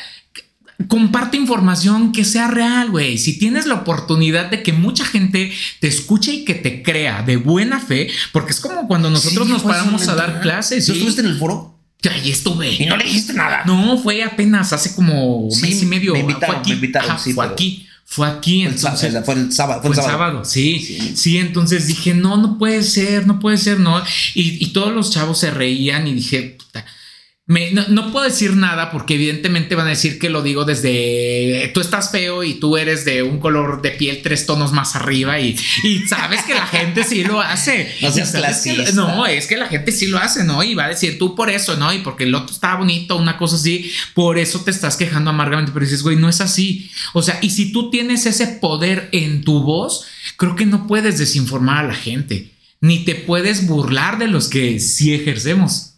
Comparte 0.87 1.37
información 1.37 2.11
que 2.11 2.25
sea 2.25 2.47
real, 2.47 2.89
güey. 2.89 3.17
Si 3.17 3.37
tienes 3.37 3.67
la 3.67 3.75
oportunidad 3.75 4.49
de 4.49 4.63
que 4.63 4.73
mucha 4.73 5.05
gente 5.05 5.53
te 5.79 5.87
escuche 5.87 6.33
y 6.33 6.45
que 6.45 6.55
te 6.55 6.81
crea 6.81 7.21
de 7.21 7.37
buena 7.37 7.79
fe, 7.79 8.09
porque 8.33 8.51
es 8.51 8.59
como 8.59 8.87
cuando 8.87 9.09
nosotros 9.09 9.47
Sí, 9.47 9.53
nos 9.53 9.61
paramos 9.63 10.07
a 10.09 10.15
dar 10.15 10.41
clases. 10.41 10.85
¿Tú 10.85 10.93
estuviste 10.93 11.21
en 11.21 11.27
el 11.27 11.37
foro? 11.37 11.72
Ahí 12.11 12.31
estuve. 12.31 12.69
Y 12.73 12.85
no 12.85 12.97
le 12.97 13.03
dijiste 13.05 13.33
nada. 13.33 13.63
No, 13.65 13.97
fue 13.97 14.23
apenas 14.23 14.73
hace 14.73 14.93
como 14.95 15.47
Sí, 15.51 15.61
mes 15.61 15.83
y 15.83 15.85
medio. 15.85 16.13
me 16.13 16.19
invitaron, 16.19 16.55
Fue 16.55 16.59
aquí. 16.59 16.69
me 16.71 16.75
invitaron, 16.75 17.09
Ajá, 17.11 17.19
sí, 17.19 17.33
fue 17.33 17.45
pero- 17.45 17.53
aquí. 17.53 17.87
Fue 18.05 18.27
aquí, 18.27 18.61
el 18.63 18.73
entonces. 18.73 19.15
fue 19.25 19.33
el 19.33 19.51
sábado. 19.51 19.81
Fue 19.81 19.93
Fue 19.93 20.03
el 20.03 20.09
sábado, 20.11 20.45
sí, 20.45 20.79
Sí. 20.79 21.13
sí, 21.15 21.37
entonces 21.39 21.87
dije, 21.87 22.13
no, 22.13 22.37
no 22.37 22.59
puede 22.59 22.83
ser, 22.83 23.25
no 23.25 23.39
puede 23.39 23.57
ser, 23.57 23.79
no. 23.79 24.03
Y, 24.35 24.63
y 24.63 24.67
todos 24.67 24.93
los 24.93 25.09
chavos 25.09 25.39
se 25.39 25.49
reían 25.49 26.05
y 26.07 26.13
dije, 26.13 26.57
me- 27.53 27.71
no, 27.71 27.87
no 27.87 28.11
puedo 28.11 28.25
decir 28.25 28.55
nada 28.55 28.91
porque 28.91 29.13
evidentemente 29.15 29.75
van 29.75 29.87
a 29.87 29.91
decir 29.91 30.17
que 30.19 30.29
lo 30.29 30.41
digo 30.41 30.65
desde 30.65 31.69
tú 31.73 31.79
estás 31.81 32.11
feo 32.11 32.43
y 32.43 32.55
tú 32.55 32.77
eres 32.77 33.05
de 33.05 33.23
un 33.23 33.39
color 33.39 33.81
de 33.81 33.91
piel 33.91 34.21
tres 34.23 34.45
tonos 34.45 34.71
más 34.71 34.95
arriba 34.95 35.39
y, 35.39 35.55
y 35.83 35.99
sabes 36.07 36.41
que 36.43 36.53
la 36.53 36.67
gente 36.67 37.03
sí 37.03 37.23
lo 37.23 37.39
hace. 37.41 37.93
No 38.01 38.41
seas 38.41 38.61
que- 38.63 38.83
no, 38.95 39.25
es 39.25 39.47
que 39.47 39.57
la 39.57 39.67
gente 39.67 39.91
sí 39.91 40.07
lo 40.07 40.17
hace, 40.17 40.43
¿no? 40.43 40.63
Y 40.63 40.73
va 40.75 40.85
a 40.85 40.89
decir 40.89 41.17
tú 41.17 41.35
por 41.35 41.49
eso, 41.49 41.77
¿no? 41.77 41.93
Y 41.93 41.99
porque 41.99 42.23
el 42.25 42.35
otro 42.35 42.53
está 42.53 42.75
bonito, 42.75 43.15
una 43.17 43.37
cosa 43.37 43.55
así, 43.55 43.91
por 44.13 44.37
eso 44.37 44.61
te 44.61 44.71
estás 44.71 44.97
quejando 44.97 45.29
amargamente, 45.29 45.71
pero 45.73 45.85
dices, 45.85 46.03
güey, 46.03 46.15
no 46.17 46.29
es 46.29 46.41
así. 46.41 46.89
O 47.13 47.21
sea, 47.21 47.37
y 47.41 47.51
si 47.51 47.71
tú 47.71 47.89
tienes 47.89 48.25
ese 48.25 48.47
poder 48.47 49.09
en 49.11 49.43
tu 49.43 49.61
voz, 49.61 50.05
creo 50.37 50.55
que 50.55 50.65
no 50.65 50.87
puedes 50.87 51.17
desinformar 51.17 51.85
a 51.85 51.87
la 51.89 51.95
gente, 51.95 52.49
ni 52.81 52.99
te 53.05 53.15
puedes 53.15 53.67
burlar 53.67 54.17
de 54.17 54.27
los 54.27 54.47
que 54.49 54.79
sí 54.79 55.13
ejercemos. 55.13 55.92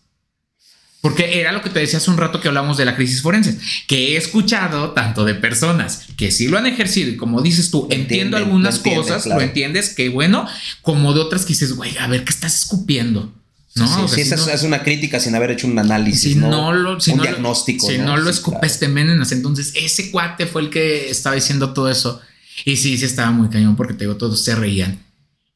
Porque 1.06 1.39
era 1.39 1.51
lo 1.51 1.62
que 1.62 1.70
te 1.70 1.80
decía 1.80 1.97
hace 1.99 2.10
un 2.10 2.18
rato 2.18 2.41
que 2.41 2.47
hablamos 2.47 2.78
de 2.78 2.86
la 2.86 2.95
crisis 2.95 3.22
forense, 3.22 3.58
que 3.88 4.14
he 4.14 4.18
escuchado 4.18 4.91
tanto 4.91 5.24
de 5.24 5.36
personas 5.36 6.06
que 6.18 6.32
sí 6.32 6.47
lo 6.47 6.58
han 6.58 6.66
ejercido 6.66 7.10
y 7.12 7.16
como 7.16 7.41
dices 7.41 7.70
tú, 7.70 7.88
entiendo 7.91 8.38
algunas 8.38 8.80
cosas, 8.80 9.24
claro. 9.24 9.39
lo 9.41 9.45
entiendes, 9.45 9.89
que 9.93 10.10
bueno, 10.10 10.47
como 10.82 11.14
de 11.14 11.20
otras 11.20 11.43
que 11.43 11.49
dices, 11.49 11.74
güey, 11.74 11.95
a 11.99 12.08
ver, 12.08 12.24
¿qué 12.24 12.32
estás 12.32 12.58
escupiendo? 12.58 13.32
No, 13.76 13.86
Sí, 13.88 13.93
O 13.93 14.08
sea, 14.08 14.08
sí, 14.08 14.16
si 14.16 14.22
esa 14.22 14.36
es- 14.36 14.47
no- 14.47 14.53
es 14.53 14.64
una 14.64 14.84
crítica 14.84 15.20
sin 15.20 15.36
haber 15.36 15.51
hecho 15.51 15.68
un 15.68 15.78
análisis. 15.78 16.22
si 16.34 16.36
no, 16.36 16.72
lo, 16.74 16.99
si 16.99 17.12
un 17.12 17.18
no 17.18 17.24
lo- 17.24 17.30
diagnóstico. 17.30 17.88
si 17.88 17.97
no, 17.97 18.16
lo 18.18 18.24
Sí, 18.24 18.30
escupes, 18.39 18.78
claro. 18.78 19.32
Entonces, 19.32 19.74
ese 19.76 20.12
cuate 20.12 20.47
fue 20.47 20.62
el 20.62 20.70
que 20.70 21.10
estaba 21.10 21.36
diciendo 21.36 21.74
todo 21.74 21.89
eso. 21.89 22.22
Y 22.64 22.78
sí, 22.78 22.97
sí 22.97 23.03
estaba 23.06 23.32
muy 23.32 23.49
cañón 23.49 23.76
porque 23.76 23.93
te 23.93 24.06
digo, 24.06 24.16
todos 24.16 24.43
se 24.43 24.56
reían. 24.56 24.99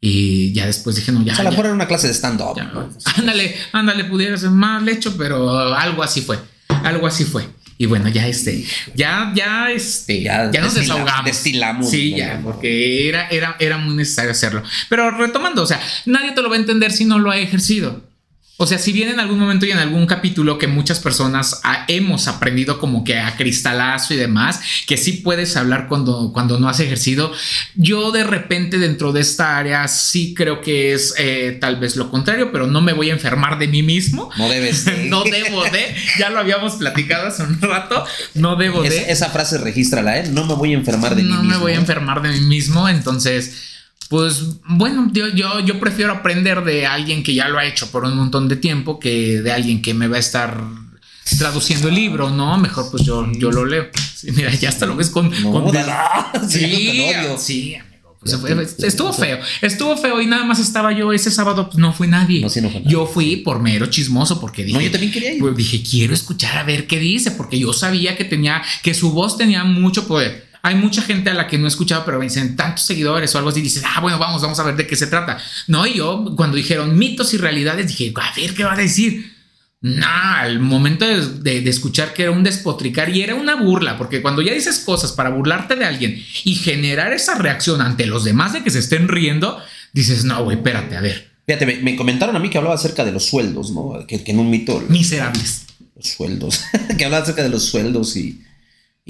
Y 0.01 0.53
ya 0.53 0.65
después 0.65 0.95
dije, 0.95 1.11
no, 1.11 1.23
ya. 1.23 1.33
O 1.33 1.35
sea, 1.35 1.41
a 1.41 1.45
lo 1.45 1.49
mejor 1.51 1.65
era 1.65 1.75
una 1.75 1.87
clase 1.87 2.07
de 2.07 2.13
stand-up. 2.13 2.57
Ándale, 3.17 3.55
ándale, 3.73 4.05
pudiera 4.05 4.37
ser 4.37 4.49
más 4.51 4.81
lecho, 4.83 5.15
pero 5.17 5.73
algo 5.75 6.03
así 6.03 6.21
fue. 6.21 6.37
Algo 6.83 7.05
así 7.07 7.25
fue. 7.25 7.45
Y 7.77 7.85
bueno, 7.85 8.09
ya 8.09 8.27
este, 8.27 8.65
ya, 8.93 9.31
ya, 9.33 9.71
este, 9.71 10.21
ya, 10.21 10.51
Ya 10.51 10.59
nos 10.61 10.73
destila- 10.75 10.81
desahogamos. 10.81 11.25
destilamos, 11.25 11.89
Sí, 11.89 12.11
¿no? 12.11 12.17
ya, 12.17 12.39
porque 12.43 13.07
era, 13.07 13.27
era, 13.29 13.55
era 13.59 13.77
muy 13.77 13.95
necesario 13.95 14.31
hacerlo. 14.31 14.63
Pero 14.89 15.11
retomando, 15.11 15.63
o 15.63 15.65
sea, 15.65 15.79
nadie 16.05 16.33
te 16.33 16.41
lo 16.41 16.49
va 16.49 16.55
a 16.57 16.59
entender 16.59 16.91
si 16.91 17.05
no 17.05 17.19
lo 17.19 17.31
ha 17.31 17.37
ejercido. 17.37 18.03
O 18.61 18.67
sea, 18.67 18.77
si 18.77 18.91
bien 18.91 19.07
en 19.07 19.21
algún 19.21 19.39
momento 19.39 19.65
y 19.65 19.71
en 19.71 19.77
algún 19.77 20.05
capítulo 20.05 20.57
que 20.57 20.67
muchas 20.67 20.99
personas 20.99 21.61
hemos 21.87 22.27
aprendido 22.27 22.77
como 22.77 23.05
que 23.05 23.17
a 23.17 23.37
cristalazo 23.37 24.13
y 24.13 24.17
demás, 24.17 24.59
que 24.85 24.97
sí 24.97 25.13
puedes 25.13 25.55
hablar 25.55 25.87
cuando, 25.87 26.31
cuando 26.33 26.59
no 26.59 26.67
has 26.67 26.81
ejercido, 26.81 27.31
yo 27.75 28.11
de 28.11 28.25
repente 28.25 28.77
dentro 28.77 29.13
de 29.13 29.21
esta 29.21 29.57
área 29.57 29.87
sí 29.87 30.33
creo 30.33 30.59
que 30.59 30.91
es 30.93 31.13
eh, 31.17 31.57
tal 31.61 31.77
vez 31.77 31.95
lo 31.95 32.11
contrario, 32.11 32.51
pero 32.51 32.67
no 32.67 32.81
me 32.81 32.91
voy 32.91 33.09
a 33.09 33.13
enfermar 33.13 33.57
de 33.59 33.69
mí 33.69 33.81
mismo. 33.81 34.29
No 34.37 34.49
debes. 34.49 34.83
de- 34.83 35.05
No 35.09 35.23
debo 35.23 35.63
de, 35.63 35.95
ya 36.19 36.29
lo 36.29 36.39
habíamos 36.39 36.73
platicado 36.73 37.29
hace 37.29 37.43
un 37.43 37.61
rato, 37.61 38.03
no 38.33 38.57
debo 38.57 38.83
Es- 38.83 38.89
de. 38.89 39.11
esa 39.13 39.29
frase 39.29 39.57
regístrala, 39.57 40.19
¿eh? 40.19 40.27
No 40.29 40.45
me 40.45 40.53
voy 40.55 40.73
a 40.73 40.77
enfermar 40.77 41.15
de 41.15 41.23
mí 41.23 41.29
no 41.29 41.37
mismo. 41.37 41.49
me 41.49 41.57
voy 41.57 41.71
a 41.71 41.75
enfermar 41.75 42.21
de 42.21 42.27
mí 42.29 42.41
mismo, 42.41 42.89
entonces, 42.89 43.53
pues 44.07 44.41
bueno, 44.65 45.09
yo, 45.13 45.27
yo, 45.29 45.59
yo 45.59 45.79
prefiero 45.79 46.13
aprender 46.13 46.63
de 46.63 46.87
alguien 46.87 47.21
que 47.23 47.33
ya 47.35 47.47
lo 47.47 47.59
ha 47.59 47.65
hecho 47.65 47.91
por 47.91 48.05
un 48.05 48.15
montón 48.15 48.47
de 48.47 48.55
tiempo 48.55 48.99
que 48.99 49.41
de 49.41 49.51
alguien 49.51 49.81
que 49.81 49.93
me 49.93 50.07
va 50.07 50.17
a 50.17 50.19
estar 50.19 50.63
traduciendo 51.37 51.89
el 51.89 51.95
libro, 51.95 52.31
¿no? 52.31 52.57
Mejor 52.57 52.89
pues 52.89 53.03
yo, 53.03 53.31
yo 53.33 53.51
lo 53.51 53.65
leo. 53.65 53.87
Sí, 54.15 54.31
mira, 54.31 54.51
ya 54.55 54.69
hasta 54.69 54.87
lo 54.87 54.95
ves 54.95 55.11
con... 55.11 55.29
No, 55.43 55.51
con- 55.51 55.71
sí, 56.49 56.59
sí, 56.59 56.87
con 56.87 57.19
odio. 57.23 57.37
sí, 57.37 57.75
amigo. 57.75 58.17
Pues 58.19 58.35
fue- 58.35 58.67
estuvo 58.87 59.13
feo, 59.13 59.37
estuvo 59.61 59.95
feo 59.95 60.19
y 60.21 60.25
nada 60.25 60.43
más 60.43 60.59
estaba 60.59 60.91
yo 60.91 61.13
ese 61.13 61.29
sábado, 61.29 61.67
pues 61.67 61.77
no 61.77 61.93
fue 61.93 62.07
nadie. 62.07 62.41
No, 62.41 62.49
sí, 62.49 62.61
no 62.61 62.69
fue 62.71 62.79
nadie. 62.81 62.91
Yo 62.91 63.05
fui 63.05 63.37
por 63.37 63.59
mero 63.61 63.85
chismoso 63.85 64.41
porque 64.41 64.63
dije, 64.65 64.77
No, 64.77 64.83
yo 64.83 64.89
también 64.91 65.11
quería 65.13 65.33
ir. 65.33 65.39
pues 65.39 65.55
dije, 65.55 65.83
quiero 65.83 66.13
escuchar 66.15 66.57
a 66.57 66.63
ver 66.63 66.87
qué 66.87 66.97
dice, 66.99 67.29
porque 67.31 67.59
yo 67.59 67.71
sabía 67.73 68.17
que 68.17 68.25
tenía, 68.25 68.61
que 68.81 68.93
su 68.95 69.11
voz 69.11 69.37
tenía 69.37 69.63
mucho 69.63 70.07
poder. 70.07 70.48
Hay 70.61 70.75
mucha 70.75 71.01
gente 71.01 71.29
a 71.29 71.33
la 71.33 71.47
que 71.47 71.57
no 71.57 71.65
he 71.65 71.67
escuchado, 71.69 72.03
pero 72.05 72.19
me 72.19 72.25
dicen 72.25 72.55
tantos 72.55 72.85
seguidores 72.85 73.33
o 73.33 73.37
algo 73.37 73.49
así. 73.49 73.61
Dices, 73.61 73.83
ah, 73.85 74.01
bueno, 74.01 74.19
vamos, 74.19 74.41
vamos 74.41 74.59
a 74.59 74.63
ver 74.63 74.75
de 74.75 74.85
qué 74.87 74.95
se 74.95 75.07
trata. 75.07 75.37
No, 75.67 75.87
y 75.87 75.95
yo 75.95 76.33
cuando 76.35 76.57
dijeron 76.57 76.97
mitos 76.97 77.33
y 77.33 77.37
realidades, 77.37 77.87
dije, 77.87 78.13
a 78.15 78.33
ver 78.35 78.53
qué 78.53 78.63
va 78.63 78.73
a 78.73 78.77
decir. 78.77 79.33
Nah, 79.81 80.39
al 80.41 80.59
momento 80.59 81.05
de, 81.07 81.25
de- 81.25 81.61
de 81.61 81.69
escuchar 81.69 82.13
que 82.13 82.23
era 82.23 82.31
un 82.31 82.43
despotricar 82.43 83.15
y 83.15 83.21
era 83.21 83.35
una 83.35 83.55
burla, 83.55 83.97
porque 83.97 84.21
cuando 84.21 84.41
ya 84.41 84.53
dices 84.53 84.79
cosas 84.79 85.13
para 85.13 85.29
burlarte 85.29 85.77
de 85.77 85.85
alguien 85.85 86.21
y 86.43 86.55
generar 86.55 87.13
esa 87.13 87.35
reacción 87.35 87.79
ante 87.79 88.05
los 88.05 88.25
demás 88.25 88.51
de 88.51 88.61
que 88.61 88.71
se 88.71 88.79
estén 88.79 89.07
riendo, 89.07 89.57
dices, 89.93 90.25
no, 90.25 90.43
güey, 90.43 90.57
espérate, 90.57 90.97
a 90.97 91.01
ver, 91.01 91.29
Fíjate, 91.47 91.65
me, 91.65 91.77
me 91.77 91.95
comentaron 91.95 92.35
a 92.35 92.39
mí 92.39 92.49
que 92.51 92.57
hablaba 92.59 92.75
acerca 92.75 93.03
de 93.03 93.11
los 93.11 93.25
sueldos, 93.25 93.71
¿no? 93.71 94.05
Que, 94.05 94.23
que 94.23 94.31
en 94.33 94.39
un 94.39 94.51
mito. 94.51 94.83
miserables. 94.87 95.65
Los 95.95 96.07
sueldos. 96.09 96.61
que 96.97 97.05
hablaba 97.05 97.23
acerca 97.23 97.41
de 97.41 97.49
los 97.49 97.63
sueldos 97.63 98.15
y, 98.17 98.43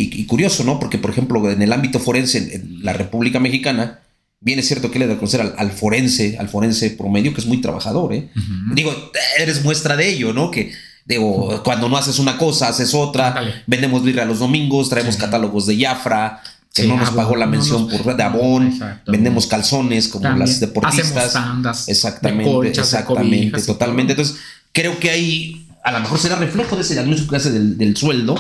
y, 0.04 0.22
y 0.22 0.26
curioso, 0.26 0.64
¿no? 0.64 0.80
Porque, 0.80 0.98
por 0.98 1.12
ejemplo, 1.12 1.50
en 1.50 1.62
el 1.62 1.74
ámbito 1.74 2.00
forense 2.00 2.38
en, 2.38 2.52
en 2.52 2.84
la 2.86 2.94
República 2.94 3.40
Mexicana, 3.40 4.00
bien 4.42 4.60
es 4.60 4.68
cierto 4.68 4.92
que 4.92 5.00
le 5.00 5.08
da 5.08 5.14
a 5.16 5.18
conocer 5.18 5.42
al, 5.42 5.54
al 5.58 5.72
forense, 5.72 6.38
al 6.40 6.48
forense 6.50 6.92
promedio, 6.92 7.34
que 7.34 7.42
es 7.42 7.48
muy 7.48 7.60
trabajador, 7.62 8.14
¿eh? 8.14 8.30
Digo, 8.74 8.94
eres 9.40 9.64
muestra 9.64 9.96
de 9.98 10.08
ello, 10.10 10.32
¿no? 10.34 10.52
Que 10.52 10.72
digo, 11.06 11.62
cuando 11.64 11.90
no 11.90 11.98
haces 11.98 12.20
una 12.20 12.38
cosa, 12.38 12.68
haces 12.70 12.94
otra. 12.94 13.30
Ándale. 13.30 13.54
Vendemos 13.68 14.04
birra 14.04 14.26
los 14.26 14.40
domingos, 14.40 14.90
traemos 14.90 15.16
Sí. 15.16 15.22
catálogos 15.22 15.66
de 15.66 15.78
Jafra, 15.84 16.42
que 16.74 16.84
Sí, 16.84 16.88
no 16.88 16.98
nos 16.98 17.10
pagó 17.10 17.36
la 17.36 17.46
no 17.46 17.52
mención 17.54 17.88
nos- 17.88 18.00
por 18.02 18.16
de 18.16 18.24
Avon. 18.24 18.68
Exacto. 18.68 19.12
Vendemos 19.12 19.48
calzones 19.48 20.08
como 20.08 20.24
También 20.24 20.48
las 20.48 20.60
deportistas. 20.60 21.18
Hacemos 21.18 21.34
tandas 21.34 21.90
Exactamente, 21.90 22.44
de 22.50 22.56
colchas, 22.56 22.76
de 22.76 22.82
exactamente, 22.98 23.38
cobijas 23.52 23.66
totalmente. 23.66 24.14
Entonces, 24.14 24.38
creo 24.72 25.00
que 25.00 25.10
ahí 25.10 25.66
a 25.84 25.92
lo 25.92 26.00
mejor 26.02 26.20
será 26.20 26.36
reflejo 26.36 26.76
de 26.76 26.84
ese 26.84 27.00
anuncio 27.00 27.28
que 27.28 27.36
hace 27.36 27.52
del, 27.52 27.78
del 27.78 27.98
sueldo. 27.98 28.36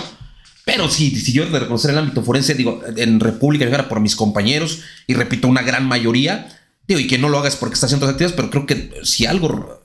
Pero 0.71 0.87
sí, 0.87 1.09
si 1.15 1.31
yo 1.31 1.47
de 1.47 1.59
reconocer 1.59 1.89
el 1.89 1.97
ámbito 1.97 2.21
forense, 2.21 2.53
digo, 2.53 2.83
en 2.95 3.19
República 3.19 3.65
Mexicana 3.65 3.89
por 3.89 3.99
mis 4.01 4.15
compañeros, 4.15 4.81
y 5.07 5.15
repito, 5.15 5.47
una 5.47 5.63
gran 5.63 5.87
mayoría, 5.87 6.47
digo, 6.87 6.99
y 6.99 7.07
que 7.07 7.17
no 7.17 7.27
lo 7.27 7.39
hagas 7.39 7.55
porque 7.55 7.73
está 7.73 7.87
haciendo 7.87 8.05
otras 8.05 8.13
actividades, 8.13 8.35
pero 8.35 8.51
creo 8.51 8.65
que 8.67 9.03
si 9.03 9.25
algo 9.25 9.78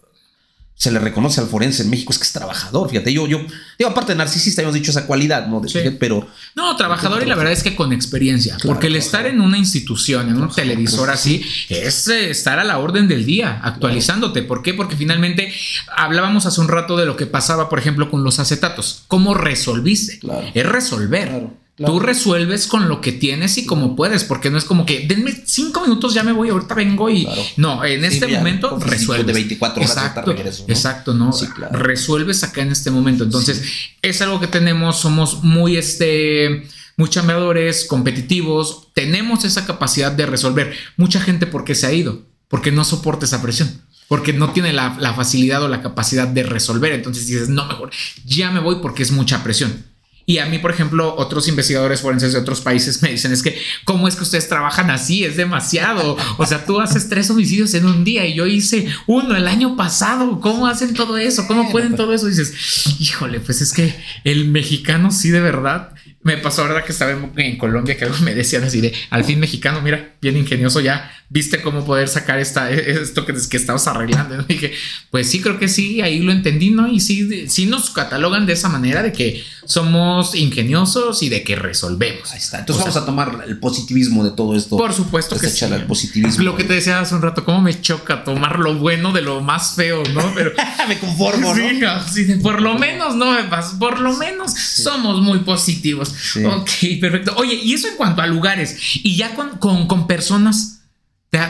se 0.77 0.91
le 0.91 0.99
reconoce 0.99 1.41
al 1.41 1.47
forense 1.47 1.83
en 1.85 1.91
México 1.91 2.13
es 2.13 2.19
que 2.19 2.25
es 2.25 2.33
trabajador, 2.33 2.91
fíjate, 2.91 3.13
yo, 3.13 3.27
yo, 3.29 3.39
digo, 3.79 3.91
aparte 3.91 4.13
de 4.13 4.19
narcisista, 4.19 4.61
hemos 4.61 4.75
dicho 4.75 4.91
esa 4.91 5.07
cualidad, 5.07 5.47
¿no? 5.47 5.61
De- 5.61 5.69
Sí. 5.69 5.79
Pero 6.01 6.27
No, 6.57 6.77
trabajador 6.77 7.23
y 7.23 7.27
la 7.27 7.37
verdad 7.37 7.53
es 7.53 7.63
que 7.63 7.75
con 7.77 7.93
experiencia, 7.93 8.57
porque 8.65 8.89
el 8.89 8.97
estar 8.97 9.25
en 9.27 9.41
una 9.41 9.57
institución, 9.57 10.29
en 10.29 10.37
un 10.37 10.51
televisor 10.51 11.11
así, 11.11 11.45
es 11.69 12.09
eh, 12.09 12.29
estar 12.31 12.59
a 12.59 12.65
la 12.65 12.79
orden 12.79 13.07
del 13.09 13.25
día, 13.25 13.61
actualizándote. 13.63 14.43
¿Por 14.43 14.63
qué? 14.63 14.75
Porque 14.75 14.97
finalmente 14.97 15.53
hablábamos 15.97 16.45
hace 16.47 16.61
un 16.61 16.69
rato 16.69 16.97
de 16.97 17.07
lo 17.07 17.17
que 17.17 17.27
pasaba, 17.27 17.69
por 17.69 17.79
ejemplo, 17.79 18.11
con 18.11 18.25
los 18.25 18.39
acetatos. 18.41 19.05
¿Cómo 19.07 19.35
resolviste? 19.35 20.19
Claro. 20.19 20.51
Es 20.53 20.67
resolver. 20.67 21.31
Claro. 21.77 21.95
Tú 21.95 21.99
resuelves 22.01 22.69
con 22.69 22.89
lo 22.89 23.01
que 23.01 23.11
tienes 23.11 23.59
y 23.59 23.67
como 23.67 23.97
puedes, 23.97 24.23
porque 24.23 24.49
no 24.49 24.59
es 24.59 24.65
como 24.65 24.87
que 24.87 25.07
denme 25.09 25.33
cinco 25.45 25.81
minutos, 25.81 26.15
ya 26.15 26.23
me 26.23 26.31
voy, 26.31 26.49
ahorita 26.51 26.73
vengo 26.75 27.11
y 27.11 27.25
Claro. 27.25 27.43
no, 27.57 27.85
en 27.85 28.01
Sí, 28.03 28.07
este 28.07 28.29
momento 28.29 28.79
resuelves. 28.79 29.27
de 29.27 29.33
24 29.33 29.83
horas, 29.83 29.97
exacto, 29.97 30.33
regreso, 30.33 30.65
¿no? 30.69 30.73
exacto, 30.73 31.15
no, 31.15 31.33
Sí, 31.33 31.47
claro. 31.49 31.77
resuelves 31.77 32.45
acá 32.45 32.63
en 32.63 32.71
este 32.71 32.93
momento. 32.93 33.25
Entonces, 33.25 33.63
es 34.03 34.23
algo 34.23 34.39
que 34.39 34.47
tenemos, 34.47 35.01
somos 35.01 35.43
muy 35.43 35.77
este 35.77 36.69
muy 36.97 37.09
chambeadores, 37.11 37.87
competitivos, 37.87 38.89
tenemos 38.95 39.45
esa 39.45 39.67
capacidad 39.67 40.13
de 40.13 40.27
resolver. 40.27 40.73
Mucha 40.97 41.21
gente 41.21 41.47
porque 41.49 41.75
se 41.75 41.87
ha 41.89 41.93
ido, 41.93 42.23
porque 42.47 42.71
no 42.71 42.85
soporta 42.85 43.25
esa 43.27 43.43
presión, 43.43 43.83
porque 44.07 44.33
no 44.33 44.53
tiene 44.53 44.73
la, 44.73 44.97
la 45.01 45.13
facilidad 45.13 45.61
o 45.65 45.69
la 45.69 45.83
capacidad 45.83 46.29
de 46.29 46.45
resolver. 46.45 46.93
Entonces 46.93 47.27
dices, 47.27 47.49
no, 47.49 47.67
mejor, 47.67 47.91
ya 48.25 48.53
me 48.53 48.61
voy 48.61 48.77
porque 48.81 49.03
es 49.03 49.11
mucha 49.11 49.43
presión. 49.43 49.87
Y 50.27 50.39
a 50.39 50.47
mí, 50.47 50.59
por 50.59 50.71
ejemplo, 50.71 51.15
otros 51.17 51.49
investigadores 51.49 52.01
forenses 52.01 52.33
de 52.33 52.39
otros 52.39 52.61
países 52.63 53.03
me 53.03 53.11
dicen, 53.11 53.33
es 53.33 53.43
que, 53.43 53.59
¿cómo 53.85 54.09
es 54.09 54.17
que 54.17 54.23
ustedes 54.23 54.49
trabajan 54.49 54.91
así? 54.91 55.25
Es 55.25 55.37
demasiado. 55.37 56.17
O 56.39 56.47
sea, 56.47 56.65
tú 56.65 56.81
haces 56.81 57.09
tres 57.09 57.29
homicidios 57.31 57.75
en 57.75 57.85
un 57.85 58.05
día 58.05 58.27
y 58.27 58.35
yo 58.35 58.47
hice 58.47 58.87
uno 59.07 59.37
el 59.37 59.47
año 59.47 59.77
pasado. 59.77 60.41
¿Cómo 60.41 60.67
hacen 60.67 60.95
todo 60.95 61.19
eso? 61.19 61.47
¿Cómo 61.47 61.71
pueden 61.71 61.95
todo 61.95 62.15
eso? 62.15 62.27
Y 62.27 62.31
dices, 62.31 62.97
híjole, 63.01 63.41
pues 63.41 63.61
es 63.61 63.73
que 63.73 63.95
el 64.25 64.49
mexicano 64.49 65.11
sí 65.11 65.31
de 65.31 65.41
verdad. 65.41 65.91
Me 66.23 66.39
pasó, 66.39 66.63
¿verdad? 66.63 66.85
Que 66.85 66.93
estaba 66.93 67.11
en, 67.11 67.33
en 67.37 67.59
Colombia 67.59 67.99
que 67.99 68.05
algo 68.07 68.17
me 68.21 68.35
decían 68.35 68.65
así 68.65 68.81
de, 68.81 68.95
al 69.11 69.25
fin 69.25 69.39
mexicano, 69.39 69.83
mira, 69.83 70.15
bien 70.23 70.39
ingenioso 70.39 70.81
ya, 70.81 71.13
¿viste 71.29 71.63
cómo 71.63 71.85
poder 71.85 72.09
sacar 72.09 72.39
esta, 72.39 72.71
esto 72.71 73.27
que, 73.27 73.35
que 73.51 73.57
estabas 73.57 73.87
arreglando? 73.87 74.45
Y 74.49 74.55
dije, 74.55 74.73
pues 75.11 75.31
sí, 75.31 75.41
creo 75.41 75.59
que 75.59 75.69
sí, 75.69 76.01
ahí 76.01 76.21
lo 76.21 76.33
entendí, 76.33 76.71
¿no? 76.71 76.89
Y 76.89 77.01
sí, 77.01 77.49
sí 77.49 77.67
nos 77.67 77.91
catalogan 77.91 78.47
de 78.47 78.53
esa 78.53 78.69
manera 78.69 79.03
de 79.03 79.13
que 79.13 79.43
somos 79.65 80.35
ingeniosos 80.35 81.23
y 81.23 81.29
de 81.29 81.43
que 81.43 81.57
resolvemos. 81.57 82.31
Ahí 82.33 82.39
está. 82.39 82.61
Entonces 82.61 82.85
vamos 82.85 82.97
a 82.97 83.07
tomar 83.07 83.45
el 83.47 83.59
positivismo 83.59 84.25
de 84.25 84.31
todo 84.33 84.55
esto. 84.55 84.77
Por 84.77 84.93
supuesto 84.93 85.39
que 85.39 85.49
sí. 85.49 85.65
el 85.65 85.85
positivismo. 85.85 86.45
Lo 86.45 86.57
que 86.57 86.65
te 86.65 86.75
decía 86.75 87.01
hace 87.01 87.15
un 87.15 87.23
rato, 87.23 87.45
cómo 87.45 87.63
me 87.63 87.81
choca 87.81 88.25
tomar 88.25 88.59
lo 88.59 88.75
bueno 88.75 89.13
de 89.13 89.23
lo 89.23 89.41
más 89.41 89.75
feo, 89.75 90.03
¿no? 90.13 90.33
Pero 90.35 90.53
me 90.89 90.99
conformo, 90.99 91.55
¿no? 91.55 91.65
Sí, 92.13 92.25
por 92.43 92.61
lo 92.61 92.79
menos 92.79 93.15
no 93.17 93.33
me 93.33 93.45
pasa, 93.45 93.79
por 93.79 94.01
lo 94.01 94.13
menos 94.17 94.53
somos 94.53 95.21
muy 95.21 95.41
positivos. 95.41 96.15
Ok, 96.45 96.71
perfecto. 97.01 97.35
Oye, 97.37 97.55
y 97.55 97.75
eso 97.75 97.89
en 97.89 97.97
cuanto 97.97 98.23
a 98.23 98.27
lugares 98.27 98.77
y 98.95 99.17
ya 99.17 99.35
con, 99.35 99.59
con, 99.59 99.87
con 99.87 100.07
personas 100.07 100.74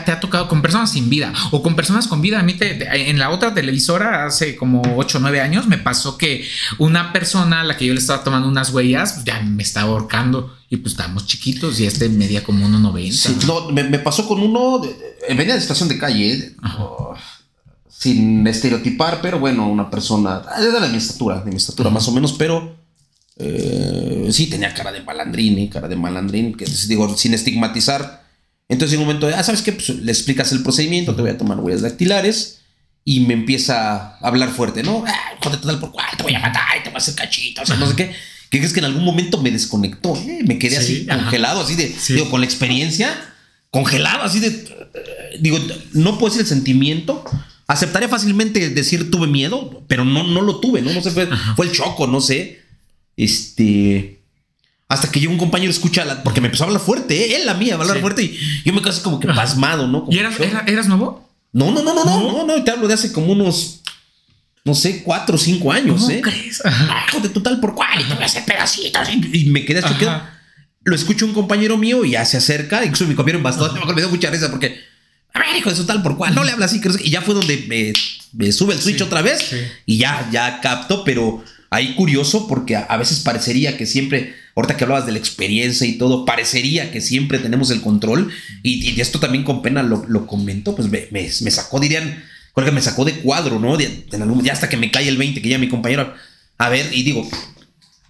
te 0.03 0.11
ha, 0.11 0.19
tocado 0.19 0.47
con 0.47 0.61
personas 0.61 0.91
sin 0.91 1.09
vida 1.09 1.31
o 1.51 1.61
con 1.61 1.75
personas 1.75 2.07
con 2.07 2.21
vida. 2.21 2.39
A 2.39 2.43
mí 2.43 2.55
en 2.59 3.19
la 3.19 3.29
otra 3.29 3.53
televisora 3.53 4.25
hace 4.25 4.55
como 4.55 4.81
8 4.95 5.17
o 5.19 5.21
9 5.21 5.41
años 5.41 5.67
me 5.67 5.77
pasó 5.77 6.17
que 6.17 6.45
una 6.79 7.13
persona 7.13 7.61
a 7.61 7.63
la 7.63 7.77
que 7.77 7.85
yo 7.85 7.93
le 7.93 7.99
estaba 7.99 8.23
tomando 8.23 8.47
unas 8.47 8.71
huellas 8.71 9.13
pues, 9.13 9.25
ya 9.25 9.39
me 9.41 9.61
estaba 9.61 9.91
ahorcando 9.91 10.55
y 10.69 10.77
pues 10.77 10.93
estábamos 10.93 11.27
chiquitos 11.27 11.79
y 11.79 11.85
este 11.85 12.09
medía 12.09 12.43
como 12.43 12.67
1,90. 12.67 13.11
Sí, 13.11 13.37
no, 13.45 13.69
me, 13.69 13.83
me, 13.83 14.01
con 14.01 14.39
uno, 14.39 14.81
venía 15.29 15.53
de 15.53 15.59
estación 15.59 15.89
de 15.89 15.99
calle, 15.99 16.55
sin 17.87 18.45
estereotipar, 18.47 19.19
pero 19.21 19.39
bueno, 19.39 19.69
una 19.69 19.89
persona, 19.89 20.41
era 20.57 20.79
de 20.79 20.89
mi 20.89 20.97
estatura, 20.97 21.41
de 21.41 21.51
mi 21.51 21.57
estatura 21.57 21.91
más 21.91 22.07
o 22.07 22.11
menos, 22.11 22.33
pero 22.33 22.75
eh, 23.37 24.27
sí 24.31 24.47
tenía 24.47 24.73
cara 24.73 24.91
de 24.91 25.03
malandrín, 25.03 25.67
cara 25.67 25.87
de 25.87 25.95
malandrín, 25.95 26.55
que 26.55 26.65
digo, 26.87 27.15
sin 27.15 27.35
estigmatizar 27.35 28.24
entonces 28.67 28.95
en 28.95 29.01
un 29.01 29.07
momento, 29.07 29.29
ah, 29.33 29.43
¿sabes 29.43 29.61
qué? 29.61 29.71
Pues 29.71 29.89
le 29.89 30.11
explicas 30.11 30.51
el 30.51 30.63
procedimiento, 30.63 31.15
te 31.15 31.21
voy 31.21 31.31
a 31.31 31.37
tomar 31.37 31.59
huellas 31.59 31.81
dactilares 31.81 32.61
y 33.03 33.19
me 33.21 33.33
empieza 33.33 34.15
a 34.15 34.17
hablar 34.19 34.49
fuerte, 34.49 34.81
¿no? 34.81 35.03
Ah, 35.07 35.37
joder, 35.41 35.61
total 35.61 35.79
por 35.79 35.91
cuál, 35.91 36.07
te 36.17 36.23
voy 36.23 36.33
a 36.33 36.39
matar 36.39 36.77
y 36.79 36.83
te 36.83 36.89
voy 36.89 36.95
a 36.95 36.97
hacer 36.97 37.15
cachitos, 37.15 37.69
o 37.69 37.77
no 37.77 37.87
sé 37.87 37.95
qué. 37.95 38.11
¿Qué 38.49 38.59
crees 38.59 38.73
que 38.73 38.79
en 38.79 38.85
algún 38.85 39.03
momento 39.03 39.41
me 39.41 39.51
desconectó? 39.51 40.15
¿eh? 40.15 40.39
Me 40.45 40.57
quedé 40.57 40.77
así 40.77 41.05
congelado, 41.05 41.61
así 41.61 41.75
de, 41.75 41.93
digo, 42.09 42.29
con 42.29 42.41
la 42.41 42.45
experiencia, 42.45 43.15
congelado, 43.69 44.23
así 44.23 44.39
de, 44.39 44.47
eh, 44.47 45.37
digo, 45.39 45.59
no 45.93 46.17
puedo 46.17 46.33
decir 46.33 46.41
el 46.41 46.47
sentimiento. 46.47 47.23
Aceptaría 47.67 48.07
fácilmente 48.07 48.69
decir 48.69 49.11
tuve 49.11 49.27
miedo, 49.27 49.83
pero 49.87 50.05
no, 50.05 50.23
no 50.23 50.41
lo 50.41 50.59
tuve, 50.59 50.81
¿no? 50.81 50.93
No 50.93 51.01
sé, 51.01 51.11
fue, 51.11 51.27
fue 51.55 51.65
el 51.65 51.71
choco, 51.71 52.07
no 52.07 52.21
sé. 52.21 52.61
Este. 53.17 54.21
Hasta 54.87 55.11
que 55.11 55.19
llegó 55.19 55.31
un 55.31 55.39
compañero 55.39 55.71
escucha, 55.71 56.05
la, 56.05 56.21
porque 56.21 56.41
me 56.41 56.47
empezó 56.47 56.63
a 56.63 56.67
hablar 56.67 56.81
fuerte, 56.81 57.15
¿eh? 57.15 57.35
él 57.37 57.45
la 57.45 57.55
mía, 57.55 57.75
a 57.75 57.81
hablar 57.81 57.99
fuerte 58.01 58.21
y 58.23 58.37
yo 58.63 58.71
me 58.71 58.81
quedé 58.83 59.01
como 59.01 59.19
que 59.19 59.27
pasmado, 59.27 59.87
¿no? 59.87 60.05
¿Y 60.11 60.19
eras, 60.19 60.35
eras, 60.67 60.87
nuevo? 60.87 61.27
No, 61.51 61.71
no, 61.71 61.81
no, 61.81 61.95
no, 61.95 62.05
no, 62.05 62.45
no, 62.45 62.63
te 62.63 62.69
hablo 62.69 62.87
de 62.87 62.93
hace 62.93 63.11
como 63.11 63.31
unos, 63.31 63.81
no 64.63 64.75
sé, 64.75 65.01
cuatro 65.01 65.35
o 65.35 65.39
cinco 65.39 65.71
años, 65.71 66.01
¿Cómo 66.01 66.11
¿eh? 66.11 66.21
crees? 66.21 66.61
de 67.19 67.29
total 67.29 67.59
por 67.59 67.73
cuál, 67.73 67.99
y 67.99 68.03
te 68.03 68.13
voy 68.13 68.23
a 68.23 68.25
hacer 68.27 68.45
pedacitos. 68.45 69.07
Y, 69.09 69.45
me 69.45 69.65
quedé 69.65 69.81
choqueado. 69.81 70.21
Lo 70.83 70.95
escucha 70.95 71.25
un 71.25 71.33
compañero 71.33 71.77
mío 71.77 72.05
y 72.05 72.11
ya 72.11 72.23
se 72.23 72.37
acerca, 72.37 72.85
incluso 72.85 73.05
mi 73.05 73.15
compañero 73.15 73.41
bastante, 73.41 73.83
me 73.83 74.01
dio 74.01 74.09
mucha 74.09 74.29
risa 74.29 74.51
porque, 74.51 74.77
a 75.33 75.39
ver, 75.39 75.55
hijo 75.57 75.71
de 75.71 75.75
su 75.75 75.87
tal 75.87 76.03
por 76.03 76.15
cual, 76.15 76.35
no 76.35 76.43
le 76.43 76.51
habla 76.51 76.67
así, 76.67 76.79
y 76.99 77.09
ya 77.09 77.23
fue 77.23 77.33
donde 77.33 77.65
me, 78.37 78.51
sube 78.51 78.75
el 78.75 78.81
switch 78.81 79.01
otra 79.01 79.23
vez 79.23 79.49
y 79.87 79.97
ya, 79.97 80.29
ya 80.31 80.61
capto, 80.61 81.03
pero 81.03 81.43
ahí 81.69 81.95
curioso 81.95 82.47
porque 82.47 82.75
a 82.75 82.97
veces 82.97 83.19
parecería 83.19 83.77
que 83.77 83.85
siempre 83.85 84.33
ahorita 84.55 84.77
que 84.77 84.85
hablabas 84.85 85.05
de 85.05 85.11
la 85.11 85.19
experiencia 85.19 85.85
y 85.85 85.97
todo, 85.97 86.25
parecería 86.25 86.91
que 86.91 87.01
siempre 87.01 87.39
tenemos 87.39 87.69
el 87.71 87.81
control. 87.81 88.31
Y, 88.63 88.99
esto 88.99 89.19
también 89.19 89.43
con 89.43 89.61
pena 89.61 89.83
lo, 89.83 90.05
lo 90.07 90.25
comento, 90.25 90.75
pues 90.75 90.89
me, 90.89 91.51
sacó, 91.51 91.79
dirían, 91.79 92.23
creo 92.53 92.65
que 92.65 92.71
me 92.71 92.81
sacó 92.81 93.05
de 93.05 93.19
cuadro, 93.19 93.59
¿no? 93.59 93.77
ya 93.77 94.53
hasta 94.53 94.69
que 94.69 94.77
me 94.77 94.91
cae 94.91 95.07
el 95.07 95.17
20, 95.17 95.41
que 95.41 95.49
ya 95.49 95.57
mi 95.57 95.69
compañero, 95.69 96.13
a 96.57 96.69
ver, 96.69 96.89
y 96.93 97.03
digo, 97.03 97.29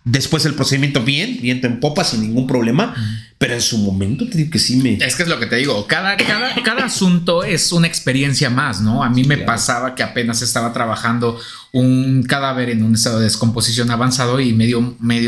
Después 0.05 0.45
el 0.45 0.53
procedimiento 0.53 1.03
bien, 1.03 1.39
viento 1.41 1.65
en 1.65 1.79
popa, 1.79 2.03
sin 2.03 2.21
ningún 2.21 2.45
problema. 2.45 2.93
Pero 3.39 3.55
en 3.55 3.61
su 3.61 3.79
momento 3.79 4.29
te 4.29 4.37
digo 4.37 4.51
que 4.51 4.59
sí 4.59 4.77
me. 4.77 4.93
Es 4.93 5.15
que 5.15 5.23
es 5.23 5.29
lo 5.29 5.39
que 5.39 5.47
te 5.47 5.57
digo. 5.57 5.87
Cada, 5.87 6.15
cada, 6.15 6.53
cada 6.63 6.85
asunto 6.85 7.43
es 7.43 7.71
una 7.73 7.87
experiencia 7.87 8.49
más, 8.49 8.81
¿no? 8.81 9.03
A 9.03 9.09
mí 9.09 9.23
me 9.23 9.39
pasaba 9.39 9.93
que 9.95 10.03
apenas 10.03 10.41
estaba 10.41 10.71
trabajando 10.71 11.39
un 11.73 12.23
cadáver 12.23 12.69
en 12.69 12.83
un 12.83 12.93
estado 12.93 13.17
de 13.17 13.25
descomposición 13.25 13.91
avanzado 13.91 14.39
y 14.39 14.53
me 14.53 14.67
dio, 14.67 14.79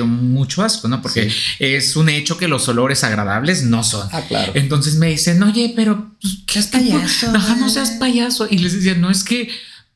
mucho 0.05 0.63
asco, 0.63 0.87
¿no? 0.87 1.01
Porque 1.01 1.29
es 1.59 1.95
un 1.97 2.07
hecho 2.07 2.37
que 2.37 2.47
los 2.47 2.69
olores 2.69 3.03
agradables 3.03 3.63
no 3.63 3.83
son. 3.83 4.07
Ah, 4.13 4.21
claro. 4.25 4.53
Entonces 4.55 4.95
me 4.95 5.07
dicen, 5.07 5.43
oye, 5.43 5.73
pero 5.75 6.11
pues, 6.21 6.37
¿qué 6.45 6.59
es 6.59 6.67
payaso? 6.67 7.33
No, 7.33 7.55
no 7.57 7.69
seas 7.69 7.91
payaso. 7.91 8.47
Y 8.49 8.59
les 8.59 8.73
decía, 8.73 8.95
no 8.95 9.09
es 9.09 9.25
que 9.25 9.49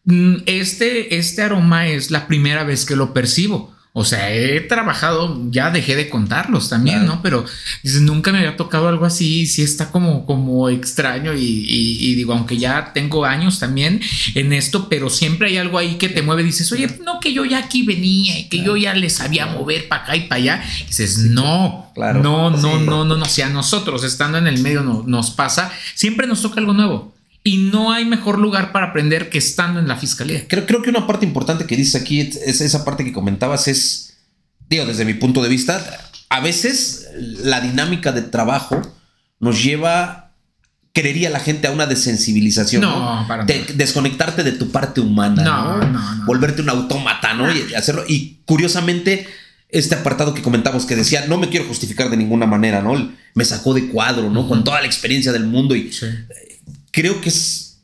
mm, 0.06 0.38
este, 0.48 1.16
este 1.18 1.44
aroma 1.44 1.88
es 1.88 2.12
la 2.12 2.28
primera 2.28 2.64
vez 2.66 2.84
que 2.84 2.98
lo 2.98 3.14
percibo. 3.14 3.74
O 3.94 4.06
sea, 4.06 4.34
he 4.34 4.62
trabajado, 4.62 5.38
ya 5.50 5.70
dejé 5.70 5.98
de 5.98 6.08
contarlos 6.08 6.70
también, 6.70 7.06
¿no? 7.06 7.22
Pero 7.22 7.44
nunca 8.00 8.32
me 8.32 8.38
había 8.38 8.56
tocado 8.56 8.88
algo 8.88 9.04
así, 9.04 9.46
sí 9.48 9.64
está 9.64 9.92
como, 9.92 10.26
como 10.26 10.70
extraño 10.70 11.34
y, 11.34 12.16
digo, 12.16 12.32
aunque 12.32 12.58
ya 12.58 12.94
tengo 12.94 13.26
años 13.26 13.60
también 13.60 14.00
en 14.34 14.54
esto, 14.54 14.88
pero 14.88 15.10
siempre 15.10 15.50
hay 15.50 15.58
algo 15.58 15.78
ahí 15.78 15.96
que 15.96 16.08
te 16.08 16.22
mueve, 16.22 16.42
dices, 16.44 16.72
oye, 16.72 16.88
no, 17.04 17.20
que 17.20 17.34
yo 17.34 17.44
ya 17.44 17.58
aquí 17.58 17.84
venía 17.84 18.40
y 18.40 18.48
que 18.48 18.64
yo 18.64 18.78
ya 18.78 18.94
le 18.94 19.10
sabía 19.10 19.46
mover 19.48 19.90
para 19.90 20.04
acá 20.04 20.16
y 20.16 20.22
para 20.22 20.42
allá. 20.42 20.64
dices, 20.88 21.18
no, 21.18 21.92
claro. 21.94 22.24
no, 22.24 22.50
no, 22.50 22.80
no, 22.80 23.04
no, 23.04 23.18
no, 23.18 23.26
si 23.26 23.42
a 23.42 23.50
nosotros 23.50 24.06
estando 24.06 24.38
en 24.38 24.48
el 24.48 24.62
medio 24.62 24.84
nos 24.84 25.32
pasa, 25.32 25.70
siempre 25.96 26.28
nos 26.28 26.42
toca 26.42 26.62
algo 26.62 26.72
nuevo. 26.72 27.14
Y 27.44 27.58
no 27.58 27.92
hay 27.92 28.06
mejor 28.06 28.38
lugar 28.38 28.72
para 28.72 28.88
aprender 28.88 29.30
que 29.30 29.40
estando 29.40 29.80
en 29.80 29.88
la 29.88 29.96
fiscalía. 29.96 30.48
Creo, 30.48 30.66
creo 30.68 30.82
que 30.82 30.92
una 30.92 31.08
parte 31.08 31.26
importante 31.26 31.66
que 31.66 31.76
dices 31.76 32.00
aquí, 32.00 32.20
es 32.20 32.62
esa 32.62 32.86
parte 32.86 33.04
que 33.04 33.12
comentabas, 33.12 33.68
es, 33.68 34.18
digo, 34.70 34.86
desde 34.86 35.06
mi 35.06 35.16
punto 35.16 35.42
de 35.42 35.50
vista, 35.50 35.84
a 36.30 36.40
veces 36.40 37.10
la 37.16 37.60
dinámica 37.60 38.12
de 38.12 38.22
trabajo 38.22 38.82
nos 39.40 39.62
lleva, 39.62 40.32
creería 40.94 41.30
la 41.30 41.40
gente, 41.40 41.68
a 41.68 41.72
una 41.72 41.88
desensibilización. 41.88 42.84
No, 42.84 43.26
Para 43.28 43.44
desconectarte 43.44 44.44
de 44.44 44.52
tu 44.54 44.72
parte 44.72 45.02
humana, 45.02 45.44
no, 45.44 45.78
¿no? 45.78 46.26
Volverte 46.26 46.62
un 46.62 46.70
autómata, 46.70 47.34
¿no? 47.34 47.52
Y 47.52 47.74
hacerlo. 47.74 48.06
Y 48.08 48.38
curiosamente, 48.46 49.28
este 49.68 49.96
apartado 49.96 50.34
que 50.34 50.42
comentamos 50.42 50.86
que 50.86 50.96
decía, 50.96 51.26
no 51.28 51.38
me 51.38 51.50
quiero 51.50 51.66
justificar 51.66 52.10
de 52.10 52.18
ninguna 52.18 52.46
manera, 52.46 52.82
¿no? 52.82 53.12
Me 53.34 53.44
sacó 53.46 53.74
de 53.74 53.88
cuadro, 53.88 54.30
¿no? 54.30 54.48
Con 54.48 54.64
toda 54.64 54.80
la 54.80 54.88
experiencia 54.88 55.34
del 55.34 55.46
mundo 55.46 55.76
y 55.76 55.92
creo 56.92 57.22
que 57.22 57.30
es, 57.30 57.80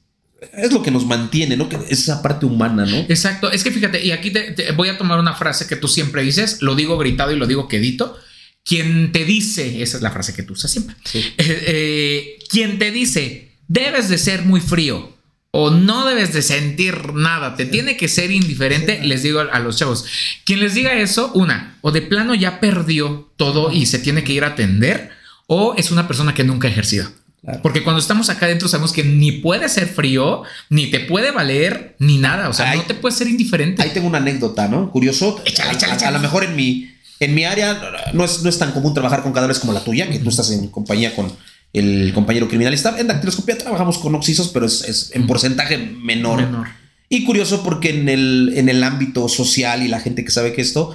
es 0.53 0.71
lo 0.71 0.83
que 0.83 0.91
nos 0.91 1.05
mantiene, 1.05 1.57
¿no? 1.57 1.69
Que 1.69 1.77
es 1.89 1.99
esa 1.99 2.21
parte 2.21 2.45
humana, 2.45 2.85
¿no? 2.85 2.97
Exacto. 3.09 3.51
Es 3.51 3.63
que 3.63 3.71
fíjate, 3.71 4.05
y 4.05 4.11
aquí 4.11 4.31
te, 4.31 4.71
voy 4.73 4.89
a 4.89 4.97
tomar 4.97 5.19
una 5.19 5.33
frase 5.33 5.67
que 5.67 5.75
tú 5.75 5.87
siempre 5.87 6.21
dices, 6.21 6.61
lo 6.61 6.75
digo 6.75 6.97
gritado 6.97 7.31
y 7.31 7.37
lo 7.37 7.47
digo 7.47 7.67
quedito. 7.67 8.17
Quien 8.63 9.13
te 9.13 9.23
dice, 9.23 9.81
esa 9.81 9.97
es 9.97 10.03
la 10.03 10.11
frase 10.11 10.33
que 10.33 10.43
tú 10.43 10.53
usas 10.53 10.69
siempre, 10.69 10.95
eh, 11.13 11.33
eh, 11.37 12.39
quien 12.49 12.77
te 12.77 12.91
dice, 12.91 13.53
debes 13.67 14.09
de 14.09 14.17
ser 14.17 14.43
muy 14.43 14.59
frío 14.59 15.17
o 15.51 15.71
no 15.71 16.05
debes 16.05 16.33
de 16.33 16.41
sentir 16.41 17.13
nada, 17.13 17.55
te 17.55 17.65
tiene 17.65 17.95
que 17.95 18.09
ser 18.09 18.29
indiferente, 18.31 19.01
les 19.03 19.23
digo 19.23 19.39
a 19.39 19.59
los 19.59 19.77
chavos, 19.77 20.05
quien 20.43 20.59
les 20.59 20.73
diga 20.73 20.93
eso, 20.93 21.31
una, 21.33 21.77
o 21.81 21.91
de 21.91 22.01
plano 22.01 22.35
ya 22.35 22.59
perdió 22.59 23.31
todo 23.37 23.71
y 23.71 23.85
se 23.85 23.99
tiene 23.99 24.23
que 24.23 24.33
ir 24.33 24.43
a 24.43 24.49
atender, 24.49 25.11
o 25.47 25.73
es 25.77 25.89
una 25.89 26.07
persona 26.07 26.33
que 26.33 26.43
nunca 26.43 26.67
ha 26.67 26.71
ejercido. 26.71 27.09
Porque 27.63 27.81
cuando 27.83 28.01
estamos 28.01 28.29
acá 28.29 28.45
adentro 28.45 28.67
sabemos 28.67 28.91
que 28.91 29.05
ni 29.05 29.31
puede 29.31 29.69
ser 29.69 29.87
frío, 29.87 30.43
ni 30.69 30.87
te 30.87 30.99
puede 30.99 31.31
valer, 31.31 31.95
ni 31.97 32.17
nada. 32.17 32.49
O 32.49 32.53
sea, 32.53 32.75
no 32.75 32.83
te 32.83 32.93
puede 32.93 33.15
ser 33.15 33.27
indiferente. 33.27 33.81
Ahí 33.81 33.91
tengo 33.91 34.07
una 34.07 34.17
anécdota, 34.17 34.67
¿no? 34.67 34.91
Curioso. 34.91 35.41
Échale, 35.45 35.73
échale, 35.73 35.93
a, 35.93 36.09
a, 36.09 36.11
lo 36.11 36.19
mejor 36.19 36.43
en 36.43 36.57
mi, 36.57 36.91
en 37.21 37.33
mi 37.33 37.45
área 37.45 37.79
no 38.13 38.25
es, 38.25 38.43
no 38.43 38.49
es 38.49 38.59
tan 38.59 38.73
común 38.73 38.93
trabajar 38.93 39.23
con 39.23 39.31
cadáveres 39.31 39.59
como 39.59 39.71
la 39.71 39.81
tuya, 39.81 40.09
que 40.09 40.19
tú 40.19 40.29
estás 40.29 40.51
en 40.51 40.67
compañía 40.67 41.15
con 41.15 41.31
el 41.71 42.11
compañero 42.13 42.49
criminalista. 42.49 42.99
En 42.99 43.07
dactiloscopía 43.07 43.57
trabajamos 43.57 43.97
con 43.97 44.13
oxisos, 44.15 44.49
pero 44.49 44.65
es, 44.65 45.11
en 45.13 45.25
porcentaje 45.25 45.77
menor. 45.77 46.41
menor. 46.41 46.67
Y 47.07 47.23
curioso 47.23 47.63
porque 47.63 47.91
en 47.91 48.09
el, 48.09 48.53
en 48.55 48.67
el 48.67 48.83
ámbito 48.83 49.29
social 49.29 49.83
y 49.83 49.87
la 49.87 50.01
gente 50.01 50.25
que 50.25 50.31
sabe 50.31 50.51
que 50.51 50.61
esto, 50.61 50.93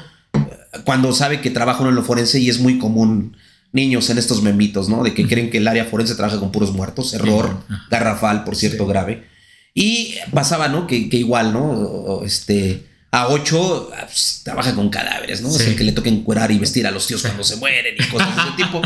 cuando 0.85 1.13
sabe 1.15 1.41
que 1.41 1.51
trabaja 1.51 1.81
uno 1.81 1.89
en 1.89 1.97
lo 1.97 2.03
forense 2.03 2.39
y 2.39 2.51
es 2.51 2.59
muy 2.59 2.79
común 2.79 3.37
niños 3.73 4.11
en 4.11 4.19
estos 4.19 4.43
memitos, 4.43 4.89
¿no? 4.89 5.03
De 5.03 5.15
que 5.15 5.27
creen 5.27 5.51
que 5.51 5.59
el 5.59 5.69
área 5.69 5.87
forense 5.87 6.15
trabaja 6.15 6.39
con 6.39 6.53
puros 6.53 6.73
muertos. 6.73 7.15
Error 7.15 7.65
garrafal, 7.91 8.45
por 8.45 8.57
cierto, 8.57 8.87
grave. 8.87 9.25
Y 9.75 10.17
pasaba, 10.33 10.69
¿no? 10.69 10.87
Que, 10.87 11.09
igual, 11.11 11.53
¿no? 11.53 12.23
Este, 12.25 12.85
a 13.11 13.29
ocho 13.29 13.91
pues, 14.07 14.43
trabaja 14.45 14.75
con 14.75 14.91
cadáveres, 14.91 15.41
¿no? 15.41 15.49
Es 15.49 15.67
el 15.67 15.77
que 15.77 15.85
le 15.85 15.93
toca 15.93 16.11
encuerar 16.11 16.51
y 16.51 16.59
vestir 16.59 16.87
a 16.87 16.91
los 16.91 17.07
tíos 17.07 17.23
cuando 17.23 17.45
se 17.45 17.57
mueren 17.57 17.95
y 17.99 18.05
cosas 18.11 18.37
de 18.37 18.43
ese 18.43 18.53
tipo. 18.57 18.83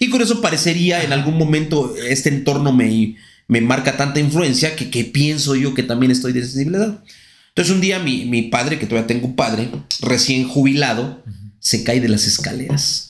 Y 0.00 0.10
con 0.10 0.20
eso 0.20 0.40
parecería 0.40 1.02
en 1.04 1.12
algún 1.12 1.38
momento 1.38 1.94
este 1.96 2.28
entorno 2.28 2.72
me, 2.72 3.16
me 3.46 3.60
marca 3.60 3.96
tanta 3.96 4.18
influencia 4.18 4.74
que, 4.74 4.90
que 4.90 5.04
pienso 5.04 5.54
yo 5.54 5.72
que 5.72 5.84
también 5.84 6.10
estoy 6.10 6.32
desensibilizado. 6.32 7.02
Entonces 7.50 7.72
un 7.72 7.80
día 7.80 8.00
mi, 8.00 8.24
mi, 8.24 8.42
padre, 8.42 8.80
que 8.80 8.86
todavía 8.86 9.06
tengo 9.06 9.28
un 9.28 9.36
padre, 9.36 9.70
recién 10.00 10.48
jubilado, 10.48 11.22
se 11.60 11.84
cae 11.84 12.00
de 12.00 12.08
las 12.08 12.26
escaleras 12.26 13.08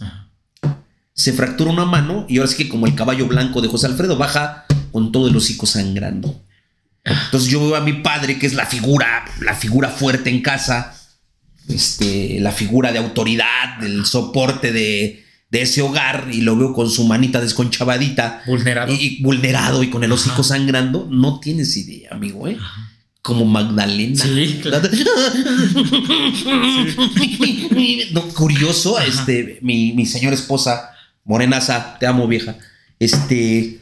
se 1.15 1.32
fractura 1.32 1.70
una 1.70 1.85
mano 1.85 2.27
y 2.28 2.39
ahora 2.39 2.51
sí 2.51 2.57
que 2.57 2.69
como 2.69 2.86
el 2.86 2.97
caballo 2.97 3.28
blanco 3.28 3.62
de 3.62 3.69
José 3.69 3.86
Alfredo 3.86 4.16
baja 4.16 4.66
con 4.91 5.12
todo 5.12 5.28
el 5.28 5.36
hocico 5.36 5.65
sangrando. 5.65 6.43
Entonces 7.05 7.51
yo 7.51 7.61
veo 7.61 7.77
a 7.77 7.81
mi 7.81 7.95
padre, 7.95 8.39
que 8.39 8.47
es 8.47 8.55
la 8.55 8.66
figura, 8.66 9.24
la 9.41 9.55
figura 9.55 9.91
fuerte 9.91 10.31
en 10.31 10.41
casa, 10.41 10.97
este, 11.69 12.39
la 12.41 12.51
figura 12.51 12.93
de 12.93 12.99
autoridad, 12.99 13.78
del 13.81 14.07
soporte 14.07 14.73
de, 14.73 15.24
de 15.51 15.62
ese 15.62 15.82
hogar, 15.82 16.28
y 16.32 16.41
lo 16.41 16.57
veo 16.57 16.73
con 16.73 16.91
su 16.91 17.05
manita 17.05 17.41
desconchavadita. 17.41 18.43
Vulnerado. 18.47 18.93
Y, 18.93 19.23
vulnerado 19.23 19.82
y 19.82 19.91
con 19.91 20.03
el 20.03 20.12
hocico 20.12 20.41
Ajá. 20.41 20.45
sangrando. 20.45 21.07
No 21.11 21.41
tienes 21.41 21.77
idea, 21.77 22.11
amigo, 22.12 22.49
¿eh? 22.49 22.57
Como 23.20 23.45
Magdalena. 23.45 24.23
Sí, 24.23 24.61
claro. 24.62 24.89
No, 28.12 28.23
curioso, 28.28 28.99
este, 29.01 29.59
mi, 29.61 29.93
mi 29.93 30.07
señora 30.07 30.35
esposa, 30.35 30.91
morenaza, 31.25 31.97
te 31.99 32.07
amo, 32.07 32.27
vieja. 32.29 32.57
Este 32.99 33.81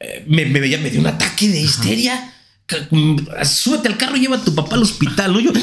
eh, 0.00 0.24
me, 0.28 0.44
me 0.46 0.60
veía, 0.60 0.78
me 0.78 0.90
dio 0.90 1.00
un 1.00 1.06
ataque 1.06 1.48
de 1.48 1.60
histeria. 1.60 2.34
Ca- 2.66 2.86
mm, 2.90 3.16
Súbete 3.44 3.88
al 3.88 3.96
carro 3.96 4.16
y 4.16 4.20
lleva 4.20 4.36
a 4.36 4.44
tu 4.44 4.54
papá 4.54 4.76
al 4.76 4.82
hospital, 4.82 5.32
¿no? 5.32 5.40
Yo. 5.40 5.50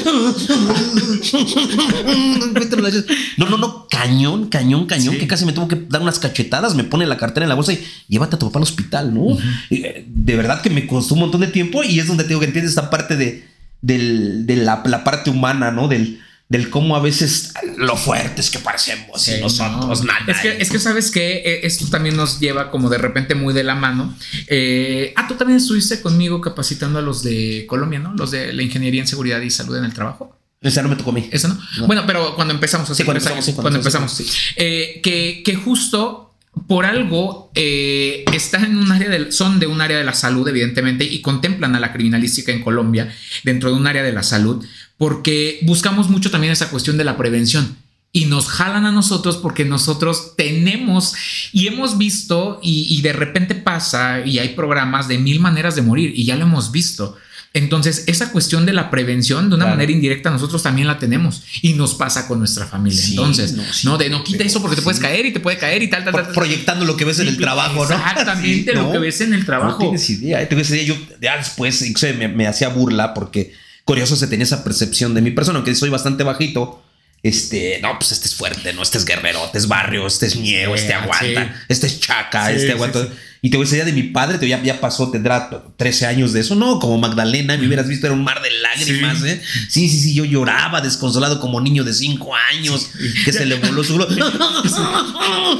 No, 3.36 3.48
no, 3.48 3.56
no, 3.56 3.86
cañón, 3.88 4.48
cañón, 4.48 4.86
cañón, 4.86 5.14
Sí. 5.14 5.20
que 5.20 5.26
casi 5.26 5.44
me 5.44 5.52
tuvo 5.52 5.68
que 5.68 5.76
dar 5.88 6.02
unas 6.02 6.18
cachetadas, 6.18 6.74
me 6.74 6.84
pone 6.84 7.06
la 7.06 7.16
cartera 7.16 7.44
en 7.44 7.48
la 7.48 7.54
bolsa 7.54 7.72
y 7.72 7.84
llévate 8.08 8.36
a 8.36 8.38
tu 8.38 8.46
papá 8.46 8.58
al 8.58 8.64
hospital, 8.64 9.14
¿no? 9.14 9.36
Eh, 9.70 10.04
De 10.08 10.36
verdad 10.36 10.60
que 10.62 10.70
me 10.70 10.86
costó 10.86 11.14
un 11.14 11.20
montón 11.20 11.40
de 11.40 11.46
tiempo 11.48 11.82
y 11.84 11.98
es 12.00 12.06
donde 12.06 12.24
tengo 12.24 12.40
que 12.40 12.46
entiendes 12.46 12.70
esta 12.72 12.90
parte 12.90 13.16
de, 13.16 13.46
del- 13.82 14.46
de 14.46 14.56
la, 14.56 14.82
la 14.84 15.04
parte 15.04 15.30
humana, 15.30 15.70
¿no? 15.70 15.88
Del, 15.88 16.20
del 16.48 16.70
cómo 16.70 16.96
a 16.96 17.00
veces 17.00 17.52
lo 17.76 17.96
fuertes 17.96 18.50
que 18.50 18.58
parecemos 18.58 19.28
y 19.28 19.32
Sí, 19.32 19.40
nosotros, 19.40 20.00
no. 20.00 20.06
nada. 20.06 20.24
Es 20.28 20.38
que, 20.38 20.56
es 20.62 20.70
que 20.70 20.78
sabes 20.78 21.10
que 21.10 21.60
esto 21.62 21.86
también 21.90 22.16
nos 22.16 22.40
lleva 22.40 22.70
como 22.70 22.88
de 22.88 22.96
repente 22.98 23.34
muy 23.34 23.52
de 23.52 23.64
la 23.64 23.74
mano. 23.74 24.16
Eh, 24.46 25.12
ah, 25.16 25.26
tú 25.28 25.34
también 25.34 25.58
estuviste 25.58 26.00
conmigo 26.00 26.40
capacitando 26.40 26.98
a 26.98 27.02
los 27.02 27.22
de 27.22 27.66
Colombia, 27.68 27.98
¿no? 27.98 28.14
Los 28.14 28.30
de 28.30 28.52
la 28.54 28.62
ingeniería 28.62 29.02
en 29.02 29.06
seguridad 29.08 29.40
y 29.42 29.50
salud 29.50 29.76
en 29.76 29.84
el 29.84 29.92
trabajo. 29.92 30.34
Esa 30.60 30.82
no 30.82 30.88
me 30.88 30.96
tocó 30.96 31.10
a 31.10 31.14
mí. 31.14 31.28
Eso 31.30 31.48
no. 31.48 31.60
No. 31.78 31.86
Bueno, 31.86 32.04
pero 32.06 32.34
cuando 32.34 32.52
empezamos, 32.54 32.88
hace 32.90 33.02
Sí, 33.02 33.04
cuando 33.04 33.18
empezamos, 33.18 33.44
sí, 33.44 33.52
cuando 33.52 33.62
cuando 33.62 33.78
empezamos, 33.78 34.20
eh, 34.56 35.00
que, 35.02 35.42
que 35.44 35.54
justo 35.54 36.27
por 36.66 36.84
algo 36.84 37.50
eh, 37.54 38.24
están 38.32 38.64
en 38.64 38.78
un 38.78 38.90
área 38.90 39.08
del, 39.08 39.32
son 39.32 39.60
de 39.60 39.66
un 39.66 39.80
área 39.80 39.98
de 39.98 40.04
la 40.04 40.14
salud, 40.14 40.46
evidentemente, 40.48 41.04
y 41.04 41.20
contemplan 41.20 41.74
a 41.74 41.80
la 41.80 41.92
criminalística 41.92 42.52
en 42.52 42.62
Colombia 42.62 43.14
dentro 43.44 43.70
de 43.70 43.76
un 43.76 43.86
área 43.86 44.02
de 44.02 44.12
la 44.12 44.22
salud, 44.22 44.64
porque 44.96 45.60
buscamos 45.62 46.08
mucho 46.08 46.30
también 46.30 46.52
esa 46.52 46.70
cuestión 46.70 46.96
de 46.96 47.04
la 47.04 47.16
prevención. 47.16 47.76
Y 48.10 48.24
nos 48.24 48.48
jalan 48.48 48.86
a 48.86 48.92
nosotros 48.92 49.36
porque 49.36 49.66
nosotros 49.66 50.34
tenemos 50.36 51.14
y 51.52 51.66
hemos 51.66 51.98
visto 51.98 52.58
y 52.62 53.00
de 53.02 53.12
repente 53.12 53.54
pasa 53.54 54.24
y 54.24 54.38
hay 54.38 54.50
programas 54.50 55.08
de 55.08 55.18
mil 55.18 55.40
maneras 55.40 55.76
de 55.76 55.82
morir 55.82 56.12
y 56.16 56.24
ya 56.24 56.36
lo 56.36 56.46
hemos 56.46 56.72
visto. 56.72 57.18
Entonces, 57.54 58.04
esa 58.06 58.30
cuestión 58.30 58.66
de 58.66 58.72
la 58.74 58.90
prevención 58.90 59.48
de 59.48 59.56
una 59.56 59.64
Claro. 59.64 59.76
manera 59.76 59.90
indirecta 59.92 60.30
nosotros 60.30 60.62
también 60.62 60.86
la 60.86 60.98
tenemos 60.98 61.42
y 61.62 61.72
nos 61.72 61.94
pasa 61.94 62.28
con 62.28 62.38
nuestra 62.38 62.66
familia. 62.66 63.00
Sí, 63.02 63.12
Entonces, 63.12 63.52
no, 63.54 63.62
no, 63.84 63.98
de 63.98 64.10
no 64.10 64.22
quita 64.22 64.44
eso 64.44 64.60
porque 64.60 64.76
te 64.76 64.82
puedes 64.82 65.00
caer 65.00 65.24
y 65.26 65.32
te 65.32 65.40
puede 65.40 65.56
caer 65.56 65.82
y 65.82 65.88
tal, 65.88 66.04
tal, 66.04 66.12
tal. 66.12 66.24
Pro- 66.24 66.34
proyectando 66.34 66.84
lo 66.84 66.96
que 66.96 67.04
ves 67.06 67.18
en 67.20 67.28
el 67.28 67.38
trabajo, 67.38 67.74
¿no? 67.86 67.94
Exactamente 67.94 68.72
lo 68.74 68.82
¿no? 68.84 68.92
que 68.92 68.98
ves 68.98 69.20
en 69.22 69.32
el 69.32 69.40
No 69.40 69.46
trabajo. 69.46 69.78
tienes 69.78 70.08
idea. 70.10 70.42
¿eh? 70.42 70.48
Idea. 70.50 70.82
Yo 70.84 70.94
ya 71.20 71.36
después 71.38 71.82
me, 72.18 72.28
me 72.28 72.46
hacía 72.46 72.68
burla 72.68 73.14
porque 73.14 73.52
curioso 73.84 74.14
se 74.16 74.26
tenía 74.26 74.44
esa 74.44 74.62
percepción 74.62 75.14
de 75.14 75.22
mi 75.22 75.30
persona, 75.30 75.56
aunque 75.58 75.74
soy 75.74 75.88
bastante 75.88 76.22
bajito. 76.24 76.82
Este, 77.22 77.80
no, 77.82 77.98
pues 77.98 78.12
este 78.12 78.26
es 78.28 78.34
fuerte, 78.34 78.72
no, 78.72 78.82
este 78.82 78.96
es 78.98 79.04
guerrero, 79.04 79.44
este 79.44 79.58
es 79.58 79.66
barrio, 79.68 80.06
este 80.06 80.26
es 80.26 80.32
Sí, 80.34 80.54
este 80.54 80.94
aguanta, 80.94 81.44
sí. 81.44 81.50
este 81.68 81.86
es 81.88 82.00
chaca, 82.00 82.46
Sí, 82.48 82.54
este 82.56 82.72
aguanta. 82.72 83.02
sí. 83.02 83.08
Y 83.40 83.50
te 83.50 83.56
voy 83.56 83.66
a 83.66 83.70
decir 83.70 83.84
de 83.84 83.92
mi 83.92 84.02
padre, 84.04 84.38
te, 84.38 84.48
ya, 84.48 84.60
ya 84.62 84.80
pasó, 84.80 85.10
tendrá 85.12 85.48
13 85.76 86.06
años 86.06 86.32
de 86.32 86.40
eso, 86.40 86.54
no, 86.56 86.78
como 86.80 86.98
Magdalena, 86.98 87.56
me 87.56 87.66
hubieras 87.66 87.86
visto, 87.86 88.06
era 88.06 88.14
un 88.14 88.24
mar 88.24 88.40
de 88.42 88.50
lágrimas, 88.50 89.18
Sí. 89.20 89.28
¿eh? 89.28 89.42
Sí, 89.68 89.88
sí, 89.88 90.00
sí, 90.00 90.14
yo 90.14 90.24
lloraba 90.24 90.80
desconsolado 90.80 91.38
como 91.40 91.60
niño 91.60 91.84
de 91.84 91.92
5 91.92 92.34
años, 92.52 92.90
que 93.24 93.32
se 93.32 93.46
le 93.46 93.56
voló 93.56 93.82
su 93.84 93.94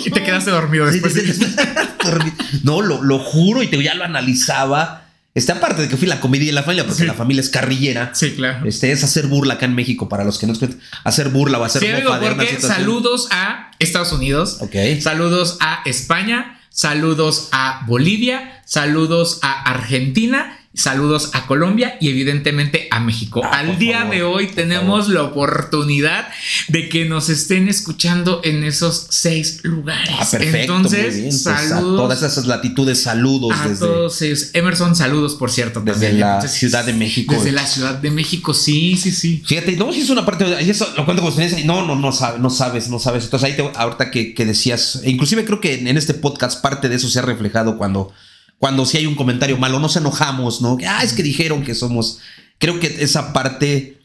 Y 0.05 0.11
te 0.11 0.23
quedaste 0.23 0.51
dormido 0.51 0.87
después. 0.87 1.15
No, 2.63 2.81
lo, 2.81 3.03
lo 3.03 3.19
juro 3.19 3.63
y 3.63 3.67
te, 3.69 3.83
ya 3.83 3.95
lo 3.95 4.05
analizaba. 4.05 5.08
Este, 5.39 5.52
aparte 5.52 5.82
de 5.82 5.89
que 5.89 5.97
fui 5.97 6.09
la 6.09 6.19
comedia 6.19 6.47
de 6.47 6.52
la 6.52 6.65
familia, 6.65 6.85
porque 6.85 7.02
Sí. 7.02 7.06
la 7.06 7.15
familia 7.15 7.40
es 7.43 7.48
carrillera. 7.48 8.10
Sí, 8.12 8.32
claro. 8.32 8.66
Este 8.66 8.90
es 8.90 9.05
hacer 9.05 9.28
burla 9.28 9.55
acá 9.55 9.66
en 9.66 9.74
México 9.77 10.09
para 10.09 10.24
los 10.24 10.36
que 10.36 10.48
no 10.48 10.52
escuchan. 10.52 10.81
Hacer 11.05 11.28
burla 11.28 11.59
o 11.59 11.65
hacer 11.65 11.81
Sí, 11.81 11.89
amigo, 11.89 12.10
porque 12.20 12.60
saludos 12.60 13.28
a 13.31 13.70
Estados 13.78 14.12
Unidos, 14.12 14.59
Ok. 14.60 14.74
saludos 15.01 15.56
a 15.60 15.82
España, 15.85 16.59
saludos 16.70 17.51
a 17.52 17.85
Bolivia, 17.86 18.62
saludos 18.65 19.39
a 19.43 19.62
Argentina, 19.62 20.59
saludos 20.79 21.31
a 21.33 21.47
Colombia 21.47 21.99
y 22.01 22.09
evidentemente 22.09 22.87
a 22.93 23.01
México. 23.01 23.43
Ah, 23.45 23.59
Al 23.59 23.79
día 23.79 23.99
favor, 23.99 24.15
de 24.15 24.23
hoy 24.23 24.47
tenemos 24.47 25.09
la 25.09 25.25
oportunidad 25.25 26.29
de 26.69 26.89
que 26.89 27.05
nos 27.05 27.29
estén 27.29 27.69
escuchando 27.69 28.41
en 28.45 28.63
esos 28.63 29.09
seis 29.11 29.61
lugares. 29.65 30.15
Ah, 30.19 30.27
perfecto. 30.31 30.77
Entonces, 30.77 31.17
bien. 31.17 31.29
Pues, 31.31 31.47
a 31.49 31.59
saludos. 31.59 31.97
todas 31.97 32.23
esas 32.23 32.47
latitudes, 32.47 33.03
saludos 33.03 33.53
a 33.59 33.69
desde. 33.69 33.87
todos 33.87 34.23
ellos. 34.23 34.51
Emerson, 34.53 34.95
saludos, 34.95 35.35
por 35.35 35.51
cierto. 35.51 35.81
Desde 35.81 36.07
también. 36.07 36.21
la 36.21 36.47
Ciudad 36.47 36.85
de 36.85 36.93
México. 36.93 37.35
Desde 37.35 37.51
la 37.51 37.67
Ciudad 37.67 37.95
de 37.95 38.11
México, 38.13 38.55
sí, 38.55 38.97
sí, 38.97 39.11
sí. 39.11 39.43
Fíjate, 39.45 39.77
no, 39.77 39.93
si 39.93 40.03
es 40.03 40.11
una 40.11 40.25
parte, 40.25 40.47
y 40.63 40.71
eso 40.71 40.89
lo 40.97 41.05
cuento 41.05 41.23
con 41.23 41.33
ustedes, 41.33 41.65
no, 41.65 41.85
no, 41.87 41.97
no 41.97 42.13
sabes, 42.13 42.41
no 42.41 42.51
sabes, 42.51 42.89
no 42.89 43.01
sabes. 43.01 43.25
Entonces 43.25 43.51
ahí 43.51 43.57
te, 43.57 43.69
ahorita 43.75 44.13
que, 44.13 44.33
que 44.33 44.45
decías, 44.47 45.01
e 45.03 45.11
inclusive 45.11 45.45
creo 45.45 45.61
que 45.61 45.75
en, 45.75 45.89
en 45.89 45.97
este 45.97 46.15
podcast 46.15 46.63
parte 46.63 46.89
de 46.89 46.95
eso 46.95 47.09
se 47.09 47.19
ha 47.19 47.23
reflejado 47.23 47.77
cuando, 47.77 48.13
cuando 48.59 48.85
si 48.85 48.99
hay 48.99 49.07
un 49.07 49.15
comentario 49.15 49.57
malo, 49.57 49.79
nos 49.79 49.97
enojamos, 49.97 50.61
¿no? 50.61 50.77
Ah, 50.87 51.03
es 51.03 51.13
que 51.13 51.23
dijeron 51.23 51.63
que 51.63 51.75
somos, 51.75 52.21
creo 52.59 52.81
que 52.81 53.03
esa 53.03 53.33
parte 53.33 54.01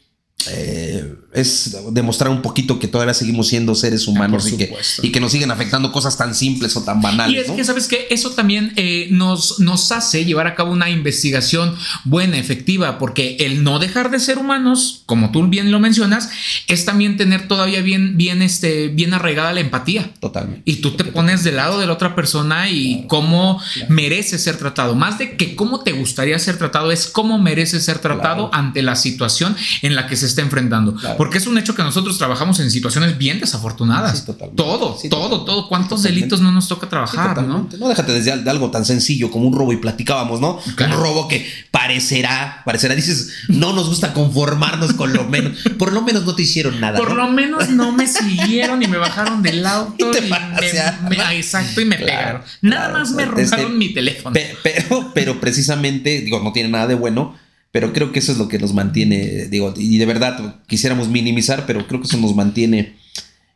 eh, 0.48 1.14
es 1.34 1.76
demostrar 1.90 2.30
un 2.30 2.42
poquito 2.42 2.78
que 2.78 2.88
todavía 2.88 3.12
seguimos 3.12 3.48
siendo 3.48 3.74
seres 3.74 4.06
humanos 4.06 4.44
por 4.44 4.52
y, 4.52 4.56
que, 4.56 4.74
y 5.02 5.10
que 5.10 5.20
nos 5.20 5.32
siguen 5.32 5.50
afectando 5.50 5.92
cosas 5.92 6.16
tan 6.16 6.34
simples 6.34 6.76
o 6.76 6.82
tan 6.82 7.02
banales. 7.02 7.36
Y 7.36 7.38
es 7.40 7.48
¿no? 7.48 7.56
que, 7.56 7.64
¿sabes 7.64 7.88
que 7.88 8.06
Eso 8.10 8.30
también 8.30 8.72
eh, 8.76 9.08
nos, 9.10 9.60
nos 9.60 9.90
hace 9.92 10.24
llevar 10.24 10.46
a 10.46 10.54
cabo 10.54 10.72
una 10.72 10.90
investigación 10.90 11.74
buena, 12.04 12.38
efectiva, 12.38 12.98
porque 12.98 13.36
el 13.40 13.64
no 13.64 13.78
dejar 13.78 14.10
de 14.10 14.20
ser 14.20 14.38
humanos, 14.38 15.02
como 15.06 15.30
tú 15.32 15.46
bien 15.48 15.70
lo 15.70 15.80
mencionas, 15.80 16.30
es 16.68 16.84
también 16.84 17.16
tener 17.16 17.48
todavía 17.48 17.82
bien, 17.82 18.16
bien, 18.16 18.40
este, 18.40 18.88
bien 18.88 19.12
arraigada 19.14 19.52
la 19.52 19.60
empatía. 19.60 20.12
Totalmente. 20.20 20.62
Y 20.64 20.76
tú 20.76 20.92
te 20.92 21.04
pones 21.04 21.44
del 21.44 21.56
lado 21.56 21.80
de 21.80 21.86
la 21.86 21.92
otra 21.92 22.14
persona 22.14 22.70
y 22.70 23.06
cómo 23.08 23.60
merece 23.88 24.38
ser 24.38 24.56
tratado. 24.56 24.94
Más 24.94 25.18
de 25.18 25.36
que 25.36 25.56
cómo 25.56 25.80
te 25.80 25.92
gustaría 25.92 26.38
ser 26.38 26.58
tratado, 26.58 26.92
es 26.92 27.06
cómo 27.06 27.38
merece 27.38 27.80
ser 27.80 27.98
tratado 27.98 28.14
Claro. 28.24 28.50
ante 28.52 28.82
la 28.82 28.96
situación 28.96 29.56
en 29.82 29.94
la 29.94 30.06
que 30.06 30.16
se 30.16 30.26
está 30.26 30.40
enfrentando. 30.42 30.94
Claro. 30.94 31.16
Porque 31.24 31.38
es 31.38 31.46
un 31.46 31.56
hecho 31.58 31.74
que 31.74 31.82
nosotros 31.82 32.18
trabajamos 32.18 32.60
en 32.60 32.70
situaciones 32.70 33.16
bien 33.18 33.40
desafortunadas. 33.40 34.18
Sí, 34.20 34.26
totalmente. 34.26 34.62
todo, 34.62 34.98
Sí, 35.00 35.08
todo, 35.08 35.44
todo. 35.44 35.68
¿Cuántos 35.68 36.00
Totalmente. 36.02 36.20
delitos 36.20 36.40
no 36.40 36.52
nos 36.52 36.68
toca 36.68 36.86
Sí, 36.86 36.90
trabajar, 36.90 37.42
no? 37.42 37.68
¿no? 37.78 37.88
déjate 37.88 38.12
desde 38.12 38.36
de 38.42 38.50
algo 38.50 38.70
tan 38.70 38.84
sencillo 38.84 39.30
como 39.30 39.46
un 39.48 39.54
robo 39.56 39.72
y 39.72 39.78
platicábamos, 39.78 40.40
¿no? 40.40 40.58
Claro. 40.76 40.96
Un 40.96 41.02
robo 41.02 41.28
que 41.28 41.46
parecerá, 41.70 42.62
parecerá, 42.64 42.94
dices, 42.94 43.30
no 43.48 43.72
nos 43.72 43.88
gusta 43.88 44.12
conformarnos 44.12 44.92
con 44.94 45.12
lo 45.12 45.24
menos. 45.24 45.58
Por 45.78 45.92
lo 45.92 46.02
menos 46.02 46.24
no 46.24 46.34
te 46.34 46.42
hicieron 46.42 46.80
nada. 46.80 46.98
Por 46.98 47.10
¿no? 47.10 47.14
lo 47.26 47.28
menos 47.32 47.68
no 47.70 47.92
me 47.92 48.06
siguieron 48.06 48.82
y 48.82 48.86
me 48.86 48.96
bajaron 48.96 49.42
del 49.42 49.64
auto 49.66 50.10
Y 50.10 50.20
me, 50.20 51.16
me- 51.16 51.36
exacto 51.38 51.80
y 51.80 51.84
me 51.84 51.96
Claro, 51.96 52.06
pegaron. 52.18 52.42
Nada 52.62 52.82
claro. 52.88 52.98
más 52.98 53.10
me 53.12 53.22
Este, 53.24 53.56
robaron 53.56 53.78
mi 53.78 53.92
teléfono. 53.94 54.32
Pe- 54.34 54.56
pero, 54.62 55.12
pero 55.14 55.40
precisamente, 55.40 56.20
digo, 56.20 56.40
no 56.40 56.52
tiene 56.52 56.68
nada 56.68 56.86
de 56.86 56.94
bueno, 56.94 57.36
pero 57.74 57.92
creo 57.92 58.12
que 58.12 58.20
eso 58.20 58.30
es 58.30 58.38
lo 58.38 58.46
que 58.46 58.60
nos 58.60 58.72
mantiene, 58.72 59.46
digo, 59.46 59.74
y 59.76 59.98
de 59.98 60.06
verdad 60.06 60.62
quisiéramos 60.68 61.08
minimizar, 61.08 61.66
pero 61.66 61.88
creo 61.88 62.00
que 62.00 62.06
eso 62.06 62.18
nos 62.18 62.32
mantiene 62.32 62.94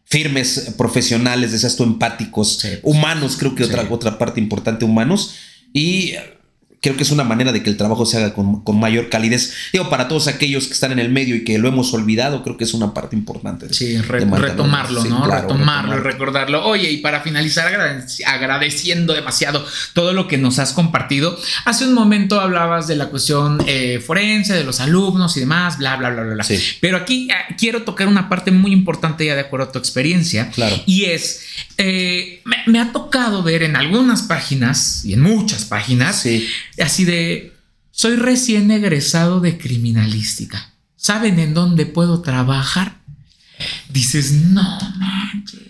firmes, 0.07 0.75
profesionales, 0.77 1.53
decías 1.53 1.77
tú, 1.77 1.85
empáticos, 1.85 2.59
Sí. 2.59 2.69
humanos, 2.83 3.37
creo 3.39 3.55
que 3.55 3.63
Sí. 3.63 3.71
otra, 3.71 3.87
otra 3.89 4.19
parte 4.19 4.41
importante, 4.41 4.85
humanos, 4.85 5.35
y 5.73 6.15
creo 6.81 6.97
que 6.97 7.03
es 7.03 7.11
una 7.11 7.25
manera 7.25 7.51
de 7.53 7.63
que 7.63 7.71
el 7.71 7.77
trabajo 7.77 8.07
se 8.07 8.19
haga 8.19 8.35
con, 8.35 8.63
con 8.63 8.79
mayor 8.79 9.09
calidez. 9.09 9.53
Digo, 9.73 9.91
para 9.91 10.07
todos 10.09 10.29
aquellos 10.29 10.67
que 10.69 10.75
están 10.75 10.93
en 10.93 10.99
el 11.01 11.09
medio 11.09 11.35
y 11.35 11.45
que 11.45 11.59
lo 11.59 11.69
hemos 11.69 11.93
olvidado, 11.93 12.43
creo 12.45 12.57
que 12.57 12.65
es 12.65 12.73
una 12.75 12.95
parte 12.95 13.17
importante. 13.17 13.67
de- 13.67 13.75
Sí, 13.75 13.99
re- 13.99 14.21
de 14.21 14.27
mantenerlo. 14.27 14.47
retomarlo, 14.65 15.03
Sí, 15.03 15.09
¿no? 15.09 15.23
claro, 15.25 15.43
retomarlo 15.49 15.97
y 15.97 16.01
recordarlo. 16.01 16.65
Oye, 16.67 16.91
y 16.91 16.99
para 16.99 17.21
finalizar, 17.21 17.73
agradec- 17.73 18.23
agradeciendo 18.27 19.13
demasiado 19.13 19.67
todo 19.93 20.13
lo 20.13 20.29
que 20.29 20.39
nos 20.39 20.59
has 20.59 20.73
compartido. 20.73 21.37
Hace 21.65 21.85
un 21.87 21.95
momento 21.95 22.41
hablabas 22.41 22.87
de 22.87 22.97
la 22.97 23.07
cuestión 23.07 23.59
eh, 23.67 24.01
forense, 24.05 24.55
de 24.55 24.65
los 24.65 24.81
alumnos 24.81 25.37
y 25.37 25.41
demás, 25.41 25.79
bla, 25.79 25.97
bla, 25.97 26.11
bla, 26.11 26.23
bla, 26.23 26.35
bla. 26.35 26.45
Sí. 26.45 26.59
Pero 26.81 26.97
aquí 26.99 27.29
eh, 27.31 27.55
quiero 27.59 27.83
tocar 27.83 28.07
una 28.09 28.29
parte 28.29 28.51
muy 28.51 28.73
importante 28.73 29.27
ya 29.27 29.35
de 29.35 29.41
acuerdo 29.43 29.67
a 29.67 29.73
tu 29.73 29.79
experiencia. 29.79 30.51
Claro. 30.51 30.77
Y 30.87 31.07
es, 31.07 31.43
eh, 31.77 32.41
me, 32.45 32.57
me 32.67 32.81
ha 32.81 32.93
tocado 32.93 33.43
ver 33.43 33.63
en 33.63 33.77
algunas 33.77 34.23
páginas 34.23 35.05
y 35.05 35.13
en 35.15 35.21
muchas 35.21 35.65
páginas, 35.65 36.17
Sí. 36.23 36.49
Así 36.81 37.05
de, 37.05 37.55
soy 37.91 38.17
recién 38.17 38.71
egresado 38.71 39.41
de 39.41 39.59
criminalística. 39.59 40.75
¿Saben 40.97 41.39
en 41.39 41.55
dónde 41.55 41.87
puedo 41.87 42.23
trabajar? 42.23 42.99
Dices, 43.89 44.33
no 44.33 44.79
manches. 44.97 45.69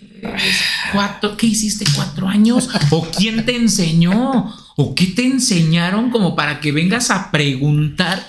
¿qué 1.37 1.47
hiciste 1.47 1.85
cuatro 1.95 2.27
años? 2.27 2.69
¿O 2.89 3.07
quién 3.09 3.45
te 3.45 3.55
enseñó? 3.55 4.53
¿O 4.75 4.95
qué 4.95 5.07
te 5.07 5.25
enseñaron 5.25 6.09
como 6.09 6.35
para 6.35 6.59
que 6.59 6.71
vengas 6.71 7.11
a 7.11 7.31
preguntar 7.31 8.25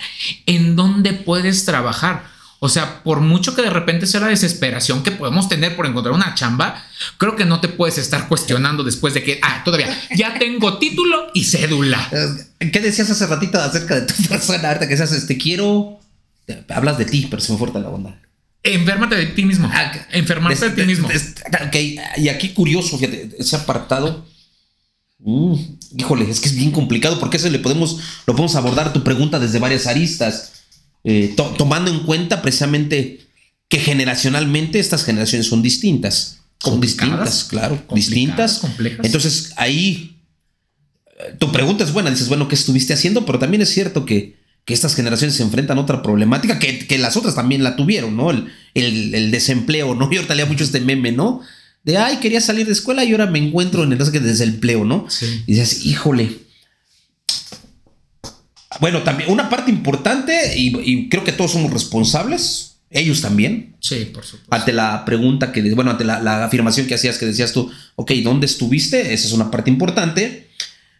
en 0.46 0.76
dónde 0.76 1.12
puedes 1.12 1.64
trabajar? 1.64 2.24
O 2.62 2.68
sea, 2.68 3.02
por 3.02 3.20
mucho 3.20 3.54
que 3.54 3.62
de 3.62 3.70
repente 3.70 4.06
sea 4.06 4.20
la 4.20 4.28
desesperación 4.28 5.02
que 5.02 5.10
podemos 5.10 5.48
tener 5.48 5.74
por 5.76 5.86
encontrar 5.86 6.14
una 6.14 6.34
chamba, 6.34 6.84
creo 7.16 7.34
que 7.34 7.46
no 7.46 7.60
te 7.60 7.68
puedes 7.68 7.96
estar 7.96 8.28
cuestionando 8.28 8.84
después 8.84 9.14
de 9.14 9.24
que, 9.24 9.40
ah, 9.42 9.62
todavía, 9.64 9.98
ya 10.14 10.38
tengo 10.38 10.76
título 10.76 11.28
y 11.32 11.44
cédula. 11.44 12.10
¿Qué 12.58 12.80
decías 12.80 13.10
hace 13.10 13.26
ratito 13.26 13.58
acerca 13.58 13.98
de 13.98 14.06
tu 14.06 14.14
persona? 14.28 14.68
Ahorita 14.68 14.86
que 14.86 14.94
decías, 14.94 15.12
este, 15.12 15.38
quiero... 15.38 15.98
Hablas 16.68 16.98
de 16.98 17.06
ti, 17.06 17.28
pero 17.30 17.40
se 17.40 17.52
me 17.52 17.58
fuerte 17.58 17.78
la 17.80 17.88
onda. 17.88 18.20
Enfermate 18.62 19.16
de 19.16 19.26
ti 19.26 19.44
mismo. 19.44 19.70
Ah, 19.72 19.92
Enfermarte 20.12 20.68
de, 20.68 20.82
ti 20.82 20.86
mismo. 20.86 21.08
ok, 21.08 21.76
y 22.18 22.28
aquí 22.28 22.50
curioso, 22.50 22.98
fíjate, 22.98 23.30
ese 23.38 23.56
apartado. 23.56 24.26
Mm, 25.18 25.54
híjole, 25.96 26.28
es 26.30 26.40
que 26.40 26.48
es 26.48 26.56
bien 26.56 26.70
complicado 26.70 27.18
porque 27.18 27.38
eso 27.38 27.48
le 27.48 27.58
podemos, 27.58 28.00
lo 28.26 28.34
podemos 28.34 28.56
abordar 28.56 28.92
tu 28.92 29.02
pregunta 29.02 29.38
desde 29.38 29.58
varias 29.58 29.86
aristas, 29.86 30.59
eh, 31.04 31.34
tomando 31.56 31.90
en 31.90 32.00
cuenta 32.00 32.42
precisamente 32.42 33.20
que 33.68 33.78
generacionalmente 33.78 34.78
estas 34.78 35.04
generaciones 35.04 35.46
son 35.46 35.62
distintas. 35.62 36.38
Son 36.58 36.80
distintas, 36.80 37.44
claro, 37.44 37.82
distintas. 37.94 38.58
Complejas. 38.58 39.06
Entonces 39.06 39.52
ahí 39.56 40.18
eh, 41.06 41.34
tu 41.38 41.50
pregunta 41.52 41.84
es 41.84 41.92
buena, 41.92 42.10
dices, 42.10 42.28
bueno, 42.28 42.48
¿qué 42.48 42.54
estuviste 42.54 42.92
haciendo? 42.92 43.24
Pero 43.24 43.38
también 43.38 43.62
es 43.62 43.70
cierto 43.70 44.04
que 44.04 44.40
que 44.64 44.74
estas 44.74 44.94
generaciones 44.94 45.36
se 45.36 45.42
enfrentan 45.42 45.78
a 45.78 45.80
otra 45.80 46.02
problemática 46.02 46.58
que, 46.58 46.98
las 46.98 47.16
otras 47.16 47.34
también 47.34 47.64
la 47.64 47.76
tuvieron, 47.76 48.16
¿no? 48.16 48.30
El, 48.30 48.50
el, 48.74 49.30
desempleo, 49.30 49.94
¿no? 49.94 50.08
Y 50.12 50.16
ahorita 50.16 50.34
leía 50.34 50.46
mucho 50.46 50.64
este 50.64 50.80
meme, 50.80 51.12
¿no? 51.12 51.40
De, 51.82 51.96
ay, 51.96 52.18
quería 52.18 52.40
salir 52.40 52.66
de 52.66 52.72
escuela 52.72 53.04
y 53.04 53.12
ahora 53.12 53.26
me 53.26 53.38
encuentro 53.38 53.84
en 53.84 53.92
el 53.92 53.98
desempleo, 53.98 54.84
¿no? 54.84 55.06
Sí. 55.08 55.42
Y 55.46 55.54
dices, 55.54 55.86
híjole. 55.86 56.49
Bueno, 58.80 59.02
también 59.02 59.30
una 59.30 59.48
parte 59.48 59.70
importante, 59.70 60.54
y, 60.56 61.08
creo 61.08 61.24
que 61.24 61.32
todos 61.32 61.52
somos 61.52 61.72
responsables, 61.72 62.78
ellos 62.90 63.20
también. 63.20 63.76
Sí, 63.80 64.06
por 64.12 64.24
supuesto. 64.24 64.54
Ante 64.54 64.72
la 64.72 65.04
pregunta 65.04 65.52
que, 65.52 65.62
bueno, 65.74 65.90
ante 65.90 66.04
la, 66.04 66.20
la 66.20 66.44
afirmación 66.44 66.86
que 66.86 66.94
hacías, 66.94 67.18
que 67.18 67.26
decías 67.26 67.52
tú, 67.52 67.70
ok, 67.96 68.12
¿dónde 68.24 68.46
estuviste? 68.46 69.12
Esa 69.12 69.28
es 69.28 69.32
una 69.32 69.50
parte 69.50 69.70
importante. 69.70 70.48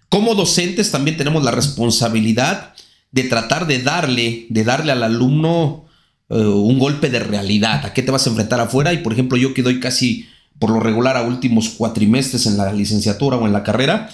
Como 0.09 0.35
docentes 0.35 0.91
también 0.91 1.17
tenemos 1.17 1.43
la 1.45 1.51
responsabilidad 1.51 2.75
de 3.13 3.25
tratar 3.25 3.67
de 3.67 3.83
darle, 3.83 4.47
de 4.49 4.65
darle 4.65 4.93
al 4.93 5.03
alumno 5.03 5.87
eh, 6.29 6.35
un 6.37 6.79
golpe 6.79 7.11
de 7.11 7.19
realidad. 7.21 7.85
¿A 7.85 7.93
qué 7.93 8.03
te 8.03 8.11
vas 8.11 8.27
a 8.27 8.31
enfrentar 8.31 8.61
afuera? 8.61 8.93
Y 8.93 8.99
por 8.99 9.13
ejemplo, 9.13 9.37
yo 9.37 9.55
que 9.55 9.63
doy 9.63 9.81
casi 9.81 10.29
por 10.59 10.71
lo 10.71 10.81
regular 10.81 11.17
a 11.17 11.23
últimos 11.23 11.71
cuatrimestres 11.71 12.47
en 12.47 12.57
la 12.57 12.73
licenciatura 12.73 13.37
o 13.37 13.47
en 13.47 13.53
la 13.53 13.65
carrera, 13.65 14.11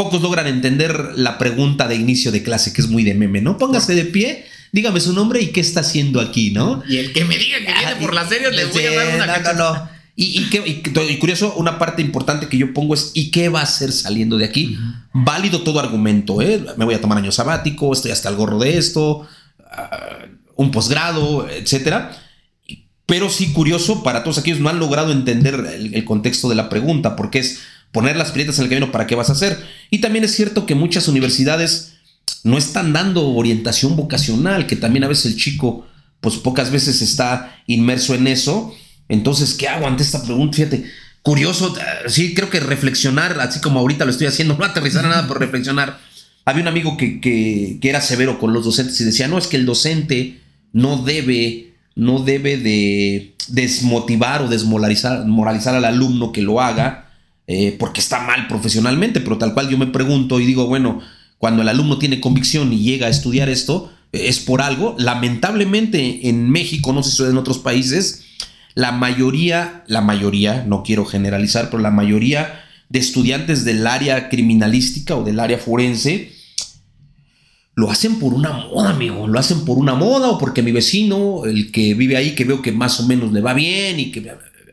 pocos 0.00 0.22
logran 0.22 0.46
entender 0.46 1.12
la 1.16 1.36
pregunta 1.36 1.86
de 1.86 1.94
inicio 1.94 2.32
de 2.32 2.42
clase, 2.42 2.72
que 2.72 2.80
es 2.80 2.88
muy 2.88 3.04
de 3.04 3.12
meme, 3.12 3.42
¿no? 3.42 3.58
Póngase 3.58 3.94
de 3.94 4.06
pie, 4.06 4.46
dígame 4.72 4.98
su 4.98 5.12
nombre 5.12 5.42
y 5.42 5.48
qué 5.48 5.60
está 5.60 5.80
haciendo 5.80 6.22
aquí, 6.22 6.52
¿no? 6.52 6.82
Y 6.88 6.96
el 6.96 7.12
que 7.12 7.26
me 7.26 7.36
diga 7.36 7.58
que 7.58 7.66
viene 7.66 7.84
ah, 7.84 7.98
por 8.00 8.14
las 8.14 8.30
series, 8.30 8.56
le 8.56 8.64
voy 8.64 8.82
a 8.82 8.94
dar 8.94 9.14
una 9.14 9.26
no, 9.26 9.52
no, 9.52 9.74
no. 9.74 9.88
Y, 10.16 11.18
curioso, 11.18 11.52
una 11.56 11.78
parte 11.78 12.00
importante 12.00 12.48
que 12.48 12.56
yo 12.56 12.72
pongo 12.72 12.94
es, 12.94 13.10
¿y 13.12 13.30
qué 13.30 13.50
va 13.50 13.60
a 13.60 13.66
ser 13.66 13.92
saliendo 13.92 14.38
de 14.38 14.46
aquí? 14.46 14.78
Válido 15.12 15.60
todo 15.60 15.80
argumento, 15.80 16.40
¿eh? 16.40 16.64
Me 16.78 16.86
voy 16.86 16.94
a 16.94 17.00
tomar 17.02 17.18
año 17.18 17.30
sabático, 17.30 17.92
estoy 17.92 18.10
hasta 18.10 18.30
el 18.30 18.36
gorro 18.36 18.58
de 18.58 18.78
esto, 18.78 19.28
ah, 19.70 20.18
un 20.56 20.70
posgrado, 20.70 21.46
etcétera. 21.46 22.16
Pero 23.04 23.28
sí 23.28 23.52
curioso 23.52 24.02
para 24.02 24.24
todos 24.24 24.38
aquellos 24.38 24.60
no 24.60 24.70
han 24.70 24.78
logrado 24.78 25.12
entender 25.12 25.56
el, 25.74 26.04
contexto 26.06 26.48
de 26.48 26.54
la 26.54 26.70
pregunta, 26.70 27.16
porque 27.16 27.40
es 27.40 27.60
poner 27.92 28.16
las 28.16 28.32
piletas 28.32 28.58
en 28.58 28.64
el 28.64 28.70
camino 28.70 28.92
para 28.92 29.06
qué 29.06 29.14
vas 29.14 29.30
a 29.30 29.34
hacer. 29.34 29.58
Y 29.90 29.98
también 29.98 30.24
es 30.24 30.34
cierto 30.34 30.66
que 30.66 30.74
muchas 30.74 31.08
universidades 31.08 31.94
no 32.44 32.58
están 32.58 32.92
dando 32.92 33.28
orientación 33.28 33.96
vocacional, 33.96 34.66
que 34.66 34.76
también 34.76 35.04
a 35.04 35.08
veces 35.08 35.26
el 35.26 35.36
chico, 35.36 35.86
pues 36.20 36.36
pocas 36.36 36.70
veces 36.70 37.02
está 37.02 37.62
inmerso 37.66 38.14
en 38.14 38.26
eso 38.26 38.74
entonces, 39.10 39.54
¿qué 39.54 39.68
hago 39.68 39.88
ante 39.88 40.04
esta 40.04 40.22
pregunta? 40.22 40.56
Fíjate, 40.56 40.84
curioso, 41.20 41.76
eh, 41.76 42.08
sí, 42.08 42.32
creo 42.32 42.48
que 42.48 42.60
reflexionar, 42.60 43.38
así 43.40 43.60
como 43.60 43.80
ahorita 43.80 44.04
lo 44.04 44.12
estoy 44.12 44.28
haciendo, 44.28 44.54
no 44.58 44.64
aterrizar 44.64 45.04
a 45.04 45.08
nada, 45.08 45.26
por 45.26 45.40
reflexionar. 45.40 45.98
Había 46.44 46.62
un 46.62 46.68
amigo 46.68 46.96
que, 46.96 47.78
era 47.82 48.00
severo 48.00 48.38
con 48.38 48.52
los 48.52 48.64
docentes 48.64 48.98
y 49.00 49.04
decía, 49.04 49.26
no, 49.26 49.36
es 49.36 49.48
que 49.48 49.56
el 49.56 49.66
docente 49.66 50.40
no 50.72 51.02
debe, 51.02 51.74
no 51.96 52.20
debe 52.20 52.56
de 52.56 53.34
desmotivar 53.48 54.42
o 54.42 54.48
desmoralizar 54.48 55.26
moralizar 55.26 55.74
al 55.74 55.84
alumno 55.84 56.30
que 56.30 56.42
lo 56.42 56.60
haga, 56.60 57.09
eh, 57.52 57.74
porque 57.76 58.00
está 58.00 58.20
mal 58.20 58.46
profesionalmente, 58.46 59.20
pero 59.20 59.36
tal 59.36 59.54
cual 59.54 59.68
yo 59.68 59.76
me 59.76 59.88
pregunto 59.88 60.38
y 60.38 60.46
digo, 60.46 60.68
bueno, 60.68 61.00
cuando 61.36 61.62
el 61.62 61.68
alumno 61.68 61.98
tiene 61.98 62.20
convicción 62.20 62.72
y 62.72 62.78
llega 62.78 63.08
a 63.08 63.10
estudiar 63.10 63.48
esto, 63.48 63.92
es 64.12 64.38
por 64.38 64.62
algo. 64.62 64.94
Lamentablemente 65.00 66.28
en 66.28 66.48
México, 66.48 66.92
no 66.92 67.02
sé 67.02 67.10
si 67.10 67.28
en 67.28 67.36
otros 67.36 67.58
países, 67.58 68.22
la 68.76 68.92
mayoría, 68.92 69.82
la 69.88 70.00
mayoría, 70.00 70.64
no 70.64 70.84
quiero 70.84 71.04
generalizar, 71.04 71.70
pero 71.70 71.82
la 71.82 71.90
mayoría 71.90 72.62
de 72.88 73.00
estudiantes 73.00 73.64
del 73.64 73.84
área 73.84 74.28
criminalística 74.28 75.16
o 75.16 75.24
del 75.24 75.40
área 75.40 75.58
forense 75.58 76.30
lo 77.74 77.90
hacen 77.90 78.20
por 78.20 78.32
una 78.32 78.52
moda, 78.52 78.90
amigo. 78.90 79.26
Lo 79.26 79.40
hacen 79.40 79.64
por 79.64 79.76
una 79.76 79.96
moda 79.96 80.28
o 80.28 80.38
porque 80.38 80.62
mi 80.62 80.70
vecino, 80.70 81.44
el 81.46 81.72
que 81.72 81.94
vive 81.94 82.16
ahí, 82.16 82.36
que 82.36 82.44
veo 82.44 82.62
que 82.62 82.70
más 82.70 83.00
o 83.00 83.08
menos 83.08 83.32
le 83.32 83.40
va 83.40 83.54
bien 83.54 83.98
y 83.98 84.12
que... 84.12 84.20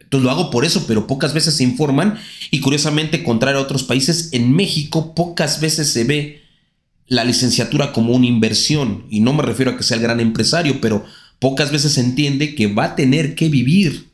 Entonces 0.07 0.23
lo 0.23 0.31
hago 0.31 0.49
por 0.49 0.63
eso, 0.63 0.85
pero 0.88 1.05
pocas 1.05 1.34
veces 1.34 1.55
se 1.55 1.65
informan 1.65 2.17
y 2.49 2.61
curiosamente, 2.61 3.25
contrario 3.25 3.59
a 3.59 3.63
otros 3.63 3.84
países, 3.84 4.29
en 4.31 4.53
México 4.53 5.13
pocas 5.13 5.59
veces 5.59 5.89
se 5.89 6.05
ve 6.05 6.43
la 7.07 7.25
licenciatura 7.25 7.91
como 7.91 8.13
una 8.13 8.25
inversión. 8.25 9.03
Y 9.09 9.19
no 9.19 9.34
me 9.34 9.43
refiero 9.43 9.71
a 9.71 9.77
que 9.77 9.84
sea 9.84 9.97
el 9.97 10.03
gran 10.03 10.21
empresario, 10.21 10.79
pero 10.79 11.03
pocas 11.39 11.71
veces 11.71 11.91
se 11.91 11.99
entiende 11.99 12.55
que 12.55 12.67
va 12.67 12.85
a 12.85 12.95
tener 12.95 13.35
que 13.35 13.49
vivir 13.49 14.07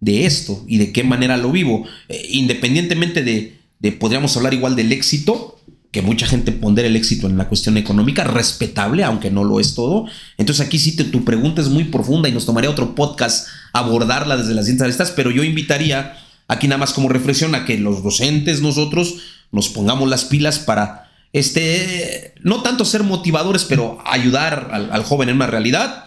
de 0.00 0.24
esto 0.24 0.64
y 0.66 0.78
de 0.78 0.90
qué 0.90 1.04
manera 1.04 1.36
lo 1.36 1.52
vivo. 1.52 1.84
Eh, 2.08 2.28
independientemente 2.30 3.22
de, 3.22 3.58
de, 3.78 3.92
podríamos 3.92 4.34
hablar 4.38 4.54
igual 4.54 4.74
del 4.74 4.90
éxito, 4.90 5.55
que 5.90 6.02
mucha 6.02 6.26
gente 6.26 6.52
pondera 6.52 6.88
el 6.88 6.96
éxito 6.96 7.26
en 7.26 7.38
la 7.38 7.48
cuestión 7.48 7.76
económica, 7.76 8.24
respetable, 8.24 9.04
aunque 9.04 9.30
no 9.30 9.44
lo 9.44 9.60
es 9.60 9.74
todo. 9.74 10.06
Entonces 10.36 10.66
aquí 10.66 10.78
sí 10.78 10.96
te, 10.96 11.04
tu 11.04 11.24
pregunta 11.24 11.62
es 11.62 11.68
muy 11.68 11.84
profunda 11.84 12.28
y 12.28 12.32
nos 12.32 12.46
tomaría 12.46 12.70
otro 12.70 12.94
podcast 12.94 13.48
abordarla 13.72 14.36
desde 14.36 14.54
las 14.54 14.66
distintas 14.66 14.86
aristas, 14.86 15.12
pero 15.12 15.30
yo 15.30 15.42
invitaría 15.42 16.16
aquí 16.48 16.68
nada 16.68 16.78
más 16.78 16.92
como 16.92 17.08
reflexión 17.08 17.54
a 17.54 17.64
que 17.64 17.78
los 17.78 18.02
docentes 18.02 18.60
nosotros 18.60 19.16
nos 19.52 19.68
pongamos 19.68 20.08
las 20.08 20.24
pilas 20.24 20.58
para 20.58 21.10
este, 21.32 22.34
no 22.42 22.62
tanto 22.62 22.84
ser 22.84 23.02
motivadores, 23.02 23.64
pero 23.64 23.98
ayudar 24.06 24.70
al 24.72 25.04
joven 25.04 25.28
en 25.28 25.36
una 25.36 25.46
realidad 25.46 26.05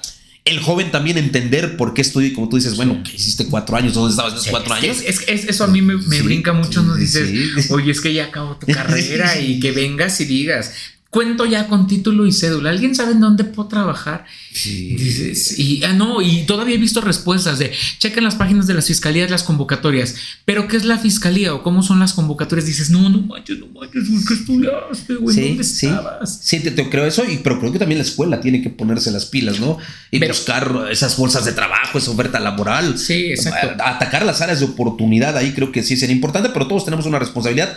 el 0.49 0.59
joven 0.59 0.91
también 0.91 1.17
entender 1.17 1.77
por 1.77 1.93
qué 1.93 2.01
estudié, 2.01 2.33
como 2.33 2.49
tú 2.49 2.57
dices, 2.57 2.75
bueno, 2.75 3.01
que 3.03 3.15
hiciste 3.15 3.45
cuatro 3.45 3.77
años, 3.77 3.93
¿dónde 3.93 4.11
estabas 4.11 4.33
esos 4.33 4.47
cuatro 4.47 4.73
años? 4.73 5.01
Es, 5.05 5.27
eso 5.27 5.63
a 5.63 5.67
mí 5.67 5.81
me, 5.81 5.95
brinca 5.95 6.53
mucho, 6.53 6.81
nos 6.81 6.97
dices, 6.97 7.69
oye, 7.71 7.91
es 7.91 8.01
que 8.01 8.13
ya 8.13 8.25
acabó 8.25 8.57
tu 8.57 8.67
carrera 8.73 9.39
y 9.39 9.59
que 9.59 9.71
vengas 9.71 10.19
y 10.21 10.25
digas, 10.25 10.73
cuento 11.09 11.45
ya 11.45 11.67
con 11.67 11.87
título 11.87 12.27
y 12.27 12.31
cédula. 12.31 12.69
¿Alguien 12.69 12.93
sabe 12.93 13.13
en 13.13 13.19
dónde 13.19 13.43
puedo 13.43 13.67
trabajar? 13.67 14.25
Sí. 14.53 14.95
Dices, 14.95 15.57
y 15.57 15.83
ah, 15.83 15.93
no, 15.93 16.21
y 16.21 16.43
todavía 16.43 16.75
he 16.75 16.77
visto 16.77 17.01
respuestas 17.01 17.57
de 17.57 17.71
chequen 17.97 18.23
las 18.23 18.35
páginas 18.35 18.67
de 18.67 18.75
las 18.75 18.87
fiscalías, 18.87 19.31
las 19.31 19.43
convocatorias. 19.43 20.15
Pero 20.45 20.67
¿qué 20.67 20.77
es 20.77 20.85
la 20.85 20.99
fiscalía 20.99 21.53
o 21.55 21.63
cómo 21.63 21.81
son 21.81 21.99
las 21.99 22.13
convocatorias? 22.13 22.67
Dices, 22.67 22.91
no, 22.91 23.09
no 23.09 23.21
manches, 23.21 23.57
no 23.57 23.67
manches, 23.67 24.03
¿qué 24.27 24.33
estudiaste, 24.35 25.15
güey? 25.15 25.35
Sí, 25.35 25.47
¿Dónde 25.47 25.63
sí. 25.63 25.89
Sí, 26.25 26.59
te, 26.59 26.89
creo 26.89 27.05
eso, 27.05 27.23
y, 27.25 27.37
pero 27.37 27.59
creo 27.59 27.71
que 27.71 27.79
también 27.79 27.97
la 27.97 28.05
escuela 28.05 28.39
tiene 28.39 28.61
que 28.61 28.69
ponerse 28.69 29.09
las 29.09 29.25
pilas, 29.25 29.59
¿no? 29.59 29.79
Y 30.11 30.19
buscar 30.25 30.87
esas 30.91 31.17
bolsas 31.17 31.43
de 31.45 31.53
trabajo, 31.53 31.97
esa 31.97 32.11
oferta 32.11 32.39
laboral. 32.39 32.99
Sí, 32.99 33.31
exacto. 33.31 33.83
Atacar 33.83 34.25
las 34.25 34.41
áreas 34.41 34.59
de 34.59 34.65
oportunidad 34.65 35.35
ahí 35.37 35.53
creo 35.53 35.71
que 35.71 35.81
sí 35.81 35.97
sería 35.97 36.15
importante, 36.15 36.49
pero 36.49 36.67
todos 36.67 36.85
tenemos 36.85 37.07
una 37.07 37.17
responsabilidad. 37.17 37.75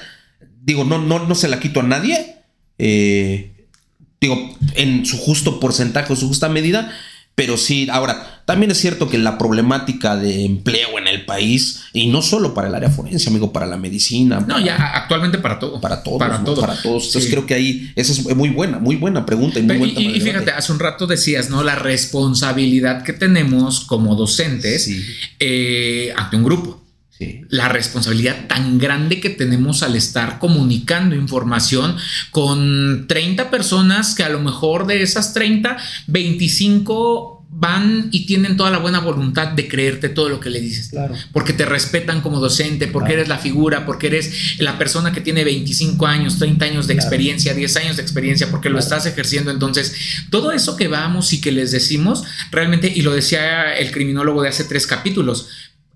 Digo, 0.64 0.84
no, 0.84 0.98
no, 0.98 1.26
no 1.26 1.34
se 1.34 1.48
la 1.48 1.58
quito 1.58 1.80
a 1.80 1.82
nadie 1.82 2.41
eh, 2.78 3.52
digo, 4.20 4.56
en 4.74 5.04
su 5.06 5.18
justo 5.18 5.60
porcentaje 5.60 6.12
o 6.12 6.16
su 6.16 6.28
justa 6.28 6.48
medida, 6.48 6.92
pero 7.34 7.56
sí, 7.56 7.88
ahora, 7.90 8.42
también 8.44 8.70
es 8.70 8.78
cierto 8.78 9.08
que 9.08 9.16
la 9.16 9.38
problemática 9.38 10.16
de 10.16 10.44
empleo 10.44 10.98
en 10.98 11.08
el 11.08 11.24
país, 11.24 11.84
y 11.94 12.08
no 12.08 12.20
solo 12.20 12.52
para 12.52 12.68
el 12.68 12.74
área 12.74 12.90
forense, 12.90 13.30
amigo, 13.30 13.52
para 13.52 13.66
la 13.66 13.78
medicina. 13.78 14.44
No, 14.46 14.60
ya 14.60 14.76
actualmente 14.94 15.38
para 15.38 15.58
todo. 15.58 15.80
Para 15.80 16.02
todos. 16.02 16.18
Para, 16.18 16.44
todos. 16.44 16.60
para 16.60 16.80
todos. 16.80 17.06
Entonces 17.06 17.30
creo 17.30 17.46
que 17.46 17.54
ahí, 17.54 17.90
esa 17.96 18.12
es 18.12 18.36
muy 18.36 18.50
buena, 18.50 18.78
muy 18.78 18.96
buena 18.96 19.24
pregunta. 19.24 19.58
Y, 19.58 19.62
muy 19.62 19.94
y, 19.96 20.20
fíjate, 20.20 20.50
hace 20.50 20.72
un 20.72 20.78
rato 20.78 21.06
decías, 21.06 21.48
¿no? 21.48 21.62
La 21.62 21.74
responsabilidad 21.74 23.02
que 23.02 23.14
tenemos 23.14 23.80
como 23.80 24.14
docentes 24.14 24.90
eh, 25.40 26.12
ante 26.14 26.36
un 26.36 26.44
grupo. 26.44 26.81
La 27.48 27.68
responsabilidad 27.68 28.46
tan 28.48 28.78
grande 28.78 29.20
que 29.20 29.30
tenemos 29.30 29.82
al 29.82 29.96
estar 29.96 30.38
comunicando 30.38 31.14
información 31.14 31.96
con 32.30 33.06
30 33.08 33.50
personas 33.50 34.14
que 34.14 34.24
a 34.24 34.28
lo 34.28 34.40
mejor 34.40 34.86
de 34.86 35.02
esas 35.02 35.34
30, 35.34 35.76
25 36.06 37.42
van 37.54 38.08
y 38.12 38.24
tienen 38.24 38.56
toda 38.56 38.70
la 38.70 38.78
buena 38.78 39.00
voluntad 39.00 39.48
de 39.48 39.68
creerte 39.68 40.08
todo 40.08 40.30
lo 40.30 40.40
que 40.40 40.48
le 40.48 40.58
dices. 40.58 40.88
Claro. 40.88 41.14
Porque 41.32 41.52
te 41.52 41.66
respetan 41.66 42.22
como 42.22 42.40
docente, 42.40 42.86
porque 42.86 43.12
eres 43.12 43.28
la 43.28 43.36
figura, 43.36 43.84
porque 43.84 44.06
eres 44.06 44.58
la 44.58 44.78
persona 44.78 45.12
que 45.12 45.20
tiene 45.20 45.44
25 45.44 46.06
años, 46.06 46.38
30 46.38 46.64
años 46.64 46.86
de 46.86 46.94
experiencia, 46.94 47.52
10 47.52 47.76
años 47.76 47.96
de 47.96 48.02
experiencia, 48.02 48.50
porque 48.50 48.70
lo 48.70 48.78
estás 48.78 49.04
ejerciendo. 49.04 49.50
Entonces, 49.50 49.94
todo 50.30 50.50
eso 50.50 50.76
que 50.76 50.88
vamos 50.88 51.34
y 51.34 51.42
que 51.42 51.52
les 51.52 51.72
decimos, 51.72 52.24
realmente, 52.50 52.90
y 52.92 53.02
lo 53.02 53.12
decía 53.12 53.74
el 53.74 53.92
criminólogo 53.92 54.42
de 54.42 54.48
hace 54.48 54.64
tres 54.64 54.86
capítulos, 54.86 55.48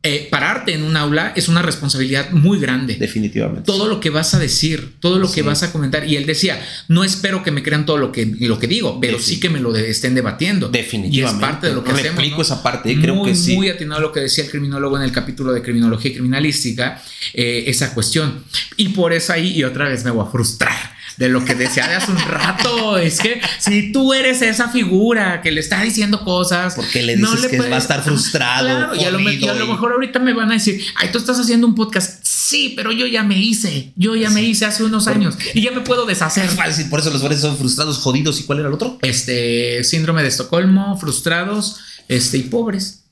eh, 0.07 0.29
pararte 0.31 0.73
en 0.73 0.85
un 0.85 0.97
aula 0.97 1.33
es 1.35 1.49
una 1.49 1.63
responsabilidad 1.63 2.31
muy 2.31 2.61
grande. 2.61 2.95
Definitivamente. 2.95 3.63
Todo 3.63 3.89
lo 3.89 3.99
que 3.99 4.11
vas 4.11 4.35
a 4.35 4.39
decir, 4.39 4.95
todo 5.01 5.19
lo 5.19 5.31
que 5.31 5.43
vas 5.43 5.65
a 5.65 5.73
comentar. 5.73 6.07
Y 6.09 6.15
él 6.15 6.27
decía, 6.27 6.65
no 6.87 7.03
espero 7.03 7.43
que 7.43 7.51
me 7.51 7.63
crean 7.63 7.87
todo 7.87 7.97
lo 7.97 8.13
que, 8.13 8.25
lo 8.41 8.59
que 8.59 8.69
digo, 8.69 9.01
pero 9.01 9.19
sí 9.19 9.41
que 9.41 9.51
me 9.51 9.59
lo 9.59 9.75
estén 9.75 10.15
debatiendo. 10.15 10.69
Definitivamente. 10.69 11.17
Y 11.17 11.23
es 11.23 11.33
parte 11.33 11.67
de 11.67 11.75
lo 11.75 11.83
que 11.83 11.91
Replico 11.91 12.21
hacemos. 12.21 12.37
¿no? 12.37 12.43
esa 12.43 12.63
parte, 12.63 12.93
¿eh? 12.93 12.99
creo 13.01 13.17
muy, 13.17 13.31
que 13.31 13.37
sí. 13.37 13.57
Muy 13.57 13.69
atinado 13.69 14.01
lo 14.01 14.13
que 14.13 14.21
decía 14.21 14.45
el 14.45 14.51
criminólogo 14.51 14.97
en 14.97 15.03
el 15.03 15.13
capítulo 15.13 15.53
de 15.53 15.63
criminología 15.63 16.11
y 16.13 16.15
criminalística, 16.15 17.03
eh, 17.35 17.65
esa 17.67 17.93
cuestión. 17.93 18.45
Y 18.77 18.91
por 18.91 19.13
eso 19.13 19.33
ahí, 19.33 19.55
y 19.55 19.65
otra 19.65 19.89
vez 19.89 20.05
me 20.05 20.13
voy 20.13 20.25
a 20.25 20.31
frustrar 20.31 20.96
de 21.17 21.29
lo 21.29 21.45
que 21.45 21.55
decía 21.55 21.89
de 21.89 21.95
hace 21.95 22.11
un 22.11 22.19
rato. 22.19 22.99
Es 22.99 23.21
que 23.21 23.41
si 23.59 23.93
tú 23.93 24.13
eres 24.13 24.43
esa 24.43 24.69
figura 24.69 25.41
que 25.43 25.51
le 25.51 25.61
está 25.61 25.83
diciendo 25.83 26.25
cosas, 26.25 26.75
porque 26.75 27.03
le 27.03 27.17
dices 27.17 27.43
no 27.43 27.49
que 27.49 27.57
puedes- 27.57 27.73
va 27.73 27.77
a 27.77 27.81
estar 27.81 28.03
frustrado. 28.03 28.67
Claro, 28.67 28.95
y 28.95 29.05
a, 29.05 29.11
lo, 29.11 29.19
jodido 29.19 29.47
y 29.47 29.49
a 29.49 29.55
lo 29.55 29.67
mejor 29.67 29.93
ahorita 29.93 30.19
me 30.19 30.33
van 30.35 30.51
a 30.51 30.55
decir, 30.55 30.81
ay, 30.97 31.11
tú 31.13 31.19
estás 31.19 31.39
haciendo 31.39 31.67
un 31.67 31.75
podcast. 31.75 32.21
Sí, 32.25 32.75
pero 32.77 32.93
yo 32.93 33.07
ya 33.07 33.23
me 33.23 33.39
hice. 33.39 33.93
Yo 33.97 34.15
ya 34.15 34.31
me 34.31 34.43
hice 34.43 34.67
hace 34.67 34.85
unos 34.85 35.09
años 35.09 35.37
y 35.55 35.63
ya 35.63 35.73
me 35.73 35.81
puedo 35.81 36.07
deshacer. 36.07 36.49
Por 36.91 37.01
eso 37.01 37.11
los 37.11 37.21
forenses 37.23 37.43
son 37.43 37.57
frustrados, 37.59 37.99
jodidos. 37.99 38.39
¿Y 38.41 38.45
cuál 38.45 38.61
era 38.61 38.69
el 38.69 38.75
otro? 38.75 38.99
Este 39.03 39.83
síndrome 39.85 40.23
de 40.23 40.29
Estocolmo, 40.29 40.97
frustrados, 40.99 41.77
este 42.09 42.39
y 42.39 42.43
pobres 42.43 43.05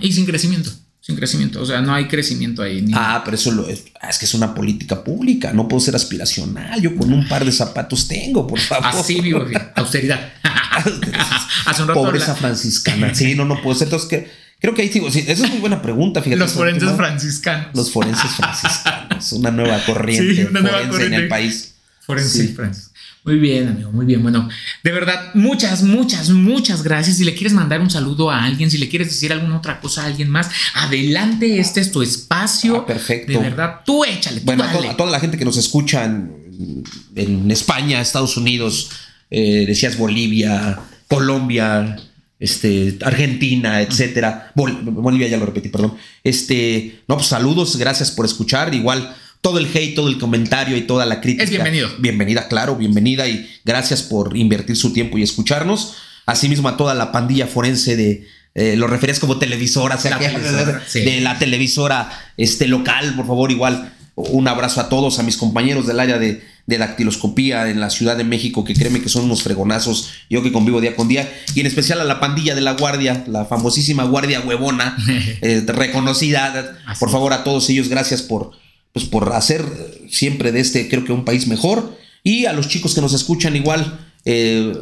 y 0.00 0.12
sin 0.12 0.24
crecimiento, 0.26 0.70
sin 1.00 1.16
crecimiento. 1.16 1.60
O 1.62 1.66
sea, 1.66 1.80
no 1.80 1.94
hay 1.94 2.06
crecimiento 2.08 2.62
ahí. 2.62 2.82
ni- 2.82 2.92
Ah, 2.94 3.22
pero 3.24 3.36
eso 3.36 3.50
lo 3.52 3.68
es, 3.68 3.84
es 4.08 4.18
que 4.18 4.24
es 4.26 4.34
una 4.34 4.54
política 4.54 5.02
pública. 5.02 5.52
No 5.52 5.66
puedo 5.68 5.80
ser 5.80 5.96
aspiracional. 5.96 6.80
Yo 6.80 6.94
con 6.96 7.12
un 7.12 7.26
par 7.28 7.44
de 7.44 7.52
zapatos 7.52 8.06
tengo, 8.08 8.46
por 8.46 8.60
favor. 8.60 8.86
Así 9.00 9.20
vivo, 9.20 9.44
austeridad. 9.76 10.32
Hace 11.66 11.82
un 11.82 11.88
rato 11.88 12.00
Pobreza 12.02 12.26
habla- 12.32 12.36
franciscana. 12.40 13.14
Sí, 13.14 13.34
no, 13.34 13.44
no 13.44 13.60
puedo 13.62 13.76
ser. 13.78 13.86
Entonces, 13.86 14.08
que, 14.08 14.30
creo 14.60 14.74
que 14.74 14.82
ahí 14.82 14.88
digo, 14.88 15.10
sí, 15.10 15.24
esa 15.26 15.44
es 15.44 15.50
muy 15.50 15.58
buena 15.60 15.82
pregunta. 15.82 16.22
Fíjate, 16.22 16.38
los 16.38 16.52
forenses 16.52 16.82
última. 16.84 16.96
franciscanos. 17.06 17.68
Los 17.74 17.90
forenses 17.92 18.30
franciscanos. 18.32 19.32
Una 19.32 19.50
nueva 19.50 19.82
corriente 19.86 20.34
Sí, 20.34 20.42
una 20.42 20.60
nueva 20.60 20.78
forense 20.78 20.84
en 20.86 20.90
corriente. 20.90 21.16
el 21.16 21.28
país. 21.28 21.74
Forense 22.00 22.46
Sí. 22.46 22.52
Francis. 22.54 22.89
Muy 23.24 23.36
bien, 23.38 23.68
amigo, 23.68 23.92
muy 23.92 24.06
bien. 24.06 24.22
Bueno, 24.22 24.48
de 24.82 24.92
verdad, 24.92 25.34
muchas, 25.34 25.82
muchas, 25.82 26.30
muchas 26.30 26.82
gracias. 26.82 27.18
Si 27.18 27.24
le 27.24 27.34
quieres 27.34 27.52
mandar 27.52 27.80
un 27.80 27.90
saludo 27.90 28.30
a 28.30 28.42
alguien, 28.44 28.70
si 28.70 28.78
le 28.78 28.88
quieres 28.88 29.08
decir 29.08 29.30
alguna 29.32 29.58
otra 29.58 29.78
cosa 29.80 30.02
a 30.02 30.06
alguien 30.06 30.30
más, 30.30 30.48
adelante, 30.74 31.60
este 31.60 31.80
es 31.80 31.92
tu 31.92 32.00
espacio. 32.02 32.76
Ah, 32.76 32.86
perfecto. 32.86 33.32
De 33.32 33.38
verdad, 33.38 33.80
tú 33.84 34.04
échale. 34.04 34.40
tú 34.40 34.46
Bueno, 34.46 34.64
a, 34.64 34.68
to- 34.72 34.78
dale. 34.78 34.88
a 34.90 34.96
toda 34.96 35.10
la 35.10 35.20
gente 35.20 35.36
que 35.36 35.44
nos 35.44 35.56
escucha 35.58 36.04
en, 36.06 36.82
en 37.14 37.50
España, 37.50 38.00
Estados 38.00 38.36
Unidos, 38.36 38.90
eh, 39.30 39.64
decías 39.66 39.98
Bolivia, 39.98 40.78
Colombia, 41.06 41.96
este, 42.38 42.96
Argentina, 43.02 43.82
etcétera. 43.82 44.50
Bol- 44.54 44.80
Bolivia 44.82 45.28
ya 45.28 45.36
lo 45.36 45.44
repetí, 45.46 45.68
perdón. 45.68 45.94
Este, 46.24 47.02
no, 47.06 47.16
pues 47.16 47.26
saludos, 47.28 47.76
gracias 47.76 48.10
por 48.10 48.24
escuchar. 48.24 48.74
Igual 48.74 49.14
todo 49.40 49.58
el 49.58 49.66
hate, 49.74 49.94
todo 49.94 50.08
el 50.08 50.18
comentario 50.18 50.76
y 50.76 50.82
toda 50.82 51.06
la 51.06 51.20
crítica. 51.20 51.44
Es 51.44 51.50
bienvenido. 51.50 51.88
Bienvenida, 51.98 52.48
claro, 52.48 52.76
bienvenida 52.76 53.26
y 53.28 53.48
gracias 53.64 54.02
por 54.02 54.36
invertir 54.36 54.76
su 54.76 54.92
tiempo 54.92 55.16
y 55.18 55.22
escucharnos. 55.22 55.94
Asimismo 56.26 56.68
a 56.68 56.76
toda 56.76 56.94
la 56.94 57.10
pandilla 57.12 57.46
forense 57.46 57.96
de 57.96 58.26
eh, 58.54 58.76
lo 58.76 58.86
referías 58.86 59.18
como 59.20 59.38
televisora, 59.38 59.96
sea, 59.96 60.12
La 60.12 60.18
que- 60.18 60.28
televisora, 60.28 60.82
sí. 60.88 61.00
de 61.00 61.20
la 61.20 61.38
televisora 61.38 62.10
este, 62.36 62.66
local, 62.68 63.14
por 63.16 63.26
favor, 63.26 63.50
igual 63.50 63.94
un 64.16 64.46
abrazo 64.48 64.80
a 64.82 64.88
todos, 64.90 65.18
a 65.18 65.22
mis 65.22 65.36
compañeros 65.38 65.86
del 65.86 65.98
área 66.00 66.18
de, 66.18 66.42
de 66.66 66.78
dactiloscopía 66.78 67.70
en 67.70 67.80
la 67.80 67.88
Ciudad 67.88 68.16
de 68.16 68.24
México, 68.24 68.64
que 68.64 68.74
créeme 68.74 69.00
que 69.00 69.08
son 69.08 69.24
unos 69.24 69.42
fregonazos, 69.42 70.10
yo 70.28 70.42
que 70.42 70.52
convivo 70.52 70.80
día 70.82 70.94
con 70.94 71.08
día, 71.08 71.32
y 71.54 71.60
en 71.60 71.66
especial 71.66 72.00
a 72.00 72.04
la 72.04 72.20
pandilla 72.20 72.54
de 72.54 72.60
la 72.60 72.72
Guardia, 72.72 73.24
la 73.28 73.46
famosísima 73.46 74.04
Guardia 74.04 74.40
Huevona, 74.40 74.96
eh, 75.40 75.62
reconocida. 75.66 76.76
Así 76.86 77.00
Por 77.00 77.10
favor, 77.10 77.32
a 77.32 77.44
todos 77.44 77.70
ellos, 77.70 77.88
gracias 77.88 78.20
por, 78.20 78.50
pues, 78.92 79.04
por 79.04 79.32
hacer 79.32 79.64
siempre 80.08 80.52
de 80.52 80.60
este, 80.60 80.88
creo 80.88 81.04
que 81.04 81.12
un 81.12 81.24
país 81.24 81.46
mejor. 81.46 81.96
Y 82.22 82.46
a 82.46 82.52
los 82.52 82.68
chicos 82.68 82.94
que 82.94 83.00
nos 83.00 83.14
escuchan 83.14 83.56
igual, 83.56 83.98
eh, 84.24 84.72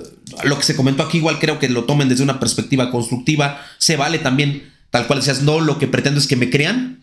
lo 0.44 0.59
que 0.59 0.64
se 0.64 0.76
comentó 0.76 1.02
aquí 1.02 1.18
igual 1.18 1.39
creo 1.39 1.59
que 1.59 1.68
lo 1.68 1.85
tomen 1.85 2.09
desde 2.09 2.24
una 2.24 2.40
perspectiva 2.40 2.90
constructiva. 2.90 3.60
Se 3.78 3.97
vale 3.97 4.18
también, 4.18 4.70
tal 4.90 5.06
cual 5.06 5.20
decías, 5.20 5.43
no 5.43 5.60
lo 5.60 5.78
que 5.78 5.86
pretendo 5.86 6.18
es 6.18 6.26
que 6.26 6.36
me 6.36 6.51
crean, 6.51 7.01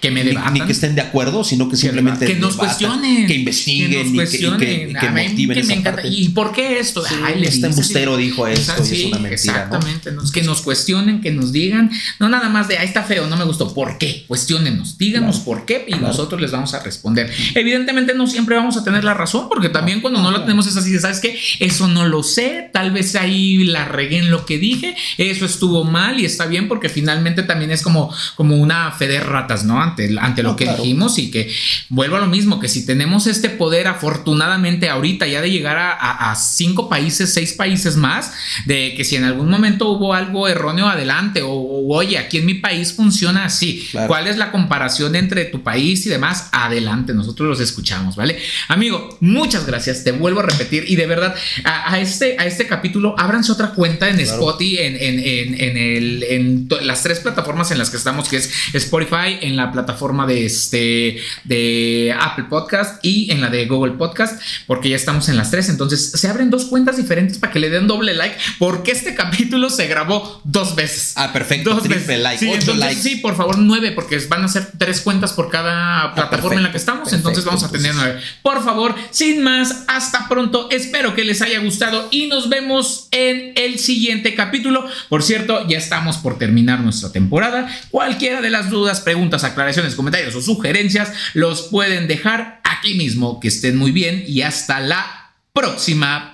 que 0.00 0.10
me 0.10 0.22
debatan. 0.24 0.54
ni 0.54 0.60
que 0.62 0.72
estén 0.72 0.94
de 0.94 1.00
acuerdo, 1.00 1.44
sino 1.44 1.68
que 1.68 1.76
simplemente 1.76 2.26
que 2.26 2.34
nos 2.36 2.56
debatan, 2.56 2.76
cuestionen, 2.78 3.26
que 3.26 3.34
investiguen 3.34 4.14
nos 4.16 4.28
y 4.34 4.38
que- 4.38 4.46
y 4.46 4.50
que, 4.58 4.88
y 4.90 4.92
que 4.94 5.06
A 5.06 5.10
mí 5.10 5.28
motiven 5.28 5.56
que 5.56 5.62
me 5.76 5.76
parte. 5.82 6.08
¿Y 6.08 6.28
por 6.30 6.52
qué 6.52 6.78
esto? 6.78 7.02
Sí, 7.04 7.14
le 7.38 7.48
este 7.48 7.66
embustero 7.66 8.16
dijo 8.16 8.46
esto 8.46 8.72
y 8.78 8.82
es 8.82 8.88
Sí, 8.88 9.04
una 9.06 9.18
mentira, 9.18 9.28
¿no? 9.52 9.76
Exactamente, 9.76 10.12
nos- 10.12 10.32
que 10.32 10.42
nos 10.42 10.62
cuestionen, 10.62 11.20
que 11.20 11.30
nos 11.32 11.52
digan, 11.52 11.90
no 12.18 12.28
nada 12.28 12.48
más 12.48 12.68
de 12.68 12.78
ahí 12.78 12.86
está 12.86 13.02
feo, 13.02 13.26
no 13.26 13.36
me 13.36 13.44
gustó. 13.44 13.72
¿Por 13.74 13.98
qué? 13.98 14.24
Cuestiónenos, 14.28 14.98
díganos 14.98 15.36
Claro. 15.36 15.44
por 15.44 15.66
qué 15.66 15.84
y 15.86 15.92
Claro. 15.92 16.08
nosotros 16.08 16.40
les 16.40 16.50
vamos 16.50 16.74
a 16.74 16.80
responder. 16.82 17.30
Evidentemente 17.54 18.14
no 18.14 18.26
siempre 18.26 18.56
vamos 18.56 18.76
a 18.76 18.84
tener 18.84 19.04
la 19.04 19.14
razón, 19.14 19.48
porque 19.48 19.68
también 19.68 20.00
cuando 20.00 20.22
no 20.22 20.30
la 20.30 20.42
tenemos 20.42 20.66
es 20.66 20.76
así, 20.76 20.90
de, 20.92 21.00
¿sabes 21.00 21.20
qué? 21.20 21.38
Eso 21.60 21.88
no 21.88 22.06
lo 22.06 22.22
sé, 22.22 22.70
tal 22.72 22.90
vez 22.90 23.14
ahí 23.16 23.64
la 23.64 23.84
regué 23.86 24.18
en 24.18 24.30
lo 24.30 24.44
que 24.46 24.58
dije, 24.58 24.94
eso 25.18 25.44
estuvo 25.46 25.84
mal 25.84 26.20
y 26.20 26.24
está 26.24 26.46
bien 26.46 26.68
porque 26.68 26.88
finalmente 26.88 27.42
también 27.42 27.70
es 27.70 27.82
como, 27.82 28.12
como 28.36 28.56
una 28.56 28.90
fe 28.92 29.08
de 29.08 29.20
ratas, 29.20 29.64
¿no? 29.64 29.73
Ante, 29.80 30.14
ante 30.18 30.42
lo 30.42 30.56
que 30.56 30.64
claro. 30.64 30.82
dijimos 30.82 31.18
y 31.18 31.30
que 31.30 31.52
vuelvo 31.88 32.16
a 32.16 32.20
lo 32.20 32.26
mismo, 32.26 32.60
que 32.60 32.68
si 32.68 32.84
tenemos 32.86 33.26
este 33.26 33.50
poder 33.50 33.86
afortunadamente 33.88 34.88
ahorita 34.88 35.26
ya 35.26 35.40
de 35.40 35.50
llegar 35.50 35.76
a, 35.76 35.92
a- 35.92 36.30
a 36.30 36.34
cinco 36.36 36.88
países, 36.88 37.32
seis 37.32 37.52
países 37.52 37.96
más, 37.96 38.32
de 38.66 38.94
que 38.96 39.04
si 39.04 39.16
en 39.16 39.24
algún 39.24 39.50
momento 39.50 39.88
hubo 39.90 40.14
algo 40.14 40.48
erróneo 40.48 40.86
adelante 40.88 41.42
o, 41.42 41.50
o, 41.50 41.94
oye, 41.96 42.18
aquí 42.18 42.38
en 42.38 42.46
mi 42.46 42.54
país 42.54 42.92
funciona 42.92 43.44
así, 43.44 43.86
Claro. 43.90 44.08
¿cuál 44.08 44.26
es 44.26 44.36
la 44.36 44.50
comparación 44.50 45.14
entre 45.16 45.44
tu 45.46 45.62
país 45.62 46.04
y 46.06 46.08
demás? 46.08 46.48
Adelante, 46.52 47.12
nosotros 47.14 47.48
los 47.48 47.60
escuchamos, 47.60 48.16
¿vale? 48.16 48.38
Amigo, 48.68 49.16
muchas 49.20 49.66
gracias, 49.66 50.04
te 50.04 50.12
vuelvo 50.12 50.40
a 50.40 50.44
repetir 50.44 50.84
y 50.88 50.96
de 50.96 51.06
verdad 51.06 51.34
a, 51.64 51.92
a 51.92 52.00
este, 52.00 52.36
a 52.38 52.46
este 52.46 52.66
capítulo 52.66 53.14
ábranse 53.18 53.52
otra 53.52 53.70
cuenta 53.72 54.08
en 54.08 54.16
Claro. 54.16 54.30
Spotify, 54.32 54.78
en, 54.78 54.96
en, 54.96 55.18
en, 55.18 55.60
en 55.60 55.76
el, 55.76 56.68
las 56.86 57.02
tres 57.02 57.20
plataformas 57.20 57.70
en 57.70 57.78
las 57.78 57.90
que 57.90 57.96
estamos, 57.96 58.28
que 58.28 58.36
es 58.36 58.50
Spotify, 58.74 59.38
en 59.40 59.56
la 59.56 59.63
plataforma 59.72 60.26
de, 60.26 60.46
este, 60.46 61.18
de 61.44 62.14
Apple 62.18 62.44
Podcast 62.48 63.04
y 63.04 63.30
en 63.30 63.40
la 63.40 63.50
de 63.50 63.66
Google 63.66 63.92
Podcast, 63.92 64.40
porque 64.66 64.88
ya 64.88 64.96
estamos 64.96 65.28
en 65.28 65.36
las 65.36 65.50
tres. 65.50 65.68
Entonces 65.68 66.10
se 66.12 66.28
abren 66.28 66.50
dos 66.50 66.66
cuentas 66.66 66.96
diferentes 66.96 67.38
para 67.38 67.52
que 67.52 67.58
le 67.60 67.70
den 67.70 67.86
doble 67.86 68.14
like, 68.14 68.36
porque 68.58 68.92
este 68.92 69.14
capítulo 69.16 69.70
se 69.70 69.86
grabó 69.86 70.40
dos 70.44 70.74
veces. 70.74 71.12
Ah, 71.16 71.32
perfecto. 71.32 71.70
Dos 71.70 71.82
triple 71.82 72.00
veces. 72.00 72.20
like, 72.20 72.38
Sí, 72.38 72.46
ocho 72.48 72.58
entonces, 72.72 72.80
likes. 72.84 73.02
sí, 73.02 73.16
por 73.16 73.36
favor, 73.36 73.58
nueve, 73.58 73.92
porque 73.92 74.18
van 74.28 74.44
a 74.44 74.48
ser 74.48 74.68
tres 74.78 75.00
cuentas 75.00 75.32
por 75.32 75.50
cada 75.50 76.14
plataforma 76.14 76.30
perfecto, 76.30 76.56
en 76.58 76.62
la 76.64 76.70
que 76.70 76.78
estamos. 76.78 77.00
perfecto, 77.08 77.28
entonces 77.28 77.44
vamos 77.44 77.62
a 77.64 77.70
tener 77.70 77.94
nueve. 77.94 78.20
Por 78.42 78.62
favor, 78.64 78.94
sin 79.10 79.42
más, 79.42 79.84
hasta 79.88 80.28
pronto. 80.28 80.68
Espero 80.70 81.14
que 81.14 81.24
les 81.24 81.42
haya 81.42 81.60
gustado 81.60 82.08
y 82.10 82.26
nos 82.26 82.48
vemos 82.48 83.08
en 83.10 83.52
el 83.56 83.78
siguiente 83.78 84.34
capítulo. 84.34 84.84
Por 85.08 85.22
cierto, 85.22 85.66
ya 85.68 85.78
estamos 85.78 86.16
por 86.18 86.38
terminar 86.38 86.80
nuestra 86.80 87.12
temporada. 87.12 87.68
Cualquiera 87.90 88.40
de 88.40 88.50
las 88.50 88.70
dudas, 88.70 89.00
preguntas, 89.00 89.44
aclaraciones, 89.54 89.94
comentarios 89.94 90.34
o 90.34 90.42
sugerencias 90.42 91.12
los 91.32 91.62
pueden 91.62 92.06
dejar 92.06 92.60
aquí 92.64 92.94
mismo. 92.94 93.40
Que 93.40 93.48
estén 93.48 93.76
muy 93.76 93.92
bien 93.92 94.24
y 94.26 94.42
hasta 94.42 94.80
la 94.80 95.32
próxima. 95.52 96.33